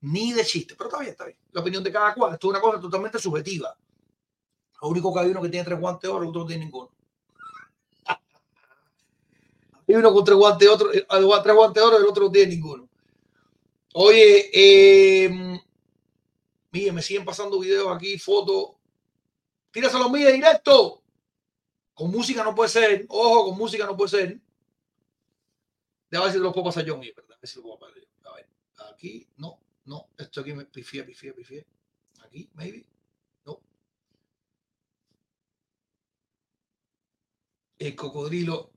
Ni 0.00 0.32
de 0.32 0.44
chiste. 0.44 0.74
Pero 0.76 0.88
está 0.88 0.98
bien, 1.00 1.12
está 1.12 1.26
bien. 1.26 1.36
La 1.52 1.60
opinión 1.60 1.84
de 1.84 1.92
cada 1.92 2.14
cual. 2.14 2.32
Esto 2.34 2.46
es 2.48 2.50
una 2.50 2.60
cosa 2.60 2.80
totalmente 2.80 3.18
subjetiva. 3.18 3.76
Lo 4.80 4.88
único 4.88 5.12
que 5.12 5.20
hay 5.20 5.28
uno 5.30 5.42
que 5.42 5.48
tiene 5.48 5.64
tres 5.64 5.78
guantes 5.78 6.02
de 6.02 6.08
oro, 6.08 6.28
otro 6.28 6.40
no 6.42 6.46
tiene 6.46 6.64
ninguno. 6.64 6.91
Uno 9.94 10.12
con 10.12 10.24
tres 10.24 10.36
guantes 10.36 10.68
de 10.68 10.74
oro, 10.74 10.92
eh, 10.92 11.06
tres 11.42 11.54
guantes 11.54 11.82
de 11.82 11.86
oro, 11.88 11.98
el 11.98 12.06
otro 12.06 12.24
no 12.24 12.32
tiene 12.32 12.54
ninguno. 12.54 12.88
Oye, 13.94 14.50
eh, 14.52 15.60
mire, 16.70 16.92
me 16.92 17.02
siguen 17.02 17.24
pasando 17.24 17.58
videos 17.58 17.94
aquí, 17.94 18.18
fotos. 18.18 18.76
Tíraselo 19.70 20.08
mire 20.10 20.32
directo. 20.32 21.02
Con 21.94 22.10
música 22.10 22.42
no 22.42 22.54
puede 22.54 22.70
ser. 22.70 23.06
Ojo, 23.08 23.46
con 23.46 23.58
música 23.58 23.84
no 23.86 23.96
puede 23.96 24.10
ser. 24.10 24.40
Déjame 26.10 26.26
ver 26.26 26.32
si 26.32 26.38
te 26.38 26.44
lo 26.44 26.52
puedo 26.52 26.66
pasar 26.66 26.84
yo. 26.84 26.94
A 26.94 26.96
lo 26.96 27.62
puedo 27.62 27.78
pasar 27.78 27.96
yo. 27.96 28.34
A 28.78 28.88
aquí, 28.90 29.26
no, 29.36 29.58
no. 29.84 30.08
Esto 30.16 30.40
aquí 30.40 30.52
me 30.52 30.66
pifié, 30.66 31.04
pifié, 31.04 31.32
pifié. 31.32 31.66
Aquí, 32.22 32.50
maybe. 32.54 32.86
No. 33.44 33.60
El 37.78 37.96
cocodrilo. 37.96 38.70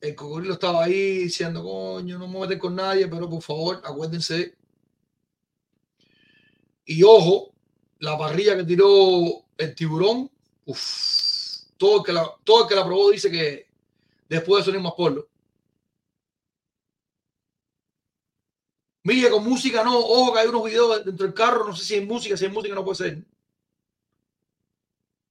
El 0.00 0.14
cocodrilo 0.14 0.54
estaba 0.54 0.84
ahí 0.84 1.18
diciendo, 1.24 1.62
coño, 1.62 2.18
no 2.18 2.28
me 2.28 2.58
con 2.58 2.76
nadie, 2.76 3.08
pero 3.08 3.28
por 3.28 3.42
favor, 3.42 3.82
acuérdense. 3.84 4.56
Y 6.84 7.02
ojo, 7.02 7.52
la 7.98 8.16
parrilla 8.16 8.56
que 8.56 8.64
tiró 8.64 9.44
el 9.56 9.74
tiburón, 9.74 10.30
uf, 10.66 10.80
todo 11.76 11.98
el 11.98 12.04
que 12.04 12.12
la, 12.12 12.30
todo 12.44 12.62
el 12.62 12.68
que 12.68 12.74
la 12.74 12.84
probó 12.84 13.10
dice 13.10 13.30
que 13.30 13.66
después 14.28 14.64
de 14.64 14.70
eso 14.70 14.78
no 14.78 14.84
más 14.84 14.94
polvo. 14.94 15.26
Mire, 19.04 19.30
con 19.30 19.44
música 19.44 19.82
no, 19.82 19.98
ojo 19.98 20.32
que 20.32 20.40
hay 20.40 20.48
unos 20.48 20.64
videos 20.64 21.04
dentro 21.04 21.26
del 21.26 21.34
carro, 21.34 21.66
no 21.66 21.74
sé 21.74 21.84
si 21.84 21.94
hay 21.94 22.06
música, 22.06 22.36
si 22.36 22.44
hay 22.44 22.50
música 22.50 22.74
no 22.74 22.84
puede 22.84 22.96
ser. 22.96 23.24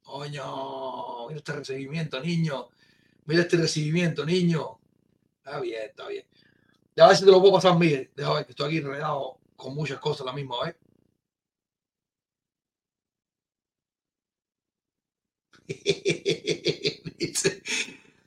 Coño, 0.01 1.27
mira 1.27 1.37
este 1.37 1.51
recibimiento, 1.53 2.19
niño. 2.19 2.69
Mira 3.27 3.41
este 3.43 3.57
recibimiento, 3.57 4.25
niño. 4.25 4.79
Está 5.37 5.59
bien, 5.61 5.83
está 5.89 6.07
bien. 6.07 6.25
Déjame 6.95 7.11
ver 7.11 7.17
si 7.19 7.25
te 7.25 7.31
lo 7.31 7.41
puedo 7.41 7.53
pasar, 7.55 7.77
Miguel. 7.77 8.11
Déjame 8.15 8.37
ver 8.37 8.45
que 8.45 8.53
estoy 8.53 8.67
aquí 8.67 8.77
enredado 8.79 9.39
con 9.55 9.75
muchas 9.75 9.99
cosas 9.99 10.21
a 10.21 10.25
la 10.25 10.33
misma 10.33 10.65
vez. 10.65 10.75
dice, 17.17 17.61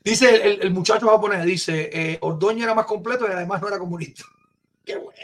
dice 0.04 0.36
el, 0.36 0.62
el 0.62 0.70
muchacho 0.70 1.08
japonés, 1.08 1.44
dice, 1.44 1.90
eh, 1.92 2.18
Ordóñez 2.20 2.64
era 2.64 2.74
más 2.74 2.86
completo 2.86 3.26
y 3.28 3.32
además 3.32 3.60
no 3.62 3.68
era 3.68 3.78
comunista. 3.78 4.24
Qué 4.84 4.96
bueno. 4.96 5.16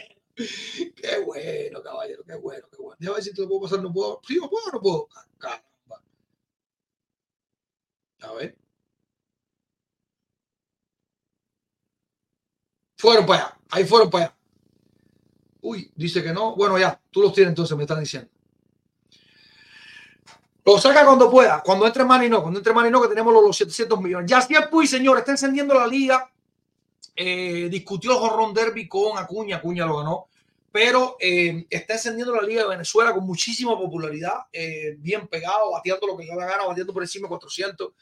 Qué 0.96 1.18
bueno, 1.24 1.82
caballero, 1.82 2.22
qué 2.26 2.34
bueno, 2.36 2.66
qué 2.70 2.82
bueno. 2.82 2.96
Déjame 3.00 3.16
ver 3.16 3.24
si 3.24 3.32
te 3.34 3.42
lo 3.42 3.48
puedo 3.48 3.62
pasar, 3.62 3.80
no 3.82 3.92
puedo. 3.92 4.20
Sí, 4.26 4.36
no 4.40 4.50
puedo, 4.50 4.70
no 4.72 4.80
puedo. 4.80 5.08
Caramba. 5.38 6.02
A 8.22 8.32
ver. 8.34 8.56
Fueron 13.06 13.24
para 13.24 13.40
allá, 13.40 13.58
ahí 13.70 13.84
fueron 13.84 14.10
para 14.10 14.24
allá. 14.24 14.36
Uy, 15.60 15.92
dice 15.94 16.24
que 16.24 16.32
no. 16.32 16.56
Bueno, 16.56 16.76
ya, 16.76 17.00
tú 17.12 17.22
los 17.22 17.32
tienes 17.32 17.50
entonces, 17.50 17.76
me 17.76 17.84
están 17.84 18.00
diciendo. 18.00 18.28
Lo 20.64 20.76
saca 20.80 21.04
cuando 21.04 21.30
pueda, 21.30 21.62
cuando 21.64 21.86
entre 21.86 22.04
Manny 22.04 22.28
no, 22.28 22.42
cuando 22.42 22.58
entre 22.58 22.72
Manny 22.72 22.90
no, 22.90 23.00
que 23.00 23.06
tenemos 23.06 23.32
los, 23.32 23.44
los 23.44 23.56
700 23.58 24.00
millones. 24.00 24.28
Ya 24.28 24.68
Puy, 24.68 24.88
señor, 24.88 25.18
está 25.18 25.30
encendiendo 25.30 25.74
la 25.74 25.86
liga. 25.86 26.28
Eh, 27.14 27.68
discutió 27.70 28.10
el 28.10 28.18
Jorrón 28.18 28.52
Derby 28.52 28.88
con 28.88 29.16
Acuña, 29.16 29.58
Acuña 29.58 29.86
lo 29.86 29.98
ganó, 29.98 30.26
pero 30.72 31.16
eh, 31.20 31.64
está 31.70 31.94
encendiendo 31.94 32.34
la 32.34 32.42
liga 32.42 32.62
de 32.62 32.70
Venezuela 32.70 33.14
con 33.14 33.24
muchísima 33.24 33.78
popularidad, 33.78 34.46
eh, 34.52 34.96
bien 34.98 35.28
pegado, 35.28 35.70
batiendo 35.70 36.08
lo 36.08 36.16
que 36.16 36.24
le 36.24 36.30
da 36.30 36.34
la 36.38 36.46
gana, 36.46 36.64
batiendo 36.64 36.92
por 36.92 37.04
encima 37.04 37.26
de 37.26 37.28
400. 37.28 37.92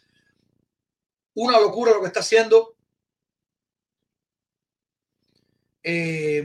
Una 1.35 1.61
locura 1.61 1.93
lo 1.93 2.01
que 2.01 2.07
está 2.07 2.21
haciendo. 2.21 2.74
Eh, 5.85 6.45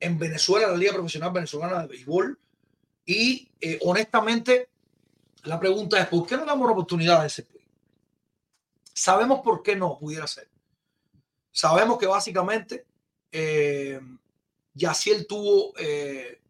en 0.00 0.18
Venezuela, 0.18 0.68
la 0.68 0.76
Liga 0.76 0.92
Profesional 0.92 1.32
Venezolana 1.32 1.82
de 1.82 1.88
Béisbol. 1.88 2.38
Y 3.04 3.48
eh, 3.60 3.78
honestamente, 3.82 4.68
la 5.44 5.58
pregunta 5.58 6.00
es: 6.00 6.06
¿por 6.06 6.26
qué 6.26 6.36
no 6.36 6.44
damos 6.44 6.64
una 6.64 6.72
oportunidad 6.72 7.22
a 7.22 7.26
ese 7.26 7.42
país? 7.42 7.64
Sabemos 8.92 9.40
por 9.40 9.62
qué 9.62 9.74
no 9.74 9.98
pudiera 9.98 10.26
ser. 10.26 10.48
Sabemos 11.50 11.98
que 11.98 12.06
básicamente 12.06 12.86
eh, 13.30 14.00
Yaciel 14.74 15.26
tuvo, 15.26 15.72
eh, 15.78 16.40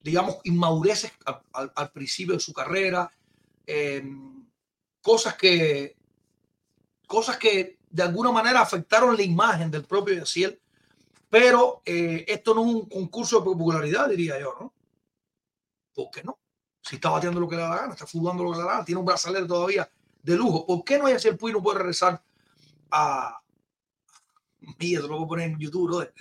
digamos, 0.00 0.38
inmadureces 0.44 1.12
al, 1.52 1.92
principio 1.92 2.34
de 2.34 2.40
su 2.40 2.52
carrera, 2.52 3.10
eh, 3.66 4.04
cosas 5.00 5.36
que, 5.36 5.96
cosas 7.06 7.36
que 7.36 7.78
de 7.94 8.02
alguna 8.02 8.32
manera 8.32 8.60
afectaron 8.60 9.16
la 9.16 9.22
imagen 9.22 9.70
del 9.70 9.84
propio 9.84 10.16
Yaciel, 10.16 10.60
pero 11.30 11.80
eh, 11.84 12.24
esto 12.26 12.52
no 12.52 12.62
es 12.62 12.74
un 12.74 12.88
concurso 12.88 13.38
de 13.38 13.44
popularidad, 13.44 14.08
diría 14.08 14.40
yo, 14.40 14.52
¿no? 14.60 14.74
¿Por 15.94 16.10
qué 16.10 16.24
no? 16.24 16.40
Si 16.82 16.96
está 16.96 17.10
bateando 17.10 17.38
lo 17.38 17.48
que 17.48 17.54
le 17.54 17.62
da 17.62 17.68
la 17.68 17.76
gana, 17.76 17.92
está 17.92 18.04
fugando 18.04 18.42
lo 18.42 18.50
que 18.50 18.56
le 18.56 18.62
da 18.62 18.66
la 18.66 18.72
gana, 18.72 18.84
tiene 18.84 18.98
un 18.98 19.06
brazalete 19.06 19.46
todavía 19.46 19.88
de 20.24 20.36
lujo, 20.36 20.66
¿por 20.66 20.84
qué 20.84 20.98
no 20.98 21.08
Yaciel 21.08 21.36
Puy 21.36 21.52
no 21.52 21.62
puede 21.62 21.78
regresar 21.78 22.20
a... 22.90 23.40
Mira, 24.80 24.98
esto 24.98 25.06
lo 25.06 25.18
voy 25.18 25.24
a 25.24 25.28
poner 25.28 25.50
en 25.50 25.58
YouTube, 25.60 25.86
brother. 25.86 26.12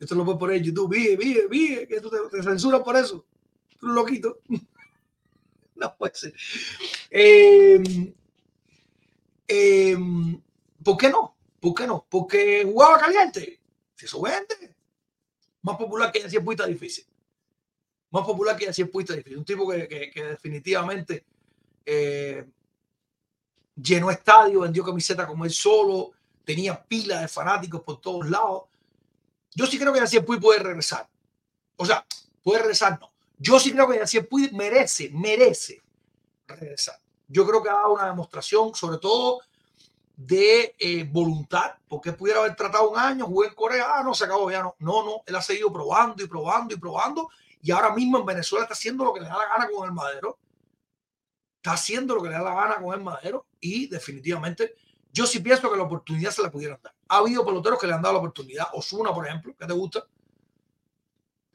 Esto 0.00 0.14
lo 0.16 0.28
a 0.28 0.38
poner 0.38 0.56
en 0.56 0.64
YouTube. 0.64 0.90
Vive, 0.90 1.16
vive, 1.16 1.46
vive, 1.46 1.86
que 1.86 2.00
tú 2.00 2.10
te, 2.10 2.16
te 2.36 2.42
censuran 2.42 2.82
por 2.82 2.96
eso. 2.96 3.24
Tú 3.78 3.86
loquito. 3.88 4.38
no 5.76 5.96
puede 5.96 6.14
ser. 6.14 6.34
Eh, 7.10 8.12
eh, 9.46 9.96
¿Por 10.86 10.96
qué 10.96 11.10
no? 11.10 11.36
¿Por 11.58 11.74
qué 11.74 11.84
no? 11.84 12.06
Porque 12.08 12.62
jugaba 12.64 13.00
caliente. 13.00 13.60
Si 13.96 14.06
eso 14.06 14.22
vende. 14.22 14.72
Más 15.62 15.76
popular 15.76 16.12
que 16.12 16.20
Yaciel 16.20 16.44
Puy 16.44 16.54
está 16.54 16.64
difícil. 16.64 17.04
Más 18.12 18.24
popular 18.24 18.56
que 18.56 18.66
Yaciel 18.66 18.88
Puy 18.88 19.02
está 19.02 19.14
difícil. 19.16 19.38
Un 19.38 19.44
tipo 19.44 19.68
que, 19.68 19.88
que- 19.88 20.22
definitivamente 20.24 21.24
eh, 21.84 22.46
llenó 23.74 24.12
estadio, 24.12 24.60
vendió 24.60 24.84
camiseta 24.84 25.26
como 25.26 25.44
él 25.44 25.50
solo, 25.50 26.12
tenía 26.44 26.80
pila 26.80 27.20
de 27.20 27.26
fanáticos 27.26 27.82
por 27.82 28.00
todos 28.00 28.30
lados. 28.30 28.66
Yo 29.56 29.66
sí 29.66 29.80
creo 29.80 29.92
que 29.92 29.98
Yaciel 29.98 30.24
Puy 30.24 30.38
puede 30.38 30.60
regresar. 30.60 31.08
O 31.74 31.84
sea, 31.84 32.06
puede 32.44 32.60
regresar, 32.60 32.96
no. 33.00 33.10
Yo 33.38 33.58
sí 33.58 33.72
creo 33.72 33.88
que 33.88 33.98
Yaciel 33.98 34.28
Puy 34.28 34.50
merece, 34.52 35.10
merece 35.10 35.82
regresar. 36.46 37.00
Yo 37.26 37.44
creo 37.44 37.60
que 37.60 37.70
ha 37.70 37.74
dado 37.74 37.94
una 37.94 38.06
demostración, 38.06 38.72
sobre 38.72 38.98
todo 38.98 39.40
de 40.16 40.74
eh, 40.78 41.04
voluntad, 41.04 41.74
porque 41.86 42.08
él 42.08 42.16
pudiera 42.16 42.40
haber 42.40 42.56
tratado 42.56 42.90
un 42.90 42.98
año, 42.98 43.26
jugué 43.26 43.48
en 43.48 43.54
Corea, 43.54 43.98
ah, 43.98 44.02
no, 44.02 44.14
se 44.14 44.24
acabó 44.24 44.50
ya 44.50 44.62
no. 44.62 44.74
No, 44.78 45.04
no, 45.04 45.22
él 45.26 45.36
ha 45.36 45.42
seguido 45.42 45.70
probando 45.70 46.24
y 46.24 46.26
probando 46.26 46.74
y 46.74 46.78
probando, 46.78 47.28
y 47.62 47.70
ahora 47.70 47.94
mismo 47.94 48.18
en 48.18 48.26
Venezuela 48.26 48.64
está 48.64 48.72
haciendo 48.72 49.04
lo 49.04 49.12
que 49.12 49.20
le 49.20 49.28
da 49.28 49.36
la 49.36 49.48
gana 49.48 49.68
con 49.72 49.86
el 49.86 49.92
madero. 49.92 50.38
Está 51.56 51.72
haciendo 51.72 52.14
lo 52.14 52.22
que 52.22 52.30
le 52.30 52.34
da 52.34 52.42
la 52.42 52.54
gana 52.54 52.76
con 52.80 52.94
el 52.94 53.02
madero, 53.02 53.46
y 53.60 53.88
definitivamente 53.88 54.74
yo 55.12 55.26
sí 55.26 55.40
pienso 55.40 55.70
que 55.70 55.76
la 55.76 55.84
oportunidad 55.84 56.30
se 56.30 56.42
la 56.42 56.50
pudieran 56.50 56.78
dar. 56.82 56.94
Ha 57.08 57.18
habido 57.18 57.44
peloteros 57.44 57.78
que 57.78 57.86
le 57.86 57.92
han 57.92 58.02
dado 58.02 58.14
la 58.14 58.20
oportunidad, 58.20 58.68
Osuna, 58.72 59.12
por 59.12 59.26
ejemplo, 59.26 59.54
que 59.58 59.66
te 59.66 59.72
gusta, 59.72 60.06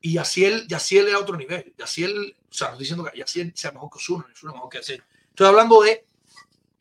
y 0.02 0.14
Yaciel, 0.14 0.68
Yaciel 0.68 1.08
era 1.08 1.20
otro 1.20 1.38
nivel. 1.38 1.74
Yaciel, 1.78 2.36
o 2.50 2.54
sea, 2.54 2.68
no 2.68 2.74
estoy 2.74 2.84
diciendo 2.84 3.04
que 3.06 3.18
Yaciel 3.18 3.54
sea 3.56 3.72
mejor 3.72 3.90
que 3.92 3.98
Osuna, 3.98 4.26
Osuna 4.34 4.54
mejor 4.54 4.70
que 4.70 4.80
Yaciel. 4.80 5.04
Estoy 5.30 5.48
hablando 5.48 5.82
de 5.82 6.06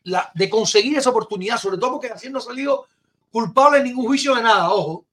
la, 0.03 0.31
de 0.33 0.49
conseguir 0.49 0.97
esa 0.97 1.09
oportunidad, 1.09 1.57
sobre 1.57 1.77
todo 1.77 1.91
porque 1.93 2.09
Yaciel 2.09 2.33
no 2.33 2.39
ha 2.39 2.41
salido 2.41 2.87
culpable 3.31 3.79
en 3.79 3.85
ningún 3.85 4.05
juicio 4.07 4.35
de 4.35 4.43
nada, 4.43 4.71
ojo. 4.71 5.05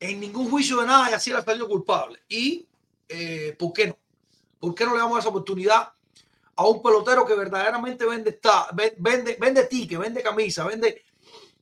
En 0.00 0.20
ningún 0.20 0.50
juicio 0.50 0.80
de 0.80 0.86
nada 0.86 1.10
Yaciel 1.10 1.36
ha 1.36 1.42
salido 1.42 1.68
culpable. 1.68 2.20
Y, 2.28 2.66
eh, 3.08 3.54
¿por 3.58 3.72
qué 3.72 3.88
no? 3.88 3.98
¿Por 4.58 4.74
qué 4.74 4.84
no 4.86 4.92
le 4.92 4.98
damos 4.98 5.18
esa 5.18 5.28
oportunidad 5.28 5.92
a 6.56 6.66
un 6.66 6.82
pelotero 6.82 7.26
que 7.26 7.34
verdaderamente 7.34 8.06
vende, 8.06 8.30
está, 8.30 8.68
vende, 8.72 9.36
vende 9.38 9.64
ticket, 9.64 9.98
vende 9.98 10.22
camisa, 10.22 10.64
vende 10.64 11.02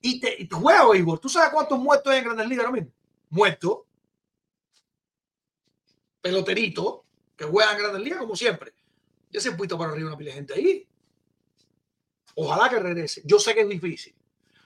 y 0.01 0.21
te, 0.21 0.41
y 0.41 0.47
te 0.47 0.57
béisbol? 0.57 1.19
¿Tú 1.19 1.29
sabes 1.29 1.51
cuántos 1.53 1.79
muertos 1.79 2.13
hay 2.13 2.19
en 2.21 2.25
Grandes 2.25 2.47
Ligas 2.47 2.67
ahora 2.67 2.81
mismo? 2.81 2.93
Muertos. 3.31 3.79
Peloteritos 6.21 7.02
que 7.43 7.51
juegan 7.51 7.79
Grandes 7.79 8.03
Ligas 8.03 8.21
como 8.21 8.37
siempre. 8.37 8.73
Ya 9.31 9.41
se 9.41 9.49
ha 9.49 9.57
puesto 9.57 9.79
para 9.79 9.93
arriba 9.93 10.09
una 10.09 10.17
pila 10.17 10.31
de 10.31 10.37
gente 10.37 10.55
ahí. 10.55 10.87
Ojalá 12.35 12.69
que 12.69 12.79
regrese. 12.79 13.23
Yo 13.25 13.39
sé 13.39 13.55
que 13.55 13.63
es 13.63 13.69
difícil. 13.69 14.15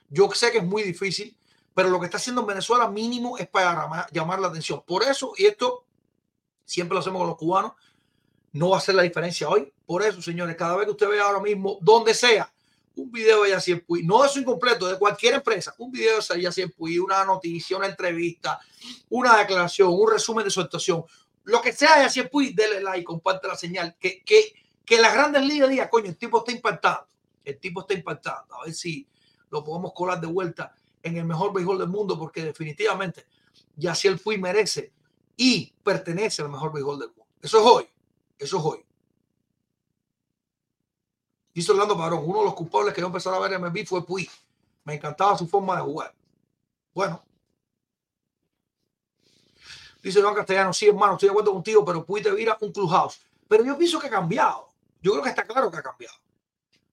Yo 0.09 0.29
sé 0.31 0.51
que 0.51 0.59
es 0.59 0.63
muy 0.63 0.83
difícil, 0.83 1.35
pero 1.73 1.89
lo 1.89 1.99
que 1.99 2.05
está 2.05 2.17
haciendo 2.17 2.41
en 2.41 2.47
Venezuela 2.47 2.87
mínimo 2.89 3.37
es 3.37 3.47
para 3.47 4.07
llamar, 4.11 4.39
la 4.39 4.47
atención. 4.47 4.83
Por 4.85 5.03
eso, 5.03 5.33
y 5.37 5.45
esto 5.45 5.85
siempre 6.65 6.93
lo 6.93 6.99
hacemos 6.99 7.19
con 7.19 7.27
los 7.27 7.37
cubanos, 7.37 7.73
no 8.53 8.69
va 8.69 8.77
a 8.77 8.79
hacer 8.79 8.95
la 8.95 9.03
diferencia 9.03 9.49
hoy. 9.49 9.71
Por 9.85 10.03
eso, 10.03 10.21
señores, 10.21 10.55
cada 10.55 10.75
vez 10.75 10.85
que 10.85 10.91
usted 10.91 11.09
vea 11.09 11.23
ahora 11.23 11.39
mismo, 11.39 11.77
donde 11.81 12.13
sea, 12.13 12.51
un 12.95 13.11
video 13.11 13.43
de 13.43 13.51
Yaciel 13.51 13.83
Puy, 13.83 14.03
no 14.03 14.23
de 14.23 14.29
su 14.29 14.39
incompleto, 14.39 14.87
de 14.87 14.97
cualquier 14.97 15.35
empresa, 15.35 15.73
un 15.77 15.91
video 15.91 16.19
de 16.19 16.41
Yaciel 16.41 16.71
Puy, 16.71 16.97
una 16.97 17.23
noticia, 17.23 17.77
una 17.77 17.87
entrevista, 17.87 18.59
una 19.09 19.37
declaración, 19.37 19.89
un 19.91 20.11
resumen 20.11 20.45
de 20.45 20.49
su 20.49 20.61
actuación, 20.61 21.03
lo 21.47 21.61
que 21.61 21.71
sea 21.71 21.95
de 21.97 22.03
Yaciel 22.03 22.29
Puy, 22.29 22.53
dele 22.53 22.81
like, 22.81 23.05
comparte 23.05 23.47
la 23.47 23.55
señal, 23.55 23.95
que, 23.97 24.21
que, 24.23 24.53
que 24.83 24.99
las 24.99 25.13
grandes 25.13 25.43
ligas 25.43 25.69
digan, 25.69 25.87
coño, 25.87 26.07
el 26.09 26.17
tipo 26.17 26.39
está 26.39 26.51
impactando, 26.51 27.07
el 27.45 27.57
tipo 27.57 27.81
está 27.81 27.93
impactando, 27.93 28.55
a 28.55 28.65
ver 28.65 28.73
si 28.73 29.07
lo 29.49 29.63
podemos 29.63 29.93
colar 29.93 30.19
de 30.19 30.27
vuelta 30.27 30.75
en 31.01 31.15
el 31.15 31.23
mejor 31.23 31.53
béisbol 31.53 31.77
del 31.79 31.87
mundo, 31.87 32.19
porque 32.19 32.43
definitivamente 32.43 33.25
Yaciel 33.77 34.19
Puy 34.19 34.37
merece 34.37 34.91
y 35.37 35.73
pertenece 35.83 36.41
al 36.41 36.49
mejor 36.49 36.73
béisbol 36.73 36.99
del 36.99 37.09
mundo. 37.09 37.27
Eso 37.41 37.59
es 37.59 37.65
hoy, 37.65 37.89
eso 38.37 38.57
es 38.57 38.63
hoy. 38.65 38.85
Dice 41.53 41.71
Orlando 41.71 41.97
Padrón, 41.97 42.23
uno 42.25 42.39
de 42.39 42.45
los 42.45 42.55
culpables 42.55 42.93
que 42.93 42.99
yo 42.99 43.07
empecé 43.07 43.29
a 43.29 43.39
ver 43.39 43.57
MLB 43.57 43.85
fue 43.85 44.05
Puy. 44.05 44.29
Me 44.83 44.95
encantaba 44.95 45.37
su 45.37 45.47
forma 45.47 45.77
de 45.77 45.81
jugar. 45.81 46.13
Bueno. 46.93 47.26
Dice 50.07 50.19
Iván 50.19 50.33
Castellano, 50.33 50.73
sí, 50.73 50.87
hermano, 50.87 51.13
estoy 51.13 51.27
de 51.27 51.31
acuerdo 51.31 51.53
contigo, 51.53 51.85
pero 51.85 52.05
Puy 52.05 52.21
te 52.21 52.31
vira 52.31 52.57
un 52.61 52.71
clubhouse. 52.71 53.19
Pero 53.47 53.63
yo 53.63 53.77
pienso 53.77 53.99
que 53.99 54.07
ha 54.07 54.09
cambiado. 54.09 54.69
Yo 55.01 55.11
creo 55.11 55.23
que 55.23 55.29
está 55.29 55.43
claro 55.43 55.69
que 55.69 55.77
ha 55.77 55.83
cambiado. 55.83 56.15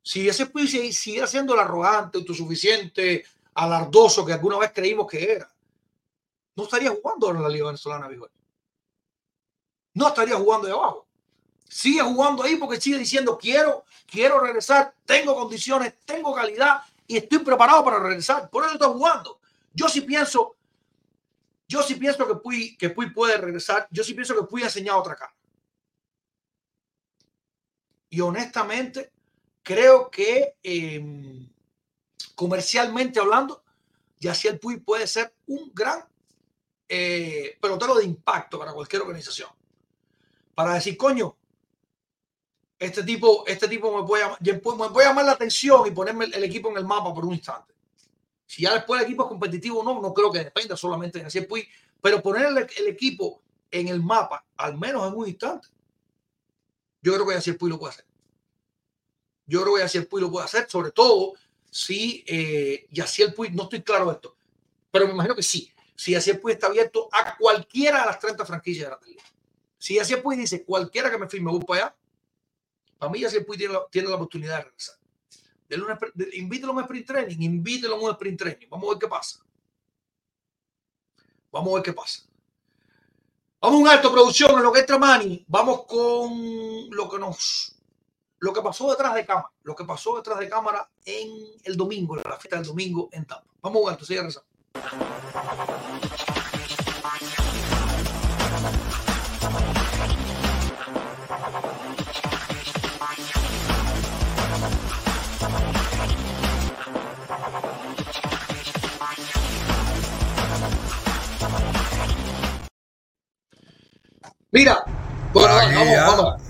Si 0.03 0.29
ese 0.29 0.47
Puy 0.47 0.67
siguiera 0.67 1.27
siendo 1.27 1.55
el 1.55 1.61
arrogante, 1.61 2.19
autosuficiente, 2.19 3.25
alardoso 3.55 4.25
que 4.25 4.33
alguna 4.33 4.59
vez 4.59 4.73
creímos 4.75 5.07
que 5.07 5.33
era, 5.33 5.51
no 6.57 6.65
estaría 6.65 6.91
jugando 6.91 7.31
en 7.31 7.43
la 7.43 7.49
Liga 7.49 7.67
Venezolana, 7.67 8.09
viejo. 8.09 8.29
No 9.95 10.09
estaría 10.09 10.37
jugando 10.37 10.67
de 10.67 10.73
abajo 10.73 11.05
sigue 11.75 12.01
jugando 12.03 12.45
ahí 12.45 12.55
porque 12.55 12.81
sigue 12.81 12.99
diciendo 12.99 13.37
quiero, 13.37 13.85
quiero 14.07 14.39
regresar, 14.39 14.95
tengo 15.05 15.35
condiciones, 15.35 15.95
tengo 16.05 16.33
calidad 16.33 16.83
y 17.07 17.17
estoy 17.17 17.41
preparado 17.41 17.85
para 17.85 17.99
regresar. 17.99 18.49
Por 18.49 18.65
eso 18.65 18.75
está 18.75 18.87
jugando. 18.87 19.41
Yo 19.73 19.89
sí 19.89 20.03
pienso, 20.03 20.55
yo 21.67 21.83
sí 21.83 21.95
pienso 21.95 22.27
que 22.27 22.35
Puy, 22.37 22.77
que 22.77 22.91
Puy 22.91 23.11
puede 23.11 23.37
regresar. 23.37 23.89
Yo 23.91 24.05
sí 24.05 24.15
pienso 24.15 24.35
que 24.35 24.47
Puy 24.47 24.63
ha 24.63 24.67
enseñado 24.67 24.99
otra 24.99 25.17
cara. 25.17 25.35
Y 28.11 28.21
honestamente, 28.21 29.13
creo 29.63 30.11
que 30.11 30.57
eh, 30.63 31.49
comercialmente 32.35 33.19
hablando, 33.19 33.65
Yaciel 34.21 34.59
Puy 34.59 34.79
puede 34.79 35.07
ser 35.07 35.35
un 35.47 35.73
gran 35.75 36.05
eh, 36.89 37.59
pelotero 37.61 37.95
de 37.95 38.05
impacto 38.05 38.59
para 38.59 38.73
cualquier 38.73 39.03
organización. 39.03 39.51
Para 40.55 40.75
decir, 40.75 40.97
coño, 40.97 41.37
este 42.79 43.03
tipo, 43.03 43.45
este 43.47 43.69
tipo 43.69 44.01
me 44.01 44.07
puede, 44.07 44.25
me 44.41 44.59
puede 44.91 45.09
llamar 45.09 45.25
la 45.25 45.33
atención 45.33 45.87
y 45.87 45.91
ponerme 45.91 46.27
el, 46.27 46.45
equipo 46.45 46.71
en 46.71 46.77
el 46.77 46.85
mapa 46.85 47.13
por 47.13 47.25
un 47.25 47.33
instante. 47.33 47.74
Si 48.55 48.63
ya 48.63 48.73
después 48.73 49.01
el 49.01 49.07
equipo 49.07 49.25
es 49.25 49.29
competitivo 49.31 49.81
o 49.81 49.83
no, 49.83 50.01
no 50.01 50.15
creo 50.15 50.31
que 50.31 50.39
dependa 50.39 50.77
solamente 50.77 51.19
de 51.19 51.25
Yacier 51.25 51.49
Puig, 51.49 51.69
pero 52.01 52.23
poner 52.23 52.47
el, 52.47 52.87
equipo 52.87 53.43
en 53.69 53.89
el 53.89 54.01
mapa, 54.01 54.47
al 54.57 54.79
menos 54.79 55.09
en 55.09 55.19
un 55.19 55.27
instante, 55.27 55.67
yo 57.03 57.15
creo 57.15 57.27
que 57.27 57.35
Yacier 57.35 57.59
Puig 57.59 57.73
lo 57.73 57.81
puede 57.81 57.95
hacer. 57.95 58.07
Yo 59.47 59.61
creo 59.63 59.75
que 59.75 59.81
Yacier 59.81 60.09
Puig 60.09 60.23
lo 60.23 60.31
puede 60.31 60.45
hacer, 60.45 60.71
sobre 60.71 60.93
todo 60.93 61.33
si 61.69 62.25
eh, 62.29 62.87
Yacier 62.93 63.35
Puig, 63.35 63.53
no 63.53 63.65
estoy 63.65 63.83
claro 63.83 64.07
de 64.07 64.13
esto, 64.13 64.37
pero 64.89 65.09
me 65.09 65.15
imagino 65.15 65.35
que 65.35 65.43
sí. 65.43 65.73
Si 65.97 66.13
Yacier 66.13 66.41
Puig 66.41 66.55
está 66.55 66.69
abierto 66.69 67.09
a 67.11 67.37
cualquiera 67.37 68.03
de 68.03 68.07
las 68.07 68.21
30 68.21 68.47
franquicias 68.47 68.89
de 68.89 68.95
la 68.95 69.01
liga. 69.05 69.25
Si 69.79 69.97
Yacier 69.97 70.23
Puig 70.23 70.39
dice 70.39 70.65
cualquiera 70.65 71.11
que 71.11 71.19
me 71.19 71.29
firme, 71.29 71.51
voy 71.51 71.65
para 71.65 71.87
allá, 71.87 71.97
para 72.99 73.11
mí 73.11 73.19
Yacier 73.19 73.45
Puig 73.45 73.59
tiene 73.59 73.75
tiene 73.91 74.11
la 74.11 74.15
oportunidad 74.15 74.59
de 74.59 74.65
regresar. 74.67 74.95
Dele 75.75 75.87
un 75.87 75.91
spr- 75.99 76.13
de- 76.15 76.37
invítelo 76.37 76.73
a 76.73 76.77
un 76.77 76.83
sprint 76.83 77.07
training, 77.07 77.39
invítelo 77.43 77.97
a 77.97 77.99
un 78.01 78.11
sprint 78.13 78.39
training. 78.39 78.67
Vamos 78.71 78.87
a 78.89 78.93
ver 78.93 78.99
qué 79.01 79.09
pasa. 79.09 79.41
Vamos 81.51 81.71
a 81.71 81.75
ver 81.75 81.83
qué 81.83 81.93
pasa. 81.93 82.23
Vamos 83.61 83.79
a 83.79 83.83
un 83.83 83.89
alto 83.89 84.13
producción 84.13 84.57
en 84.57 84.63
lo 84.63 84.73
que 84.73 84.81
entra 84.81 84.99
Manny. 84.99 85.45
Vamos 85.49 85.85
con 85.87 86.91
lo 86.91 87.09
que 87.11 87.19
nos 87.19 87.71
lo 88.39 88.53
que 88.53 88.61
pasó 88.61 88.91
detrás 88.91 89.15
de 89.15 89.25
cámara, 89.25 89.51
lo 89.63 89.75
que 89.75 89.85
pasó 89.85 90.17
detrás 90.17 90.39
de 90.39 90.49
cámara 90.51 90.89
en 91.05 91.29
el 91.65 91.77
domingo, 91.77 92.15
la 92.15 92.37
fiesta 92.39 92.57
del 92.57 92.67
domingo 92.67 93.09
en 93.11 93.25
Tampa. 93.25 93.51
Vamos 93.63 93.81
a 93.81 93.85
un 93.85 93.91
alto, 93.91 94.05
sigue 94.05 94.23
rezando. 94.23 94.49
Mira, 114.55 114.85
bueno, 115.33 115.53
Aquí 115.59 115.75
vamos, 115.75 115.91
ya. 115.91 116.07
vamos. 116.07 116.43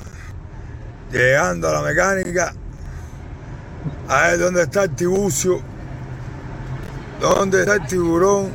Llegando 1.11 1.69
a 1.71 1.73
la 1.73 1.81
mecánica. 1.81 2.53
A 4.07 4.21
ver 4.29 4.39
dónde 4.41 4.63
está 4.65 4.83
el 4.83 4.91
tibucio. 4.91 5.63
¿Dónde 7.19 7.61
está 7.61 7.77
el 7.77 7.87
tiburón? 7.87 8.51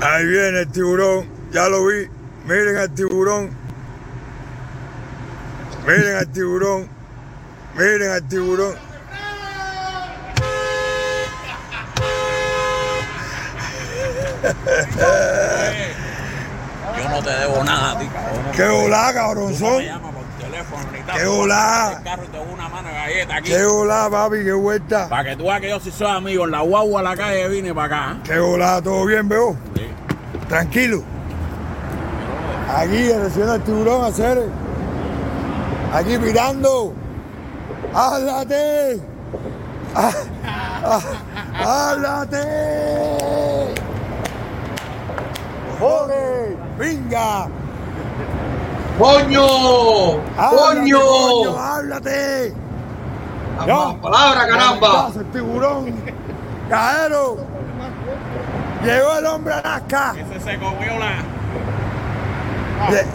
Ahí 0.00 0.26
viene 0.26 0.60
el 0.62 0.68
tiburón. 0.72 1.28
Ya 1.52 1.68
lo 1.68 1.86
vi. 1.86 2.08
Miren 2.46 2.78
al 2.78 2.90
tiburón. 2.92 3.50
Miren 5.86 6.16
al 6.16 6.28
tiburón. 6.32 7.01
Miren 7.76 8.10
al 8.10 8.28
tiburón. 8.28 8.74
Yo 16.98 17.08
no 17.08 17.22
te 17.22 17.30
debo 17.30 17.64
nada 17.64 17.92
a 17.92 17.98
ti, 17.98 18.06
cabrón. 18.06 18.44
¡Qué 18.52 18.64
no 18.64 19.14
cabronzón! 19.14 19.82
¡Qué 21.14 21.24
aquí. 23.30 23.50
¡Qué 23.50 23.64
volá, 23.64 24.08
papi! 24.10 24.44
¡Qué 24.44 24.52
vuelta! 24.52 25.08
Para 25.08 25.30
que 25.30 25.36
tú 25.36 25.44
veas 25.44 25.60
que 25.60 25.68
yo 25.70 25.80
sí 25.80 25.90
soy 25.90 26.10
amigo. 26.10 26.44
En 26.44 26.50
la 26.50 26.60
guagua 26.60 27.00
a 27.00 27.02
la 27.02 27.16
calle 27.16 27.48
vine 27.48 27.74
para 27.74 27.86
acá. 28.12 28.18
¡Qué 28.24 28.38
volá! 28.38 28.82
¿Todo 28.82 29.06
bien, 29.06 29.28
veo? 29.28 29.56
Sí. 29.74 29.86
Tranquilo. 30.48 31.02
Aquí, 32.68 33.12
recibiendo 33.12 33.54
el 33.54 33.62
tiburón, 33.62 34.04
hacer. 34.04 34.42
Aquí 35.92 36.18
mirando. 36.18 36.94
¡Háblate! 37.94 39.00
Ah, 39.94 40.12
ah, 40.84 41.00
¡Háblate! 41.90 43.74
¡Joder! 45.78 46.56
¡Venga! 46.78 47.48
¡Coño! 48.98 49.46
¡Háblate, 50.38 50.56
¡Coño! 50.56 51.00
coño! 51.00 51.58
¡Háblate! 51.58 52.54
Más 53.66 53.94
palabra, 53.96 54.48
caramba! 54.48 55.10
¡El 55.14 55.26
tiburón! 55.26 55.94
¡Cajero! 56.70 57.36
Llegó 58.84 59.18
el 59.18 59.26
hombre 59.26 59.54
Alaska. 59.54 60.14
Ese 60.18 60.40
se 60.40 60.58
comió 60.58 60.98
la. 60.98 61.22
Lle- 62.90 63.06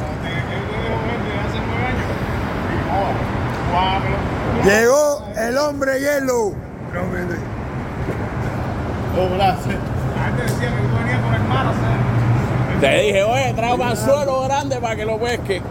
Llegó 4.67 5.23
el 5.37 5.57
hombre 5.57 5.97
hielo. 5.97 6.51
No, 6.93 7.03
mire. 7.05 7.39
Te 12.81 12.99
dije, 12.99 13.23
oye, 13.23 13.53
trae 13.53 13.73
un 13.73 13.81
anzuelo 13.81 14.43
grande 14.43 14.75
para 14.81 14.97
que 14.97 15.05
lo 15.05 15.17
pesque. 15.19 15.61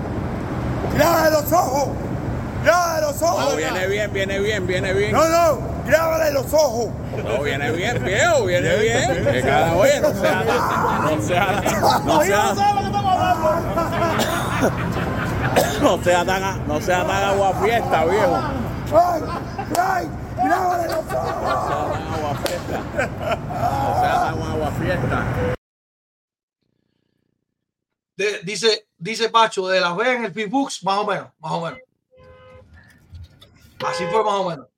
¡Grábale 0.97 1.30
los 1.30 1.53
ojos! 1.53 1.88
¡Grábale 2.64 3.03
los 3.03 3.20
No, 3.20 3.26
ojos! 3.28 3.57
viene 3.57 3.86
bien, 3.86 4.12
viene 4.14 4.38
bien, 4.38 4.66
viene 4.66 4.92
bien. 4.94 5.12
No, 5.12 5.28
no, 5.28 5.59
grábale 5.86 6.32
los 6.32 6.53
ojos. 6.55 6.88
No, 7.22 7.42
viene 7.42 7.70
bien, 7.72 8.03
viejo, 8.03 8.47
viene 8.47 8.76
bien. 8.76 9.26
Que 9.30 9.42
cada 9.42 9.74
oye, 9.74 10.01
no 10.01 10.14
sea 10.14 10.42
no 11.03 11.22
sea 11.22 11.62
no 12.05 12.22
sea 12.22 12.55
no 15.82 16.03
sea 16.03 16.24
tan 16.24 16.66
no 16.66 16.80
sea 16.80 17.05
tan 17.07 17.24
agua 17.24 17.53
fiesta, 17.62 18.05
viejo. 18.07 18.38
¡Ay! 18.93 19.22
¡Ay! 19.78 20.11
¡Grábale 20.37 20.87
los 20.87 20.97
ojos! 20.97 21.97
Agua 22.16 22.34
fiesta. 22.45 22.78
No 23.49 24.01
sea 24.01 24.28
agua 24.28 24.70
fiesta. 24.80 25.26
De- 28.16 28.41
dice, 28.45 28.89
dice 28.97 29.28
Pacho, 29.28 29.66
de 29.68 29.80
las 29.80 29.95
veas 29.97 30.16
en 30.16 30.24
el 30.26 30.32
Pitbooks, 30.32 30.82
más 30.84 30.99
o 30.99 31.07
menos, 31.07 31.28
más 31.39 31.53
o 31.53 31.61
menos. 31.64 31.80
Así 33.87 34.05
fue 34.07 34.24
más 34.24 34.34
o 34.34 34.49
menos. 34.49 34.68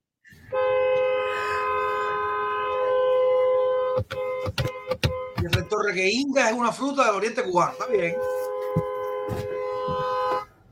Y 5.40 5.44
el 5.46 5.52
rector 5.52 5.92
que 5.94 6.10
Inga 6.10 6.50
es 6.50 6.56
una 6.56 6.72
fruta 6.72 7.04
del 7.04 7.14
oriente 7.14 7.44
cubano. 7.44 7.72
Está 7.72 7.86
bien. 7.86 8.16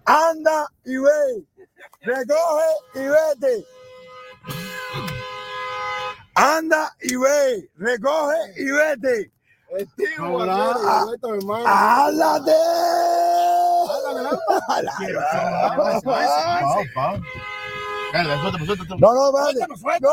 Anda 0.07 0.69
y 0.85 0.97
ve. 0.97 1.56
Recoge 2.03 2.65
y 2.95 3.01
vete. 3.01 3.67
Anda 6.35 6.95
y 7.01 7.17
ve. 7.17 7.71
Recoge 7.77 8.37
y 8.57 8.71
vete. 8.71 9.33
¡Háblate! 11.67 12.53
No, 18.99 19.13
no, 19.13 19.49
espérate. 19.49 20.01
¡No! 20.01 20.11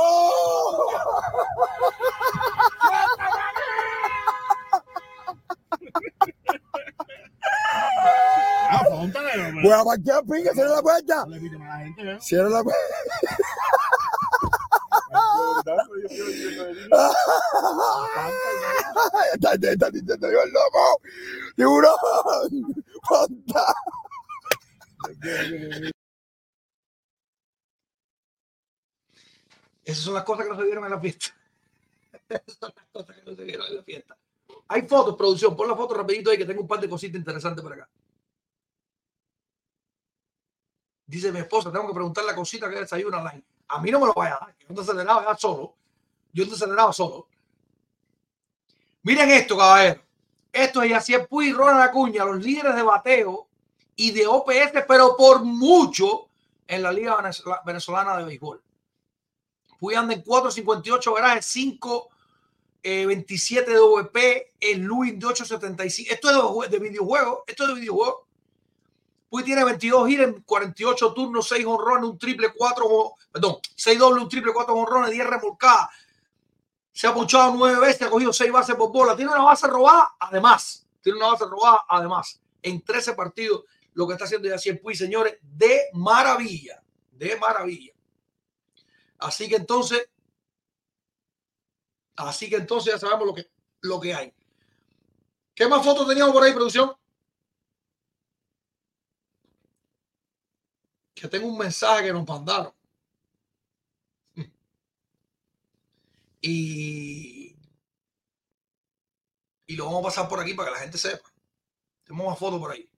Voy 9.62 9.72
a 9.72 9.84
parquear, 9.84 10.24
pinga, 10.24 10.54
cierra 10.54 10.76
la 10.76 10.82
puerta. 10.82 11.26
Cierra 12.20 12.50
la 12.50 12.64
puerta. 12.64 12.80
Está, 19.34 19.90
diciendo 19.92 20.32
yo 20.32 20.42
el 20.42 20.52
loco. 20.52 21.02
Tiburón. 21.56 21.96
Ponta. 23.08 23.76
Esas 29.86 30.04
son 30.04 30.14
las 30.14 30.24
cosas 30.24 30.46
que 30.46 30.52
no 30.52 30.58
se 30.58 30.64
vieron 30.64 30.86
en 30.86 30.92
la 30.92 31.00
fiesta. 31.00 31.28
Esas 32.30 32.58
son 32.58 32.74
las 32.76 32.86
cosas 32.92 33.16
que 33.16 33.30
no 33.30 33.36
se 33.36 33.44
vieron 33.44 33.68
en 33.68 33.76
la 33.78 33.84
fiesta. 33.84 34.18
Hay 34.70 34.84
fotos, 34.84 35.16
producción. 35.16 35.56
Pon 35.56 35.68
la 35.68 35.76
foto 35.76 35.94
rapidito 35.94 36.32
ahí 36.32 36.38
que 36.38 36.46
tengo 36.46 36.62
un 36.62 36.68
par 36.68 36.80
de 36.80 36.90
cositas 36.90 37.20
interesantes 37.20 37.62
por 37.62 37.74
acá. 37.74 37.90
Dice 41.14 41.32
mi 41.32 41.38
esposa, 41.38 41.72
tengo 41.72 41.86
que 41.88 41.94
preguntarle 41.94 42.32
la 42.32 42.36
cosita 42.36 42.68
que 42.68 42.80
desayuna 42.80 43.20
online. 43.20 43.44
A 43.68 43.80
mí 43.80 43.92
no 43.92 44.00
me 44.00 44.08
lo 44.08 44.14
vaya 44.16 44.36
a 44.36 44.40
dar, 44.48 44.56
yo 44.68 44.74
te 44.74 44.82
aceleraba 44.82 45.24
ya 45.24 45.38
solo. 45.38 45.76
Yo 46.34 46.48
te 46.48 46.56
aceleraba 46.56 46.92
solo. 46.92 47.28
Miren 49.04 49.30
esto, 49.30 49.56
caballero. 49.56 50.02
Esto 50.52 50.82
es 50.82 50.90
Yacier 50.90 51.28
Puy 51.28 51.50
y 51.50 51.54
Ronald 51.54 51.82
Acuña, 51.88 52.26
los 52.26 52.44
líderes 52.44 52.76
de 52.76 52.82
bateo 52.82 53.48
y 53.96 54.10
de 54.10 54.26
OPS, 54.26 54.86
pero 54.88 55.16
por 55.16 55.44
mucho 55.44 56.30
en 56.68 56.82
la 56.82 56.92
Liga 56.92 57.16
Venezola- 57.16 57.62
Venezolana 57.64 58.18
de 58.18 58.24
Béisbol. 58.24 58.64
Puy 59.80 59.94
anda 59.94 60.16
en 60.16 60.24
4.58 60.24 61.14
garajes, 61.14 61.46
5 61.46 62.10
eh, 62.82 63.06
27 63.06 63.70
de 63.70 63.78
OVP, 63.78 64.54
el 64.60 64.80
Luis 64.82 65.20
de 65.20 65.28
875. 65.28 66.12
Esto 66.12 66.64
es 66.64 66.72
de, 66.72 66.80
de 66.80 66.90
videojuego. 66.90 67.44
Esto 67.46 67.64
es 67.66 67.70
de 67.70 67.76
videojuego. 67.76 68.26
Puy 69.34 69.44
tiene 69.44 69.64
22 69.64 70.10
hits 70.12 70.22
en 70.22 70.42
48 70.44 71.12
turnos, 71.12 71.48
6 71.48 71.66
honrones, 71.66 72.08
un 72.08 72.20
triple, 72.20 72.54
4, 72.56 72.86
jo- 72.88 73.16
perdón, 73.32 73.58
6 73.76 73.98
dobles, 73.98 74.22
un 74.22 74.30
triple, 74.30 74.54
4 74.54 74.76
honrones, 74.76 75.10
10 75.10 75.26
remolcadas. 75.26 75.90
Se 76.92 77.08
ha 77.08 77.14
ponchado 77.16 77.52
9 77.56 77.80
veces, 77.80 78.04
ha 78.04 78.12
cogido 78.12 78.32
6 78.32 78.52
bases 78.52 78.76
por 78.76 78.92
bola. 78.92 79.16
Tiene 79.16 79.32
una 79.32 79.42
base 79.42 79.66
robada, 79.66 80.12
además. 80.20 80.86
Tiene 81.02 81.18
una 81.18 81.30
base 81.30 81.46
robada, 81.46 81.80
además. 81.90 82.40
En 82.62 82.84
13 82.84 83.14
partidos, 83.14 83.64
lo 83.94 84.06
que 84.06 84.14
está 84.14 84.26
haciendo 84.26 84.48
Yacier 84.50 84.80
Puy, 84.80 84.94
señores, 84.96 85.40
de 85.42 85.86
maravilla. 85.94 86.84
De 87.10 87.36
maravilla. 87.38 87.92
Así 89.18 89.50
que 89.50 89.56
entonces, 89.56 90.12
así 92.18 92.52
que 92.52 92.58
entonces 92.58 92.94
ya 92.94 93.00
sabemos 93.00 93.26
lo 93.26 93.34
que, 93.34 93.50
lo 93.82 94.00
que 94.00 94.14
hay. 94.14 94.32
¿Qué 95.56 95.68
más 95.68 95.84
fotos 95.84 96.08
teníamos 96.08 96.36
por 96.36 96.44
ahí, 96.44 96.54
producción? 96.54 96.92
Que 101.24 101.30
tengo 101.30 101.48
un 101.48 101.58
mensaje 101.58 102.04
que 102.04 102.12
nos 102.12 102.28
mandaron. 102.28 102.74
Y, 106.42 107.56
y 109.68 109.76
lo 109.76 109.86
vamos 109.86 110.02
a 110.02 110.08
pasar 110.08 110.28
por 110.30 110.40
aquí 110.42 110.54
para 110.54 110.70
que 110.70 110.76
la 110.76 110.82
gente 110.82 110.98
sepa. 110.98 111.30
Tenemos 112.06 112.28
más 112.28 112.40
fotos 112.40 112.60
por 112.60 112.72
ahí. 112.72 112.90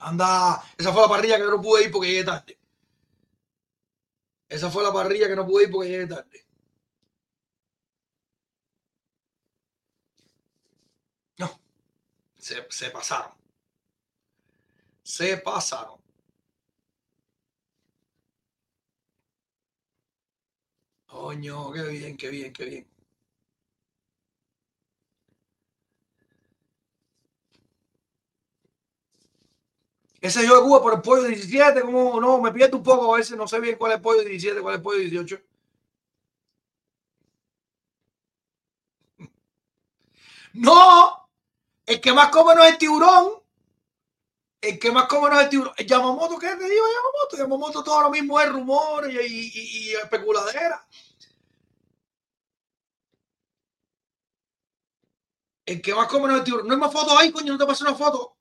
Anda, 0.00 0.62
esa 0.78 0.90
fue 0.92 1.02
la 1.02 1.08
parrilla 1.08 1.36
que 1.36 1.44
no 1.44 1.60
pude 1.60 1.84
ir 1.84 1.90
porque 1.92 2.08
llegué 2.08 2.24
tarde. 2.24 2.58
Esa 4.48 4.70
fue 4.72 4.82
la 4.82 4.92
parrilla 4.92 5.28
que 5.28 5.36
no 5.36 5.46
pude 5.46 5.64
ir 5.64 5.70
porque 5.70 5.88
llegué 5.88 6.06
tarde. 6.08 6.44
No, 11.38 11.48
se, 12.68 12.90
pasaron. 12.90 13.32
Se 15.02 15.36
pasaron. 15.38 15.98
Coño, 21.06 21.72
qué 21.72 21.82
bien, 21.88 22.16
qué 22.16 22.28
bien, 22.30 22.52
qué 22.52 22.64
bien. 22.64 22.86
Ese 30.20 30.46
yo 30.46 30.56
de 30.56 30.62
Cuba 30.62 30.82
por 30.82 30.94
el 30.94 31.00
pollo 31.02 31.24
17, 31.24 31.80
como 31.82 32.20
no, 32.20 32.40
me 32.40 32.52
pierdo 32.52 32.78
un 32.78 32.82
poco 32.82 33.14
a 33.14 33.18
veces, 33.18 33.36
no 33.36 33.46
sé 33.46 33.60
bien 33.60 33.76
cuál 33.76 33.92
es 33.92 33.96
el 33.96 34.02
pollo 34.02 34.22
17, 34.22 34.60
cuál 34.60 34.74
es 34.74 34.78
el 34.78 34.82
pollo 34.82 34.98
18. 34.98 35.40
No, 40.54 41.25
el 41.86 42.00
que 42.00 42.12
más 42.12 42.28
come 42.30 42.54
no 42.54 42.62
es 42.64 42.72
el 42.72 42.78
tiburón. 42.78 43.42
El 44.60 44.78
que 44.78 44.90
más 44.92 45.06
come 45.08 45.30
no 45.30 45.38
es 45.38 45.44
el 45.44 45.50
tiburón. 45.50 45.74
El 45.78 45.86
Yamamoto, 45.86 46.38
¿qué 46.38 46.48
te 46.48 46.68
digo 46.68 46.84
Yamamoto? 46.94 47.36
Yamamoto 47.38 47.82
todo 47.84 48.02
lo 48.02 48.10
mismo 48.10 48.38
es 48.40 48.48
y, 49.10 49.18
y- 49.18 49.90
y 49.90 49.94
especuladera. 49.94 50.86
El 55.66 55.82
que 55.82 55.94
más 55.94 56.08
come 56.08 56.28
no 56.28 56.32
es 56.34 56.38
el 56.40 56.44
tiburón. 56.44 56.66
No 56.66 56.74
hay 56.74 56.80
más 56.80 56.92
fotos 56.92 57.14
ahí, 57.18 57.30
coño, 57.30 57.52
no 57.52 57.58
te 57.58 57.66
pasé 57.66 57.84
una 57.84 57.94
foto. 57.94 58.36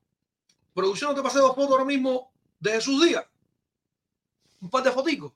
Producción, 0.74 1.12
no 1.12 1.16
te 1.18 1.24
pasé 1.24 1.40
dos 1.40 1.56
fotos 1.56 1.72
ahora 1.72 1.86
mismo 1.86 2.32
de 2.60 2.72
Jesús 2.74 3.04
Díaz. 3.06 3.26
Un 4.62 4.70
par 4.70 4.84
de 4.84 4.92
foticos. 4.92 5.32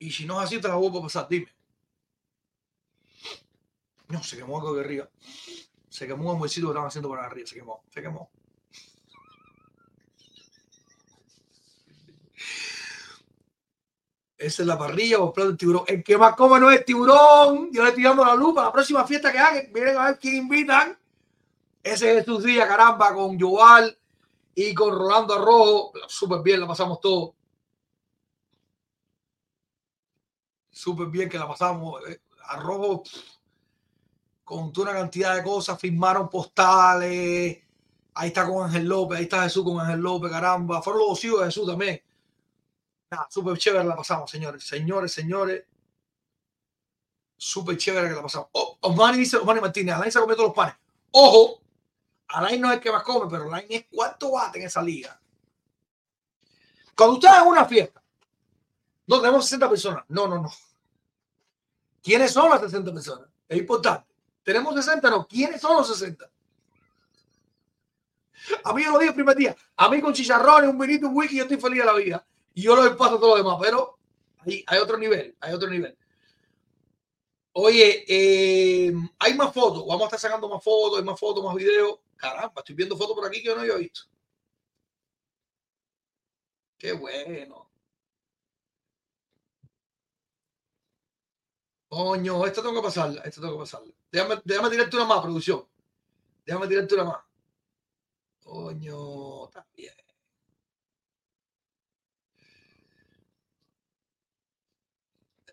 Y 0.00 0.10
si 0.10 0.26
no 0.26 0.40
es 0.40 0.46
así, 0.46 0.60
te 0.60 0.66
la 0.66 0.74
voy 0.74 0.98
a 0.98 1.02
pasar, 1.02 1.28
dime. 1.28 1.48
No, 4.10 4.22
se 4.22 4.36
quemó 4.36 4.58
algo 4.58 4.74
de 4.74 4.80
arriba. 4.82 5.08
Se 5.88 6.06
quemó 6.06 6.24
un 6.24 6.30
almuercito 6.32 6.66
que 6.66 6.72
estaban 6.72 6.88
haciendo 6.88 7.08
por 7.08 7.20
arriba. 7.20 7.46
Se 7.46 7.54
quemó, 7.54 7.84
se 7.88 8.02
quemó. 8.02 8.30
Esa 14.36 14.62
es 14.62 14.66
la 14.66 14.78
parrilla 14.78 15.18
el 15.18 15.32
plato 15.32 15.48
del 15.48 15.56
tiburón. 15.58 15.84
El 15.86 16.02
que 16.02 16.16
más 16.16 16.34
come 16.34 16.58
no 16.58 16.70
es 16.70 16.84
tiburón. 16.84 17.70
Yo 17.72 17.82
le 17.82 17.90
estoy 17.90 18.04
dando 18.04 18.24
la 18.24 18.34
lupa. 18.34 18.64
La 18.64 18.72
próxima 18.72 19.06
fiesta 19.06 19.30
que 19.30 19.38
hagan, 19.38 19.70
miren 19.72 19.98
a 19.98 20.06
ver 20.06 20.18
quién 20.18 20.36
invitan. 20.36 20.98
Ese 21.82 22.10
es 22.10 22.18
Jesús 22.20 22.44
Díaz, 22.44 22.66
caramba, 22.66 23.14
con 23.14 23.38
Joval 23.38 23.96
y 24.54 24.74
con 24.74 24.92
Rolando 24.94 25.34
Arrojo. 25.34 25.92
Súper 26.08 26.40
bien, 26.40 26.60
la 26.60 26.66
pasamos 26.66 27.00
todo. 27.00 27.34
Súper 30.70 31.08
bien 31.08 31.28
que 31.28 31.38
la 31.38 31.46
pasamos. 31.46 32.02
Eh, 32.08 32.20
Arrojo 32.46 33.04
contó 34.50 34.82
una 34.82 34.92
cantidad 34.92 35.36
de 35.36 35.44
cosas, 35.44 35.78
firmaron 35.78 36.28
postales. 36.28 37.58
Ahí 38.14 38.28
está 38.28 38.46
con 38.46 38.66
Ángel 38.66 38.84
López, 38.84 39.18
ahí 39.18 39.24
está 39.24 39.44
Jesús 39.44 39.64
con 39.64 39.78
Ángel 39.78 40.00
López, 40.00 40.30
caramba. 40.30 40.82
Fueron 40.82 41.02
los 41.08 41.24
hijos 41.24 41.40
de 41.40 41.46
Jesús 41.46 41.66
también. 41.68 42.02
Nada, 43.10 43.28
súper 43.30 43.56
chévere 43.56 43.84
la 43.84 43.94
pasamos, 43.94 44.28
señores. 44.28 44.64
Señores, 44.64 45.12
señores. 45.12 45.64
Súper 47.36 47.76
chévere 47.76 48.08
que 48.08 48.14
la 48.14 48.22
pasamos. 48.22 48.48
Oh, 48.52 48.76
Osmani 48.80 49.18
dice, 49.18 49.36
Osmani 49.36 49.60
Martínez, 49.60 49.94
Alain 49.94 50.10
se 50.10 50.18
comió 50.18 50.34
todos 50.34 50.48
los 50.48 50.56
panes. 50.56 50.74
Ojo, 51.12 51.60
Alain 52.28 52.60
no 52.60 52.70
es 52.70 52.74
el 52.74 52.80
que 52.80 52.90
más 52.90 53.04
come, 53.04 53.30
pero 53.30 53.44
Alain 53.44 53.66
es 53.70 53.86
cuarto 53.86 54.32
bate 54.32 54.58
en 54.58 54.66
esa 54.66 54.82
liga. 54.82 55.18
Cuando 56.96 57.14
usted 57.14 57.28
haga 57.28 57.44
una 57.44 57.64
fiesta, 57.64 58.02
no 59.06 59.20
tenemos 59.20 59.44
60 59.44 59.70
personas. 59.70 60.04
No, 60.08 60.26
no, 60.26 60.42
no. 60.42 60.50
¿Quiénes 62.02 62.32
son 62.32 62.50
las 62.50 62.60
60 62.60 62.92
personas? 62.92 63.28
Es 63.48 63.58
importante. 63.58 64.09
¿Tenemos 64.42 64.74
60? 64.74 65.10
No. 65.10 65.26
¿Quiénes 65.26 65.60
son 65.60 65.76
los 65.76 65.88
60? 65.88 66.30
A 68.64 68.72
mí 68.72 68.84
yo 68.84 68.92
lo 68.92 68.98
dije 68.98 69.10
el 69.10 69.14
primer 69.14 69.36
día. 69.36 69.56
A 69.76 69.88
mí 69.88 70.00
con 70.00 70.12
chicharrones, 70.12 70.70
un 70.70 70.78
vinito, 70.78 71.08
un 71.08 71.16
wiki, 71.16 71.36
yo 71.36 71.42
estoy 71.42 71.58
feliz 71.58 71.80
de 71.80 71.84
la 71.84 71.94
vida. 71.94 72.26
Y 72.54 72.62
yo 72.62 72.74
lo 72.74 72.82
a 72.82 72.96
todo 72.96 73.28
lo 73.28 73.36
demás. 73.36 73.58
Pero 73.60 73.98
hay, 74.38 74.64
hay 74.66 74.78
otro 74.78 74.96
nivel. 74.96 75.36
Hay 75.40 75.52
otro 75.52 75.68
nivel. 75.68 75.96
Oye, 77.52 78.04
eh, 78.08 78.92
hay 79.18 79.34
más 79.34 79.52
fotos. 79.52 79.86
Vamos 79.86 80.02
a 80.02 80.04
estar 80.06 80.20
sacando 80.20 80.48
más 80.48 80.62
fotos, 80.62 80.98
hay 80.98 81.04
más 81.04 81.18
fotos, 81.18 81.44
más 81.44 81.54
videos. 81.54 81.98
Caramba, 82.16 82.54
estoy 82.60 82.74
viendo 82.74 82.96
fotos 82.96 83.16
por 83.16 83.26
aquí 83.26 83.40
que 83.42 83.48
yo 83.48 83.54
no 83.56 83.62
había 83.62 83.76
visto. 83.76 84.02
Qué 86.78 86.92
bueno. 86.92 87.70
Coño, 91.88 92.46
esto 92.46 92.62
tengo 92.62 92.74
que 92.76 92.82
pasarla, 92.82 93.20
esto 93.22 93.40
tengo 93.40 93.54
que 93.54 93.60
pasarla. 93.60 93.92
Déjame, 94.12 94.40
déjame 94.44 94.70
tirarte 94.70 94.96
una 94.96 95.06
más, 95.06 95.20
producción. 95.20 95.64
Déjame 96.44 96.66
tirarte 96.66 96.94
una 96.94 97.04
más. 97.04 97.18
Coño, 98.42 99.48
bien. 99.76 99.94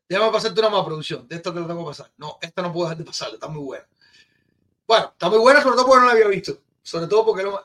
Déjame 0.09 0.31
pasarte 0.31 0.59
una 0.59 0.69
más, 0.69 0.85
producción. 0.85 1.27
De 1.27 1.35
esta 1.35 1.53
te 1.53 1.59
la 1.59 1.67
tengo 1.67 1.81
que 1.81 1.89
pasar. 1.89 2.11
No, 2.17 2.37
esta 2.41 2.61
no 2.61 2.71
puedo 2.71 2.85
dejar 2.85 2.97
de 2.97 3.03
pasarla, 3.03 3.35
está 3.35 3.47
muy 3.47 3.63
buena. 3.63 3.87
Bueno, 4.87 5.09
está 5.11 5.29
muy 5.29 5.39
buena, 5.39 5.61
sobre 5.61 5.75
todo 5.75 5.85
porque 5.85 5.99
no 5.99 6.05
la 6.05 6.13
había 6.13 6.27
visto. 6.27 6.57
Sobre 6.81 7.07
todo 7.07 7.25
porque 7.25 7.43
no. 7.43 7.59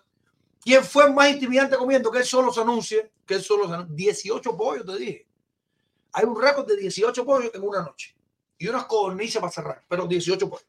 ¿Quién 0.60 0.84
fue 0.84 1.10
más 1.10 1.30
intimidante 1.30 1.76
comiendo? 1.76 2.10
Que 2.10 2.18
él 2.18 2.24
solo 2.24 2.52
se 2.52 2.60
anuncie. 2.60 3.12
Que 3.24 3.34
él 3.34 3.42
solo 3.42 3.68
se 3.68 3.74
anuncie. 3.74 3.94
18 3.96 4.56
pollos, 4.56 4.84
te 4.84 4.96
dije. 4.96 5.26
Hay 6.12 6.24
un 6.24 6.40
récord 6.40 6.66
de 6.66 6.76
18 6.76 7.24
pollos 7.24 7.50
en 7.54 7.62
una 7.62 7.80
noche. 7.80 8.14
Y 8.58 8.68
unas 8.68 8.84
cornicias 8.84 9.40
para 9.40 9.52
cerrar, 9.52 9.84
pero 9.88 10.06
18 10.06 10.50
pollos. 10.50 10.66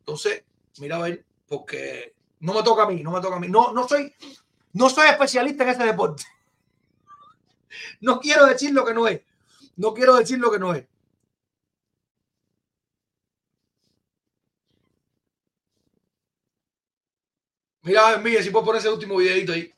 Entonces, 0.00 0.44
mira 0.78 0.96
a 0.96 1.00
ver, 1.00 1.24
porque 1.46 2.14
no 2.40 2.54
me 2.54 2.62
toca 2.62 2.82
a 2.82 2.88
mí, 2.88 3.02
no 3.02 3.12
me 3.12 3.20
toca 3.20 3.36
a 3.36 3.40
mí. 3.40 3.48
No, 3.48 3.72
no 3.72 3.86
soy, 3.86 4.12
no 4.72 4.88
soy 4.90 5.08
especialista 5.08 5.64
en 5.64 5.70
ese 5.70 5.84
deporte. 5.84 6.24
No 8.00 8.18
quiero 8.18 8.46
decir 8.46 8.72
lo 8.72 8.84
que 8.84 8.92
no 8.92 9.06
es. 9.06 9.20
No 9.76 9.94
quiero 9.94 10.16
decir 10.16 10.38
lo 10.40 10.50
que 10.50 10.58
no 10.58 10.74
es. 10.74 10.84
Mira, 17.82 18.18
Miguel, 18.18 18.42
si 18.42 18.50
puedes 18.50 18.66
poner 18.66 18.80
ese 18.80 18.90
último 18.90 19.16
videito 19.16 19.52
ahí. 19.52 19.72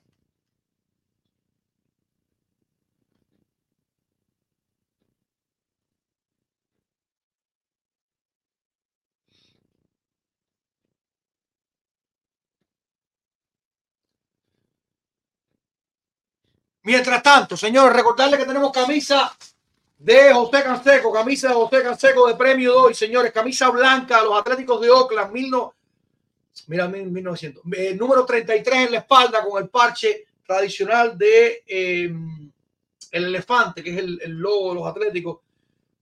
Mientras 16.85 17.23
tanto, 17.23 17.57
señores, 17.57 17.95
recordarles 17.95 18.41
que 18.41 18.47
tenemos 18.47 18.73
camisa 18.73 19.37
de 19.99 20.33
José 20.33 20.65
Canseco, 20.65 21.13
camisa 21.13 21.49
de 21.49 21.55
José 21.55 21.83
Canseco 21.83 22.27
de 22.27 22.35
premio 22.35 22.73
de 22.73 22.77
hoy, 22.79 22.95
señores, 22.95 23.31
camisa 23.33 23.71
blanca, 23.71 24.21
los 24.23 24.37
Atléticos 24.39 24.81
de 24.81 24.91
Oakland, 24.91 25.33
mil 25.33 25.51
mira, 26.67 26.89
mil- 26.89 27.11
1900, 27.11 27.63
eh, 27.77 27.95
número 27.95 28.27
33 28.27 28.87
en 28.87 28.93
la 28.93 28.99
espalda 28.99 29.45
con 29.45 29.63
el 29.63 29.69
parche 29.69 30.27
tradicional 30.45 31.17
de 31.17 31.63
eh, 31.67 32.13
el 33.13 33.25
elefante, 33.27 33.83
que 33.83 33.91
es 33.91 33.99
el, 33.99 34.21
el 34.23 34.33
logo 34.33 34.71
de 34.71 34.75
los 34.81 34.89
Atléticos 34.89 35.39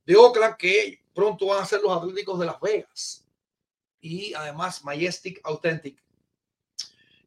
de 0.07 0.17
Oakland, 0.17 0.57
que 0.57 1.03
pronto 1.13 1.47
van 1.47 1.63
a 1.63 1.67
ser 1.67 1.83
los 1.83 1.95
Atléticos 1.95 2.41
de 2.41 2.47
Las 2.47 2.59
Vegas. 2.59 3.27
Y 4.01 4.33
además 4.33 4.83
Majestic 4.83 5.41
Authentic. 5.45 6.03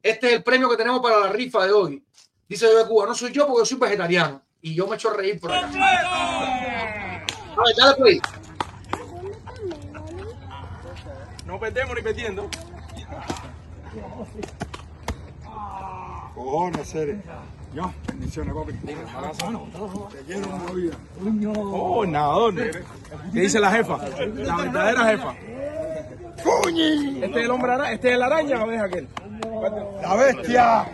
Este 0.01 0.27
es 0.27 0.33
el 0.33 0.43
premio 0.43 0.67
que 0.69 0.75
tenemos 0.75 1.01
para 1.01 1.19
la 1.19 1.29
rifa 1.29 1.65
de 1.67 1.71
hoy. 1.71 2.03
Dice 2.47 2.67
de 2.67 2.87
Cuba, 2.87 3.07
no 3.07 3.15
soy 3.15 3.31
yo 3.31 3.47
porque 3.47 3.65
soy 3.65 3.77
vegetariano. 3.77 4.41
Y 4.61 4.75
yo 4.75 4.87
me 4.87 4.95
echo 4.95 5.09
a 5.09 5.13
reír 5.13 5.39
por 5.39 5.51
acá. 5.51 5.67
A 5.67 7.21
ver, 7.65 7.75
dale 7.77 7.95
pues. 7.97 8.19
No 11.45 11.59
perdemos 11.59 11.95
ni 11.95 12.01
perdiendo. 12.01 12.49
Cojones, 16.33 16.87
seres. 16.87 17.17
Yo, 17.73 17.91
bendiciones, 18.07 18.53
papi. 18.53 18.73
Te 18.73 18.95
quiero 20.25 20.43
en 20.43 20.65
la 20.65 20.71
vida. 20.71 20.95
Oh, 21.55 22.05
nadador. 22.05 22.55
¿Qué 23.33 23.39
dice 23.39 23.59
la 23.59 23.71
jefa? 23.71 23.97
La 23.97 24.57
verdadera 24.57 25.05
jefa. 25.05 25.35
¡Coñi! 26.43 27.23
Este 27.23 27.39
es 27.39 27.45
el 27.45 27.51
hombre 27.51 27.73
araña, 27.73 27.91
este 27.91 28.09
es 28.09 28.15
el 28.15 28.23
araña 28.23 28.63
o 28.63 28.71
es 28.71 28.81
aquel. 28.81 29.07
¡La 30.01 30.15
bestia! 30.15 30.85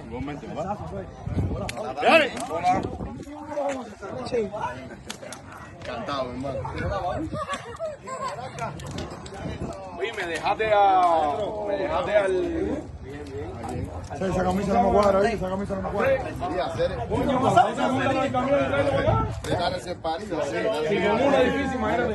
Oye, 9.97 10.13
me 10.13 10.25
dejaste 10.27 10.71
a. 10.73 11.37
Me 11.67 11.77
dejaste 11.77 12.17
al. 12.17 12.83
Sí, 14.17 14.23
esa 14.25 14.43
camisa 14.43 14.73
no 14.73 14.83
me 14.83 14.89
cuadra. 14.91 15.29
Esa 15.29 15.49
camisa 15.49 15.75
no 15.75 15.81
me 15.81 15.89
cuadra. 15.89 16.17
Coño, 17.09 17.41
pasado 17.41 17.69
esa 17.69 17.87
ruta 17.87 18.11
en 18.11 18.17
acá. 18.17 18.35
Y 20.89 21.07
con 21.07 21.21
una 21.21 21.39
difícil, 21.39 21.75
imagínate. 21.75 22.13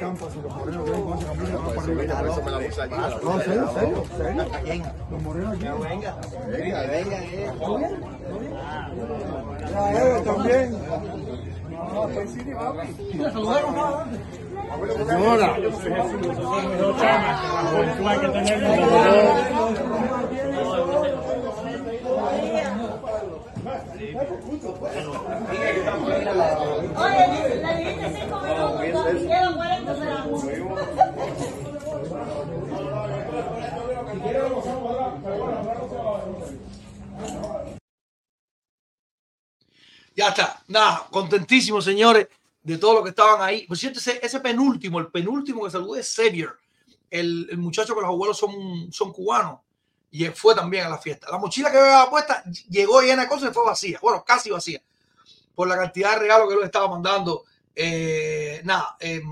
Los 0.00 0.54
morenos 0.56 0.84
que 0.84 0.90
ven 0.90 1.02
con 1.02 1.18
esa 1.18 1.26
camisa 1.26 1.56
van 1.56 2.44
para 2.44 2.56
arriba. 2.56 2.74
No, 3.22 3.40
serio, 3.40 3.64
serio, 3.74 4.04
serio. 4.16 4.44
Los 5.10 5.22
morenos 5.22 5.52
aquí. 5.54 5.64
Venga, 6.50 6.80
venga, 6.86 7.18
eh. 7.18 7.52
también. 10.24 10.66
Señora. 15.06 15.56
Oye, 26.96 27.28
le 27.28 27.76
dijiste 27.76 28.20
cinco 28.20 28.40
minutos, 28.40 29.04
quedan 29.22 29.54
40 29.54 29.94
segundos. 29.94 30.44
Ya 40.20 40.28
está. 40.28 40.62
Nada, 40.68 41.06
contentísimo, 41.10 41.80
señores, 41.80 42.28
de 42.62 42.76
todo 42.76 42.92
lo 42.92 43.02
que 43.02 43.08
estaban 43.08 43.40
ahí. 43.40 43.66
Por 43.66 43.78
cierto, 43.78 43.98
ese, 43.98 44.40
penúltimo, 44.40 44.98
el 44.98 45.06
penúltimo 45.06 45.64
que 45.64 45.70
saludó 45.70 45.96
es 45.96 46.14
Xavier, 46.14 46.50
el, 47.08 47.56
muchacho 47.56 47.94
que 47.94 48.02
los 48.02 48.10
abuelos 48.10 48.36
son, 48.36 48.92
son 48.92 49.14
cubanos. 49.14 49.60
Y 50.10 50.26
fue 50.26 50.54
también 50.54 50.84
a 50.84 50.90
la 50.90 50.98
fiesta. 50.98 51.30
La 51.30 51.38
mochila 51.38 51.72
que 51.72 51.78
había 51.78 52.10
puesta 52.10 52.44
llegó 52.68 53.00
llena 53.00 53.22
de 53.22 53.28
cosas 53.28 53.50
y 53.50 53.54
fue 53.54 53.64
vacía. 53.64 53.98
Bueno, 54.02 54.22
casi 54.22 54.50
vacía. 54.50 54.82
Por 55.54 55.68
la 55.68 55.76
cantidad 55.78 56.12
de 56.12 56.18
regalos 56.18 56.48
que 56.48 56.54
él 56.54 56.64
estaba 56.64 56.88
mandando. 56.88 57.44
Eh, 57.74 58.60
nada, 58.64 58.98
eh, 59.00 59.22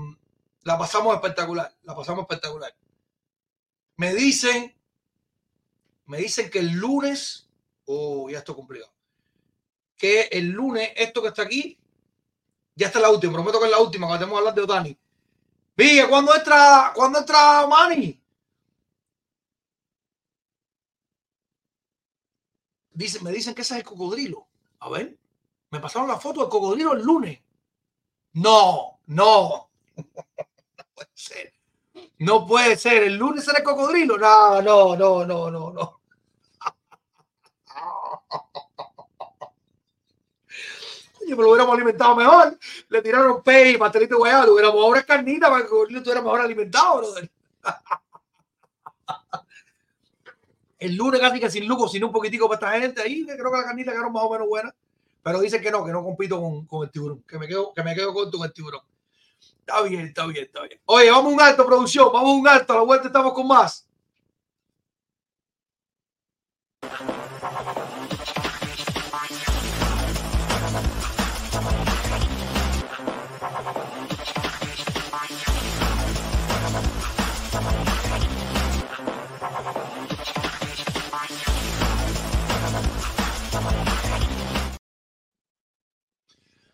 la 0.63 0.75
pasamos 0.75 1.13
espectacular. 1.13 1.71
La 1.83 1.95
pasamos 1.95 2.21
espectacular. 2.21 2.73
Me 3.97 4.15
dicen, 4.15 4.75
me 6.07 6.17
dicen 6.17 6.49
que 6.49 6.57
el 6.57 6.71
lunes, 6.71 7.47
oh, 7.85 8.27
ya 8.27 8.39
esto 8.39 8.55
complicado 8.55 8.91
que 9.99 10.29
el 10.31 10.47
lunes, 10.47 10.91
esto 10.95 11.21
que 11.21 11.27
está 11.27 11.43
aquí, 11.43 11.77
ya 12.73 12.87
está 12.87 12.99
la 12.99 13.11
última, 13.11 13.33
prometo 13.33 13.59
que 13.59 13.65
es 13.65 13.71
la 13.71 13.79
última, 13.79 14.07
cuando 14.07 14.23
estemos 14.23 14.39
hablando 14.39 14.61
de 14.61 14.65
Otani. 14.65 14.97
Pilla, 15.75 16.07
¿cuándo 16.07 16.33
entra, 16.33 16.93
¿cuándo 16.95 17.19
entra 17.19 17.67
Manny? 17.67 18.19
Dice, 22.91 23.21
me 23.21 23.31
dicen 23.31 23.53
que 23.53 23.61
ese 23.61 23.73
es 23.73 23.79
el 23.79 23.85
cocodrilo. 23.85 24.47
A 24.79 24.89
ver, 24.89 25.17
me 25.69 25.79
pasaron 25.79 26.07
la 26.07 26.17
foto 26.17 26.41
del 26.41 26.49
cocodrilo 26.49 26.93
el 26.93 27.03
lunes. 27.03 27.39
No, 28.33 28.99
no. 29.07 29.69
No 30.77 30.85
puede 30.95 31.09
ser. 31.13 31.53
No 32.19 32.45
puede 32.45 32.77
ser. 32.77 33.03
El 33.03 33.15
lunes 33.15 33.47
era 33.47 33.59
el 33.59 33.63
cocodrilo. 33.63 34.17
No, 34.17 34.61
no, 34.61 34.95
no, 34.95 35.25
no, 35.25 35.51
no, 35.51 35.71
no. 35.71 35.98
Oye, 41.29 41.35
me 41.35 41.43
lo 41.43 41.49
hubiéramos 41.49 41.75
alimentado 41.75 42.15
mejor. 42.15 42.57
Le 42.89 43.01
tiraron 43.01 43.43
pay, 43.43 43.77
pastelito 43.77 44.17
guayaba, 44.17 44.45
le 44.45 44.51
hubiéramos 44.51 44.81
ahora 44.81 45.03
carnita 45.03 45.47
para 45.49 45.63
que 45.63 45.69
cocodrilo 45.69 45.99
estuviera 45.99 46.21
mejor 46.21 46.41
alimentado. 46.41 47.13
El 50.79 50.95
lunes 50.95 51.19
casi 51.19 51.39
que 51.39 51.51
sin 51.51 51.67
lujo, 51.67 51.87
sin 51.89 52.03
un 52.03 52.11
poquitico 52.11 52.47
para 52.47 52.55
esta 52.55 52.79
gente 52.79 53.01
ahí, 53.01 53.25
que 53.25 53.35
creo 53.35 53.51
que 53.51 53.57
la 53.57 53.65
carnita 53.65 53.91
quedaron 53.91 54.13
más 54.13 54.23
o 54.23 54.31
menos 54.31 54.47
buena. 54.47 54.73
Pero 55.21 55.41
dicen 55.41 55.61
que 55.61 55.69
no, 55.69 55.85
que 55.85 55.91
no 55.91 56.01
compito 56.03 56.39
con, 56.41 56.65
con 56.65 56.83
el 56.83 56.91
tiburón, 56.91 57.21
que 57.27 57.37
me 57.37 57.47
quedo, 57.47 57.73
que 57.73 57.83
me 57.83 57.93
quedo 57.93 58.13
corto 58.13 58.37
con 58.37 58.47
el 58.47 58.53
tiburón. 58.53 58.81
Está 59.59 59.81
bien, 59.81 60.07
está 60.07 60.25
bien, 60.25 60.45
está 60.45 60.61
bien. 60.61 60.79
Oye, 60.85 61.11
vamos 61.11 61.33
a 61.33 61.35
un 61.35 61.41
alto, 61.41 61.65
producción, 61.65 62.11
vamos 62.13 62.33
un 62.33 62.47
alto, 62.47 62.73
a 62.73 62.77
la 62.77 62.83
vuelta 62.83 63.07
estamos 63.07 63.33
con 63.33 63.45
más. 63.45 63.88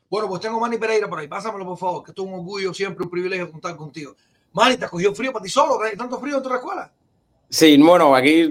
Bueno, 0.10 0.27
pues 0.30 0.41
tengo 0.41 0.57
a 0.57 0.60
Manny 0.60 0.77
Pereira 0.77 1.10
por 1.10 1.19
ahí. 1.19 1.27
Pásamelo, 1.27 1.65
por 1.65 1.77
favor, 1.77 2.03
que 2.03 2.11
esto 2.11 2.23
es 2.23 2.27
un 2.27 2.36
orgullo, 2.36 2.73
siempre 2.73 3.03
un 3.03 3.10
privilegio 3.10 3.52
contar 3.52 3.76
contigo. 3.76 4.15
Manny, 4.53 4.77
¿te 4.77 4.88
cogió 4.88 5.14
frío 5.14 5.34
para 5.34 5.44
ti 5.44 5.49
solo? 5.49 5.82
¿Hay 5.82 5.98
tanto 5.98 6.19
frío 6.19 6.38
en 6.38 6.44
tu 6.44 6.53
escuela? 6.53 6.91
Sí, 7.49 7.77
bueno, 7.77 8.15
aquí 8.15 8.49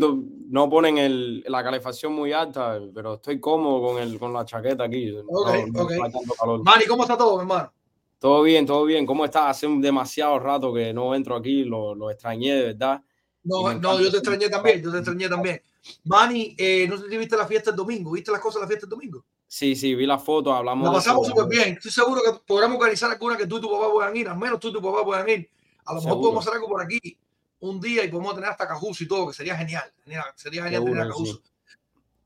no 0.48 0.68
ponen 0.70 0.98
el, 0.98 1.42
la 1.48 1.62
calefacción 1.64 2.12
muy 2.12 2.32
alta, 2.32 2.78
pero 2.94 3.14
estoy 3.14 3.40
cómodo 3.40 3.82
con, 3.88 4.02
el, 4.02 4.18
con 4.18 4.32
la 4.32 4.44
chaqueta 4.44 4.84
aquí. 4.84 5.12
No- 5.12 5.22
Ok, 5.28 5.50
no. 5.72 6.62
Manny, 6.62 6.86
¿cómo 6.86 7.02
está 7.02 7.16
todo, 7.16 7.36
mi 7.36 7.42
hermano? 7.42 7.72
Todo 8.18 8.42
bien, 8.42 8.64
todo 8.64 8.84
bien. 8.84 9.04
¿Cómo 9.04 9.24
estás? 9.24 9.44
Hace 9.56 9.66
demasiado 9.68 10.38
rato 10.38 10.72
que 10.72 10.92
no 10.92 11.14
entro 11.14 11.36
aquí, 11.36 11.64
lo, 11.64 11.94
lo 11.94 12.10
extrañé 12.10 12.54
de 12.54 12.62
verdad. 12.72 13.02
No, 13.42 13.74
no, 13.74 14.00
yo 14.00 14.10
te 14.10 14.16
extrañé 14.18 14.48
también, 14.48 14.82
yo 14.82 14.90
te 14.90 14.98
extrañé 14.98 15.28
también. 15.28 15.60
Manny, 16.04 16.54
eh, 16.56 16.86
no 16.88 16.96
sé 16.96 17.08
si 17.10 17.18
viste 17.18 17.36
la 17.36 17.46
fiesta 17.46 17.70
el 17.70 17.76
domingo, 17.76 18.12
¿viste 18.12 18.30
las 18.32 18.40
cosas 18.40 18.60
de 18.60 18.60
la 18.62 18.68
fiesta 18.68 18.86
el 18.86 18.90
domingo? 18.90 19.22
Sí, 19.54 19.76
sí, 19.76 19.94
vi 19.94 20.04
la 20.04 20.18
foto, 20.18 20.52
hablamos 20.52 20.84
La 20.84 20.90
de 20.90 20.96
pasamos 20.96 21.28
súper 21.28 21.46
bien. 21.46 21.74
Estoy 21.74 21.92
seguro 21.92 22.20
que 22.24 22.40
podremos 22.44 22.76
organizar 22.76 23.08
alguna 23.08 23.36
que 23.36 23.46
tú 23.46 23.58
y 23.58 23.60
tu 23.60 23.70
papá 23.70 23.88
puedan 23.88 24.16
ir, 24.16 24.28
al 24.28 24.36
menos 24.36 24.58
tú 24.58 24.70
y 24.70 24.72
tu 24.72 24.82
papá 24.82 25.04
puedan 25.04 25.28
ir. 25.28 25.48
A 25.84 25.94
lo 25.94 26.02
mejor 26.02 26.20
podemos 26.20 26.44
hacer 26.44 26.54
algo 26.54 26.66
por 26.66 26.82
aquí 26.82 27.16
un 27.60 27.80
día 27.80 28.02
y 28.02 28.08
podemos 28.08 28.34
tener 28.34 28.50
hasta 28.50 28.66
Cajuso 28.66 29.04
y 29.04 29.06
todo, 29.06 29.28
que 29.28 29.32
sería 29.32 29.56
genial. 29.56 29.92
Sería, 30.02 30.24
sería 30.34 30.64
genial 30.64 30.84
tener 30.84 31.02
a 31.02 31.06
Cajuso. 31.06 31.40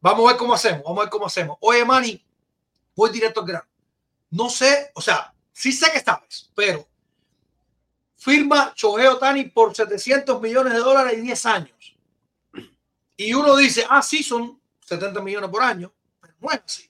Vamos 0.00 0.24
a 0.24 0.28
ver 0.28 0.38
cómo 0.38 0.54
hacemos, 0.54 0.82
vamos 0.82 1.00
a 1.00 1.02
ver 1.02 1.10
cómo 1.10 1.26
hacemos. 1.26 1.58
Oye, 1.60 1.84
Manny, 1.84 2.24
voy 2.96 3.10
directo 3.10 3.40
al 3.40 3.46
grano. 3.46 3.68
No 4.30 4.48
sé, 4.48 4.90
o 4.94 5.02
sea, 5.02 5.34
sí 5.52 5.70
sé 5.70 5.92
que 5.92 6.00
sabes, 6.00 6.50
pero 6.54 6.88
firma 8.16 8.72
Shohei 8.74 9.06
Otani 9.06 9.44
por 9.44 9.76
700 9.76 10.40
millones 10.40 10.72
de 10.72 10.78
dólares 10.78 11.12
y 11.18 11.20
10 11.20 11.44
años. 11.44 11.94
Y 13.18 13.34
uno 13.34 13.54
dice, 13.54 13.84
ah, 13.86 14.00
sí, 14.00 14.22
son 14.22 14.58
70 14.80 15.20
millones 15.20 15.50
por 15.50 15.62
año, 15.62 15.92
pero 16.22 16.32
no 16.40 16.50
es 16.52 16.62
así. 16.64 16.87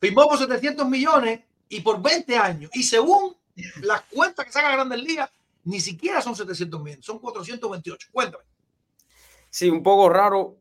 Firmó 0.00 0.26
por 0.26 0.38
700 0.38 0.88
millones 0.88 1.40
y 1.68 1.80
por 1.80 2.00
20 2.02 2.36
años. 2.36 2.70
Y 2.74 2.82
según 2.82 3.36
las 3.82 4.02
cuentas 4.02 4.46
que 4.46 4.52
saca 4.52 4.72
Grandes 4.72 5.02
Ligas, 5.02 5.30
ni 5.64 5.78
siquiera 5.78 6.22
son 6.22 6.34
700 6.34 6.82
millones, 6.82 7.04
son 7.04 7.18
428. 7.18 8.08
Cuéntame. 8.10 8.44
Sí, 9.50 9.68
un 9.68 9.82
poco 9.82 10.08
raro. 10.08 10.56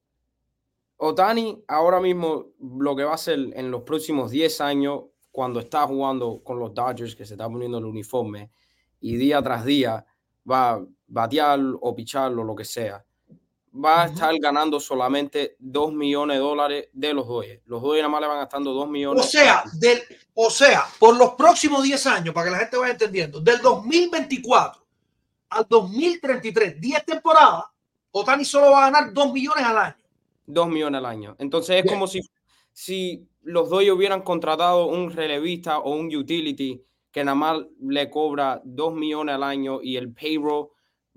Otani 0.97 1.63
ahora 1.67 2.01
mismo 2.01 2.47
lo 2.59 2.93
que 2.95 3.05
va 3.05 3.11
a 3.11 3.15
hacer 3.15 3.39
en 3.53 3.71
los 3.71 3.83
próximos 3.83 4.31
10 4.31 4.59
años, 4.59 5.03
cuando 5.31 5.61
está 5.61 5.87
jugando 5.87 6.41
con 6.43 6.59
los 6.59 6.73
Dodgers, 6.73 7.15
que 7.15 7.25
se 7.25 7.35
está 7.35 7.47
poniendo 7.47 7.77
el 7.77 7.85
uniforme, 7.85 8.51
y 8.99 9.15
día 9.15 9.41
tras 9.41 9.63
día 9.63 10.05
va 10.49 10.71
a 10.71 10.85
batear 11.07 11.59
o 11.79 11.95
pichar 11.95 12.33
o 12.33 12.43
lo 12.43 12.53
que 12.53 12.65
sea, 12.65 13.05
va 13.73 14.03
a 14.03 14.05
estar 14.07 14.33
ganando 14.39 14.79
solamente 14.79 15.55
2 15.59 15.93
millones 15.93 16.37
de 16.37 16.41
dólares 16.41 16.89
de 16.93 17.13
los 17.13 17.27
Dodgers. 17.27 17.61
Los 17.65 17.81
Dodgers 17.81 18.01
nada 18.01 18.09
más 18.09 18.21
le 18.21 18.27
van 18.27 18.37
gastando 18.37 18.73
2 18.73 18.89
millones. 18.89 19.25
O 19.25 19.27
sea, 19.27 19.63
del, 19.73 20.01
o 20.33 20.49
sea, 20.49 20.85
por 20.97 21.15
los 21.15 21.33
próximos 21.33 21.83
10 21.83 22.07
años, 22.07 22.33
para 22.33 22.45
que 22.45 22.51
la 22.51 22.59
gente 22.59 22.77
vaya 22.77 22.93
entendiendo, 22.93 23.39
del 23.39 23.61
2024 23.61 24.85
al 25.49 25.65
2033, 25.67 26.79
10 26.79 27.05
temporadas, 27.05 27.65
Otani 28.11 28.45
solo 28.45 28.71
va 28.71 28.87
a 28.87 28.91
ganar 28.91 29.13
2 29.13 29.33
millones 29.33 29.63
al 29.63 29.77
año. 29.77 29.95
2 30.45 30.67
millones 30.67 30.99
al 30.99 31.05
año. 31.05 31.35
Entonces 31.39 31.77
es 31.77 31.83
Bien. 31.83 31.95
como 31.95 32.07
si, 32.07 32.21
si 32.71 33.27
los 33.43 33.69
Dodgers 33.69 33.95
hubieran 33.95 34.21
contratado 34.21 34.87
un 34.87 35.11
relevista 35.11 35.79
o 35.79 35.95
un 35.95 36.13
utility 36.15 36.83
que 37.11 37.23
nada 37.23 37.35
más 37.35 37.61
le 37.81 38.09
cobra 38.09 38.61
2 38.63 38.93
millones 38.93 39.35
al 39.35 39.43
año 39.43 39.79
y 39.81 39.97
el 39.97 40.13
payroll 40.13 40.69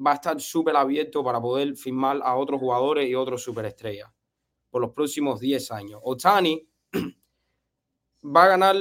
va 0.04 0.12
a 0.12 0.14
estar 0.14 0.40
súper 0.40 0.76
abierto 0.76 1.22
para 1.22 1.40
poder 1.40 1.76
firmar 1.76 2.20
a 2.22 2.36
otros 2.36 2.60
jugadores 2.60 3.08
y 3.08 3.14
otros 3.14 3.42
superestrellas 3.42 4.10
por 4.70 4.80
los 4.80 4.90
próximos 4.92 5.38
10 5.40 5.70
años. 5.70 6.00
Otani 6.02 6.66
va 8.24 8.44
a 8.44 8.48
ganar 8.48 8.76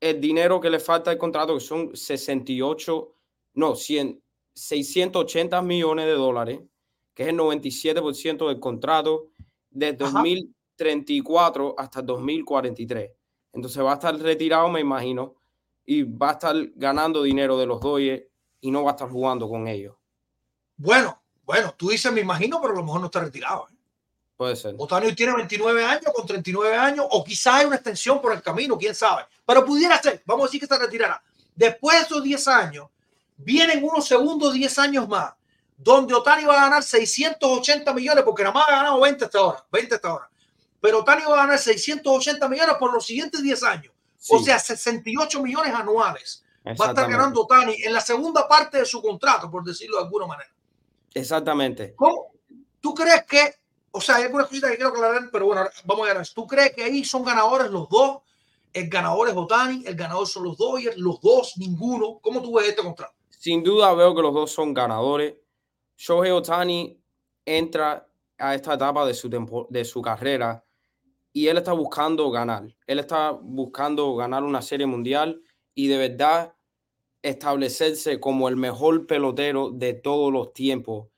el 0.00 0.20
dinero 0.20 0.60
que 0.60 0.70
le 0.70 0.78
falta 0.78 1.10
al 1.10 1.18
contrato, 1.18 1.54
que 1.54 1.60
son 1.60 1.94
68, 1.94 3.14
no, 3.54 3.74
100, 3.74 4.22
680 4.54 5.62
millones 5.62 6.06
de 6.06 6.12
dólares, 6.12 6.60
que 7.14 7.24
es 7.24 7.28
el 7.28 7.36
97% 7.36 8.48
del 8.48 8.60
contrato 8.60 9.28
de 9.70 9.88
Ajá. 9.88 10.22
2034 10.22 11.74
hasta 11.76 12.02
2043. 12.02 13.10
Entonces 13.52 13.82
va 13.82 13.92
a 13.92 13.94
estar 13.94 14.18
retirado, 14.18 14.68
me 14.68 14.80
imagino, 14.80 15.34
y 15.84 16.02
va 16.02 16.30
a 16.30 16.32
estar 16.32 16.56
ganando 16.74 17.22
dinero 17.22 17.58
de 17.58 17.66
los 17.66 17.80
Dodgers 17.80 18.24
y 18.60 18.70
no 18.70 18.82
va 18.82 18.90
a 18.90 18.94
estar 18.94 19.08
jugando 19.08 19.48
con 19.48 19.68
ellos. 19.68 19.96
Bueno, 20.76 21.20
bueno, 21.44 21.74
tú 21.76 21.90
dices, 21.90 22.12
me 22.12 22.20
imagino, 22.20 22.60
pero 22.60 22.74
a 22.74 22.76
lo 22.76 22.84
mejor 22.84 23.00
no 23.00 23.06
está 23.06 23.20
retirado. 23.20 23.68
¿eh? 23.70 23.74
Puede 24.36 24.56
ser. 24.56 24.74
Otani 24.76 25.14
tiene 25.14 25.34
29 25.34 25.84
años, 25.84 26.12
con 26.14 26.26
39 26.26 26.76
años, 26.76 27.06
o 27.10 27.24
quizás 27.24 27.54
hay 27.54 27.66
una 27.66 27.76
extensión 27.76 28.20
por 28.20 28.32
el 28.32 28.42
camino, 28.42 28.76
quién 28.76 28.94
sabe. 28.94 29.24
Pero 29.46 29.64
pudiera 29.64 30.00
ser, 30.02 30.22
vamos 30.26 30.44
a 30.44 30.46
decir 30.48 30.60
que 30.60 30.66
se 30.66 30.78
retirará. 30.78 31.22
Después 31.54 31.98
de 31.98 32.04
esos 32.04 32.22
10 32.22 32.48
años, 32.48 32.88
vienen 33.36 33.82
unos 33.82 34.06
segundos 34.06 34.52
10 34.52 34.78
años 34.78 35.08
más, 35.08 35.32
donde 35.78 36.14
Otani 36.14 36.44
va 36.44 36.58
a 36.58 36.64
ganar 36.64 36.82
680 36.82 37.94
millones, 37.94 38.24
porque 38.24 38.42
nada 38.42 38.54
más 38.54 38.68
ha 38.68 38.72
ganado 38.72 39.00
20 39.00 39.24
hasta 39.24 39.38
ahora, 39.38 39.64
20 39.72 39.94
hasta 39.94 40.08
ahora. 40.08 40.30
Pero 40.80 41.00
Otani 41.00 41.22
va 41.24 41.34
a 41.34 41.46
ganar 41.46 41.58
680 41.58 42.48
millones 42.48 42.76
por 42.78 42.92
los 42.92 43.06
siguientes 43.06 43.42
10 43.42 43.62
años. 43.62 43.92
O 44.28 44.42
sea, 44.42 44.58
68 44.58 45.42
millones 45.42 45.72
anuales. 45.72 46.44
Va 46.66 46.86
a 46.86 46.88
estar 46.88 47.08
ganando 47.08 47.42
Otani 47.42 47.74
en 47.82 47.92
la 47.94 48.00
segunda 48.00 48.46
parte 48.46 48.78
de 48.78 48.84
su 48.84 49.00
contrato, 49.00 49.50
por 49.50 49.64
decirlo 49.64 49.98
de 49.98 50.04
alguna 50.04 50.26
manera. 50.26 50.50
Exactamente. 51.16 51.94
¿Cómo? 51.96 52.32
¿Tú 52.80 52.94
crees 52.94 53.24
que, 53.24 53.54
o 53.90 54.00
sea, 54.00 54.16
hay 54.16 54.24
algunas 54.24 54.48
cositas 54.48 54.70
que 54.70 54.76
quiero 54.76 54.90
aclarar, 54.90 55.30
pero 55.32 55.46
bueno, 55.46 55.62
vamos 55.84 56.04
a 56.04 56.08
ganar. 56.12 56.26
¿Tú 56.28 56.46
crees 56.46 56.74
que 56.74 56.84
ahí 56.84 57.04
son 57.04 57.24
ganadores 57.24 57.70
los 57.70 57.88
dos? 57.88 58.18
El 58.72 58.90
ganador 58.90 59.28
es 59.30 59.34
Otani, 59.34 59.84
el 59.86 59.96
ganador 59.96 60.26
son 60.26 60.44
los 60.44 60.58
Dodgers, 60.58 60.98
los 60.98 61.18
dos, 61.22 61.54
ninguno. 61.56 62.18
¿Cómo 62.20 62.42
tú 62.42 62.54
ves 62.54 62.68
este 62.68 62.82
contrato? 62.82 63.14
Sin 63.30 63.62
duda 63.64 63.94
veo 63.94 64.14
que 64.14 64.20
los 64.20 64.34
dos 64.34 64.52
son 64.52 64.74
ganadores. 64.74 65.34
Shohei 65.96 66.30
Otani 66.32 67.00
entra 67.46 68.06
a 68.36 68.54
esta 68.54 68.74
etapa 68.74 69.06
de 69.06 69.14
su, 69.14 69.30
tempo- 69.30 69.66
de 69.70 69.84
su 69.86 70.02
carrera 70.02 70.62
y 71.32 71.48
él 71.48 71.56
está 71.56 71.72
buscando 71.72 72.30
ganar. 72.30 72.64
Él 72.86 72.98
está 72.98 73.30
buscando 73.30 74.14
ganar 74.14 74.42
una 74.42 74.60
serie 74.60 74.84
mundial 74.86 75.40
y 75.74 75.86
de 75.88 75.96
verdad 75.96 76.52
establecerse 77.28 78.20
como 78.20 78.48
el 78.48 78.56
mejor 78.56 79.06
pelotero 79.06 79.70
de 79.70 79.94
todos 79.94 80.32
los 80.32 80.52
tiempos 80.52 81.08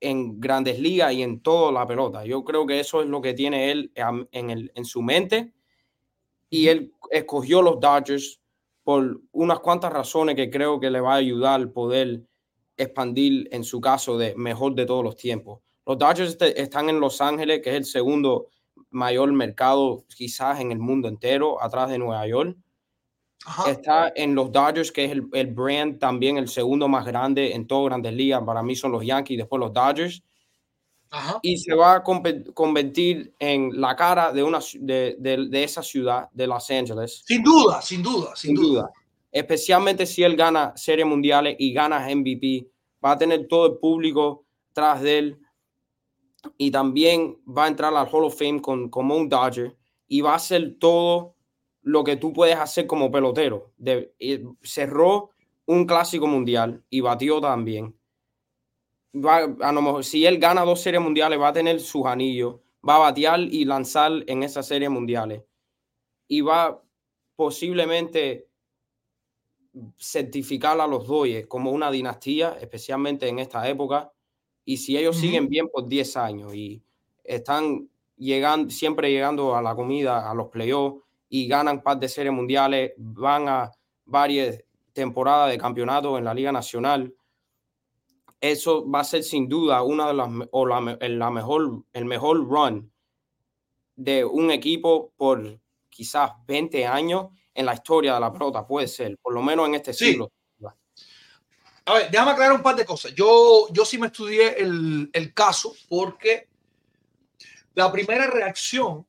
en 0.00 0.40
grandes 0.40 0.78
ligas 0.78 1.12
y 1.12 1.22
en 1.22 1.40
toda 1.40 1.70
la 1.72 1.86
pelota. 1.86 2.24
Yo 2.24 2.44
creo 2.44 2.66
que 2.66 2.80
eso 2.80 3.02
es 3.02 3.08
lo 3.08 3.20
que 3.20 3.34
tiene 3.34 3.70
él 3.70 3.92
en, 3.94 4.50
el, 4.50 4.72
en 4.74 4.84
su 4.84 5.02
mente 5.02 5.52
y 6.48 6.68
él 6.68 6.94
escogió 7.10 7.60
los 7.60 7.78
Dodgers 7.78 8.40
por 8.84 9.20
unas 9.32 9.60
cuantas 9.60 9.92
razones 9.92 10.34
que 10.34 10.50
creo 10.50 10.80
que 10.80 10.90
le 10.90 11.00
va 11.00 11.14
a 11.14 11.16
ayudar 11.16 11.60
a 11.60 11.72
poder 11.72 12.22
expandir 12.78 13.48
en 13.52 13.64
su 13.64 13.80
caso 13.80 14.16
de 14.16 14.34
mejor 14.34 14.74
de 14.74 14.86
todos 14.86 15.04
los 15.04 15.16
tiempos. 15.16 15.60
Los 15.84 15.98
Dodgers 15.98 16.38
están 16.40 16.88
en 16.88 17.00
Los 17.00 17.20
Ángeles, 17.20 17.60
que 17.62 17.70
es 17.70 17.76
el 17.76 17.84
segundo 17.84 18.48
mayor 18.90 19.30
mercado 19.32 20.04
quizás 20.08 20.60
en 20.60 20.72
el 20.72 20.78
mundo 20.78 21.08
entero, 21.08 21.62
atrás 21.62 21.90
de 21.90 21.98
Nueva 21.98 22.26
York. 22.26 22.56
Ajá. 23.46 23.70
Está 23.70 24.12
en 24.16 24.34
los 24.34 24.50
Dodgers, 24.52 24.90
que 24.92 25.04
es 25.04 25.12
el, 25.12 25.28
el 25.32 25.46
brand 25.48 25.98
también 25.98 26.36
el 26.38 26.48
segundo 26.48 26.88
más 26.88 27.06
grande 27.06 27.54
en 27.54 27.66
todas 27.66 27.86
grandes 27.86 28.12
ligas. 28.12 28.42
Para 28.44 28.62
mí 28.62 28.74
son 28.76 28.92
los 28.92 29.04
Yankees, 29.04 29.38
después 29.38 29.60
los 29.60 29.72
Dodgers. 29.72 30.22
Ajá. 31.10 31.38
Y 31.42 31.56
se 31.56 31.74
va 31.74 31.94
a 31.94 32.02
convertir 32.02 33.32
en 33.38 33.80
la 33.80 33.96
cara 33.96 34.32
de, 34.32 34.42
una, 34.42 34.58
de, 34.80 35.16
de- 35.18 35.48
de 35.48 35.64
esa 35.64 35.82
ciudad, 35.82 36.28
de 36.32 36.46
Los 36.46 36.68
Ángeles. 36.70 37.22
Sin 37.24 37.42
duda, 37.42 37.80
sin 37.80 38.02
duda, 38.02 38.36
sin, 38.36 38.48
Sin 38.48 38.56
duda. 38.56 38.80
duda. 38.82 38.92
Especialmente 39.32 40.04
si 40.04 40.22
él 40.22 40.36
gana 40.36 40.72
series 40.76 41.06
mundiales 41.06 41.56
y 41.58 41.72
gana 41.72 42.00
MVP, 42.14 42.66
va 43.02 43.12
a 43.12 43.18
tener 43.18 43.46
todo 43.46 43.66
el 43.66 43.78
público 43.78 44.44
tras 44.74 45.00
de 45.00 45.18
él 45.18 45.38
y 46.56 46.70
también 46.70 47.38
va 47.46 47.64
a 47.64 47.68
entrar 47.68 47.94
al 47.94 48.08
Hall 48.12 48.24
of 48.24 48.38
Fame 48.38 48.60
con, 48.60 48.88
como 48.90 49.16
un 49.16 49.28
Dodger 49.28 49.76
y 50.08 50.20
va 50.20 50.32
a 50.32 50.36
hacer 50.36 50.76
todo 50.78 51.34
lo 51.88 52.04
que 52.04 52.16
tú 52.16 52.34
puedes 52.34 52.56
hacer 52.56 52.86
como 52.86 53.10
pelotero. 53.10 53.72
De- 53.78 54.12
cerró 54.62 55.30
un 55.66 55.86
clásico 55.86 56.26
mundial 56.26 56.84
y 56.90 57.00
batió 57.00 57.40
también. 57.40 57.94
Va, 59.14 59.36
a 59.60 59.72
lo 59.72 59.82
mejor, 59.82 60.04
si 60.04 60.26
él 60.26 60.38
gana 60.38 60.64
dos 60.64 60.80
series 60.82 61.02
mundiales, 61.02 61.40
va 61.40 61.48
a 61.48 61.52
tener 61.52 61.80
sus 61.80 62.04
anillos, 62.06 62.56
va 62.86 62.96
a 62.96 62.98
batear 62.98 63.40
y 63.40 63.64
lanzar 63.64 64.12
en 64.26 64.42
esas 64.42 64.66
series 64.66 64.90
mundiales 64.90 65.42
y 66.28 66.42
va 66.42 66.82
posiblemente 67.36 68.48
certificar 69.98 70.80
a 70.80 70.86
los 70.86 71.06
Dodgers 71.06 71.46
como 71.46 71.70
una 71.70 71.90
dinastía, 71.90 72.56
especialmente 72.60 73.28
en 73.28 73.38
esta 73.38 73.68
época. 73.68 74.12
Y 74.64 74.76
si 74.78 74.96
ellos 74.96 75.16
siguen 75.16 75.48
bien 75.48 75.68
por 75.68 75.88
10 75.88 76.16
años 76.16 76.54
y 76.54 76.82
están 77.24 77.88
llegando, 78.16 78.70
siempre 78.70 79.10
llegando 79.10 79.54
a 79.56 79.62
la 79.62 79.74
comida, 79.74 80.30
a 80.30 80.34
los 80.34 80.48
playoffs 80.48 81.02
y 81.28 81.46
ganan 81.46 81.82
par 81.82 81.98
de 81.98 82.08
series 82.08 82.32
mundiales, 82.32 82.92
van 82.96 83.48
a 83.48 83.70
varias 84.04 84.62
temporadas 84.92 85.50
de 85.50 85.58
campeonato 85.58 86.16
en 86.18 86.24
la 86.24 86.34
Liga 86.34 86.52
Nacional. 86.52 87.14
Eso 88.40 88.88
va 88.88 89.00
a 89.00 89.04
ser 89.04 89.22
sin 89.22 89.48
duda 89.48 89.82
una 89.82 90.08
de 90.08 90.14
las 90.14 90.28
o 90.50 90.66
la, 90.66 90.80
la 91.00 91.30
mejor, 91.30 91.82
el 91.92 92.04
mejor 92.04 92.38
run 92.48 92.90
de 93.96 94.24
un 94.24 94.50
equipo 94.50 95.12
por 95.16 95.60
quizás 95.88 96.30
20 96.46 96.86
años 96.86 97.26
en 97.52 97.66
la 97.66 97.74
historia 97.74 98.14
de 98.14 98.20
la 98.20 98.32
pelota, 98.32 98.64
puede 98.64 98.86
ser, 98.86 99.18
por 99.20 99.34
lo 99.34 99.42
menos 99.42 99.66
en 99.66 99.74
este 99.74 99.92
Sí. 99.92 100.06
siglo. 100.06 100.30
A 101.84 101.94
ver, 101.94 102.10
déjame 102.10 102.32
aclarar 102.32 102.52
un 102.54 102.62
par 102.62 102.76
de 102.76 102.84
cosas. 102.84 103.14
Yo, 103.14 103.66
yo 103.72 103.84
sí 103.84 103.96
me 103.96 104.08
estudié 104.08 104.60
el, 104.60 105.08
el 105.10 105.32
caso 105.32 105.72
porque 105.88 106.46
la 107.74 107.90
primera 107.90 108.26
reacción 108.26 109.06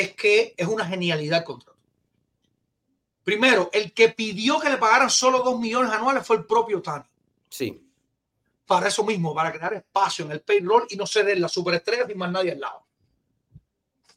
es 0.00 0.14
que 0.14 0.54
es 0.56 0.66
una 0.66 0.84
genialidad 0.84 1.40
el 1.40 1.44
contrato. 1.44 1.78
Primero, 3.24 3.68
el 3.72 3.92
que 3.92 4.08
pidió 4.08 4.58
que 4.58 4.70
le 4.70 4.78
pagaran 4.78 5.10
solo 5.10 5.40
dos 5.40 5.58
millones 5.58 5.92
anuales 5.92 6.26
fue 6.26 6.36
el 6.36 6.46
propio 6.46 6.80
Tani. 6.80 7.04
Sí, 7.50 7.86
Para 8.66 8.88
eso 8.88 9.04
mismo, 9.04 9.34
para 9.34 9.52
crear 9.52 9.74
espacio 9.74 10.24
en 10.24 10.32
el 10.32 10.40
payroll 10.40 10.86
y 10.90 10.96
no 10.96 11.06
ceder 11.06 11.38
las 11.38 11.52
superestrellas 11.52 12.06
ni 12.08 12.14
más 12.14 12.30
nadie 12.30 12.52
al 12.52 12.60
lado. 12.60 12.86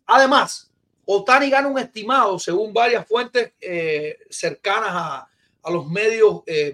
Además, 0.06 0.72
Otani 1.06 1.50
gana 1.50 1.68
un 1.68 1.80
estimado, 1.80 2.38
según 2.38 2.74
varias 2.74 3.08
fuentes 3.08 3.54
eh, 3.60 4.18
cercanas 4.30 4.90
a, 4.92 5.30
a 5.64 5.72
los 5.72 5.88
medios, 5.88 6.42
eh, 6.46 6.74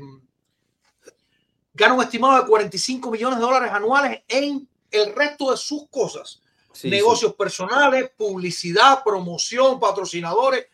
gana 1.73 1.93
un 1.93 2.03
estimado 2.03 2.41
de 2.41 2.47
45 2.47 3.11
millones 3.11 3.39
de 3.39 3.45
dólares 3.45 3.71
anuales 3.71 4.23
en 4.27 4.67
el 4.91 5.15
resto 5.15 5.51
de 5.51 5.57
sus 5.57 5.87
cosas. 5.89 6.41
Sí, 6.77 6.89
negocios 6.89 7.33
personales, 7.35 8.11
publicidad, 8.15 9.03
promoción, 9.03 9.79
patrocinadores. 9.79 10.67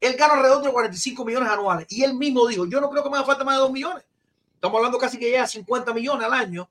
Él 0.00 0.14
gana 0.16 0.34
alrededor 0.34 0.62
de 0.62 0.72
45 0.72 1.24
millones 1.24 1.48
anuales. 1.50 1.86
Y 1.90 2.02
él 2.02 2.14
mismo 2.14 2.46
dijo, 2.46 2.64
yo 2.66 2.80
no 2.80 2.88
creo 2.90 3.02
que 3.02 3.10
me 3.10 3.16
haga 3.16 3.26
falta 3.26 3.44
más 3.44 3.56
de 3.56 3.60
2 3.60 3.72
millones. 3.72 4.04
Estamos 4.54 4.76
hablando 4.78 4.98
casi 4.98 5.18
que 5.18 5.26
llega 5.30 5.42
a 5.42 5.46
50 5.46 5.92
millones 5.92 6.26
al 6.26 6.32
año. 6.32 6.70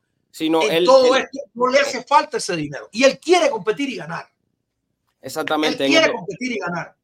no, 0.50 0.62
en 0.64 0.72
él- 0.72 0.86
todo 0.86 1.16
él- 1.16 1.24
esto 1.24 1.40
no 1.54 1.68
le 1.68 1.80
hace 1.80 2.04
falta 2.04 2.38
ese 2.38 2.56
dinero. 2.56 2.88
Y 2.92 3.04
él 3.04 3.20
quiere 3.20 3.50
competir 3.50 3.90
y 3.90 3.96
ganar. 3.98 4.26
Él 4.30 5.18
exactamente. 5.22 5.86
En 5.86 5.92
quiere 5.92 6.08
el, 6.08 6.14
competir 6.14 6.52
y 6.54 6.58
ganar. 6.60 6.96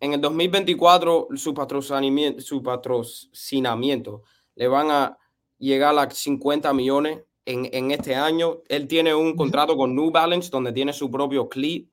en 0.00 0.12
el 0.14 0.20
2024, 0.20 1.28
su 1.36 1.52
patrocinamiento, 1.54 2.40
su 2.40 2.62
patrocinamiento 2.62 4.22
le 4.54 4.68
van 4.68 4.90
a 4.90 5.18
llegar 5.58 5.96
a 5.98 6.10
50 6.10 6.72
millones 6.72 7.20
en, 7.44 7.68
en 7.72 7.90
este 7.90 8.14
año. 8.14 8.58
Él 8.68 8.86
tiene 8.88 9.14
un 9.14 9.34
contrato 9.36 9.76
con 9.76 9.94
New 9.94 10.10
Balance 10.10 10.50
donde 10.50 10.72
tiene 10.72 10.92
su 10.92 11.10
propio 11.10 11.48
clip. 11.48 11.88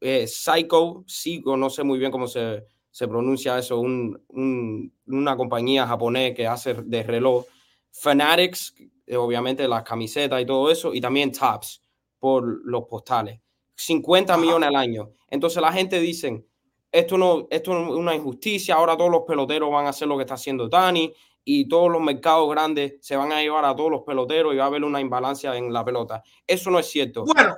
eh, 0.00 0.26
Psycho, 0.26 1.04
Psycho, 1.06 1.56
no 1.56 1.70
sé 1.70 1.82
muy 1.82 1.98
bien 1.98 2.10
cómo 2.10 2.26
se, 2.28 2.66
se 2.90 3.08
pronuncia 3.08 3.58
eso, 3.58 3.78
un- 3.80 4.22
un- 4.28 4.92
una 5.06 5.36
compañía 5.36 5.86
japonés 5.86 6.34
que 6.34 6.46
hace 6.46 6.74
de 6.74 7.02
reloj. 7.02 7.44
Fanatics, 7.92 8.74
eh, 9.06 9.16
obviamente 9.16 9.66
las 9.66 9.82
camisetas 9.82 10.40
y 10.42 10.46
todo 10.46 10.70
eso, 10.70 10.92
y 10.92 11.00
también 11.00 11.32
Tops 11.32 11.80
por 12.18 12.44
los 12.66 12.84
postales. 12.84 13.40
50 13.74 14.34
Ajá. 14.34 14.42
millones 14.42 14.68
al 14.68 14.76
año. 14.76 15.10
Entonces 15.30 15.60
la 15.62 15.72
gente 15.72 15.98
dice, 15.98 16.44
esto 16.92 17.16
no, 17.16 17.46
esto 17.50 17.72
es 17.72 17.88
una 17.96 18.14
injusticia, 18.14 18.74
ahora 18.74 18.96
todos 18.96 19.10
los 19.10 19.22
peloteros 19.22 19.70
van 19.70 19.86
a 19.86 19.90
hacer 19.90 20.08
lo 20.08 20.16
que 20.16 20.22
está 20.24 20.34
haciendo 20.34 20.68
Tani 20.68 21.12
y 21.48 21.68
todos 21.68 21.90
los 21.92 22.02
mercados 22.02 22.50
grandes 22.50 22.94
se 23.00 23.16
van 23.16 23.30
a 23.30 23.40
llevar 23.40 23.64
a 23.64 23.76
todos 23.76 23.88
los 23.88 24.02
peloteros 24.02 24.52
y 24.52 24.56
va 24.56 24.64
a 24.64 24.66
haber 24.66 24.82
una 24.82 25.00
imbalancia 25.00 25.56
en 25.56 25.72
la 25.72 25.84
pelota. 25.84 26.22
Eso 26.44 26.72
no 26.72 26.80
es 26.80 26.86
cierto. 26.86 27.24
Bueno, 27.24 27.54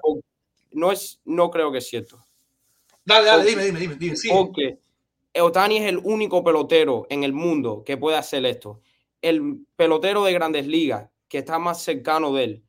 No 0.73 0.93
es, 0.93 1.21
no 1.25 1.51
creo 1.51 1.73
que 1.73 1.79
es 1.79 1.89
cierto. 1.89 2.23
dale, 3.03 3.25
dale, 3.27 3.43
Ok. 3.43 3.49
dime, 3.49 3.65
dime, 3.65 3.79
dime, 3.97 3.97
dime. 3.97 4.17
Porque 4.37 4.79
Otani 5.41 5.79
es 5.79 5.85
el 5.87 5.97
único 6.05 6.45
pelotero 6.45 7.07
en 7.09 7.25
el 7.25 7.33
mundo 7.33 7.83
que 7.83 7.97
puede 7.97 8.19
hacer 8.19 8.45
esto. 8.45 8.83
El 9.23 9.65
pelotero 9.75 10.23
de 10.23 10.35
grandes 10.35 10.67
ligas 10.67 11.09
que 11.27 11.39
está 11.39 11.59
más 11.59 11.83
cercano 11.83 12.33
de 12.35 12.45
él 12.45 12.65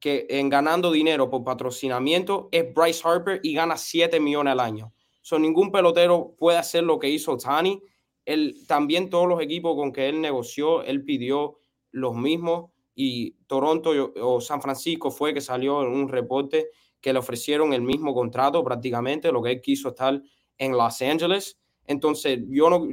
que 0.00 0.26
en 0.28 0.48
ganando 0.48 0.90
dinero 0.92 1.30
por 1.30 1.44
patrocinamiento 1.44 2.48
es 2.52 2.72
Bryce 2.74 3.00
Harper 3.04 3.40
y 3.42 3.54
gana 3.54 3.76
7 3.76 4.18
millones 4.20 4.52
al 4.52 4.60
año. 4.60 4.92
So, 5.22 5.38
ningún 5.38 5.70
pelotero 5.70 6.34
puede 6.38 6.58
hacer 6.58 6.84
lo 6.84 6.98
que 6.98 7.08
hizo 7.08 7.32
Otani. 7.32 7.80
Él, 8.28 8.66
también 8.66 9.08
todos 9.08 9.26
los 9.26 9.40
equipos 9.40 9.74
con 9.74 9.90
que 9.90 10.08
él 10.08 10.20
negoció, 10.20 10.82
él 10.82 11.02
pidió 11.02 11.58
los 11.92 12.14
mismos 12.14 12.70
y 12.94 13.30
Toronto 13.46 13.92
o- 14.20 14.40
San 14.42 14.60
Francisco 14.60 15.10
fue 15.10 15.32
que 15.32 15.40
salió 15.40 15.80
en 15.82 15.88
un 15.88 16.08
reporte 16.08 16.68
que 17.00 17.12
le 17.12 17.20
ofrecieron 17.20 17.72
el 17.72 17.80
mismo 17.80 18.12
contrato 18.12 18.62
prácticamente, 18.62 19.32
lo 19.32 19.42
que 19.42 19.52
él 19.52 19.60
quiso 19.62 19.88
estar 19.88 20.20
en 20.58 20.72
Los 20.72 21.00
Ángeles. 21.00 21.58
Entonces, 21.86 22.40
yo 22.48 22.68
no 22.68 22.86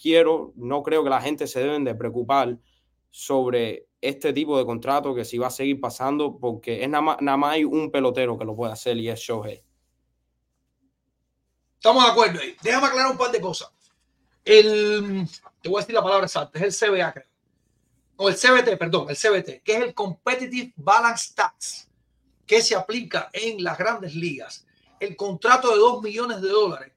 quiero, 0.00 0.52
no 0.54 0.82
creo 0.84 1.02
que 1.02 1.10
la 1.10 1.20
gente 1.20 1.48
se 1.48 1.60
deben 1.60 1.82
de 1.82 1.94
preocupar 1.96 2.56
sobre 3.10 3.88
este 4.00 4.32
tipo 4.32 4.56
de 4.56 4.66
contrato 4.66 5.14
que 5.16 5.24
si 5.24 5.36
va 5.38 5.48
a 5.48 5.50
seguir 5.50 5.80
pasando, 5.80 6.38
porque 6.38 6.84
es 6.84 6.88
nada 6.88 7.02
más, 7.02 7.16
nada 7.20 7.36
más 7.36 7.54
hay 7.54 7.64
un 7.64 7.90
pelotero 7.90 8.38
que 8.38 8.44
lo 8.44 8.54
puede 8.54 8.72
hacer 8.72 8.96
y 8.98 9.08
es 9.08 9.18
Shohei. 9.18 9.64
Estamos 11.74 12.04
de 12.04 12.10
acuerdo. 12.10 12.40
Déjame 12.62 12.86
aclarar 12.86 13.10
un 13.10 13.18
par 13.18 13.32
de 13.32 13.40
cosas. 13.40 13.72
El, 14.46 15.28
te 15.60 15.68
voy 15.68 15.78
a 15.78 15.80
decir 15.80 15.94
la 15.96 16.02
palabra 16.02 16.26
exacta, 16.26 16.58
es 16.60 16.80
el 16.80 16.90
CBA, 16.90 17.12
creo. 17.12 17.26
O 18.18 18.28
el 18.28 18.36
CBT, 18.36 18.78
perdón, 18.78 19.08
el 19.10 19.16
CBT, 19.16 19.62
que 19.62 19.72
es 19.72 19.82
el 19.82 19.92
Competitive 19.92 20.72
Balance 20.76 21.34
Tax, 21.34 21.88
que 22.46 22.62
se 22.62 22.76
aplica 22.76 23.28
en 23.32 23.62
las 23.62 23.76
grandes 23.76 24.14
ligas. 24.14 24.64
El 25.00 25.16
contrato 25.16 25.70
de 25.70 25.78
2 25.78 26.00
millones 26.00 26.40
de 26.40 26.48
dólares 26.48 26.92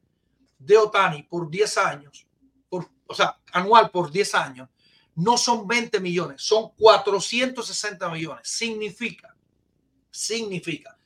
de 0.60 0.78
Otani 0.78 1.24
por 1.24 1.50
10 1.50 1.78
años, 1.80 2.28
por, 2.70 2.88
o 3.08 3.16
sea, 3.16 3.38
anual 3.52 3.90
por 3.90 4.12
10 4.12 4.36
años, 4.36 4.70
no 5.16 5.36
son 5.36 5.68
20 5.68 6.00
millones, 6.00 6.42
son 6.44 6.70
460 6.78 8.10
millones. 8.10 8.48
Significa, 8.48 9.36
significa 10.12 10.98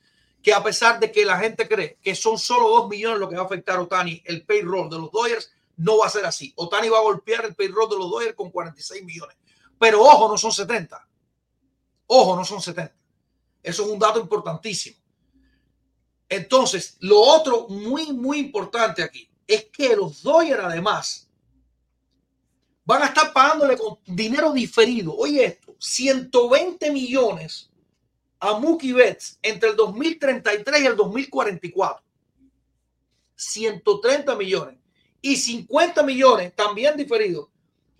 que 0.42 0.52
a 0.52 0.62
pesar 0.62 1.00
de 1.00 1.10
que 1.10 1.24
la 1.24 1.38
gente 1.38 1.66
cree 1.66 1.98
que 2.02 2.14
son 2.14 2.38
solo 2.38 2.68
2 2.68 2.90
millones 2.90 3.18
lo 3.18 3.30
que 3.30 3.36
va 3.36 3.42
a 3.42 3.46
afectar 3.46 3.78
a 3.78 3.80
Otani, 3.80 4.22
el 4.26 4.44
payroll 4.44 4.90
de 4.90 4.98
los 4.98 5.10
Dodgers, 5.10 5.50
no 5.76 5.98
va 5.98 6.06
a 6.06 6.10
ser 6.10 6.24
así. 6.24 6.52
Otani 6.56 6.88
va 6.88 6.98
a 6.98 7.02
golpear 7.02 7.44
el 7.44 7.54
payroll 7.54 7.88
de 7.88 7.96
los 7.96 8.10
Dodgers 8.10 8.34
con 8.34 8.50
46 8.50 9.04
millones. 9.04 9.36
Pero 9.78 10.02
ojo, 10.02 10.28
no 10.28 10.38
son 10.38 10.52
70. 10.52 11.08
Ojo, 12.06 12.36
no 12.36 12.44
son 12.44 12.60
70. 12.60 12.94
Eso 13.62 13.84
es 13.84 13.90
un 13.90 13.98
dato 13.98 14.20
importantísimo. 14.20 14.98
Entonces, 16.28 16.96
lo 17.00 17.20
otro 17.20 17.68
muy, 17.68 18.12
muy 18.12 18.38
importante 18.38 19.02
aquí 19.02 19.28
es 19.46 19.66
que 19.66 19.96
los 19.96 20.22
Dodgers 20.22 20.64
además 20.64 21.28
van 22.84 23.02
a 23.02 23.06
estar 23.06 23.32
pagándole 23.32 23.76
con 23.76 23.98
dinero 24.06 24.52
diferido. 24.52 25.14
Oye 25.16 25.44
esto, 25.44 25.74
120 25.78 26.90
millones 26.90 27.70
a 28.38 28.58
Mookie 28.58 28.92
Betts 28.92 29.38
entre 29.42 29.70
el 29.70 29.76
2033 29.76 30.82
y 30.82 30.86
el 30.86 30.96
2044. 30.96 32.04
130 33.36 34.36
millones 34.36 34.78
y 35.24 35.36
50 35.36 36.02
millones 36.02 36.54
también 36.54 36.98
diferidos 36.98 37.48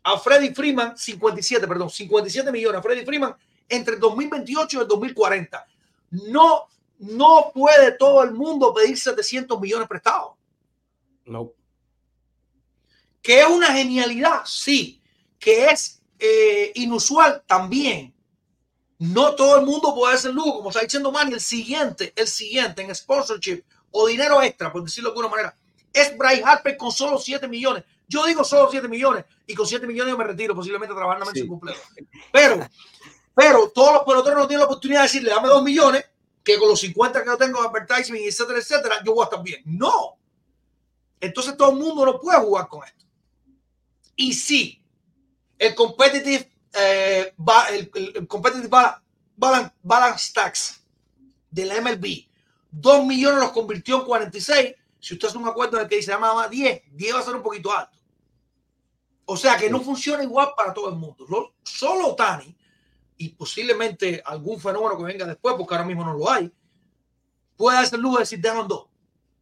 a 0.03 0.19
Freddy 0.19 0.55
Freeman, 0.55 0.95
57, 0.95 1.67
perdón, 1.67 1.89
57 1.89 2.53
millones 2.53 2.81
a 2.81 2.83
Freddy 2.83 3.03
Freeman 3.03 3.35
entre 3.67 3.95
el 3.95 4.01
2028 4.01 4.77
y 4.77 4.81
el 4.83 4.87
2040. 4.87 5.67
No, 6.11 6.69
no 6.99 7.51
puede 7.55 7.93
todo 7.93 8.23
el 8.23 8.33
mundo 8.33 8.75
pedir 8.75 8.99
700 8.99 9.59
millones 9.59 9.89
prestados. 9.89 10.35
No. 11.25 11.51
Que 13.23 13.41
es 13.41 13.47
una 13.47 13.73
genialidad, 13.73 14.43
sí. 14.45 15.01
Que 15.39 15.65
es 15.71 16.03
eh, 16.19 16.73
inusual 16.75 17.43
también. 17.47 18.15
No 18.99 19.35
todo 19.35 19.61
el 19.61 19.65
mundo 19.65 19.95
puede 19.95 20.15
hacer 20.15 20.35
lujo, 20.35 20.57
como 20.57 20.69
está 20.69 20.83
diciendo 20.83 21.11
Manny. 21.11 21.33
El 21.33 21.41
siguiente, 21.41 22.13
el 22.17 22.27
siguiente 22.27 22.83
en 22.83 22.95
sponsorship 22.95 23.65
o 23.91 24.07
dinero 24.09 24.43
extra, 24.43 24.71
por 24.71 24.85
decirlo 24.85 25.09
de 25.09 25.13
alguna 25.13 25.29
manera, 25.31 25.57
es 25.95 26.17
Bryce 26.19 26.43
Harper 26.45 26.77
con 26.77 26.93
solo 26.93 27.19
7 27.19 27.49
millones. 27.49 27.85
Yo 28.07 28.27
digo 28.27 28.45
solo 28.45 28.69
7 28.71 28.87
millones 28.89 29.25
y 29.47 29.55
con 29.55 29.67
7 29.67 29.87
millones 29.87 30.13
yo 30.13 30.19
me 30.19 30.25
retiro, 30.25 30.55
posiblemente 30.55 30.93
a 30.93 30.97
trabajar 30.97 31.21
nada 31.21 31.31
más 31.31 31.37
en 31.37 31.43
Sí. 31.45 31.49
cumpleaños. 31.49 31.83
Pero, 32.31 32.69
pero 33.35 33.69
todos 33.71 33.95
los 33.95 34.03
peloteros 34.03 34.39
no 34.41 34.47
tienen 34.47 34.61
la 34.61 34.67
oportunidad 34.67 35.01
de 35.01 35.05
decirle, 35.05 35.31
dame 35.31 35.49
2 35.49 35.63
millones, 35.63 36.05
que 36.43 36.59
con 36.59 36.69
los 36.69 36.81
50 36.81 37.21
que 37.23 37.27
yo 37.31 37.39
tengo 37.39 37.63
de 37.63 37.69
advertising, 37.69 38.17
etcétera, 38.17 38.59
etcétera, 38.59 38.97
yo 39.05 39.15
voy 39.15 39.23
a 39.23 39.25
estar 39.25 39.43
bien. 39.43 39.63
No. 39.65 40.19
Entonces 41.21 41.57
todo 41.57 41.71
el 41.71 41.77
mundo 41.79 42.05
no 42.05 42.21
puede 42.21 42.39
jugar 42.41 42.69
con 42.69 42.85
esto. 42.85 43.05
Y 44.17 44.35
sí, 44.35 44.85
el 45.59 45.75
competitive, 45.75 46.51
eh, 46.75 47.33
ba- 47.39 47.69
el, 47.71 47.91
el- 47.95 48.13
el 48.17 48.27
competitive 48.27 48.69
ba- 48.69 49.03
balance, 49.37 49.75
balance 49.83 50.33
tax 50.35 50.83
de 51.51 51.65
la 51.65 51.77
MLB, 51.81 52.27
2 52.71 53.07
millones 53.07 53.41
los 53.41 53.53
convirtió 53.53 53.97
en 54.01 54.05
46. 54.05 54.75
Si 55.05 55.13
usted 55.15 55.29
hace 55.29 55.37
un 55.37 55.47
acuerdo 55.47 55.77
en 55.77 55.83
el 55.83 55.89
que 55.89 56.03
se 56.03 56.11
llamaba 56.11 56.49
10, 56.49 56.83
10 56.93 57.15
va 57.15 57.19
a 57.19 57.23
ser 57.23 57.35
un 57.37 57.43
poquito 57.43 57.71
alto. 57.71 57.99
O 59.27 59.37
sea 59.37 59.57
que 59.59 59.69
no 59.69 59.81
funciona 59.81 60.23
igual 60.23 60.51
para 60.57 60.73
todo 60.73 60.89
el 60.89 60.97
mundo. 60.97 61.27
Lo- 61.29 61.55
Solo 61.63 62.15
Tani 62.15 62.57
y 63.19 63.29
posiblemente 63.31 64.23
algún 64.25 64.59
fenómeno 64.61 64.97
que 64.97 65.05
venga 65.05 65.27
después, 65.27 65.55
porque 65.59 65.75
ahora 65.75 65.87
mismo 65.87 66.05
no 66.05 66.15
lo 66.15 66.31
hay, 66.31 66.51
puede 67.57 67.79
hacer 67.79 67.99
lujo 67.99 68.17
de 68.17 68.21
decir 68.23 68.41
déjalo 68.41 68.63
en 68.63 68.69
dos, 68.69 68.87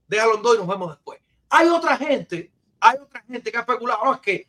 déjalo 0.09 0.35
en 0.37 0.43
dos 0.43 0.55
y 0.57 0.59
nos 0.59 0.67
vemos 0.67 0.91
después. 0.91 1.21
Hay 1.49 1.69
otra 1.69 1.97
gente, 1.97 2.53
hay 2.81 2.99
otra 2.99 3.23
gente 3.23 3.51
que 3.51 3.57
ha 3.57 3.61
especulado, 3.61 4.05
no, 4.05 4.15
es 4.15 4.21
que 4.21 4.49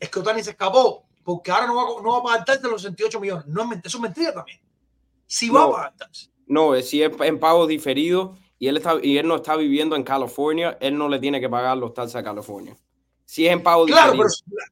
es 0.00 0.08
que 0.10 0.18
Otani 0.18 0.42
se 0.42 0.50
escapó 0.50 1.06
porque 1.24 1.50
ahora 1.50 1.66
no 1.68 1.74
va, 1.76 1.82
a- 1.82 2.02
no 2.02 2.22
va 2.22 2.34
a 2.34 2.68
los 2.68 2.82
68 2.82 3.20
millones. 3.20 3.46
No 3.46 3.62
es, 3.62 3.68
ment- 3.68 3.82
eso 3.86 3.98
es 3.98 4.02
mentira 4.02 4.32
también. 4.34 4.60
Si 5.26 5.50
va 5.50 5.60
No. 5.60 5.66
a 5.68 5.72
pagar 5.72 5.96
taxes. 5.96 6.30
No, 6.46 6.74
eh, 6.74 6.82
si 6.82 7.02
es 7.02 7.12
en 7.20 7.38
pago 7.38 7.66
diferido 7.66 8.36
y 8.58 8.66
él, 8.68 8.76
está, 8.78 8.96
y 9.02 9.18
él 9.18 9.26
no 9.28 9.36
está 9.36 9.56
viviendo 9.56 9.94
en 9.96 10.02
California, 10.02 10.76
él 10.80 10.96
no 10.98 11.08
le 11.08 11.18
tiene 11.18 11.40
que 11.40 11.48
pagar 11.48 11.76
los 11.78 11.94
taxes 11.94 12.16
a 12.16 12.22
California. 12.24 12.76
Si 13.24 13.46
es 13.46 13.52
en 13.52 13.62
pago 13.62 13.84
Claro, 13.84 14.12
pero, 14.12 14.24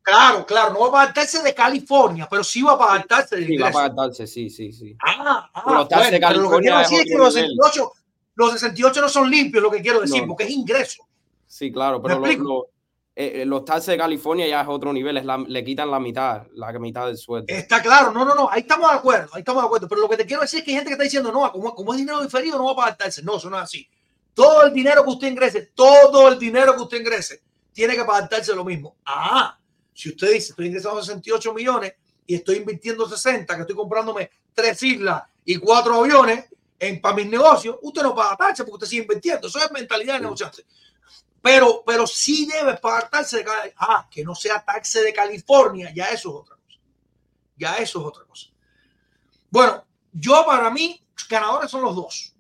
claro, 0.03 0.47
claro, 0.47 0.73
no 0.73 0.81
va 0.81 0.87
a 0.89 0.91
pagar 0.93 1.15
taxes 1.15 1.45
de 1.45 1.55
California, 1.55 2.27
pero 2.31 2.43
sí 2.43 2.63
va 2.63 2.73
a 2.73 2.79
pagar 2.79 3.07
taxes 3.07 3.41
de 3.41 3.47
sí, 3.47 3.57
va 3.59 3.69
a 3.69 3.73
pagar 3.73 3.95
taxes, 3.95 4.33
sí, 4.33 4.49
sí, 4.51 4.73
sí. 4.73 4.97
Ah, 5.07 5.51
ah, 5.53 5.73
los 5.75 5.89
taxes 5.89 6.11
de 6.13 6.19
bueno, 6.19 6.29
pero 6.33 6.43
lo 6.43 6.51
que 6.51 6.67
California 6.67 6.71
quiero 6.71 6.81
es 6.81 6.89
decir 6.91 6.99
es 7.01 7.05
que 7.07 7.15
otro 7.15 7.25
los 7.25 7.35
nivel. 7.35 7.51
68, 7.51 7.93
los 8.37 8.53
68 8.53 9.01
no 9.03 9.09
son 9.09 9.31
limpios, 9.31 9.63
lo 9.63 9.71
que 9.71 9.83
quiero 9.83 10.01
decir, 10.01 10.23
No. 10.23 10.29
porque 10.29 10.45
es 10.45 10.51
ingreso. 10.51 11.03
Sí, 11.47 11.71
claro, 11.71 11.99
¿Me 12.01 12.09
pero 12.09 12.19
lo- 12.21 12.27
lo- 12.45 12.67
eh, 13.19 13.41
eh, 13.43 13.47
los 13.47 13.65
taxes 13.65 13.87
de 13.87 13.97
California 13.97 14.47
ya 14.47 14.61
es 14.61 14.69
otro 14.69 14.93
nivel, 14.93 15.17
es 15.17 15.25
la- 15.25 15.39
le 15.39 15.65
quitan 15.65 15.91
la 15.91 15.99
mitad, 15.99 16.43
la 16.53 16.71
mitad 16.79 17.07
del 17.07 17.17
sueldo. 17.17 17.47
Está 17.49 17.81
claro, 17.83 18.13
no, 18.13 18.27
no, 18.27 18.35
no, 18.35 18.51
ahí 18.51 18.61
estamos 18.61 18.91
de 18.91 18.97
acuerdo, 18.99 19.31
ahí 19.33 19.41
estamos 19.41 19.63
de 19.63 19.67
acuerdo. 19.67 19.89
Pero 19.89 20.03
lo 20.03 20.09
que 20.11 20.19
te 20.19 20.27
quiero 20.27 20.43
decir 20.43 20.59
es 20.61 20.65
que 20.67 20.71
hay 20.73 20.77
gente 20.77 20.89
que 20.91 20.93
está 20.93 21.05
diciendo, 21.05 21.33
no, 21.33 21.51
como, 21.51 21.75
como 21.75 21.93
es 21.95 21.99
dinero 21.99 22.23
diferido, 22.23 22.59
no 22.59 22.67
va 22.67 22.73
a 22.73 22.77
pagar 22.77 22.97
taxes. 22.99 23.25
No, 23.25 23.39
eso 23.39 23.49
no 23.49 23.57
es 23.57 23.63
así. 23.65 23.89
Todo 24.35 24.65
el 24.67 24.73
dinero 24.75 25.03
que 25.03 25.11
usted 25.11 25.29
ingrese, 25.29 25.71
todo 25.75 26.29
el 26.29 26.39
dinero 26.39 26.77
que 26.77 26.83
usted 26.83 27.01
ingrese, 27.01 27.43
tiene 27.73 27.97
que 27.97 28.05
pagar 28.05 28.29
taxes 28.29 28.55
lo 28.55 28.65
mismo. 28.67 28.97
Ah, 29.07 29.59
si 29.95 30.11
usted 30.11 30.33
dice, 30.33 30.51
estoy 30.51 30.67
ingresando 30.67 31.01
68 31.03 31.55
millones 31.55 31.95
y 32.27 32.35
estoy 32.35 32.57
invirtiendo 32.57 33.09
60, 33.09 33.55
que 33.55 33.61
estoy 33.63 33.77
comprándome 33.77 34.31
tres 34.53 34.83
islas 34.83 35.23
y 35.43 35.57
cuatro 35.57 35.95
aviones 36.03 36.45
en, 36.79 37.01
para 37.01 37.17
mis 37.17 37.29
negocios, 37.29 37.77
usted 37.81 38.03
no 38.03 38.15
paga 38.15 38.37
taxes 38.37 38.67
porque 38.67 38.75
usted 38.75 38.87
sigue 38.89 39.03
invirtiendo. 39.03 39.47
Eso 39.49 39.59
es 39.59 39.73
mentalidad 39.73 40.15
de 40.17 40.21
negociante. 40.21 40.67
Pero, 41.43 41.83
pero 41.87 42.07
sí 42.07 42.47
debe 42.47 42.77
pagar 42.79 43.09
taxes 43.09 43.39
de 43.41 43.45
Cali- 43.45 43.73
Ah, 43.77 44.09
que 44.11 44.25
no 44.25 44.35
sea 44.35 44.65
taxe 44.65 45.03
de 45.03 45.13
California, 45.13 45.93
ya 45.95 46.07
eso 46.07 46.31
es 46.31 46.35
otra 46.43 46.57
cosa. 46.57 46.81
Ya 47.57 47.77
eso 47.77 48.01
es 48.01 48.07
otra 48.07 48.25
cosa. 48.25 48.49
Bueno, 49.51 49.85
yo 50.13 50.45
para 50.45 50.71
mí, 50.71 51.01
ganadores 51.29 51.71
son 51.71 51.83
los 51.83 51.95
dos. 51.95 52.35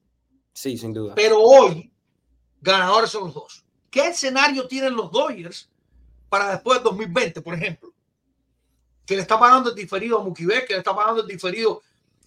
Sí, 0.53 0.77
sin 0.77 0.93
duda. 0.93 1.15
Pero 1.15 1.41
hoy, 1.41 1.93
ganadores 2.61 3.11
son 3.11 3.25
los 3.25 3.35
dos. 3.35 3.65
¿Qué 3.91 4.09
escenario 4.09 4.67
tienen 4.67 4.95
los 4.95 5.11
Dodgers 5.11 5.71
para 6.29 6.51
después 6.51 6.79
del 6.79 6.85
2020, 6.85 7.41
por 7.43 7.55
ejemplo? 7.55 7.93
Que 9.07 9.15
le 9.15 9.23
está 9.23 9.39
pagando 9.39 9.71
el 9.71 9.77
diferido 9.77 10.21
a 10.21 10.25
Betts, 10.25 10.67
que 10.67 10.73
le 10.73 10.79
está 10.79 10.95
pagando 10.95 11.23
el 11.23 11.29
diferido 11.29 11.81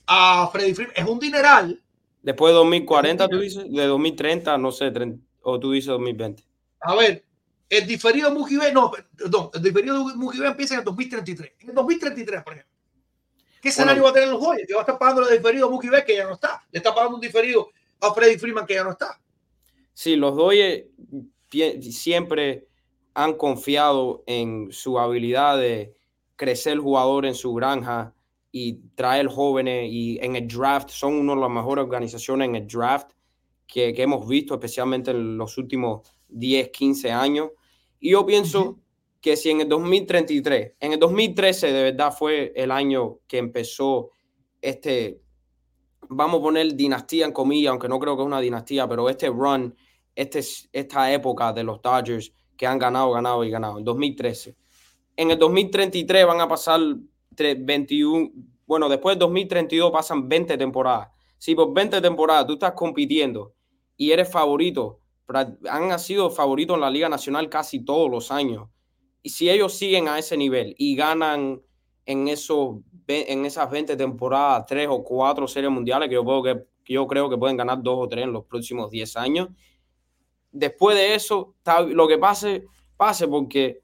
a 0.07 0.47
Freddy 0.51 0.73
Freeman. 0.73 0.95
Es 0.95 1.05
un 1.07 1.19
dineral. 1.19 1.83
Después 2.21 2.51
de 2.51 2.55
2040, 2.55 3.27
tú 3.27 3.39
dices, 3.39 3.65
de 3.69 3.85
2030, 3.85 4.57
no 4.57 4.71
sé, 4.71 4.89
30, 4.91 5.23
o 5.41 5.59
tú 5.59 5.71
dices 5.71 5.87
2020. 5.87 6.43
A 6.81 6.95
ver, 6.95 7.23
el 7.69 7.85
diferido 7.85 8.29
de 8.33 8.57
Betts, 8.57 8.73
no, 8.73 8.91
perdón, 8.91 9.49
el 9.53 9.61
diferido 9.61 10.07
de 10.09 10.15
Betts 10.15 10.39
empieza 10.39 10.73
en 10.75 10.79
el 10.79 10.85
2033. 10.85 11.51
En 11.59 11.69
el 11.69 11.75
2033, 11.75 12.43
por 12.43 12.53
ejemplo. 12.53 12.73
¿Qué 13.61 13.69
escenario 13.69 14.03
va 14.03 14.09
a 14.11 14.13
tener 14.13 14.29
los 14.29 14.41
Dodgers? 14.41 14.65
Que 14.67 14.73
va 14.73 14.79
a 14.79 14.83
estar 14.83 14.97
pagando 14.97 15.27
el 15.27 15.37
diferido 15.37 15.67
a 15.67 15.69
Betts, 15.91 16.05
que 16.05 16.15
ya 16.15 16.25
no 16.25 16.33
está. 16.33 16.63
Le 16.71 16.77
está 16.77 16.93
pagando 16.95 17.15
un 17.15 17.21
diferido 17.21 17.69
a 17.99 18.13
Freddy 18.13 18.37
Freeman, 18.37 18.65
que 18.65 18.75
ya 18.75 18.83
no 18.83 18.91
está. 18.91 19.19
Sí, 19.93 20.15
los 20.15 20.33
pie- 21.49 21.81
siempre 21.91 22.67
han 23.13 23.33
confiado 23.33 24.23
en 24.27 24.71
su 24.71 24.97
habilidad 24.97 25.57
de 25.57 25.93
crecer 26.37 26.73
el 26.73 26.79
jugador 26.79 27.25
en 27.25 27.35
su 27.35 27.53
granja 27.53 28.13
y 28.51 28.75
traer 28.95 29.27
jóvenes 29.27 29.89
y 29.91 30.17
en 30.21 30.37
el 30.37 30.47
draft 30.47 30.89
son 30.89 31.15
una 31.15 31.35
de 31.35 31.41
las 31.41 31.49
mejores 31.49 31.83
organizaciones 31.83 32.47
en 32.47 32.55
el 32.55 32.67
draft 32.67 33.11
que, 33.67 33.93
que 33.93 34.01
hemos 34.03 34.25
visto, 34.27 34.53
especialmente 34.53 35.11
en 35.11 35.37
los 35.37 35.57
últimos 35.57 36.09
10, 36.29 36.69
15 36.69 37.11
años. 37.11 37.49
Y 37.99 38.11
yo 38.11 38.25
pienso 38.25 38.79
que 39.21 39.35
si 39.35 39.49
en 39.49 39.61
el 39.61 39.69
2033, 39.69 40.73
en 40.79 40.93
el 40.93 40.99
2013 40.99 41.73
de 41.73 41.83
verdad 41.83 42.13
fue 42.17 42.53
el 42.55 42.71
año 42.71 43.19
que 43.27 43.37
empezó 43.37 44.11
este, 44.61 45.21
vamos 46.09 46.39
a 46.39 46.43
poner 46.43 46.73
dinastía 46.75 47.25
en 47.25 47.31
comillas, 47.31 47.71
aunque 47.71 47.89
no 47.89 47.99
creo 47.99 48.15
que 48.15 48.23
es 48.23 48.27
una 48.27 48.39
dinastía, 48.39 48.87
pero 48.87 49.09
este 49.09 49.27
run, 49.27 49.75
este, 50.15 50.39
esta 50.73 51.11
época 51.13 51.53
de 51.53 51.63
los 51.63 51.81
Dodgers 51.81 52.31
que 52.57 52.65
han 52.67 52.79
ganado, 52.79 53.11
ganado 53.11 53.43
y 53.43 53.49
ganado, 53.49 53.77
en 53.77 53.83
2013. 53.85 54.55
En 55.15 55.31
el 55.31 55.37
2033 55.39 56.25
van 56.25 56.41
a 56.41 56.47
pasar 56.47 56.79
tre- 57.35 57.57
21, 57.59 58.31
bueno, 58.65 58.87
después 58.89 59.15
del 59.15 59.19
2032 59.19 59.91
pasan 59.91 60.27
20 60.27 60.57
temporadas. 60.57 61.09
Si 61.37 61.55
por 61.55 61.73
20 61.73 62.01
temporadas 62.01 62.47
tú 62.47 62.53
estás 62.53 62.73
compitiendo 62.73 63.53
y 63.95 64.11
eres 64.11 64.29
favorito, 64.31 64.99
han 65.69 65.99
sido 65.99 66.29
favoritos 66.29 66.75
en 66.75 66.81
la 66.81 66.89
Liga 66.89 67.09
Nacional 67.09 67.49
casi 67.49 67.83
todos 67.83 68.09
los 68.09 68.31
años. 68.31 68.69
Y 69.21 69.29
si 69.29 69.49
ellos 69.49 69.73
siguen 69.73 70.07
a 70.07 70.17
ese 70.17 70.37
nivel 70.37 70.75
y 70.77 70.95
ganan 70.95 71.61
en, 72.05 72.27
esos, 72.27 72.77
en 73.07 73.45
esas 73.45 73.69
20 73.69 73.95
temporadas 73.95 74.65
tres 74.65 74.87
o 74.89 75.03
cuatro 75.03 75.47
series 75.47 75.71
mundiales, 75.71 76.09
que 76.09 76.15
yo, 76.15 76.23
puedo 76.23 76.43
yo 76.85 77.07
creo 77.07 77.29
que 77.29 77.37
pueden 77.37 77.57
ganar 77.57 77.83
dos 77.83 77.97
o 77.99 78.07
tres 78.07 78.23
en 78.23 78.33
los 78.33 78.45
próximos 78.45 78.89
10 78.89 79.17
años, 79.17 79.49
después 80.51 80.95
de 80.95 81.15
eso, 81.15 81.55
lo 81.89 82.07
que 82.07 82.17
pase, 82.17 82.65
pase 82.97 83.27
porque 83.27 83.81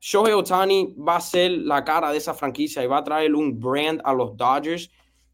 Shohei 0.00 0.32
Otani 0.32 0.94
va 0.96 1.16
a 1.16 1.20
ser 1.20 1.50
la 1.50 1.84
cara 1.84 2.10
de 2.12 2.18
esa 2.18 2.34
franquicia 2.34 2.82
y 2.82 2.86
va 2.86 2.98
a 2.98 3.04
traer 3.04 3.34
un 3.34 3.58
brand 3.58 4.00
a 4.04 4.12
los 4.12 4.36
Dodgers 4.36 4.90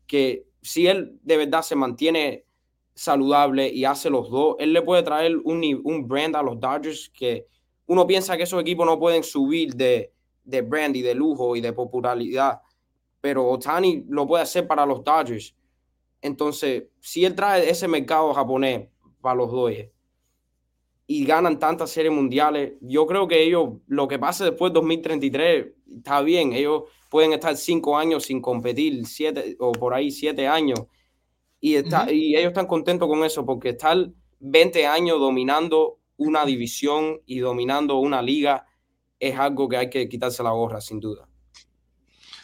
que 0.06 0.46
si 0.60 0.86
él 0.86 1.18
de 1.22 1.36
verdad 1.36 1.62
se 1.62 1.76
mantiene 1.76 2.46
saludable 3.02 3.68
y 3.68 3.84
hace 3.84 4.08
los 4.08 4.30
dos, 4.30 4.54
él 4.60 4.72
le 4.72 4.80
puede 4.80 5.02
traer 5.02 5.36
un, 5.38 5.80
un 5.82 6.06
brand 6.06 6.36
a 6.36 6.42
los 6.42 6.60
Dodgers 6.60 7.10
que 7.12 7.48
uno 7.86 8.06
piensa 8.06 8.36
que 8.36 8.44
esos 8.44 8.60
equipos 8.60 8.86
no 8.86 8.96
pueden 8.96 9.24
subir 9.24 9.74
de, 9.74 10.12
de 10.44 10.62
brand 10.62 10.94
y 10.94 11.02
de 11.02 11.12
lujo 11.12 11.56
y 11.56 11.60
de 11.60 11.72
popularidad, 11.72 12.60
pero 13.20 13.48
Otani 13.48 14.04
lo 14.08 14.24
puede 14.28 14.44
hacer 14.44 14.68
para 14.68 14.86
los 14.86 15.02
Dodgers. 15.02 15.56
Entonces, 16.20 16.84
si 17.00 17.24
él 17.24 17.34
trae 17.34 17.68
ese 17.68 17.88
mercado 17.88 18.32
japonés 18.32 18.86
para 19.20 19.34
los 19.34 19.50
Dodgers 19.50 19.90
y 21.08 21.24
ganan 21.24 21.58
tantas 21.58 21.90
series 21.90 22.12
mundiales, 22.12 22.74
yo 22.82 23.04
creo 23.08 23.26
que 23.26 23.42
ellos, 23.42 23.70
lo 23.88 24.06
que 24.06 24.20
pase 24.20 24.44
después 24.44 24.72
de 24.72 24.74
2033, 24.74 25.66
está 25.96 26.22
bien, 26.22 26.52
ellos 26.52 26.84
pueden 27.10 27.32
estar 27.32 27.56
cinco 27.56 27.98
años 27.98 28.26
sin 28.26 28.40
competir, 28.40 29.04
siete 29.06 29.56
o 29.58 29.72
por 29.72 29.92
ahí 29.92 30.12
siete 30.12 30.46
años, 30.46 30.82
y, 31.64 31.76
está, 31.76 32.10
y 32.10 32.34
ellos 32.34 32.48
están 32.48 32.66
contentos 32.66 33.08
con 33.08 33.22
eso, 33.24 33.46
porque 33.46 33.68
estar 33.68 33.96
20 34.40 34.84
años 34.84 35.20
dominando 35.20 36.00
una 36.16 36.44
división 36.44 37.22
y 37.24 37.38
dominando 37.38 37.98
una 37.98 38.20
liga 38.20 38.66
es 39.20 39.38
algo 39.38 39.68
que 39.68 39.76
hay 39.76 39.88
que 39.88 40.08
quitarse 40.08 40.42
la 40.42 40.50
gorra, 40.50 40.80
sin 40.80 40.98
duda. 40.98 41.28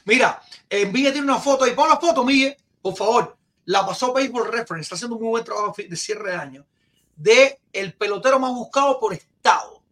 Mira, 0.05 0.41
Envíe 0.71 1.11
tiene 1.11 1.23
una 1.23 1.41
foto 1.41 1.65
ahí. 1.65 1.75
Pon 1.75 1.89
la 1.89 1.99
foto, 1.99 2.25
Miguel, 2.25 2.57
por 2.81 2.95
favor. 2.95 3.37
La 3.65 3.85
pasó 3.85 4.13
Baseball 4.13 4.53
Reference. 4.53 4.83
Está 4.83 4.95
haciendo 4.95 5.17
un 5.17 5.23
muy 5.23 5.31
buen 5.31 5.45
trabajo 5.45 5.75
de 5.77 5.97
cierre 5.97 6.31
de 6.31 6.37
año. 6.37 6.67
De 7.17 7.61
el 7.73 7.95
pelotero 7.95 8.39
más 8.39 8.55
buscado 8.55 9.01
por 9.01 9.13
estado 9.13 9.83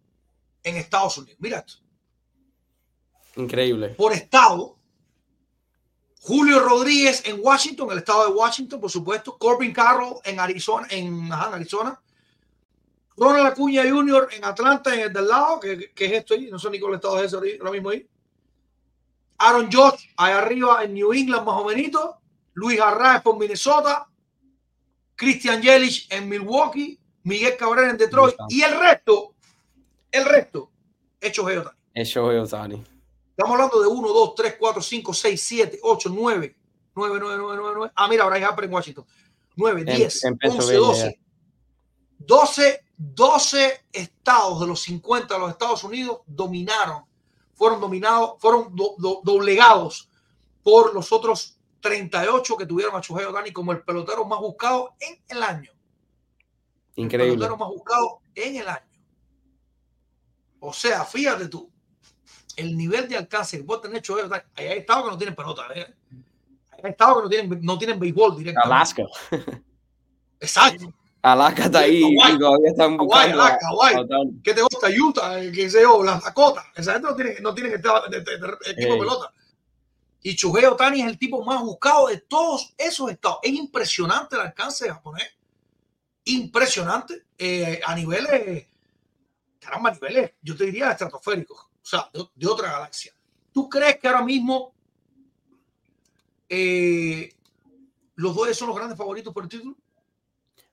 en 0.63 0.77
Estados 0.77 1.19
Unidos. 1.19 1.37
Mira 1.41 1.59
esto. 1.59 1.83
Increíble. 3.35 3.89
Por 3.89 4.13
estado. 4.13 4.76
Julio 6.27 6.59
Rodríguez 6.59 7.23
en 7.25 7.39
Washington, 7.41 7.93
el 7.93 7.99
estado 7.99 8.27
de 8.27 8.33
Washington, 8.33 8.81
por 8.81 8.91
supuesto. 8.91 9.39
Corbin 9.39 9.73
Carroll 9.73 10.17
en 10.25 10.41
Arizona, 10.41 10.85
en, 10.91 11.33
ajá, 11.33 11.47
en 11.49 11.55
Arizona. 11.55 12.01
Ronald 13.17 13.47
Acuña 13.47 13.85
Jr. 13.89 14.31
en 14.33 14.45
Atlanta, 14.45 14.93
en 14.93 15.03
el 15.03 15.13
del 15.13 15.29
lado, 15.29 15.61
que, 15.61 15.93
que 15.95 16.07
es 16.07 16.13
esto 16.15 16.35
ahí. 16.35 16.51
No 16.51 16.59
sé 16.59 16.69
ni 16.71 16.81
cuál 16.81 16.95
estado 16.95 17.21
es 17.21 17.33
ese 17.33 17.37
ahora 17.61 17.71
mismo 17.71 17.91
ahí. 17.91 18.05
Aaron 19.39 19.71
Josh, 19.73 20.07
allá 20.17 20.39
arriba 20.39 20.83
en 20.83 20.95
New 20.95 21.13
England, 21.13 21.47
más 21.47 21.61
o 21.61 21.65
menos. 21.65 22.11
Luis 22.55 22.81
Arraez 22.81 23.23
por 23.23 23.39
Minnesota. 23.39 24.09
Christian 25.15 25.63
Yelich 25.63 26.09
en 26.11 26.29
Milwaukee. 26.29 26.99
Miguel 27.23 27.57
Cabrera 27.57 27.91
en 27.91 27.99
Detroit. 27.99 28.35
Y 28.49 28.63
el 28.63 28.77
resto, 28.77 29.37
el 30.11 30.25
resto, 30.25 30.73
hecho 31.21 31.47
Geotani. 31.47 31.77
Es 31.95 32.09
Shohei 32.09 32.39
Otani. 32.39 32.96
Estamos 33.37 33.53
hablando 33.53 33.81
de 33.83 33.87
1, 33.89 34.09
2, 34.09 34.35
3, 34.35 34.57
4, 34.59 34.83
5, 34.83 35.13
6, 35.15 35.43
7, 35.43 35.79
8, 35.83 36.09
9, 36.11 36.57
9, 36.95 37.19
9, 37.21 37.37
9, 37.39 37.39
9, 37.61 37.73
9. 37.77 37.93
Ah, 37.95 38.09
mira, 38.09 38.25
Brian 38.27 38.45
Harper 38.45 38.65
en 38.65 38.73
Washington. 38.73 39.05
9, 39.57 39.85
10, 39.85 40.25
En- 40.25 40.33
empezó 40.33 40.57
11, 40.57 40.71
bien, 40.73 40.81
12. 40.83 41.21
12, 42.19 42.85
12 42.97 43.85
estados 43.93 44.61
de 44.61 44.67
los 44.67 44.81
50 44.83 45.35
de 45.35 45.41
los 45.41 45.51
Estados 45.51 45.85
Unidos 45.85 46.21
dominaron, 46.27 47.05
fueron 47.55 47.81
dominados, 47.81 48.37
fueron 48.39 48.75
do- 48.75 48.95
do- 48.99 49.21
doblegados 49.23 50.09
por 50.63 50.95
los 50.95 51.13
otros 51.13 51.59
38 51.81 52.57
que 52.57 52.65
tuvieron 52.67 52.97
a 52.97 53.01
Shohei 53.01 53.27
Otani 53.27 53.53
como 53.53 53.73
el 53.73 53.83
pelotero 53.83 54.25
más 54.25 54.41
buscado 54.41 54.95
en 54.99 55.23
el 55.29 55.43
año. 55.43 55.71
El 56.97 57.05
Increíble. 57.05 57.35
pelotero 57.37 57.57
más 57.59 57.69
buscado 57.69 58.21
en 58.35 58.57
el 58.57 58.67
año. 58.69 58.87
O 60.61 60.73
sea, 60.73 61.05
fíjate 61.05 61.49
tú, 61.49 61.71
el 62.57 62.77
nivel 62.77 63.09
de 63.09 63.17
alcance 63.17 63.59
que 63.59 63.65
puede 63.65 63.83
tener 63.83 64.03
Shohei 64.03 64.25
Otani. 64.25 64.43
Hay 64.57 64.67
estados 64.79 65.05
que 65.05 65.11
no 65.11 65.19
tienen 65.19 65.35
pelota. 65.37 65.67
¿eh? 65.75 65.95
Hay 66.83 66.91
estados 66.91 67.17
que 67.19 67.23
no 67.23 67.29
tienen, 67.29 67.61
no 67.63 67.79
tienen 67.79 67.99
béisbol 68.01 68.37
directamente. 68.37 68.75
Alaska. 68.75 69.03
Exacto. 70.41 70.93
Alaska 71.23 71.65
está 71.65 71.81
ahí 71.81 72.03
Hawái. 72.03 72.35
y 72.35 72.39
todavía 72.39 72.71
están 72.71 72.97
buscando. 72.97 73.43
Alaska, 73.43 73.73
Otani. 73.73 74.41
¿Qué 74.45 74.55
te 74.55 74.63
gusta? 74.63 74.89
Utah, 74.89 75.41
eh, 75.43 75.51
qué 75.53 75.69
sé 75.69 75.81
yo, 75.83 76.03
las 76.05 76.23
Dakota. 76.23 76.65
Esa 76.75 76.93
gente 76.93 77.09
no 77.09 77.17
tiene, 77.17 77.41
no 77.41 77.55
tiene 77.55 77.71
que 77.71 77.77
estar 77.77 78.09
de, 78.09 78.21
de- 78.21 78.39
de- 78.39 78.47
de 78.47 78.71
equipo 78.73 78.93
de 78.95 78.99
pelota. 79.01 79.33
Y 80.23 80.35
Shohei 80.35 80.65
Otani 80.67 81.01
es 81.01 81.07
el 81.09 81.19
tipo 81.19 81.45
más 81.45 81.61
buscado 81.63 82.09
de 82.09 82.19
todos 82.21 82.75
esos 82.79 83.11
estados. 83.11 83.39
Es 83.43 83.53
impresionante 83.53 84.37
el 84.37 84.43
alcance 84.43 84.85
de 84.85 84.93
japonés. 84.93 85.29
Impresionante. 86.25 87.25
eh, 87.39 87.81
a 87.85 87.95
niveles, 87.95 88.67
caramba, 89.61 89.91
a 89.91 89.93
niveles, 89.93 90.33
yo 90.43 90.57
te 90.57 90.65
diría 90.65 90.91
estratosféricos. 90.93 91.66
O 91.87 91.89
sea, 91.89 92.11
de, 92.35 92.49
otra 92.49 92.73
galaxia. 92.73 93.13
¿Tú 93.53 93.69
crees 93.69 93.99
que 93.99 94.09
ahora 94.09 94.25
mismo 94.25 94.75
eh, 96.49 97.33
los 98.17 98.35
dos 98.35 98.57
son 98.57 98.69
los 98.69 98.77
grandes 98.77 98.99
favoritos 98.99 99.33
por 99.33 99.45
el 99.45 99.49
título? 99.49 99.77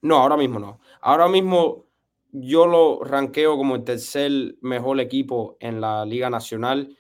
No, 0.02 0.18
ahora 0.18 0.35
mismo 0.35 0.57
no. 0.57 0.80
Ahora 1.02 1.27
mismo 1.27 1.85
yo 2.31 2.65
lo 2.65 3.03
ranqueo 3.03 3.56
como 3.57 3.76
el 3.76 3.84
tercer 3.84 4.56
mejor 4.61 4.99
equipo 4.99 5.56
en 5.60 5.80
la 5.80 6.03
Liga 6.03 6.31
Nacional 6.31 6.98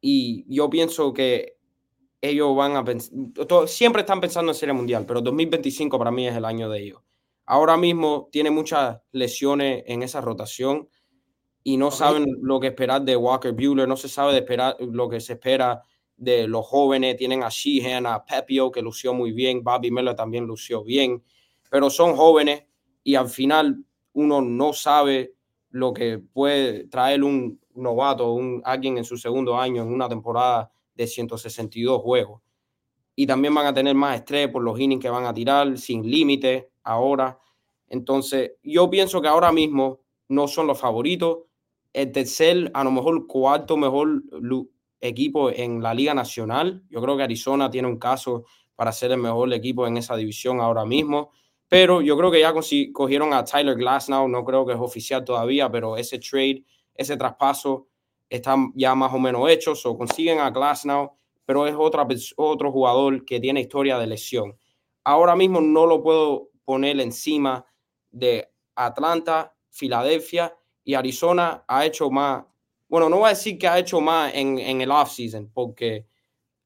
y 0.00 0.46
yo 0.48 0.70
pienso 0.70 1.12
que 1.12 1.58
ellos 2.22 2.56
van 2.56 2.76
a 2.76 2.84
pensar, 2.84 3.12
siempre 3.66 4.00
están 4.00 4.22
pensando 4.22 4.52
en 4.52 4.56
Serie 4.56 4.72
Mundial, 4.72 5.04
pero 5.06 5.20
2025 5.20 5.98
para 5.98 6.10
mí 6.10 6.26
es 6.26 6.34
el 6.34 6.46
año 6.46 6.70
de 6.70 6.80
ellos. 6.80 7.02
Ahora 7.44 7.76
mismo 7.76 8.30
tiene 8.32 8.50
muchas 8.50 9.02
lesiones 9.12 9.84
en 9.86 10.02
esa 10.02 10.22
rotación 10.22 10.88
y 11.62 11.76
no 11.76 11.90
saben 11.90 12.26
lo 12.40 12.58
que 12.58 12.68
esperar 12.68 13.02
de 13.02 13.16
Walker 13.16 13.52
Buehler, 13.52 13.86
no 13.86 13.96
se 13.96 14.08
sabe 14.08 14.32
de 14.32 14.38
esperar 14.38 14.76
lo 14.80 15.08
que 15.08 15.20
se 15.20 15.34
espera 15.34 15.82
de 16.16 16.46
los 16.46 16.66
jóvenes. 16.66 17.16
Tienen 17.16 17.42
a 17.42 17.48
Sheehan, 17.50 18.06
a 18.06 18.24
Pepio, 18.24 18.70
que 18.70 18.82
lució 18.82 19.12
muy 19.12 19.32
bien, 19.32 19.62
Bobby 19.62 19.90
Miller 19.90 20.14
también 20.14 20.46
lució 20.46 20.82
bien, 20.82 21.22
pero 21.70 21.90
son 21.90 22.16
jóvenes 22.16 22.64
y 23.02 23.14
al 23.14 23.28
final 23.28 23.84
uno 24.12 24.40
no 24.40 24.72
sabe 24.72 25.34
lo 25.70 25.92
que 25.92 26.18
puede 26.18 26.84
traer 26.88 27.22
un 27.22 27.60
novato, 27.74 28.32
un, 28.32 28.60
alguien 28.64 28.98
en 28.98 29.04
su 29.04 29.16
segundo 29.16 29.56
año 29.56 29.82
en 29.82 29.92
una 29.92 30.08
temporada 30.08 30.70
de 30.94 31.06
162 31.06 32.02
juegos. 32.02 32.42
Y 33.14 33.26
también 33.26 33.54
van 33.54 33.66
a 33.66 33.74
tener 33.74 33.94
más 33.94 34.16
estrés 34.16 34.48
por 34.48 34.62
los 34.62 34.78
innings 34.78 35.02
que 35.02 35.10
van 35.10 35.26
a 35.26 35.34
tirar, 35.34 35.76
sin 35.78 36.08
límite 36.08 36.70
ahora. 36.82 37.38
Entonces, 37.88 38.52
yo 38.62 38.88
pienso 38.88 39.20
que 39.20 39.28
ahora 39.28 39.52
mismo 39.52 40.00
no 40.28 40.48
son 40.48 40.66
los 40.66 40.78
favoritos. 40.78 41.38
El 41.92 42.12
tercer, 42.12 42.70
a 42.74 42.84
lo 42.84 42.90
mejor 42.90 43.26
cuarto 43.26 43.76
mejor 43.76 44.22
equipo 45.00 45.50
en 45.50 45.82
la 45.82 45.94
Liga 45.94 46.14
Nacional. 46.14 46.82
Yo 46.88 47.00
creo 47.00 47.16
que 47.16 47.22
Arizona 47.22 47.70
tiene 47.70 47.88
un 47.88 47.98
caso 47.98 48.44
para 48.76 48.92
ser 48.92 49.12
el 49.12 49.18
mejor 49.18 49.52
equipo 49.52 49.86
en 49.86 49.96
esa 49.96 50.16
división 50.16 50.60
ahora 50.60 50.84
mismo. 50.84 51.32
Pero 51.68 52.00
yo 52.00 52.16
creo 52.16 52.30
que 52.30 52.40
ya 52.40 52.52
cogieron 52.92 53.32
a 53.32 53.44
Tyler 53.44 53.76
Glasnow, 53.76 54.28
no 54.28 54.44
creo 54.44 54.66
que 54.66 54.72
es 54.72 54.78
oficial 54.80 55.24
todavía, 55.24 55.70
pero 55.70 55.96
ese 55.96 56.18
trade, 56.18 56.64
ese 56.94 57.16
traspaso 57.16 57.86
está 58.28 58.56
ya 58.74 58.94
más 58.94 59.12
o 59.12 59.18
menos 59.18 59.48
hecho. 59.48 59.74
So 59.74 59.96
consiguen 59.96 60.38
a 60.38 60.50
Glasnow, 60.50 61.12
pero 61.44 61.66
es 61.66 61.74
otra, 61.76 62.06
otro 62.36 62.72
jugador 62.72 63.24
que 63.24 63.40
tiene 63.40 63.60
historia 63.60 63.98
de 63.98 64.06
lesión. 64.06 64.56
Ahora 65.04 65.36
mismo 65.36 65.60
no 65.60 65.86
lo 65.86 66.02
puedo 66.02 66.50
poner 66.64 67.00
encima 67.00 67.64
de 68.10 68.48
Atlanta, 68.74 69.54
Filadelfia 69.70 70.54
y 70.84 70.94
Arizona 70.94 71.64
ha 71.66 71.84
hecho 71.84 72.10
más. 72.10 72.44
Bueno, 72.88 73.08
no 73.08 73.18
voy 73.18 73.26
a 73.26 73.30
decir 73.30 73.58
que 73.58 73.68
ha 73.68 73.78
hecho 73.78 74.00
más 74.00 74.34
en, 74.34 74.58
en 74.58 74.80
el 74.80 74.90
offseason, 74.90 75.50
porque 75.52 76.06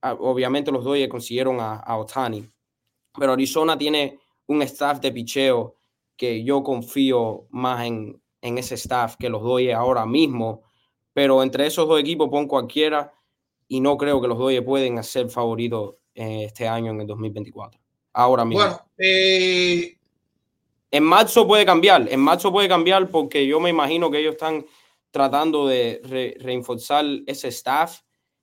ah, 0.03 0.15
obviamente 0.15 0.73
los 0.73 0.85
Dodgers 0.85 1.11
consiguieron 1.11 1.61
a, 1.61 1.77
a 1.77 1.99
Otani, 1.99 2.49
pero 3.19 3.33
Arizona 3.33 3.77
tiene 3.77 4.19
un 4.47 4.63
staff 4.63 5.01
de 5.01 5.13
picheo 5.13 5.77
que 6.17 6.43
yo 6.45 6.63
confío 6.63 7.47
más 7.51 7.87
en, 7.87 8.21
en 8.41 8.59
ese 8.59 8.75
staff 8.75 9.17
que 9.17 9.29
los 9.29 9.43
Dodgers 9.43 9.75
ahora 9.75 10.07
mismo, 10.07 10.63
pero 11.13 11.43
entre 11.43 11.67
esos 11.67 11.89
dos 11.89 12.01
equipos 12.01 12.29
pon 12.29 12.47
cualquiera 12.47 13.13
y 13.69 13.81
no 13.81 13.97
creo 13.97 14.21
que 14.21 14.29
los 14.29 14.39
Dodgers 14.39 14.65
pueden 14.65 15.03
ser 15.03 15.29
favoritos 15.29 15.97
eh, 16.15 16.45
este 16.45 16.69
año 16.69 16.93
en 16.93 17.01
el 17.01 17.07
2024. 17.07 17.81
Ahora 18.13 18.45
mismo. 18.45 18.65
Bueno, 18.65 18.81
eh, 18.99 19.99
En 20.95 21.03
marzo 21.03 21.45
puede 21.45 21.67
cambiar, 21.67 22.07
en 22.09 22.21
marzo 22.21 22.53
puede 22.53 22.69
cambiar 22.69 23.09
porque 23.09 23.45
yo 23.49 23.59
me 23.59 23.69
imagino 23.69 24.13
que 24.13 24.21
ellos 24.21 24.35
están 24.35 24.65
tratando 25.11 25.67
de 25.67 26.01
re- 26.05 26.37
reforzar 26.39 27.05
ese 27.27 27.49
staff 27.49 27.99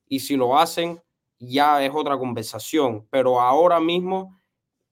y 0.06 0.20
si 0.20 0.36
lo 0.36 0.58
hacen 0.60 1.02
ya 1.40 1.82
es 1.82 1.92
otra 1.96 2.18
conversación, 2.18 3.08
pero 3.10 3.40
ahora 3.40 3.80
mismo, 3.80 4.38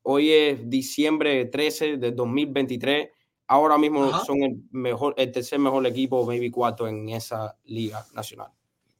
hoy 0.03 0.31
es 0.31 0.69
diciembre 0.69 1.47
13 1.47 1.97
del 1.97 2.15
2023, 2.15 3.09
ahora 3.47 3.77
mismo 3.77 4.05
Ajá. 4.05 4.23
son 4.23 4.41
el 4.41 4.61
mejor, 4.71 5.13
el 5.17 5.29
tercer 5.29 5.59
mejor 5.59 5.85
equipo, 5.85 6.25
maybe 6.25 6.49
cuarto 6.49 6.87
en 6.87 7.09
esa 7.09 7.57
liga 7.65 8.05
nacional. 8.13 8.51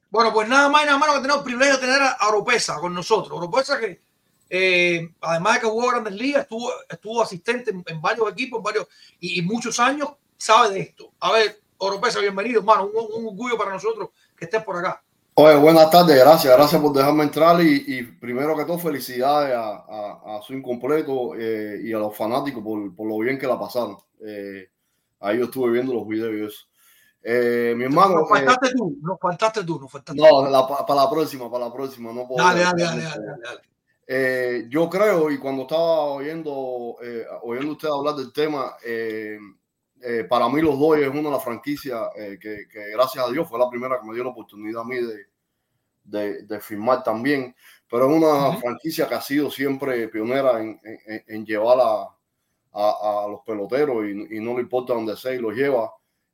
Bueno, 0.10 0.34
pues 0.34 0.50
nada 0.50 0.68
más 0.68 0.84
y 0.84 0.86
nada 0.88 1.00
menos 1.00 1.16
que 1.16 1.22
tenemos 1.22 1.38
el 1.40 1.46
privilegio 1.46 1.76
de 1.76 1.80
tener 1.88 2.02
a 2.02 2.28
Oropesa 2.28 2.76
con 2.82 2.94
nosotros. 2.94 3.38
Oropesa 3.38 3.80
que, 3.80 4.02
eh, 4.50 5.10
además 5.22 5.56
de 5.56 5.60
que 5.62 5.68
jugó 5.68 5.90
Grandes 5.90 6.14
Ligas, 6.14 6.44
estuvo, 6.44 6.72
estuvo 6.90 7.22
asistente 7.22 7.72
en, 7.72 7.84
en 7.86 8.02
varios 8.02 8.32
equipos 8.32 8.62
varios, 8.64 8.88
y, 9.20 9.40
y 9.40 9.42
muchos 9.42 9.80
años, 9.80 10.10
sabe 10.38 10.74
de 10.74 10.80
esto. 10.82 11.12
A 11.20 11.32
ver, 11.32 11.60
Oropesa, 11.78 12.20
bienvenido, 12.20 12.60
hermano. 12.60 12.88
Un, 12.88 13.22
un 13.22 13.28
orgullo 13.30 13.58
para 13.58 13.72
nosotros 13.72 14.10
que 14.36 14.46
estés 14.46 14.64
por 14.64 14.78
acá. 14.78 15.04
Oye, 15.36 15.56
buenas 15.56 15.90
tardes, 15.90 16.20
gracias, 16.20 16.54
gracias 16.54 16.82
por 16.82 16.92
dejarme 16.92 17.24
entrar 17.24 17.62
y, 17.62 17.86
y 17.88 18.04
primero 18.04 18.58
que 18.58 18.66
todo 18.66 18.78
felicidades 18.78 19.56
a, 19.56 19.86
a, 19.88 20.38
a 20.38 20.42
su 20.42 20.54
incompleto 20.54 21.34
eh, 21.38 21.80
y 21.82 21.94
a 21.94 21.98
los 21.98 22.14
fanáticos 22.14 22.62
por, 22.62 22.94
por 22.94 23.08
lo 23.08 23.18
bien 23.20 23.40
que 23.40 23.48
la 23.48 23.58
pasaron. 23.58 23.98
Eh, 24.20 24.70
ahí 25.22 25.38
yo 25.38 25.46
estuve 25.46 25.72
viendo 25.72 25.94
los 25.94 26.06
videos. 26.06 26.70
Eh, 27.24 27.74
mi 27.78 27.86
hermano, 27.86 28.16
Nos 28.16 28.24
eh, 28.26 28.30
faltaste 28.30 28.76
tú, 28.76 28.98
nos 29.02 29.18
faltaste 29.18 29.64
tú, 29.64 29.80
nos 29.80 29.90
faltaste 29.90 30.22
no, 30.22 30.86
para 30.86 31.02
la 31.02 31.10
próxima, 31.10 31.50
para 31.50 31.66
la 31.68 31.74
próxima, 31.74 32.12
no 32.12 32.28
puedo. 32.28 32.46
Dale, 32.46 32.62
dale, 32.62 32.84
dale, 32.84 33.04
dale, 33.04 33.28
dale. 33.42 33.62
Eh, 34.12 34.66
yo 34.70 34.90
creo, 34.90 35.30
y 35.30 35.38
cuando 35.38 35.64
estaba 35.64 36.06
oyendo, 36.06 36.96
eh, 37.04 37.26
oyendo 37.44 37.74
usted 37.74 37.90
hablar 37.90 38.16
del 38.16 38.34
tema, 38.34 38.76
eh, 38.84 39.38
eh, 40.02 40.24
para 40.28 40.50
mí 40.50 40.62
los 40.62 40.80
dos 40.80 40.98
es 40.98 41.08
una 41.10 41.22
de 41.24 41.32
las 41.32 41.44
franquicias 41.44 42.10
eh, 42.16 42.40
que, 42.42 42.68
que, 42.72 42.90
gracias 42.92 43.24
a 43.28 43.30
Dios 43.32 43.48
fue 43.48 43.60
la 43.60 43.70
primera 43.70 44.00
que 44.00 44.08
me 44.08 44.16
dio 44.16 44.24
la 44.24 44.32
oportunidad 44.32 44.82
a 44.82 44.86
mí 44.86 44.96
de, 44.96 45.26
de, 46.04 46.44
de 46.44 46.60
firmar 46.62 47.04
también, 47.04 47.56
pero 47.90 48.10
es 48.10 48.18
una 48.18 48.50
Ujú. 48.50 48.60
franquicia 48.60 49.08
que 49.08 49.16
ha 49.16 49.22
sido 49.22 49.52
siempre 49.52 50.08
pionera 50.10 50.60
en, 50.62 50.80
en- 50.84 51.24
en 51.28 51.46
llevar 51.46 51.78
a, 51.82 52.04
a- 52.74 53.26
a 53.26 53.28
los 53.30 53.42
peloteros 53.42 54.06
y, 54.06 54.38
y 54.38 54.40
no 54.40 54.56
le 54.56 54.62
importa 54.62 54.94
dónde 54.94 55.16
sea 55.18 55.34
y 55.34 55.40
los 55.40 55.56
lleva. 55.56 55.92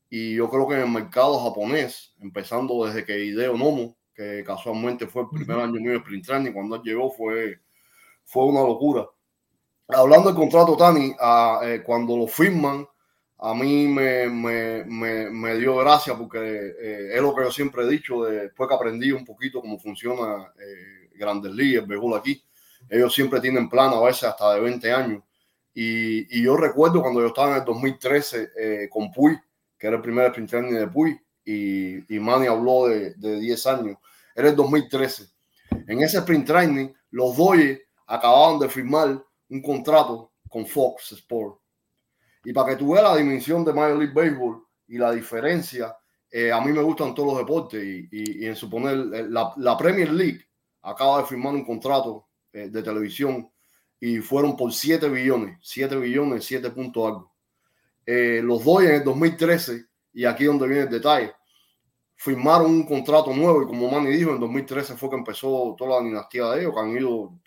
Y 0.09 0.35
yo 0.35 0.49
creo 0.49 0.67
que 0.67 0.75
en 0.75 0.81
el 0.81 0.89
mercado 0.91 1.39
japonés, 1.39 2.13
empezando 2.19 2.85
desde 2.85 3.03
que 3.05 3.19
Hideo 3.25 3.57
Nomo, 3.57 3.97
que 4.13 4.43
casualmente 4.45 5.07
fue 5.07 5.23
el 5.23 5.29
primer 5.29 5.59
año 5.59 5.73
mío 5.73 5.91
de 5.91 5.97
sprint 5.97 6.25
training, 6.25 6.53
cuando 6.53 6.75
él 6.77 6.81
llegó 6.83 7.11
fue, 7.11 7.59
fue 8.25 8.45
una 8.45 8.61
locura. 8.61 9.05
Hablando 9.87 10.29
del 10.29 10.35
contrato 10.35 10.75
Tani, 10.75 11.13
ah, 11.19 11.61
eh, 11.63 11.81
cuando 11.83 12.17
lo 12.17 12.27
firman, 12.27 12.87
a 13.37 13.53
mí 13.53 13.87
me, 13.87 14.27
me, 14.27 14.83
me, 14.85 15.29
me 15.29 15.55
dio 15.57 15.75
gracia 15.77 16.15
porque 16.17 16.39
eh, 16.39 17.09
es 17.15 17.21
lo 17.21 17.35
que 17.35 17.43
yo 17.43 17.51
siempre 17.51 17.83
he 17.83 17.87
dicho, 17.89 18.23
de- 18.23 18.43
después 18.43 18.67
que 18.69 18.75
aprendí 18.75 19.11
un 19.11 19.25
poquito 19.25 19.61
cómo 19.61 19.77
funciona 19.77 20.51
eh, 20.59 21.09
Grandes 21.15 21.51
Ligas, 21.53 21.85
el 21.87 22.15
aquí, 22.15 22.43
ellos 22.89 23.13
siempre 23.13 23.39
tienen 23.41 23.69
plan 23.69 23.91
a 23.93 24.01
veces 24.01 24.23
hasta 24.23 24.55
de 24.55 24.61
20 24.61 24.91
años. 24.91 25.23
Y, 25.73 26.39
y 26.39 26.43
yo 26.43 26.55
recuerdo 26.55 27.01
cuando 27.01 27.19
yo 27.21 27.27
estaba 27.27 27.51
en 27.51 27.57
el 27.57 27.65
2013 27.65 28.49
eh, 28.57 28.89
con 28.89 29.11
Puy, 29.11 29.37
que 29.77 29.87
era 29.87 29.97
el 29.97 30.01
primer 30.01 30.27
sprint 30.27 30.49
training 30.49 30.73
de 30.73 30.87
Puy, 30.87 31.19
y, 31.43 32.15
y 32.15 32.19
Manny 32.19 32.47
habló 32.47 32.87
de, 32.87 33.13
de 33.15 33.39
10 33.39 33.65
años. 33.67 33.97
Era 34.33 34.49
el 34.49 34.55
2013. 34.55 35.25
En 35.87 36.01
ese 36.01 36.17
sprint 36.19 36.47
training, 36.47 36.87
los 37.11 37.35
Dodgers 37.35 37.81
acababan 38.07 38.59
de 38.59 38.69
firmar 38.69 39.23
un 39.49 39.61
contrato 39.61 40.31
con 40.49 40.65
Fox 40.65 41.11
Sport. 41.13 41.59
Y 42.43 42.53
para 42.53 42.69
que 42.71 42.75
tú 42.77 42.91
veas 42.93 43.03
la 43.03 43.15
dimensión 43.17 43.65
de 43.65 43.73
Major 43.73 43.97
League 43.97 44.13
Baseball 44.13 44.63
y 44.87 44.97
la 44.97 45.11
diferencia, 45.11 45.95
eh, 46.29 46.51
a 46.51 46.61
mí 46.61 46.71
me 46.71 46.81
gustan 46.81 47.13
todos 47.15 47.29
los 47.29 47.37
deportes 47.39 47.83
y, 47.83 48.07
y- 48.11 48.43
y 48.43 48.45
en 48.45 48.55
suponer 48.55 48.93
eh, 49.13 49.25
la, 49.29 49.53
la 49.57 49.77
Premier 49.77 50.11
League 50.11 50.41
acaba 50.83 51.19
de 51.19 51.25
firmar 51.25 51.53
un 51.53 51.65
contrato 51.65 52.27
eh, 52.53 52.69
de 52.69 52.83
televisión 52.83 53.49
y 53.99 54.17
fueron 54.19 54.55
por 54.55 54.71
7 54.71 55.09
billones, 55.09 55.57
7 55.61 55.95
billones, 55.97 56.45
7 56.45 56.69
puntos 56.69 57.07
algo. 57.07 57.33
Eh, 58.05 58.41
los 58.43 58.63
Dodgers 58.63 58.89
en 58.91 58.95
el 58.97 59.03
2013, 59.03 59.85
y 60.13 60.25
aquí 60.25 60.43
es 60.43 60.49
donde 60.49 60.67
viene 60.67 60.83
el 60.83 60.89
detalle, 60.89 61.33
firmaron 62.15 62.67
un 62.71 62.85
contrato 62.85 63.33
nuevo 63.33 63.63
y 63.63 63.65
como 63.65 63.89
Manny 63.89 64.11
dijo, 64.15 64.31
en 64.31 64.39
2013 64.39 64.95
fue 64.95 65.09
que 65.09 65.15
empezó 65.15 65.75
toda 65.77 65.99
la 65.99 66.05
dinastía 66.05 66.45
de 66.51 66.61
ellos, 66.61 66.73
que 66.73 66.79
han 66.79 66.91
ido... 66.95 67.39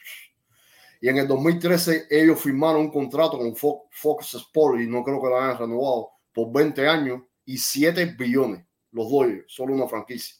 Y 1.00 1.08
en 1.08 1.18
el 1.18 1.28
2013 1.28 2.06
ellos 2.10 2.40
firmaron 2.40 2.82
un 2.82 2.90
contrato 2.90 3.38
con 3.38 3.54
Fox, 3.54 3.88
Fox 3.92 4.34
Sport 4.34 4.80
y 4.80 4.86
no 4.86 5.04
creo 5.04 5.20
que 5.20 5.28
lo 5.28 5.40
hayan 5.40 5.58
renovado 5.58 6.10
por 6.32 6.52
20 6.52 6.86
años 6.88 7.22
y 7.44 7.56
7 7.56 8.16
billones, 8.18 8.64
los 8.92 9.10
Dodgers, 9.10 9.44
solo 9.46 9.74
una 9.74 9.86
franquicia. 9.86 10.36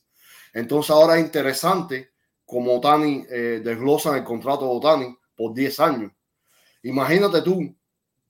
Entonces 0.52 0.90
ahora 0.90 1.18
es 1.18 1.24
interesante 1.24 2.10
como 2.44 2.76
Otani 2.76 3.24
eh, 3.30 3.60
desglosan 3.62 4.16
el 4.16 4.24
contrato 4.24 4.64
de 4.64 4.76
Otani 4.76 5.18
por 5.36 5.54
10 5.54 5.80
años. 5.80 6.12
Imagínate 6.82 7.42
tú 7.42 7.74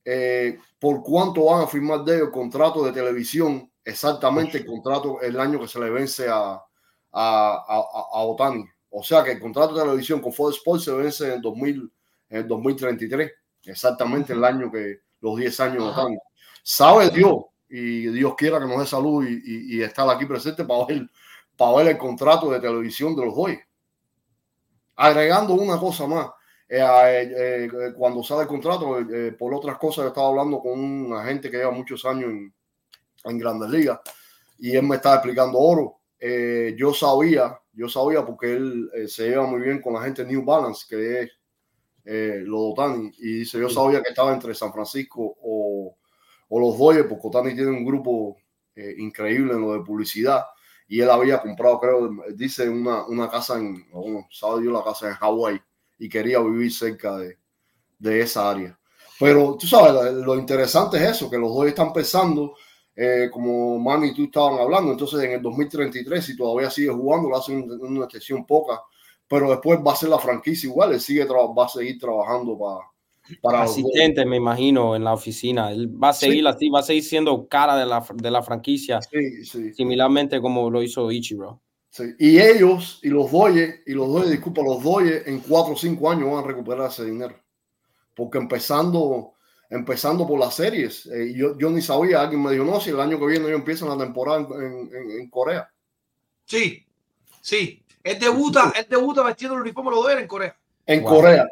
eh, 0.04 0.58
por 0.78 1.02
cuánto 1.02 1.44
van 1.44 1.62
a 1.62 1.66
firmar 1.66 2.04
de 2.04 2.16
ellos 2.16 2.28
el 2.28 2.32
contrato 2.32 2.84
de 2.84 2.92
televisión, 2.92 3.70
exactamente 3.84 4.58
el 4.58 4.66
contrato, 4.66 5.20
el 5.20 5.38
año 5.38 5.60
que 5.60 5.68
se 5.68 5.78
le 5.78 5.90
vence 5.90 6.28
a, 6.28 6.52
a, 6.52 6.62
a, 7.12 7.84
a 8.12 8.22
Otani. 8.24 8.64
O 8.90 9.02
sea 9.02 9.22
que 9.22 9.32
el 9.32 9.40
contrato 9.40 9.74
de 9.74 9.82
televisión 9.82 10.20
con 10.20 10.32
Fox 10.32 10.56
Sports 10.56 10.84
se 10.84 10.92
vence 10.92 11.26
en 11.26 11.32
el, 11.34 11.42
2000, 11.42 11.92
en 12.28 12.38
el 12.38 12.48
2033, 12.48 13.32
exactamente 13.64 14.32
el 14.32 14.44
año 14.44 14.70
que 14.70 15.00
los 15.20 15.36
10 15.36 15.60
años 15.60 15.84
Otani. 15.84 16.18
Sabe 16.62 17.10
Dios 17.10 17.36
y 17.68 18.08
Dios 18.08 18.34
quiera 18.36 18.58
que 18.60 18.66
nos 18.66 18.78
dé 18.78 18.86
salud 18.86 19.26
y, 19.26 19.34
y, 19.34 19.76
y 19.76 19.82
estar 19.82 20.08
aquí 20.08 20.26
presente 20.26 20.64
para 20.64 20.86
ver, 20.86 21.08
para 21.56 21.76
ver 21.76 21.88
el 21.88 21.98
contrato 21.98 22.50
de 22.50 22.60
televisión 22.60 23.14
de 23.16 23.24
los 23.26 23.34
Dodgers. 23.34 23.62
Agregando 24.96 25.54
una 25.54 25.78
cosa 25.78 26.06
más, 26.06 26.28
eh, 26.68 26.80
eh, 26.80 27.64
eh, 27.72 27.92
cuando 27.96 28.22
sale 28.22 28.42
el 28.42 28.48
contrato, 28.48 28.98
eh, 28.98 29.32
por 29.32 29.54
otras 29.54 29.78
cosas, 29.78 30.04
yo 30.04 30.08
estaba 30.08 30.28
hablando 30.28 30.60
con 30.60 30.78
un 30.78 31.14
agente 31.14 31.50
que 31.50 31.56
lleva 31.58 31.70
muchos 31.70 32.04
años 32.04 32.30
en, 32.30 32.52
en 33.24 33.38
Grandes 33.38 33.70
Ligas 33.70 34.00
y 34.58 34.76
él 34.76 34.82
me 34.82 34.96
estaba 34.96 35.16
explicando 35.16 35.58
oro. 35.58 36.00
Eh, 36.18 36.74
yo 36.76 36.92
sabía, 36.92 37.58
yo 37.72 37.88
sabía 37.88 38.24
porque 38.24 38.52
él 38.52 38.90
eh, 38.94 39.08
se 39.08 39.28
lleva 39.28 39.46
muy 39.46 39.60
bien 39.60 39.80
con 39.80 39.94
la 39.94 40.02
gente 40.02 40.24
New 40.24 40.44
Balance, 40.44 40.84
que 40.88 41.20
es 41.22 41.30
eh, 42.10 42.42
los 42.42 42.72
Otani, 42.72 43.12
y 43.18 43.40
dice, 43.40 43.58
yo 43.60 43.68
sabía 43.68 44.02
que 44.02 44.08
estaba 44.08 44.32
entre 44.32 44.54
San 44.54 44.72
Francisco 44.72 45.36
o, 45.42 45.94
o 46.48 46.60
los 46.60 46.78
Dodgers, 46.78 47.06
porque 47.06 47.28
Otani 47.28 47.54
tiene 47.54 47.70
un 47.70 47.84
grupo 47.84 48.38
eh, 48.74 48.94
increíble 48.96 49.52
en 49.52 49.60
lo 49.60 49.74
de 49.74 49.80
publicidad. 49.80 50.42
Y 50.88 51.02
él 51.02 51.10
había 51.10 51.38
comprado, 51.38 51.78
creo, 51.78 52.10
dice 52.34 52.66
una, 52.66 53.06
una 53.06 53.28
casa 53.28 53.58
en, 53.58 53.90
bueno, 53.90 54.26
sabe 54.30 54.64
yo 54.64 54.70
la 54.70 54.82
casa 54.82 55.08
en 55.08 55.14
Hawái. 55.16 55.60
Y 55.98 56.08
quería 56.08 56.38
vivir 56.38 56.72
cerca 56.72 57.18
de, 57.18 57.36
de 57.98 58.20
esa 58.22 58.48
área. 58.50 58.78
Pero 59.20 59.58
tú 59.60 59.66
sabes, 59.66 60.14
lo 60.14 60.38
interesante 60.38 60.96
es 60.96 61.10
eso, 61.10 61.28
que 61.28 61.36
los 61.36 61.52
dos 61.52 61.66
están 61.66 61.92
pensando, 61.92 62.54
eh, 62.96 63.28
como 63.30 63.78
Manny 63.78 64.08
y 64.08 64.14
tú 64.14 64.24
estaban 64.24 64.58
hablando, 64.58 64.92
entonces 64.92 65.22
en 65.24 65.32
el 65.32 65.42
2033, 65.42 66.24
si 66.24 66.36
todavía 66.36 66.70
sigue 66.70 66.88
jugando, 66.88 67.28
lo 67.28 67.36
hacen 67.36 67.64
en 67.64 67.80
una 67.80 68.06
excepción 68.06 68.46
poca, 68.46 68.80
pero 69.28 69.50
después 69.50 69.78
va 69.86 69.92
a 69.92 69.96
ser 69.96 70.08
la 70.08 70.18
franquicia 70.18 70.68
igual, 70.68 70.92
él 70.92 71.00
sigue 71.00 71.26
va 71.26 71.64
a 71.64 71.68
seguir 71.68 71.98
trabajando 71.98 72.58
para... 72.58 72.80
para 73.42 73.62
Asistente, 73.62 74.24
me 74.24 74.36
imagino, 74.36 74.96
en 74.96 75.04
la 75.04 75.12
oficina. 75.12 75.70
Él 75.70 76.02
va 76.02 76.10
a 76.10 76.14
seguir 76.14 76.44
sí. 76.44 76.46
así, 76.46 76.70
va 76.70 76.80
a 76.80 76.82
seguir 76.82 77.04
siendo 77.04 77.46
cara 77.46 77.76
de 77.76 77.84
la, 77.84 78.04
de 78.14 78.30
la 78.30 78.42
franquicia, 78.42 79.02
sí, 79.02 79.44
sí. 79.44 79.74
similarmente 79.74 80.40
como 80.40 80.70
lo 80.70 80.82
hizo 80.82 81.10
Ichiro. 81.10 81.60
Sí. 81.90 82.04
Y 82.18 82.38
ellos, 82.38 83.00
y 83.02 83.08
los 83.08 83.30
Doyes, 83.30 83.82
y 83.86 83.92
los 83.92 84.08
Doyes, 84.08 84.30
disculpa, 84.30 84.62
los 84.62 84.82
Doyes 84.82 85.26
en 85.26 85.40
4 85.40 85.74
o 85.74 85.76
5 85.76 86.10
años 86.10 86.32
van 86.32 86.44
a 86.44 86.46
recuperar 86.46 86.88
ese 86.88 87.04
dinero. 87.04 87.34
Porque 88.14 88.38
empezando, 88.38 89.34
empezando 89.68 90.26
por 90.26 90.40
las 90.40 90.54
series, 90.54 91.06
eh, 91.06 91.34
yo, 91.36 91.56
yo 91.58 91.70
ni 91.70 91.82
sabía, 91.82 92.22
alguien 92.22 92.42
me 92.42 92.52
dijo, 92.52 92.64
no, 92.64 92.80
si 92.80 92.90
el 92.90 93.00
año 93.00 93.18
que 93.18 93.26
viene 93.26 93.46
ellos 93.46 93.58
empiezan 93.58 93.88
la 93.88 93.98
temporada 93.98 94.40
en, 94.40 94.90
en, 94.94 95.10
en 95.20 95.30
Corea. 95.30 95.68
Sí, 96.44 96.86
sí. 97.42 97.84
Él 98.08 98.18
debuta, 98.18 98.72
él 98.74 98.86
debuta 98.88 99.22
vestido 99.22 99.54
el 99.54 99.60
uniforme 99.60 99.90
de 99.90 99.96
los 99.96 100.04
Dodgers 100.04 100.22
en 100.22 100.28
Corea. 100.28 100.56
en 100.86 101.02
Wow. 101.02 101.10
Corea. 101.14 101.46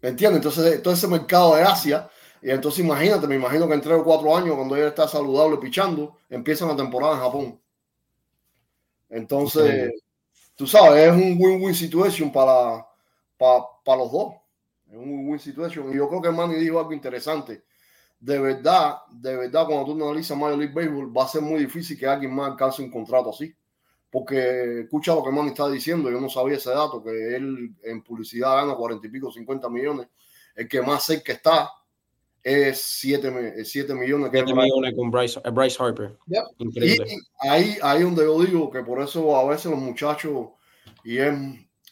¿Me 0.00 0.08
entiendes? 0.10 0.38
Entonces, 0.38 0.82
todo 0.82 0.94
ese 0.94 1.06
mercado 1.06 1.54
de 1.56 1.62
Asia. 1.62 2.08
Y 2.40 2.50
entonces 2.50 2.84
imagínate, 2.84 3.26
me 3.26 3.34
imagino 3.34 3.66
que 3.66 3.74
en 3.74 3.80
tres 3.80 3.96
o 3.98 4.04
cuatro 4.04 4.34
años, 4.36 4.54
cuando 4.54 4.76
él 4.76 4.84
está 4.84 5.08
saludable 5.08 5.58
pichando, 5.58 6.16
empieza 6.30 6.66
la 6.66 6.76
temporada 6.76 7.14
en 7.14 7.20
Japón. 7.20 7.60
Entonces, 9.10 9.92
tú 10.54 10.66
sabes, 10.66 11.08
es 11.08 11.12
un 11.12 11.36
win-win 11.38 11.74
situation 11.74 12.32
para, 12.32 12.86
para, 13.36 13.64
para 13.84 13.98
los 13.98 14.12
dos. 14.12 14.34
Es 14.88 14.96
un 14.96 15.10
win-win 15.10 15.38
situation. 15.38 15.92
Y 15.92 15.96
yo 15.96 16.08
creo 16.08 16.22
que 16.22 16.30
Manny 16.30 16.54
dijo 16.54 16.78
algo 16.78 16.92
interesante. 16.92 17.64
De 18.20 18.38
verdad, 18.38 18.98
de 19.10 19.36
verdad, 19.36 19.66
cuando 19.66 19.84
tú 19.84 20.04
analizas 20.04 20.36
Major 20.36 20.58
League 20.58 20.74
Baseball, 20.74 21.16
va 21.16 21.24
a 21.24 21.28
ser 21.28 21.42
muy 21.42 21.60
difícil 21.60 21.98
que 21.98 22.06
alguien 22.06 22.34
más 22.34 22.52
alcance 22.52 22.82
un 22.82 22.90
contrato 22.90 23.30
así. 23.30 23.54
Porque 24.10 24.80
escucha 24.80 25.14
lo 25.14 25.22
que 25.22 25.30
Manny 25.30 25.48
está 25.48 25.68
diciendo, 25.68 26.10
yo 26.10 26.20
no 26.20 26.30
sabía 26.30 26.56
ese 26.56 26.70
dato, 26.70 27.02
que 27.02 27.36
él 27.36 27.74
en 27.82 28.02
publicidad 28.02 28.56
gana 28.56 28.74
cuarenta 28.74 29.06
y 29.06 29.10
pico, 29.10 29.30
50 29.30 29.68
millones. 29.68 30.08
El 30.54 30.66
que 30.66 30.80
más 30.80 31.04
cerca 31.04 31.32
está 31.32 31.70
es 32.42 32.80
7 32.80 33.64
siete 33.64 33.94
millones. 33.94 34.30
Que 34.30 34.38
7 34.38 34.54
millones 34.54 34.94
con 34.94 35.10
Bryce, 35.10 35.40
eh, 35.44 35.50
Bryce 35.50 35.76
Harper. 35.82 36.16
Increíble. 36.58 37.06
y 37.42 37.48
ahí, 37.48 37.76
ahí 37.82 38.02
donde 38.02 38.24
yo 38.24 38.40
digo 38.42 38.70
que 38.70 38.82
por 38.82 39.02
eso 39.02 39.36
a 39.36 39.46
veces 39.46 39.70
los 39.70 39.80
muchachos, 39.80 40.48
y 41.04 41.18
es, 41.18 41.34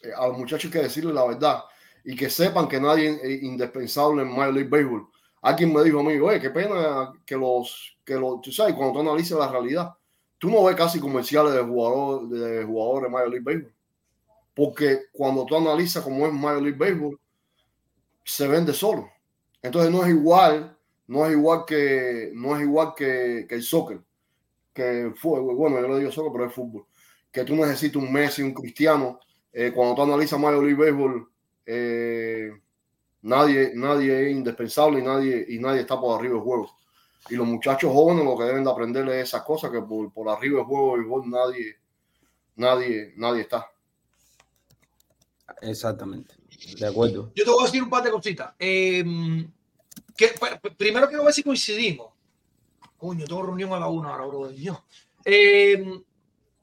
eh, 0.03 0.13
a 0.17 0.29
los 0.29 0.39
muchachos 0.39 0.67
hay 0.67 0.71
que 0.71 0.85
decirles 0.85 1.15
la 1.15 1.27
verdad, 1.27 1.61
y 2.05 2.17
que 2.17 2.31
sepan 2.31 2.69
que 2.69 2.81
nadie 2.81 3.19
es 3.23 3.43
indispensable 3.43 4.23
en 4.23 4.29
Major 4.29 4.55
League 4.55 4.71
Baseball. 4.71 5.07
Alguien 5.43 5.73
me 5.73 5.85
dijo 5.85 6.01
a 6.01 6.03
mí, 6.03 6.19
oye, 6.19 6.41
qué 6.41 6.51
pena 6.51 7.13
que 7.25 7.37
los, 7.37 7.99
que 8.05 8.15
los, 8.15 8.41
tú 8.41 8.51
sabes, 8.53 8.75
cuando 8.75 8.95
tú 8.95 9.01
analizas 9.01 9.39
la 9.39 9.51
realidad, 9.51 9.93
tú 10.39 10.51
no 10.51 10.65
ves 10.65 10.77
casi 10.77 11.01
comerciales 11.01 11.55
de, 11.55 11.61
jugador, 11.63 12.29
de 12.29 12.65
jugadores 12.65 13.05
de 13.05 13.11
Major 13.11 13.31
League 13.31 13.45
Baseball. 13.45 13.75
Porque 14.55 15.01
cuando 15.13 15.45
tú 15.45 15.57
analizas 15.57 16.03
cómo 16.03 16.27
es 16.27 16.33
Major 16.33 16.63
League 16.63 16.79
Baseball, 16.79 17.19
se 18.25 18.49
vende 18.49 18.73
solo. 18.73 19.09
Entonces 19.63 19.91
no 19.91 20.03
es 20.05 20.11
igual, 20.11 20.77
no 21.07 21.27
es 21.27 21.33
igual 21.33 21.65
que, 21.67 22.31
no 22.35 22.57
es 22.57 22.63
igual 22.63 22.95
que, 22.97 23.47
el 23.49 23.63
soccer 23.63 24.01
que 24.73 25.13
fue, 25.17 25.41
bueno, 25.41 25.81
yo 25.81 25.89
le 25.89 26.01
digo 26.01 26.13
soccer, 26.13 26.33
pero 26.33 26.47
es 26.47 26.53
fútbol, 26.53 26.85
que 27.33 27.45
tú 27.45 27.57
necesitas 27.57 28.03
un 28.03 28.13
Messi, 28.13 28.43
un 28.43 28.53
Cristiano, 28.53 29.19
eh, 29.51 29.73
cuando 29.75 29.95
tú 29.95 30.03
analizas 30.03 30.39
Major 30.39 30.63
League 30.63 30.79
Baseball, 30.79 31.27
eh, 31.65 32.51
nadie, 33.23 33.73
nadie 33.75 34.27
es 34.27 34.37
indispensable 34.37 35.01
y 35.01 35.03
nadie, 35.03 35.47
y 35.49 35.59
nadie 35.59 35.81
está 35.81 35.99
por 35.99 36.19
arriba 36.19 36.35
del 36.35 36.43
juego. 36.43 36.71
Y 37.29 37.35
los 37.37 37.47
muchachos 37.47 37.93
jóvenes 37.93 38.25
lo 38.25 38.37
que 38.37 38.45
deben 38.45 38.65
de 38.65 38.71
aprender 38.71 39.09
es 39.09 39.29
esas 39.29 39.43
cosas, 39.43 39.71
que 39.71 39.81
por, 39.81 40.13
por 40.13 40.29
arriba 40.29 40.59
del 40.59 40.67
juego 40.67 40.99
y 41.01 41.05
gol 41.05 41.29
nadie, 41.31 41.77
nadie, 42.57 43.13
nadie 43.17 43.43
está. 43.43 43.71
Exactamente. 45.63 46.35
De 46.79 46.87
acuerdo. 46.87 47.33
Yo 47.35 47.45
te 47.45 47.51
voy 47.51 47.63
a 47.63 47.67
decir 47.67 47.83
un 47.83 47.91
par 47.91 48.03
de 48.03 48.11
cositas. 48.11 48.55
Eh, 48.59 49.05
que, 50.17 50.29
p- 50.29 50.71
primero 50.73 51.09
quiero 51.09 51.25
ver 51.25 51.35
si 51.35 51.43
coincidimos. 51.43 52.13
Coño, 52.97 53.27
tengo 53.27 53.43
reunión 53.43 53.73
a 53.73 53.81
la 53.81 53.89
una 53.89 54.11
ahora, 54.11 54.27
bro. 54.27 54.49
Dios. 54.49 54.79
Eh, 55.25 56.01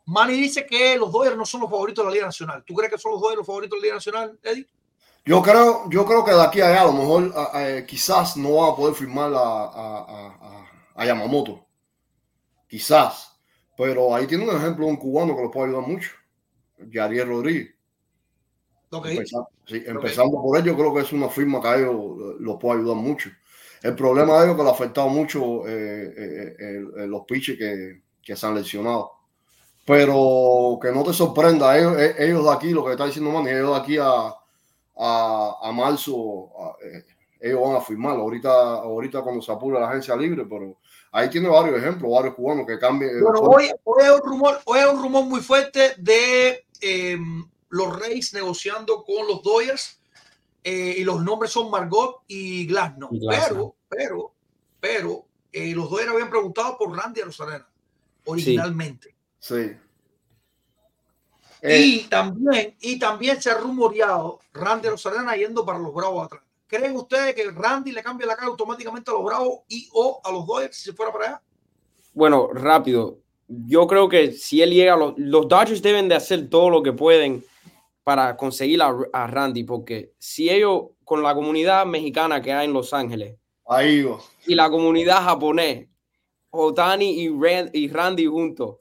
Manny 0.05 0.33
dice 0.33 0.65
que 0.65 0.97
los 0.97 1.11
Dodgers 1.11 1.37
no 1.37 1.45
son 1.45 1.61
los 1.61 1.69
favoritos 1.69 2.03
de 2.03 2.09
la 2.09 2.13
Liga 2.13 2.25
Nacional. 2.25 2.63
¿Tú 2.65 2.73
crees 2.73 2.91
que 2.91 2.97
son 2.97 3.11
los 3.13 3.21
Dodgers 3.21 3.37
los 3.37 3.47
favoritos 3.47 3.77
de 3.77 3.79
la 3.81 3.83
Liga 3.85 3.95
Nacional, 3.95 4.39
Eddie? 4.41 4.67
Yo 5.25 5.41
creo, 5.41 5.89
yo 5.89 6.05
creo 6.05 6.23
que 6.25 6.31
de 6.33 6.41
aquí 6.43 6.59
a 6.61 6.67
allá 6.67 6.81
a 6.81 6.85
lo 6.85 6.93
mejor 6.93 7.33
a- 7.35 7.85
quizás 7.85 8.35
no 8.37 8.55
va 8.57 8.69
a 8.69 8.75
poder 8.75 8.95
firmar 8.95 9.31
a, 9.33 9.39
a, 9.39 10.65
a- 10.95 11.05
Yamamoto. 11.05 11.65
Quizás. 12.67 13.39
Pero 13.77 14.13
ahí 14.13 14.27
tiene 14.27 14.43
un 14.49 14.55
ejemplo 14.55 14.85
de 14.85 14.91
un 14.91 14.97
cubano 14.97 15.35
que 15.35 15.43
lo 15.43 15.51
puede 15.51 15.67
ayudar 15.69 15.87
mucho. 15.87 16.11
Yariel 16.79 17.27
Rodríguez. 17.29 17.75
Ok. 18.91 19.07
Empezando, 19.07 19.47
sí, 19.65 19.83
empezando 19.87 20.41
por 20.41 20.57
ello, 20.59 20.75
creo 20.75 20.93
que 20.93 21.01
es 21.01 21.11
una 21.13 21.27
firma 21.29 21.59
que 21.61 21.67
a 21.67 21.75
ellos 21.77 21.95
eh, 21.95 22.35
los 22.39 22.57
puede 22.59 22.79
ayudar 22.79 22.95
mucho. 22.97 23.29
El 23.81 23.95
problema 23.95 24.33
de 24.37 24.45
ellos 24.45 24.51
es 24.51 24.57
que 24.57 24.63
le 24.63 24.69
ha 24.69 24.71
afectado 24.73 25.09
mucho 25.09 25.67
eh, 25.67 26.55
eh, 26.59 27.07
los 27.07 27.23
pitches 27.25 27.57
que, 27.57 28.01
que 28.21 28.35
se 28.35 28.45
han 28.45 28.55
lesionado. 28.55 29.11
Pero 29.85 30.79
que 30.81 30.91
no 30.91 31.03
te 31.03 31.13
sorprenda, 31.13 31.77
ellos, 31.77 31.97
eh, 31.99 32.15
ellos 32.19 32.45
de 32.45 32.51
aquí, 32.53 32.71
lo 32.71 32.85
que 32.85 32.91
está 32.93 33.05
diciendo 33.07 33.31
Manny, 33.31 33.51
ellos 33.51 33.71
de 33.71 33.77
aquí 33.81 33.97
a, 33.99 34.33
a, 34.97 35.57
a 35.61 35.71
marzo, 35.71 36.49
a- 36.59 36.75
eh, 36.85 37.05
ellos 37.39 37.59
van 37.61 37.75
a 37.75 37.81
firmar. 37.81 38.15
Ahorita, 38.17 38.49
ahorita 38.51 39.21
cuando 39.21 39.41
se 39.41 39.51
apure 39.51 39.79
la 39.79 39.89
agencia 39.89 40.15
libre, 40.15 40.45
pero 40.45 40.77
ahí 41.11 41.29
tiene 41.29 41.49
varios 41.49 41.77
ejemplos, 41.77 42.11
varios 42.11 42.35
cubanos 42.35 42.65
que 42.65 42.79
cambian. 42.79 43.21
Bueno, 43.21 43.39
hoy, 43.41 43.69
hoy, 43.83 44.03
es 44.03 44.11
un 44.11 44.21
rumor, 44.29 44.59
hoy 44.65 44.79
es 44.79 44.85
un 44.87 45.01
rumor 45.01 45.25
muy 45.25 45.41
fuerte 45.41 45.93
de 45.97 46.65
eh, 46.81 47.17
los 47.69 47.99
Reyes 47.99 48.33
negociando 48.33 49.03
con 49.03 49.27
los 49.27 49.41
Dodgers 49.43 49.99
eh, 50.63 50.95
y 50.99 51.03
los 51.03 51.21
nombres 51.21 51.51
son 51.51 51.69
Margot 51.69 52.21
y 52.27 52.65
Glasnow. 52.67 53.09
Pero, 53.29 53.75
pero, 53.89 54.33
pero 54.79 55.25
eh, 55.51 55.73
los 55.75 55.89
Dodgers 55.89 56.11
habían 56.11 56.29
preguntado 56.29 56.77
por 56.77 56.95
Randy 56.95 57.21
Rosarena 57.21 57.67
originalmente. 58.25 59.13
Sí. 59.39 59.73
Eh, 61.65 61.79
Y 61.79 61.99
también, 62.09 62.75
y 62.81 62.99
también 62.99 63.41
se 63.41 63.49
ha 63.49 63.57
rumoreado 63.57 64.39
Randy 64.53 64.89
Rosarena 64.89 65.35
yendo 65.37 65.65
para 65.65 65.79
los 65.79 65.93
Bravos 65.93 66.25
Atlanta. 66.25 66.45
¿Creen 66.67 66.95
ustedes 66.97 67.33
que 67.35 67.49
Randy 67.51 67.91
le 67.93 68.03
cambia 68.03 68.27
la 68.27 68.35
cara 68.35 68.47
automáticamente 68.49 69.09
a 69.09 69.13
los 69.13 69.23
Bravos 69.23 69.59
y 69.69 69.87
o 69.93 70.19
a 70.23 70.31
los 70.31 70.45
Dodgers 70.45 70.75
si 70.75 70.83
se 70.89 70.93
fuera 70.93 71.11
para 71.13 71.25
allá? 71.25 71.41
Bueno, 72.13 72.49
rápido. 72.51 73.19
Yo 73.47 73.87
creo 73.87 74.09
que 74.09 74.31
si 74.33 74.61
él 74.61 74.71
llega, 74.71 74.95
los, 74.97 75.13
los 75.17 75.47
Dodgers 75.47 75.81
deben 75.81 76.09
de 76.09 76.15
hacer 76.15 76.49
todo 76.49 76.69
lo 76.69 76.83
que 76.83 76.91
pueden 76.91 77.43
para 78.03 78.35
conseguir 78.35 78.81
a, 78.81 78.93
a 79.13 79.27
Randy, 79.27 79.63
porque 79.63 80.13
si 80.19 80.49
ellos, 80.49 80.87
con 81.05 81.23
la 81.23 81.33
comunidad 81.33 81.85
mexicana 81.85 82.41
que 82.41 82.51
hay 82.51 82.65
en 82.65 82.73
Los 82.73 82.93
Ángeles 82.93 83.37
ahí 83.65 84.05
y 84.45 84.55
la 84.55 84.69
comunidad 84.69 85.23
japonés, 85.23 85.87
Otani 86.49 87.21
y, 87.21 87.29
Ran- 87.29 87.69
y 87.71 87.87
Randy 87.87 88.25
juntos, 88.25 88.77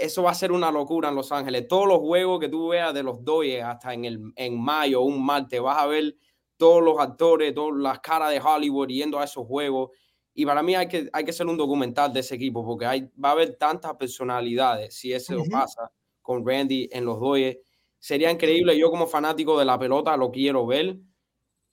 eso 0.00 0.22
va 0.22 0.30
a 0.30 0.34
ser 0.34 0.52
una 0.52 0.70
locura 0.70 1.08
en 1.08 1.14
Los 1.14 1.32
Ángeles. 1.32 1.68
Todos 1.68 1.86
los 1.86 1.98
juegos 1.98 2.40
que 2.40 2.48
tú 2.48 2.68
veas 2.68 2.92
de 2.94 3.02
los 3.02 3.24
Dodgers 3.24 3.64
hasta 3.64 3.94
en, 3.94 4.04
el, 4.04 4.32
en 4.36 4.60
mayo, 4.60 5.02
un 5.02 5.24
martes, 5.24 5.60
vas 5.60 5.78
a 5.78 5.86
ver 5.86 6.16
todos 6.56 6.82
los 6.82 6.98
actores, 6.98 7.54
todas 7.54 7.78
las 7.80 8.00
caras 8.00 8.30
de 8.30 8.40
Hollywood 8.40 8.88
yendo 8.88 9.18
a 9.18 9.24
esos 9.24 9.46
juegos. 9.46 9.90
Y 10.34 10.46
para 10.46 10.62
mí 10.62 10.74
hay 10.74 10.88
que, 10.88 11.08
hay 11.12 11.24
que 11.24 11.30
hacer 11.30 11.46
un 11.46 11.56
documental 11.56 12.12
de 12.12 12.20
ese 12.20 12.34
equipo 12.34 12.64
porque 12.64 12.86
hay, 12.86 13.10
va 13.22 13.30
a 13.30 13.32
haber 13.32 13.56
tantas 13.56 13.94
personalidades 13.94 14.94
si 14.94 15.12
eso 15.12 15.34
pasa 15.50 15.90
con 16.22 16.46
Randy 16.46 16.88
en 16.92 17.04
los 17.04 17.18
Dodgers. 17.20 17.58
Sería 17.98 18.30
increíble. 18.30 18.78
Yo 18.78 18.90
como 18.90 19.06
fanático 19.06 19.58
de 19.58 19.64
la 19.64 19.78
pelota 19.78 20.16
lo 20.16 20.30
quiero 20.30 20.66
ver. 20.66 20.98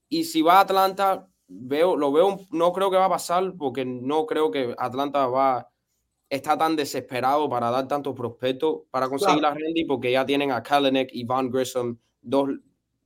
Y 0.09 0.23
si 0.23 0.41
va 0.41 0.59
a 0.59 0.61
Atlanta, 0.61 1.27
veo, 1.47 1.95
lo 1.95 2.11
veo, 2.11 2.39
no 2.51 2.71
creo 2.73 2.89
que 2.89 2.97
va 2.97 3.05
a 3.05 3.09
pasar 3.09 3.53
porque 3.57 3.85
no 3.85 4.25
creo 4.25 4.51
que 4.51 4.73
Atlanta 4.77 5.27
va 5.27 5.69
está 6.29 6.57
tan 6.57 6.75
desesperado 6.75 7.49
para 7.49 7.69
dar 7.69 7.87
tantos 7.87 8.15
prospectos 8.15 8.81
para 8.91 9.07
conseguir 9.07 9.39
Claro. 9.39 9.55
a 9.55 9.59
Randy 9.59 9.85
porque 9.85 10.11
ya 10.11 10.25
tienen 10.25 10.51
a 10.51 10.61
Kalanick 10.63 11.09
y 11.13 11.23
Van 11.23 11.49
Grissom, 11.49 11.97
dos 12.21 12.49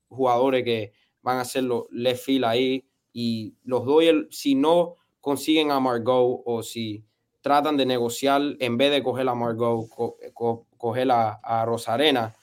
jugadores 0.08 0.64
que 0.64 0.94
van 1.22 1.38
a 1.38 1.42
hacer 1.42 1.64
los 1.64 1.84
left 1.92 2.24
field 2.24 2.46
ahí 2.46 2.86
y 3.14 3.54
los 3.64 3.86
Dodgers 3.86 4.28
si 4.32 4.56
no 4.56 4.96
consiguen 5.20 5.70
a 5.72 5.80
Margot 5.80 6.42
o 6.46 6.64
si 6.64 7.04
tratan 7.42 7.76
de 7.78 7.86
negociar 7.86 8.42
en 8.60 8.78
vez 8.78 8.92
de 8.92 9.04
coger 9.04 9.28
a 9.28 9.36
Margot, 9.36 9.88
co- 9.90 10.18
co- 10.34 10.66
coger 10.78 11.12
a, 11.12 11.34
a 11.44 11.66
Rosarena, 11.66 12.34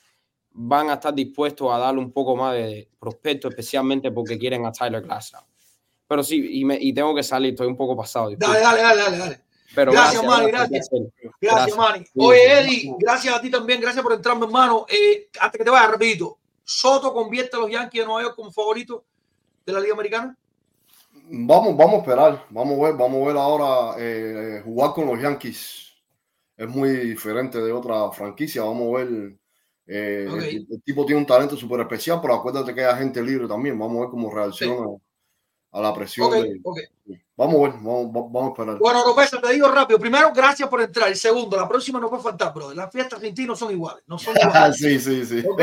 van 0.51 0.91
a 0.91 0.95
estar 0.95 1.15
dispuestos 1.15 1.71
a 1.73 1.79
darle 1.79 2.01
un 2.01 2.13
poco 2.13 2.37
más 2.37 2.55
de 2.55 2.89
prospecto, 2.99 3.49
especialmente 3.49 4.11
porque 4.11 4.39
quieren 4.39 4.65
a 4.67 4.73
Tyler 4.73 5.03
Glasnow. 5.03 5.43
Pero 6.09 6.23
sí, 6.23 6.61
y, 6.61 6.65
me- 6.65 6.79
y 6.81 6.93
tengo 6.93 7.15
que 7.15 7.23
salir, 7.23 7.51
estoy 7.53 7.67
un 7.67 7.77
poco 7.77 7.97
pasado. 7.97 8.31
Dale, 8.37 8.61
dale, 8.61 8.83
dale. 8.83 9.19
dale. 9.19 9.41
Pero 9.75 9.93
Gracias, 9.93 10.25
Manny, 10.25 10.47
gracias. 10.51 10.87
hacerlo. 10.87 11.11
Gracias, 11.21 11.37
Gracias. 11.41 11.77
Manny. 11.77 12.05
Oye. 12.17 12.61
Eddie, 12.61 12.95
gracias 12.99 13.35
a 13.35 13.41
ti 13.41 13.51
también. 13.51 13.81
Gracias 13.81 14.03
por 14.03 14.13
entrar, 14.13 14.37
mi 14.37 14.45
hermano. 14.45 14.87
Eh, 14.89 15.29
antes 15.41 15.59
que 15.59 15.65
te 15.65 15.71
vaya, 15.71 15.89
repito. 15.89 16.39
Soto 16.65 17.13
convierte 17.13 17.57
a 17.57 17.61
los 17.61 17.71
Yankees 17.71 18.01
de 18.01 18.07
Nueva 18.07 18.23
York 18.23 18.37
como 18.37 18.53
favoritos 18.53 19.03
de 19.65 19.73
la 19.73 19.81
Liga 19.81 19.95
Americana. 19.95 20.37
Vamos, 21.29 21.77
vamos 21.77 21.95
a 21.95 21.99
esperar, 21.99 22.47
vamos 22.51 22.79
a 22.79 22.83
ver, 22.85 22.95
vamos 22.95 23.23
a 23.23 23.27
ver 23.27 23.37
ahora 23.37 23.95
eh, 23.99 24.63
jugar 24.65 24.93
con 24.93 25.07
los 25.07 25.21
Yankees 25.21 25.83
es 26.57 26.69
muy 26.69 26.91
diferente 26.91 27.59
de 27.59 27.73
otra 27.73 28.11
franquicia. 28.13 28.63
Vamos 28.63 28.95
a 28.95 29.05
ver, 29.05 29.37
eh, 29.87 30.27
el, 30.29 30.67
el 30.71 30.83
tipo 30.83 31.05
tiene 31.05 31.21
un 31.21 31.27
talento 31.27 31.57
súper 31.57 31.81
especial, 31.81 32.19
pero 32.21 32.35
acuérdate 32.35 32.75
que 32.75 32.85
hay 32.85 32.99
gente 32.99 33.23
libre 33.23 33.47
también. 33.47 33.79
Vamos 33.79 33.97
a 33.99 34.01
ver 34.03 34.11
cómo 34.11 34.33
reacciona 34.33 34.87
a 35.73 35.81
la 35.81 35.93
presión. 35.95 36.29
Ok, 36.29 36.35
de- 36.35 36.61
ok. 36.63 36.79
Vamos 37.37 37.55
a 37.57 37.59
ver, 37.65 37.73
vamos, 37.83 38.07
va- 38.07 38.29
vamos 38.31 38.45
a 38.45 38.49
esperar. 38.49 38.79
Bueno, 38.79 39.03
Oropesa, 39.03 39.41
te 39.41 39.53
digo 39.53 39.69
rápido. 39.69 39.99
Primero, 39.99 40.33
gracias 40.35 40.69
por 40.69 40.81
entrar. 40.81 41.11
Y 41.11 41.17
segundo, 41.17 41.57
la 41.57 41.69
próxima 41.69 42.01
no 42.01 42.09
puede 42.09 42.23
faltar, 42.23 42.53
bro. 42.55 42.73
Las 42.73 42.91
fiestas 42.91 43.21
sin 43.21 43.35
ti 43.35 43.45
no 43.45 43.55
son 43.55 43.71
iguales. 43.73 44.03
No 44.07 44.19
son 44.19 44.35
iguales. 44.41 44.77
sí, 44.79 44.99
sí, 44.99 45.27
sí. 45.27 45.45
¿Ok? 45.47 45.61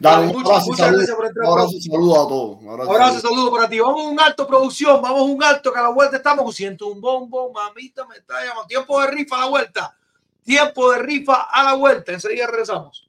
Dale, 0.00 0.26
un 0.26 0.32
muchas- 0.32 0.50
abrazo 0.68 0.92
gracias 0.92 1.16
por 1.16 1.26
entrar, 1.26 1.46
un 1.46 1.52
abrazo 1.52 1.76
saludo 1.80 2.14
a 2.14 2.28
todos. 2.28 2.58
Un 2.62 2.90
abrazo 2.90 3.20
saludo 3.20 3.52
para 3.52 3.68
ti. 3.68 3.78
Vamos 3.78 4.00
a 4.06 4.08
un 4.08 4.18
alto, 4.20 4.44
producción. 4.46 5.00
Vamos 5.00 5.20
a 5.20 5.22
un 5.24 5.40
alto, 5.44 5.72
que 5.72 5.78
a 5.78 5.82
la 5.82 5.90
vuelta 5.90 6.16
estamos. 6.16 6.52
Siento 6.56 6.88
un 6.88 7.00
bombo, 7.00 7.52
mamita, 7.52 8.04
me 8.06 8.16
está 8.16 8.40
llamando. 8.44 8.66
Tiempo 8.66 9.00
de 9.00 9.06
rifa 9.06 9.36
a 9.36 9.40
la 9.40 9.46
vuelta. 9.46 9.96
Tiempo 10.42 10.90
de 10.90 10.98
rifa 10.98 11.42
a 11.42 11.62
la 11.62 11.74
vuelta. 11.74 12.10
Enseguida 12.10 12.48
regresamos. 12.48 13.08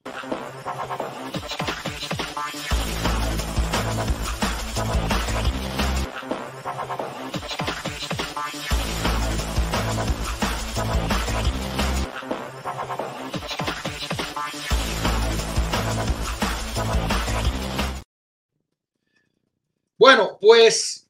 Bueno, 20.00 20.38
pues 20.40 21.06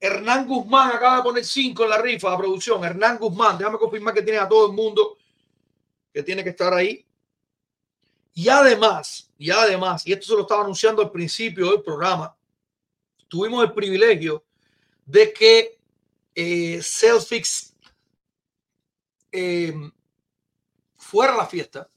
Hernán 0.00 0.48
Guzmán 0.48 0.92
acaba 0.92 1.18
de 1.18 1.22
poner 1.22 1.44
5 1.44 1.84
en 1.84 1.90
la 1.90 1.98
rifa 2.00 2.30
de 2.30 2.38
producción. 2.38 2.82
Hernán 2.82 3.18
Guzmán, 3.18 3.58
déjame 3.58 3.76
confirmar 3.76 4.14
que 4.14 4.22
tiene 4.22 4.38
a 4.38 4.48
todo 4.48 4.66
el 4.68 4.72
mundo 4.72 5.18
que 6.12 6.22
tiene 6.22 6.42
que 6.42 6.48
estar 6.50 6.72
ahí. 6.72 7.04
Y 8.32 8.48
además, 8.48 9.30
y 9.36 9.50
además, 9.50 10.06
y 10.06 10.12
esto 10.14 10.28
se 10.28 10.32
lo 10.34 10.40
estaba 10.42 10.62
anunciando 10.62 11.02
al 11.02 11.10
principio 11.10 11.70
del 11.72 11.82
programa, 11.82 12.34
tuvimos 13.28 13.62
el 13.62 13.74
privilegio 13.74 14.42
de 15.04 15.32
que 15.34 15.78
eh, 16.34 16.80
eh, 19.32 19.74
fuera 20.96 21.34
a 21.34 21.36
la 21.36 21.46
fiesta 21.46 21.90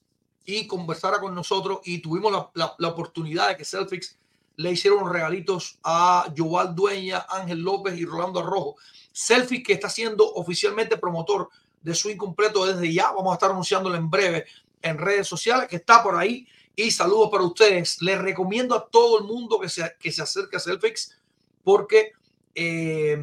y 0.44 0.68
conversara 0.68 1.20
con 1.22 1.34
nosotros 1.34 1.80
y 1.86 2.00
tuvimos 2.00 2.32
la, 2.34 2.52
la- 2.56 2.76
la 2.78 2.88
oportunidad 2.90 3.48
de 3.48 3.58
que 3.58 3.64
Selfix 3.64 4.18
le 4.56 4.72
hicieron 4.72 5.12
regalitos 5.12 5.80
a 5.84 6.32
Joval 6.38 6.76
Dueña, 6.76 7.26
Ángel 7.30 7.60
López 7.60 7.98
y 7.98 8.06
Rolando 8.06 8.40
Arrojo. 8.40 8.76
Selfie 9.12 9.64
que 9.64 9.74
está 9.74 9.90
siendo 9.90 10.32
oficialmente 10.34 10.98
promotor 10.98 11.50
de 11.82 11.96
su 11.96 12.10
incompleto 12.10 12.66
desde 12.66 12.94
ya. 12.94 13.12
Vamos 13.12 13.32
a 13.32 13.36
estar 13.36 13.52
anunciándolo 13.52 13.96
en 13.96 14.10
breve 14.10 14.46
en 14.82 14.98
redes 14.98 15.28
sociales, 15.28 15.68
que 15.68 15.78
está 15.78 16.04
por 16.04 16.16
ahí. 16.16 16.48
Y 16.76 16.92
saludos 16.92 17.30
para 17.32 17.44
ustedes. 17.44 18.02
Les 18.02 18.20
recomiendo 18.20 18.76
a 18.76 18.88
todo 18.88 19.20
el 19.20 19.26
mundo 19.26 19.60
que 19.60 19.70
se, 19.70 19.96
que 20.00 20.12
se 20.12 20.22
acerque 20.24 20.58
a 20.58 20.60
Selfix 20.60 21.18
porque 21.64 22.12
eh, 22.56 23.18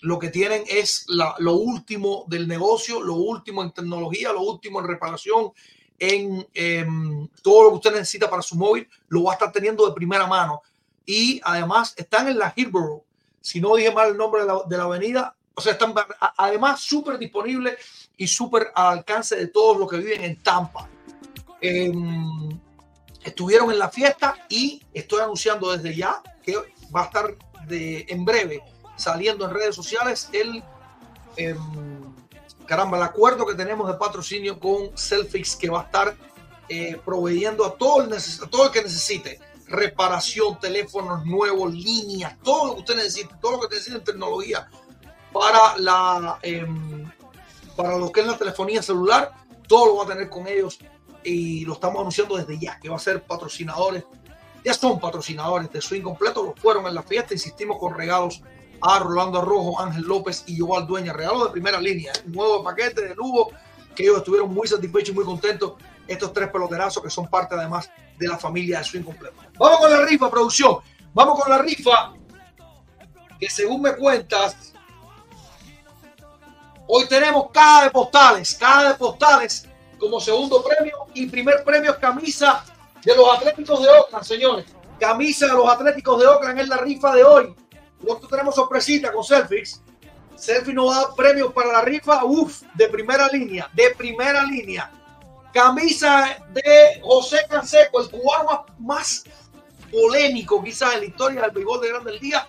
lo 0.00 0.18
que 0.18 0.28
tienen 0.28 0.62
es 0.68 1.04
la- 1.08 1.34
lo 1.38 1.54
último 1.54 2.24
del 2.28 2.46
negocio, 2.46 3.00
lo 3.02 3.14
último 3.14 3.62
en 3.62 3.72
tecnología, 3.72 4.32
lo 4.32 4.42
último 4.42 4.80
en 4.80 4.86
reparación, 4.86 5.52
en 5.98 6.46
em, 6.54 7.28
todo 7.42 7.64
lo 7.64 7.68
que 7.70 7.76
usted 7.76 7.92
necesita 7.92 8.30
para 8.30 8.42
su 8.42 8.56
móvil, 8.56 8.88
lo 9.08 9.24
va 9.24 9.32
a 9.32 9.34
estar 9.34 9.52
teniendo 9.52 9.86
de 9.86 9.94
primera 9.94 10.26
mano. 10.26 10.62
Y 11.04 11.40
además 11.44 11.94
están 11.96 12.28
en 12.28 12.38
la 12.38 12.52
Hillborough. 12.54 13.02
Si 13.40 13.60
no 13.60 13.74
dije 13.76 13.92
mal 13.92 14.10
el 14.10 14.16
nombre 14.16 14.42
de 14.42 14.46
la, 14.46 14.62
de 14.68 14.76
la 14.76 14.84
avenida, 14.84 15.34
o 15.54 15.60
sea, 15.60 15.72
están 15.72 15.92
además 16.36 16.80
súper 16.80 17.18
disponibles 17.18 17.76
y 18.16 18.28
súper 18.28 18.70
al 18.74 18.98
alcance 18.98 19.34
de 19.34 19.48
todos 19.48 19.76
los 19.76 19.90
que 19.90 19.96
viven 19.96 20.22
en 20.22 20.42
Tampa. 20.42 20.88
Em, 21.60 22.48
estuvieron 23.24 23.70
en 23.72 23.78
la 23.78 23.88
fiesta 23.88 24.36
y 24.48 24.80
estoy 24.94 25.20
anunciando 25.20 25.76
desde 25.76 25.96
ya 25.96 26.22
que 26.42 26.54
va 26.94 27.02
a 27.02 27.04
estar 27.06 27.36
de, 27.66 28.06
en 28.08 28.24
breve 28.24 28.62
saliendo 28.96 29.46
en 29.46 29.54
redes 29.54 29.74
sociales 29.74 30.28
el 30.32 30.62
em, 31.36 31.58
caramba, 32.68 32.98
el 32.98 33.02
acuerdo 33.02 33.46
que 33.46 33.54
tenemos 33.54 33.88
de 33.88 33.94
patrocinio 33.94 34.60
con 34.60 34.96
Selfix 34.96 35.56
que 35.56 35.70
va 35.70 35.80
a 35.80 35.84
estar 35.84 36.16
eh, 36.68 37.00
proveyendo 37.02 37.64
a 37.64 37.74
todo, 37.76 38.02
el 38.02 38.12
a 38.12 38.46
todo 38.50 38.66
el 38.66 38.70
que 38.70 38.82
necesite 38.82 39.40
reparación, 39.66 40.60
teléfonos 40.60 41.24
nuevos, 41.24 41.72
líneas, 41.72 42.36
todo 42.42 42.68
lo 42.68 42.74
que 42.74 42.80
usted 42.80 42.96
necesite, 42.96 43.34
todo 43.40 43.52
lo 43.52 43.60
que 43.60 43.74
necesite 43.74 43.96
en 43.96 44.04
tecnología 44.04 44.68
para 45.32 45.78
la 45.78 46.38
em, 46.42 47.10
para 47.74 47.96
lo 47.96 48.12
que 48.12 48.20
es 48.20 48.26
la 48.26 48.36
telefonía 48.36 48.82
celular, 48.82 49.32
todo 49.66 49.86
lo 49.86 49.96
va 49.96 50.04
a 50.04 50.08
tener 50.08 50.28
con 50.28 50.46
ellos 50.46 50.78
y 51.24 51.64
lo 51.64 51.74
estamos 51.74 52.00
anunciando 52.00 52.36
desde 52.36 52.58
ya, 52.58 52.78
que 52.80 52.88
va 52.88 52.96
a 52.96 53.00
ser 53.00 53.22
patrocinadores, 53.22 54.04
ya 54.64 54.74
son 54.74 54.98
patrocinadores 55.00 55.70
de 55.70 55.80
Swing 55.80 56.02
Completo, 56.02 56.42
lo 56.42 56.54
fueron 56.54 56.86
en 56.86 56.94
la 56.94 57.02
fiesta, 57.02 57.34
insistimos 57.34 57.78
con 57.78 57.94
regalos 57.94 58.42
a 58.80 58.98
Rolando 58.98 59.40
Arrojo, 59.40 59.80
Ángel 59.80 60.02
López 60.02 60.44
y 60.46 60.58
Joval 60.58 60.86
Dueña, 60.86 61.12
regalos 61.12 61.44
de 61.44 61.50
primera 61.50 61.80
línea, 61.80 62.12
nuevo 62.26 62.62
paquete 62.62 63.08
de 63.08 63.14
lujo 63.14 63.50
que 63.94 64.04
ellos 64.04 64.18
estuvieron 64.18 64.52
muy 64.52 64.68
satisfechos 64.68 65.10
y 65.10 65.12
muy 65.12 65.24
contentos, 65.24 65.74
estos 66.06 66.32
tres 66.32 66.48
peloterazos 66.50 67.02
que 67.02 67.10
son 67.10 67.26
parte 67.28 67.54
además 67.54 67.90
de 68.16 68.28
la 68.28 68.38
familia 68.38 68.78
de 68.78 68.84
Swing 68.84 69.02
Completo. 69.02 69.36
Vamos 69.58 69.78
con 69.78 69.90
la 69.90 70.06
rifa, 70.06 70.30
producción, 70.30 70.78
vamos 71.12 71.40
con 71.40 71.50
la 71.50 71.58
rifa, 71.58 72.12
que 73.38 73.50
según 73.50 73.82
me 73.82 73.96
cuentas, 73.96 74.68
Hoy 76.90 77.06
tenemos 77.06 77.50
caja 77.52 77.84
de 77.84 77.90
postales, 77.90 78.54
caja 78.54 78.88
de 78.88 78.94
postales 78.94 79.68
como 79.98 80.18
segundo 80.20 80.64
premio 80.64 81.06
y 81.12 81.26
primer 81.26 81.62
premio 81.62 81.90
es 81.90 81.98
camisa 81.98 82.64
de 83.04 83.14
los 83.14 83.30
Atléticos 83.36 83.82
de 83.82 83.90
Oakland, 83.90 84.24
señores. 84.24 84.64
Camisa 84.98 85.46
de 85.48 85.52
los 85.52 85.68
Atléticos 85.68 86.18
de 86.18 86.26
Oakland 86.26 86.60
es 86.60 86.68
la 86.68 86.78
rifa 86.78 87.14
de 87.14 87.24
hoy. 87.24 87.54
Nosotros 88.02 88.30
tenemos 88.30 88.54
sorpresita 88.54 89.12
con 89.12 89.24
Selfix. 89.24 89.82
Selfie 90.36 90.72
nos 90.72 90.90
va 90.90 90.96
a 90.96 91.04
dar 91.06 91.14
premios 91.16 91.52
para 91.52 91.72
la 91.72 91.80
rifa, 91.82 92.24
uff, 92.24 92.62
de 92.74 92.88
primera 92.88 93.28
línea, 93.28 93.68
de 93.74 93.94
primera 93.96 94.42
línea. 94.44 94.92
Camisa 95.52 96.46
de 96.50 97.00
José 97.02 97.38
Canseco, 97.48 98.00
el 98.00 98.10
cubano 98.10 98.66
más, 98.78 99.24
polémico 99.90 100.62
quizás 100.62 100.94
en 100.94 101.00
la 101.00 101.06
historia 101.06 101.42
del 101.42 101.50
béisbol 101.50 101.80
de 101.80 101.88
Grande 101.88 102.10
del 102.12 102.20
Día. 102.20 102.46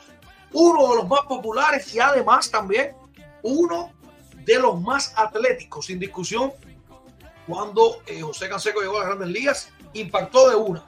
Uno 0.51 0.89
de 0.89 0.95
los 0.97 1.07
más 1.07 1.21
populares 1.21 1.93
y 1.93 1.99
además 1.99 2.49
también 2.49 2.95
uno 3.41 3.93
de 4.43 4.59
los 4.59 4.79
más 4.81 5.13
atléticos, 5.15 5.85
sin 5.85 5.99
discusión, 5.99 6.51
cuando 7.47 8.01
eh, 8.05 8.21
José 8.21 8.49
Canseco 8.49 8.81
llegó 8.81 8.97
a 8.97 8.99
las 8.99 9.07
grandes 9.09 9.29
ligas, 9.29 9.69
impactó 9.93 10.49
de 10.49 10.55
una, 10.55 10.83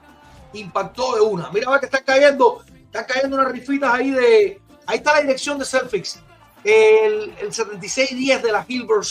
impactó 0.52 1.14
de 1.14 1.20
una. 1.20 1.50
Mira, 1.50 1.70
ve 1.70 1.80
que 1.80 1.86
están 1.86 2.04
cayendo, 2.04 2.64
están 2.92 3.06
cayendo 3.06 3.36
unas 3.36 3.50
rifitas 3.50 3.94
ahí 3.94 4.10
de, 4.10 4.60
ahí 4.86 4.98
está 4.98 5.14
la 5.14 5.22
dirección 5.22 5.58
de 5.58 5.64
Selfix, 5.64 6.20
el, 6.62 7.34
el 7.40 7.52
7610 7.52 8.42
de 8.42 8.52
la 8.52 8.64
Hillborough, 8.68 9.06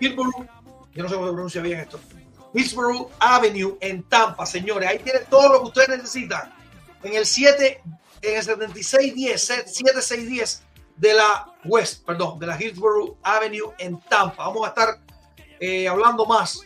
Hillborough, 0.00 0.46
yo 0.94 1.02
no 1.02 1.08
sé 1.10 1.14
cómo 1.14 1.26
se 1.26 1.32
pronuncia 1.32 1.60
bien 1.60 1.80
esto, 1.80 2.00
Hillsborough 2.54 3.10
Avenue 3.18 3.76
en 3.80 4.02
Tampa, 4.04 4.46
señores, 4.46 4.88
ahí 4.88 4.98
tiene 4.98 5.20
todo 5.28 5.52
lo 5.52 5.60
que 5.60 5.66
ustedes 5.66 5.88
necesitan, 5.90 6.54
en 7.02 7.14
el 7.14 7.26
7, 7.26 7.82
en 8.22 8.36
el 8.36 8.42
7610, 8.42 9.42
7610 9.42 10.62
de 10.96 11.12
la 11.12 11.52
West, 11.64 12.06
perdón, 12.06 12.38
de 12.38 12.46
la 12.46 12.58
Hillsborough 12.58 13.18
Avenue 13.22 13.72
en 13.78 14.00
Tampa. 14.00 14.46
Vamos 14.46 14.64
a 14.64 14.68
estar 14.68 15.00
eh, 15.60 15.86
hablando 15.86 16.24
más 16.24 16.62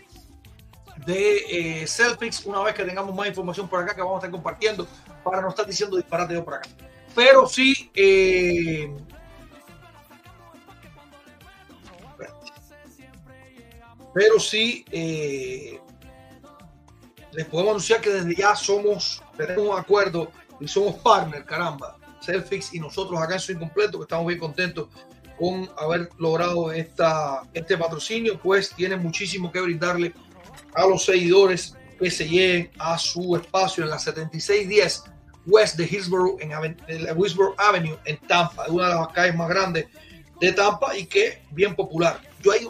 de 1.06 1.82
eh, 1.82 1.86
Celtics 1.86 2.44
una 2.46 2.60
vez 2.60 2.74
que 2.74 2.84
tengamos 2.84 3.14
más 3.14 3.26
información 3.26 3.68
por 3.68 3.82
acá 3.82 3.94
que 3.94 4.00
vamos 4.00 4.16
a 4.16 4.18
estar 4.18 4.30
compartiendo 4.30 4.86
para 5.26 5.42
no 5.42 5.48
estar 5.48 5.66
diciendo 5.66 5.96
disparate 5.96 6.34
yo 6.34 6.44
por 6.44 6.54
acá. 6.54 6.68
Pero 7.14 7.48
sí, 7.48 7.90
eh, 7.94 8.94
pero 14.14 14.38
sí, 14.38 14.84
eh, 14.92 15.80
les 17.32 17.44
podemos 17.46 17.70
anunciar 17.72 18.00
que 18.00 18.10
desde 18.10 18.36
ya 18.36 18.54
somos, 18.54 19.20
tenemos 19.36 19.68
un 19.68 19.76
acuerdo 19.76 20.30
y 20.60 20.68
somos 20.68 20.94
partners, 20.96 21.44
caramba. 21.44 21.96
Selfix 22.20 22.72
y 22.74 22.80
nosotros 22.80 23.20
acá 23.20 23.34
en 23.34 23.40
Swing 23.40 23.58
Completo, 23.58 23.98
que 23.98 24.04
estamos 24.04 24.26
bien 24.26 24.38
contentos 24.38 24.88
con 25.38 25.68
haber 25.76 26.08
logrado 26.18 26.72
esta, 26.72 27.42
este 27.52 27.76
patrocinio, 27.76 28.40
pues 28.40 28.70
tienen 28.70 29.02
muchísimo 29.02 29.50
que 29.50 29.60
brindarle 29.60 30.14
a 30.74 30.86
los 30.86 31.04
seguidores 31.04 31.74
que 31.98 32.10
se 32.10 32.28
lleguen 32.28 32.70
a 32.78 32.96
su 32.98 33.36
espacio 33.36 33.84
en 33.84 33.90
la 33.90 33.98
7610 33.98 35.15
West 35.46 35.76
de 35.76 35.84
Hillsborough, 35.84 36.38
en, 36.40 36.50
la 36.50 37.12
Hillsborough 37.12 37.54
Avenue, 37.56 37.96
en 38.04 38.18
Tampa, 38.18 38.66
una 38.68 38.88
de 38.88 38.94
las 38.94 39.08
calles 39.08 39.36
más 39.36 39.48
grandes 39.48 39.86
de 40.40 40.52
Tampa 40.52 40.96
y 40.96 41.06
que 41.06 41.42
bien 41.50 41.74
popular. 41.74 42.20
Yo, 42.42 42.52
ahí, 42.52 42.68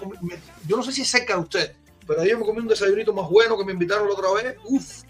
yo 0.66 0.76
no 0.76 0.82
sé 0.82 0.92
si 0.92 1.02
es 1.02 1.08
cerca 1.08 1.34
de 1.34 1.40
usted, 1.40 1.76
pero 2.06 2.20
ayer 2.20 2.36
me 2.38 2.44
comí 2.44 2.60
un 2.60 2.68
desayunito 2.68 3.12
más 3.12 3.28
bueno 3.28 3.56
que 3.58 3.64
me 3.64 3.72
invitaron 3.72 4.06
la 4.06 4.14
otra 4.14 4.30
vez. 4.32 4.56
Uf, 4.64 5.02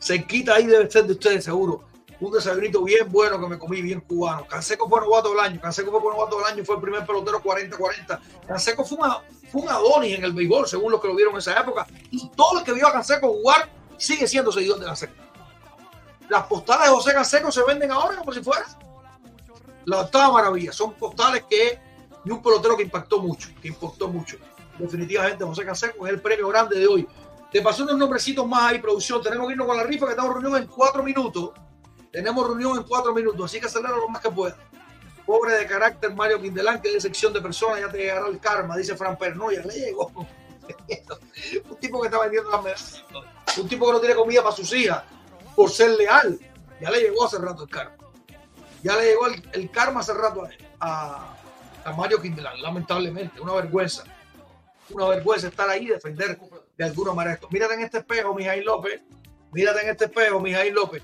cerquita 0.00 0.54
ahí 0.54 0.66
debe 0.66 0.90
ser 0.90 1.04
de 1.04 1.12
ustedes 1.12 1.44
seguro. 1.44 1.84
Un 2.18 2.32
desayunito 2.32 2.82
bien 2.82 3.10
bueno 3.10 3.38
que 3.38 3.46
me 3.46 3.58
comí, 3.58 3.82
bien 3.82 4.00
cubano. 4.00 4.46
Canseco 4.46 4.88
fue 4.88 5.00
novato 5.00 5.30
del 5.30 5.40
año. 5.40 5.60
Canseco 5.60 6.00
fue 6.00 6.12
novato 6.12 6.38
del 6.38 6.46
año, 6.46 6.64
fue 6.64 6.76
el 6.76 6.80
primer 6.80 7.04
pelotero 7.04 7.42
40-40. 7.42 8.18
Canseco 8.46 8.84
fue, 8.84 8.98
una, 8.98 9.18
fue 9.52 9.62
un 9.62 9.68
Adonis 9.68 10.16
en 10.16 10.24
el 10.24 10.32
béisbol, 10.32 10.66
según 10.66 10.92
los 10.92 11.00
que 11.00 11.08
lo 11.08 11.14
vieron 11.14 11.34
en 11.34 11.40
esa 11.40 11.60
época. 11.60 11.86
Y 12.10 12.30
todo 12.30 12.58
el 12.58 12.64
que 12.64 12.72
vio 12.72 12.88
a 12.88 12.92
Canseco 12.92 13.28
jugar 13.28 13.70
sigue 13.98 14.26
siendo 14.26 14.50
seguidor 14.50 14.80
de 14.80 14.86
Canseco. 14.86 15.25
Las 16.28 16.44
postales 16.46 16.88
de 16.88 16.94
José 16.94 17.12
Canseco 17.12 17.52
se 17.52 17.62
venden 17.64 17.92
ahora 17.92 18.16
como 18.18 18.32
si 18.32 18.42
fuera 18.42 18.66
la 19.84 20.00
octava 20.00 20.32
maravilla. 20.32 20.72
Son 20.72 20.92
postales 20.94 21.44
que 21.48 21.78
y 22.24 22.30
un 22.30 22.42
pelotero 22.42 22.76
que 22.76 22.82
impactó 22.82 23.20
mucho, 23.20 23.48
que 23.62 23.68
impactó 23.68 24.08
mucho. 24.08 24.36
Definitivamente 24.78 25.44
José 25.44 25.64
Canseco 25.64 26.06
es 26.06 26.12
el 26.12 26.20
premio 26.20 26.48
grande 26.48 26.78
de 26.78 26.86
hoy. 26.86 27.08
Te 27.52 27.62
pasó 27.62 27.84
unos 27.84 27.96
nombrecitos 27.96 28.46
más 28.46 28.72
ahí, 28.72 28.80
producción. 28.80 29.22
Tenemos 29.22 29.46
que 29.46 29.52
irnos 29.52 29.66
con 29.68 29.76
la 29.76 29.84
rifa, 29.84 30.06
que 30.06 30.12
estamos 30.12 30.34
reunión 30.34 30.60
en 30.60 30.66
cuatro 30.66 31.02
minutos. 31.02 31.52
Tenemos 32.10 32.46
reunión 32.46 32.78
en 32.78 32.82
cuatro 32.82 33.14
minutos, 33.14 33.44
así 33.44 33.60
que 33.60 33.66
acelera 33.66 33.94
lo 33.96 34.08
más 34.08 34.20
que 34.20 34.30
pueda. 34.30 34.56
Pobre 35.24 35.54
de 35.54 35.66
carácter 35.66 36.14
Mario 36.14 36.40
Quindelán, 36.40 36.80
que 36.80 36.88
es 36.88 36.94
de 36.94 37.00
sección 37.00 37.32
de 37.32 37.40
personas, 37.40 37.80
ya 37.80 37.88
te 37.88 37.98
llegará 37.98 38.26
el 38.26 38.40
karma, 38.40 38.76
dice 38.76 38.96
Fran 38.96 39.16
Pérez. 39.16 39.36
No, 39.36 39.52
ya 39.52 39.62
le 39.62 39.74
llegó. 39.74 40.10
un 41.70 41.76
tipo 41.76 42.00
que 42.00 42.08
está 42.08 42.20
vendiendo 42.20 42.50
las 42.50 42.62
medallas. 42.62 43.04
Un 43.56 43.68
tipo 43.68 43.86
que 43.86 43.92
no 43.92 44.00
tiene 44.00 44.16
comida 44.16 44.42
para 44.42 44.54
sus 44.54 44.72
hijas 44.72 45.02
por 45.56 45.70
ser 45.70 45.90
leal. 45.90 46.38
Ya 46.80 46.90
le 46.90 47.00
llegó 47.00 47.24
hace 47.24 47.38
rato 47.38 47.64
el 47.64 47.70
karma. 47.70 47.96
Ya 48.82 48.94
le 48.94 49.06
llegó 49.06 49.26
el, 49.26 49.48
el 49.52 49.70
karma 49.70 50.00
hace 50.00 50.14
rato 50.14 50.46
a, 50.78 51.32
Mario 51.96 52.20
Quindelán, 52.20 52.60
lamentablemente. 52.60 53.40
Una 53.40 53.54
vergüenza. 53.54 54.04
Una 54.90 55.06
vergüenza 55.08 55.48
estar 55.48 55.68
ahí 55.68 55.84
y 55.84 55.88
defender 55.88 56.38
de 56.76 56.84
alguna 56.84 57.12
manera. 57.14 57.40
Mírate 57.50 57.74
en 57.74 57.80
este 57.80 57.98
espejo, 57.98 58.34
Mijail 58.34 58.64
López. 58.64 59.00
Mírate 59.52 59.82
en 59.82 59.90
este 59.90 60.04
espejo, 60.04 60.38
Mijail 60.38 60.74
López. 60.74 61.02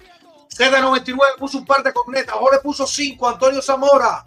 Z99 0.54 1.38
puso 1.38 1.58
un 1.58 1.64
par 1.64 1.82
de 1.82 1.92
cornetas. 1.92 2.36
Le 2.52 2.58
puso 2.58 2.86
cinco. 2.86 3.28
Antonio 3.28 3.62
Zamora. 3.62 4.24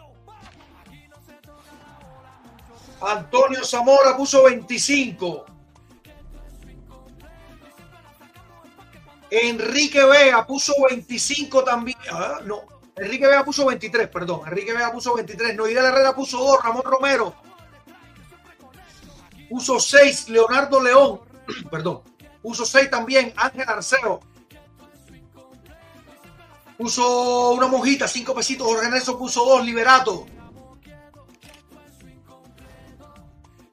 Antonio 3.01 3.63
Zamora 3.63 4.17
puso 4.17 4.43
25. 4.43 5.45
Enrique 9.31 10.05
Vega 10.05 10.45
puso 10.45 10.73
25 10.89 11.63
también. 11.63 11.97
Ah, 12.11 12.39
no, 12.45 12.63
Enrique 12.95 13.27
Vega 13.27 13.43
puso 13.43 13.65
23, 13.65 14.07
perdón. 14.07 14.41
Enrique 14.47 14.73
Vega 14.73 14.91
puso 14.91 15.15
23. 15.15 15.55
Noidel 15.55 15.85
Herrera 15.85 16.15
puso 16.15 16.37
2. 16.37 16.63
Ramón 16.63 16.83
Romero 16.83 17.35
puso 19.49 19.79
6. 19.79 20.29
Leonardo 20.29 20.81
León, 20.81 21.21
perdón. 21.71 22.01
Puso 22.41 22.65
6 22.65 22.89
también. 22.89 23.33
Ángel 23.35 23.67
Arceo. 23.67 24.19
Puso 26.77 27.51
una 27.51 27.67
monjita, 27.67 28.07
5 28.07 28.35
pesitos. 28.35 28.67
Jorge 28.67 28.89
Nelson 28.89 29.17
puso 29.17 29.43
2. 29.43 29.65
Liberato. 29.65 30.25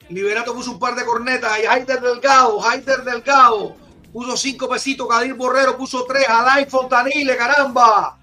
Liberato 0.08 0.54
puso 0.54 0.72
un 0.72 0.78
par 0.78 0.94
de 0.94 1.04
cornetas. 1.04 1.58
Y 1.62 1.66
Haider 1.66 2.00
Delgado, 2.00 2.64
Haider 2.64 3.04
Delgado 3.04 3.81
puso 4.12 4.36
5 4.36 4.68
pesitos. 4.68 5.08
Gadir 5.08 5.34
Borrero 5.34 5.76
puso 5.76 6.04
3. 6.04 6.28
Alain 6.28 6.68
Fontanile, 6.68 7.36
caramba. 7.36 8.18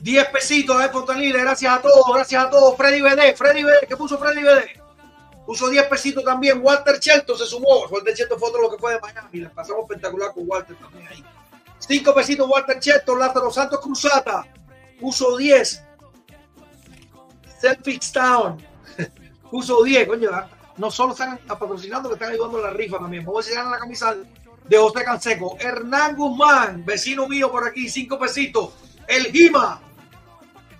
10 0.00 0.28
pesitos, 0.28 0.76
Alain 0.76 0.90
Fontanile. 0.90 1.40
Gracias 1.40 1.72
a 1.72 1.80
todos, 1.80 2.14
gracias 2.14 2.44
a 2.44 2.50
todos. 2.50 2.76
Freddy 2.76 3.00
BD, 3.00 3.36
Freddy 3.36 3.62
BD, 3.64 3.86
¿qué 3.88 3.96
puso 3.96 4.18
Freddy 4.18 4.42
BD? 4.42 4.80
Puso 5.46 5.68
10 5.68 5.86
pesitos 5.88 6.24
también. 6.24 6.60
Walter 6.62 6.98
Shelton 6.98 7.36
se 7.36 7.46
sumó. 7.46 7.86
Walter 7.90 8.14
Shelton 8.14 8.38
fue 8.38 8.48
otro 8.48 8.62
lo 8.62 8.70
que 8.70 8.78
fue 8.78 8.94
de 8.94 9.00
Miami. 9.00 9.40
La 9.40 9.50
pasamos 9.50 9.82
espectacular 9.82 10.32
con 10.32 10.44
Walter 10.46 10.76
también 10.76 11.08
ahí. 11.08 11.24
5 11.78 12.14
pesitos 12.14 12.48
Walter 12.48 12.78
Shelton. 12.78 13.18
Lázaro 13.18 13.50
Santos 13.50 13.80
Cruzata 13.80 14.46
puso 15.00 15.36
10. 15.36 15.84
Selfix 17.60 18.12
Town 18.12 18.64
puso 19.50 19.82
10. 19.82 20.08
Coño, 20.08 20.30
no 20.76 20.90
solo 20.90 21.12
están 21.12 21.38
patrocinando, 21.38 22.08
que 22.08 22.14
están 22.14 22.32
ayudando 22.32 22.58
a 22.58 22.62
la 22.62 22.70
rifa 22.70 22.98
también. 22.98 23.24
Vamos 23.24 23.46
a 23.46 23.48
decir 23.48 23.64
la 23.64 23.78
camisa 23.78 24.16
de 24.68 24.76
José 24.76 25.04
Canseco. 25.04 25.56
Hernán 25.58 26.16
Guzmán, 26.16 26.84
vecino 26.84 27.28
mío 27.28 27.50
por 27.50 27.66
aquí, 27.66 27.88
5 27.88 28.18
pesitos. 28.18 28.70
El 29.06 29.26
Gima. 29.32 29.80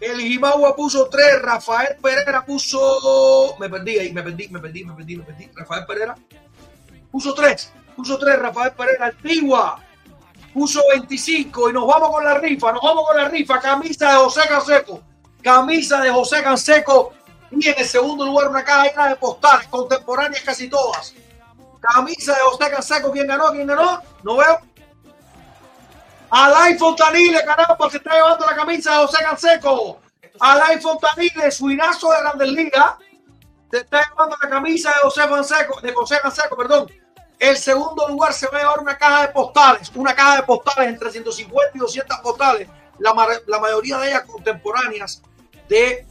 El 0.00 0.20
Jimagua 0.20 0.74
puso 0.74 1.08
3. 1.08 1.42
Rafael 1.42 1.96
Pereira 2.02 2.44
puso. 2.44 3.56
Me 3.60 3.68
perdí 3.68 3.98
ahí, 3.98 4.12
me 4.12 4.22
perdí, 4.22 4.48
me 4.48 4.58
perdí, 4.58 4.84
me 4.84 4.94
perdí, 4.94 5.16
me 5.16 5.22
perdí. 5.22 5.50
Rafael 5.54 5.86
Pereira 5.86 6.16
puso 7.10 7.32
3. 7.34 7.72
Puso 7.94 8.18
3. 8.18 8.38
Rafael 8.38 8.72
Pereira. 8.72 9.06
Antigua 9.06 9.80
puso 10.52 10.80
25. 10.92 11.70
Y 11.70 11.72
nos 11.72 11.86
vamos 11.86 12.10
con 12.10 12.24
la 12.24 12.38
rifa. 12.38 12.72
Nos 12.72 12.82
vamos 12.82 13.06
con 13.06 13.16
la 13.16 13.28
rifa. 13.28 13.60
Camisa 13.60 14.10
de 14.10 14.16
José 14.16 14.40
Canseco. 14.48 15.02
Camisa 15.40 16.00
de 16.00 16.10
José 16.10 16.42
Canseco. 16.42 17.12
Y 17.52 17.68
en 17.68 17.78
el 17.78 17.86
segundo 17.86 18.24
lugar, 18.24 18.48
una 18.48 18.64
caja 18.64 19.08
de 19.08 19.16
postales 19.16 19.68
contemporáneas 19.68 20.42
casi 20.42 20.68
todas. 20.68 21.14
Camisa 21.82 22.32
de 22.32 22.40
José 22.40 22.70
Canseco. 22.70 23.12
¿Quién 23.12 23.26
ganó? 23.26 23.50
¿Quién 23.50 23.66
ganó? 23.66 24.00
No 24.22 24.36
veo. 24.36 24.60
Alain 26.30 26.78
Fontanile, 26.78 27.44
caramba, 27.44 27.90
se 27.90 27.98
está 27.98 28.14
llevando 28.14 28.46
la 28.46 28.56
camisa 28.56 28.92
de 28.92 29.06
José 29.06 29.22
Canseco. 29.22 30.00
Alain 30.40 30.80
Fontanile, 30.80 31.50
suinazo 31.50 32.10
de 32.10 32.20
Grandes 32.20 32.48
Ligas. 32.48 32.94
Se 33.70 33.78
está 33.78 34.08
llevando 34.08 34.36
la 34.40 34.48
camisa 34.48 34.90
de 34.90 35.00
José 35.02 35.28
Canseco, 35.28 35.80
de 35.80 35.92
José 35.92 36.18
Canseco, 36.22 36.56
perdón. 36.56 36.90
El 37.38 37.56
segundo 37.56 38.08
lugar 38.08 38.32
se 38.32 38.46
va 38.46 38.58
a 38.58 38.60
llevar 38.60 38.78
una 38.78 38.96
caja 38.96 39.26
de 39.26 39.32
postales, 39.32 39.90
una 39.94 40.14
caja 40.14 40.36
de 40.36 40.42
postales 40.44 40.88
entre 40.88 41.10
150 41.10 41.72
y 41.74 41.78
200 41.80 42.18
postales, 42.20 42.68
la, 42.98 43.12
la 43.46 43.58
mayoría 43.58 43.98
de 43.98 44.08
ellas 44.08 44.22
contemporáneas 44.22 45.20
de 45.68 46.06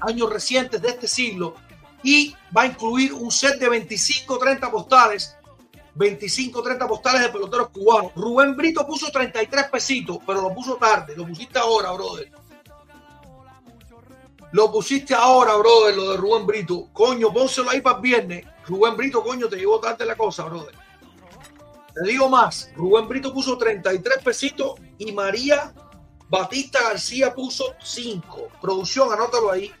años 0.00 0.30
recientes 0.30 0.80
de 0.80 0.88
este 0.88 1.08
siglo. 1.08 1.56
Y 2.02 2.34
va 2.56 2.62
a 2.62 2.66
incluir 2.66 3.12
un 3.12 3.30
set 3.30 3.58
de 3.58 3.68
25 3.68 4.38
30 4.38 4.70
postales 4.70 5.36
25, 5.94 6.62
30 6.62 6.88
postales 6.88 7.22
de 7.22 7.28
peloteros 7.28 7.68
cubanos. 7.70 8.12
Rubén 8.14 8.56
Brito 8.56 8.86
puso 8.86 9.10
33 9.10 9.68
pesitos, 9.70 10.18
pero 10.26 10.40
lo 10.40 10.54
puso 10.54 10.76
tarde. 10.76 11.14
Lo 11.16 11.26
pusiste 11.26 11.58
ahora, 11.58 11.92
brother. 11.92 12.30
Lo 14.52 14.72
pusiste 14.72 15.14
ahora, 15.14 15.56
brother, 15.56 15.96
lo 15.96 16.12
de 16.12 16.16
Rubén 16.16 16.46
Brito. 16.46 16.88
Coño, 16.92 17.32
pónselo 17.32 17.70
ahí 17.70 17.80
para 17.80 17.96
el 17.96 18.02
viernes. 18.02 18.46
Rubén 18.66 18.96
Brito, 18.96 19.22
coño, 19.22 19.48
te 19.48 19.56
llevó 19.56 19.78
tarde 19.78 20.04
la 20.06 20.16
cosa, 20.16 20.44
brother. 20.44 20.74
Te 21.94 22.08
digo 22.08 22.28
más. 22.28 22.70
Rubén 22.74 23.08
Brito 23.08 23.32
puso 23.32 23.58
33 23.58 24.22
pesitos 24.24 24.74
y 24.98 25.12
María 25.12 25.72
Batista 26.28 26.80
García 26.82 27.34
puso 27.34 27.74
5. 27.82 28.48
Producción, 28.60 29.12
anótalo 29.12 29.50
ahí. 29.50 29.72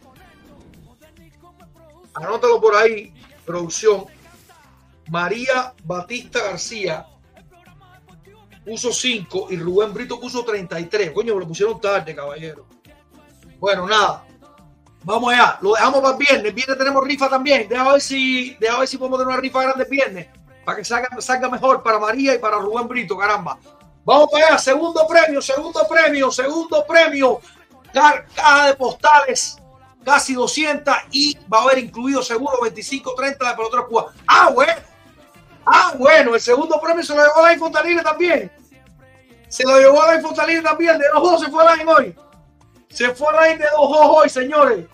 Anótalo 2.14 2.60
por 2.60 2.74
ahí, 2.74 3.12
producción. 3.44 4.06
María 5.08 5.74
Batista 5.84 6.40
García 6.42 7.06
puso 8.64 8.92
5 8.92 9.48
y 9.50 9.56
Rubén 9.56 9.92
Brito 9.92 10.20
puso 10.20 10.44
33. 10.44 11.10
Coño, 11.10 11.34
me 11.34 11.40
lo 11.40 11.48
pusieron 11.48 11.80
tarde, 11.80 12.14
caballero. 12.14 12.66
Bueno, 13.58 13.86
nada. 13.86 14.24
Vamos 15.02 15.32
allá. 15.32 15.58
Lo 15.60 15.72
dejamos 15.72 16.00
para 16.00 16.12
el 16.12 16.18
viernes. 16.18 16.54
Viernes 16.54 16.78
tenemos 16.78 17.04
rifa 17.04 17.28
también. 17.28 17.68
Deja 17.68 17.90
ver 17.90 18.00
si, 18.00 18.54
deja 18.60 18.78
ver 18.78 18.88
si 18.88 18.98
podemos 18.98 19.18
tener 19.18 19.32
una 19.32 19.40
rifa 19.40 19.62
grande 19.62 19.84
el 19.84 19.90
viernes. 19.90 20.28
Para 20.64 20.78
que 20.78 20.84
salga, 20.84 21.20
salga 21.20 21.48
mejor 21.48 21.82
para 21.82 21.98
María 21.98 22.34
y 22.34 22.38
para 22.38 22.58
Rubén 22.58 22.86
Brito, 22.86 23.16
caramba. 23.16 23.58
Vamos 24.04 24.28
para 24.30 24.46
allá. 24.46 24.58
Segundo 24.58 25.06
premio, 25.08 25.42
segundo 25.42 25.86
premio, 25.88 26.30
segundo 26.30 26.84
premio. 26.86 27.40
Caja 27.92 28.66
de 28.68 28.74
postales 28.74 29.59
casi 30.04 30.34
200 30.34 30.94
y 31.12 31.38
va 31.52 31.58
a 31.58 31.62
haber 31.62 31.78
incluido 31.78 32.22
seguro 32.22 32.60
25, 32.62 33.14
30 33.14 33.48
de 33.48 33.54
peloteros 33.54 33.86
cubanos. 33.86 34.12
Ah, 34.26 34.50
bueno. 34.52 34.72
Ah, 35.64 35.94
bueno, 35.96 36.34
el 36.34 36.40
segundo 36.40 36.80
premio 36.80 37.02
se 37.04 37.14
lo 37.14 37.22
llevó 37.22 37.44
a 37.44 37.52
la 37.52 37.58
Fontanile 37.58 38.02
también. 38.02 38.50
Se 39.48 39.64
lo 39.64 39.78
llevó 39.78 40.02
a 40.02 40.14
la 40.14 40.20
Fontanile 40.20 40.62
también. 40.62 40.98
De 40.98 41.06
dos 41.12 41.22
ojos 41.22 41.40
se 41.42 41.50
fue 41.50 41.64
la 41.64 41.92
hoy. 41.92 42.16
Se 42.88 43.14
fue 43.14 43.32
la 43.32 43.42
de 43.42 43.58
dos 43.58 43.90
hoy, 43.90 44.28
señores. 44.28 44.86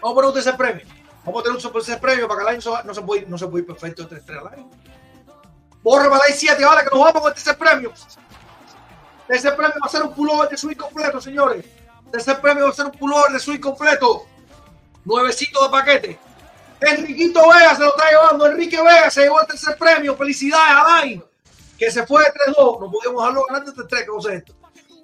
Vamos 0.00 0.12
a 0.12 0.14
poner 0.14 0.30
un 0.30 0.38
ese 0.38 0.52
premio. 0.52 0.86
Vamos 1.24 1.40
a 1.40 1.44
tener 1.44 1.72
un 1.72 1.80
ese 1.80 1.96
premio 1.96 2.28
para 2.28 2.40
que 2.40 2.48
el 2.48 2.56
año 2.56 2.82
no 2.84 2.94
se 2.94 3.02
puede, 3.02 3.26
no 3.26 3.38
se 3.38 3.46
puede 3.46 3.62
ir 3.62 3.66
perfecto 3.66 4.04
de 4.04 4.20
3 4.20 4.38
al 4.38 4.46
año. 4.48 4.70
Para 5.82 6.08
la 6.08 6.20
7, 6.32 6.64
vale, 6.64 6.84
que 6.84 6.90
nos 6.94 7.04
vamos 7.04 7.22
con 7.22 7.32
ese 7.32 7.54
premio. 7.54 7.92
Ese 9.28 9.52
premio 9.52 9.74
va 9.82 9.86
a 9.86 9.88
ser 9.88 10.02
un 10.02 10.14
pullover 10.14 10.48
de 10.48 10.56
suite 10.56 10.78
completo, 10.78 11.20
señores. 11.20 11.64
Ese 12.12 12.34
premio 12.36 12.64
va 12.64 12.70
a 12.70 12.74
ser 12.74 12.86
un 12.86 12.92
pullover 12.92 13.32
de 13.32 13.38
suite 13.38 13.60
completo. 13.60 14.26
Nuevecito 15.04 15.64
de 15.64 15.70
paquete. 15.70 16.18
Enriquito 16.80 17.40
Vega 17.48 17.74
se 17.74 17.82
lo 17.82 17.90
está 17.90 18.10
llevando. 18.10 18.46
Enrique 18.46 18.76
Vega 18.76 19.10
se 19.10 19.22
llevó 19.22 19.40
el 19.40 19.46
tercer 19.46 19.76
premio. 19.76 20.16
Felicidades 20.16 20.76
Alain, 20.76 21.24
que 21.78 21.90
se 21.90 22.06
fue 22.06 22.22
de 22.24 22.52
3-2. 22.52 22.80
No 22.80 22.90
podíamos 22.90 23.22
dejarlo 23.22 23.44
ganando 23.48 23.72
de 23.72 23.84
3, 23.84 24.06
¿cómo 24.06 24.20
es 24.20 24.26
esto? 24.26 24.54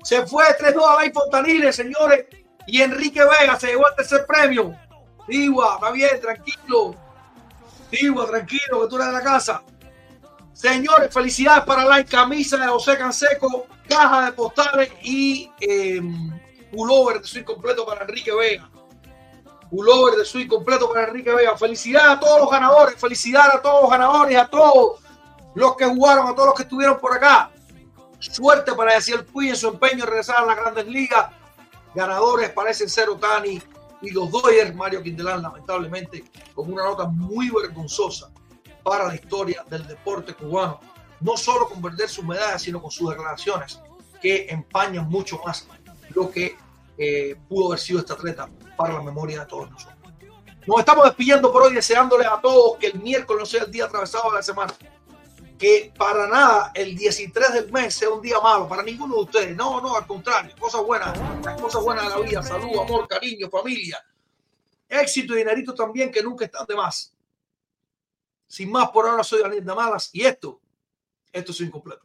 Se 0.03 0.27
fue 0.27 0.45
de 0.47 0.75
3-2 0.75 0.85
a 0.85 0.93
Alain 0.95 1.13
Fontanile, 1.13 1.73
señores. 1.73 2.27
Y 2.67 2.81
Enrique 2.81 3.21
Vega 3.21 3.59
se 3.59 3.69
llevó 3.69 3.89
el 3.89 3.97
tercer 3.97 4.25
premio. 4.27 4.75
Digua, 5.27 5.75
está 5.75 5.91
bien, 5.91 6.21
tranquilo. 6.21 6.95
Digua, 7.91 8.27
tranquilo, 8.27 8.83
que 8.83 8.89
tú 8.89 8.97
eres 8.97 9.09
de 9.09 9.13
la 9.13 9.23
casa. 9.23 9.63
Señores, 10.53 11.13
felicidades 11.13 11.65
para 11.65 11.83
Alain. 11.83 12.07
Camisa 12.07 12.57
de 12.57 12.69
José 12.69 12.97
Canseco, 12.97 13.67
caja 13.89 14.27
de 14.27 14.33
postales 14.33 14.93
y 15.03 15.51
eh, 15.61 16.01
pullover 16.75 17.21
de 17.21 17.27
suite 17.27 17.45
completo 17.45 17.87
para 17.87 18.03
Enrique 18.03 18.35
Vega 18.35 18.69
pullover 19.75 20.17
de 20.17 20.25
suite 20.25 20.49
completo 20.49 20.89
para 20.89 21.09
Enrique 21.09 21.33
Vega. 21.33 21.57
Felicidades 21.57 22.17
a 22.17 22.21
todos 22.21 22.41
los 22.41 22.51
ganadores, 22.51 22.95
felicidades 22.97 23.55
a 23.55 23.63
todos 23.63 23.83
los 23.83 23.91
ganadores, 23.91 24.39
a 24.39 24.47
todos 24.47 25.01
los 25.55 25.77
que 25.77 25.87
jugaron, 25.87 26.29
a 26.29 26.35
todos 26.35 26.47
los 26.47 26.55
que 26.55 26.63
estuvieron 26.63 26.99
por 26.99 27.15
acá. 27.15 27.51
Suerte 28.19 28.73
para 28.73 28.97
el 28.97 29.25
Puy 29.27 29.51
en 29.51 29.57
su 29.57 29.69
empeño 29.69 30.05
de 30.05 30.11
regresar 30.11 30.39
a 30.39 30.47
las 30.47 30.57
grandes 30.57 30.87
ligas. 30.87 31.31
Ganadores 31.95 32.51
parecen 32.51 32.89
ser 32.89 33.09
Otani 33.09 33.61
y 34.01 34.11
los 34.11 34.31
Dodgers, 34.31 34.75
Mario 34.75 35.03
Quindelán, 35.03 35.43
lamentablemente, 35.43 36.25
con 36.55 36.73
una 36.73 36.85
nota 36.85 37.07
muy 37.07 37.51
vergonzosa 37.51 38.31
para 38.83 39.09
la 39.09 39.15
historia 39.15 39.65
del 39.69 39.87
deporte 39.87 40.35
cubano. 40.35 40.81
No 41.21 41.37
solo 41.37 41.69
con 41.69 41.81
perder 41.81 42.09
sus 42.09 42.25
medallas, 42.25 42.63
sino 42.63 42.81
con 42.81 42.91
sus 42.91 43.11
declaraciones 43.11 43.81
que 44.21 44.47
empañan 44.49 45.09
mucho 45.09 45.41
más 45.45 45.67
lo 46.11 46.31
que 46.31 46.57
eh, 46.97 47.37
pudo 47.49 47.69
haber 47.69 47.79
sido 47.79 48.01
este 48.01 48.13
atleta 48.13 48.49
para 48.77 48.95
la 48.95 49.03
memoria 49.03 49.41
de 49.41 49.47
todos 49.47 49.71
nosotros. 49.71 49.99
Nos 50.67 50.79
estamos 50.79 51.05
despidiendo 51.05 51.53
por 51.53 51.63
hoy, 51.63 51.75
deseándoles 51.75 52.27
a 52.27 52.41
todos 52.41 52.79
que 52.79 52.87
el 52.87 53.01
miércoles 53.01 53.41
no 53.41 53.47
sea 53.47 53.65
el 53.65 53.71
día 53.71 53.85
atravesado 53.85 54.31
de 54.31 54.37
la 54.37 54.43
semana. 54.43 54.75
Que 55.59 55.93
para 55.97 56.27
nada 56.27 56.73
el 56.75 56.97
13 56.97 57.31
del 57.53 57.71
mes 57.71 57.95
sea 57.95 58.11
un 58.11 58.23
día 58.23 58.41
malo 58.41 58.67
para 58.67 58.83
ninguno 58.83 59.15
de 59.17 59.21
ustedes. 59.23 59.57
No, 59.57 59.81
no, 59.81 59.95
al 59.95 60.07
contrario. 60.07 60.55
Cosas 60.59 60.83
buenas, 60.83 61.19
cosas 61.61 61.83
buenas 61.83 62.05
de 62.05 62.11
la 62.11 62.19
vida. 62.27 62.43
Salud, 62.43 62.79
amor, 62.79 63.07
cariño, 63.07 63.49
familia. 63.51 63.99
Éxito 64.89 65.35
y 65.35 65.39
dinerito 65.39 65.75
también 65.75 66.11
que 66.11 66.23
nunca 66.23 66.47
están 66.47 66.67
de 66.67 66.75
más. 66.75 67.15
Sin 68.47 68.71
más, 68.71 68.91
por 68.91 69.07
ahora 69.07 69.23
soy 69.23 69.43
de 69.43 69.75
Malas 69.75 70.11
y 70.13 70.25
esto, 70.25 70.61
esto 71.33 71.53
es 71.53 71.61
incompleto. 71.61 72.05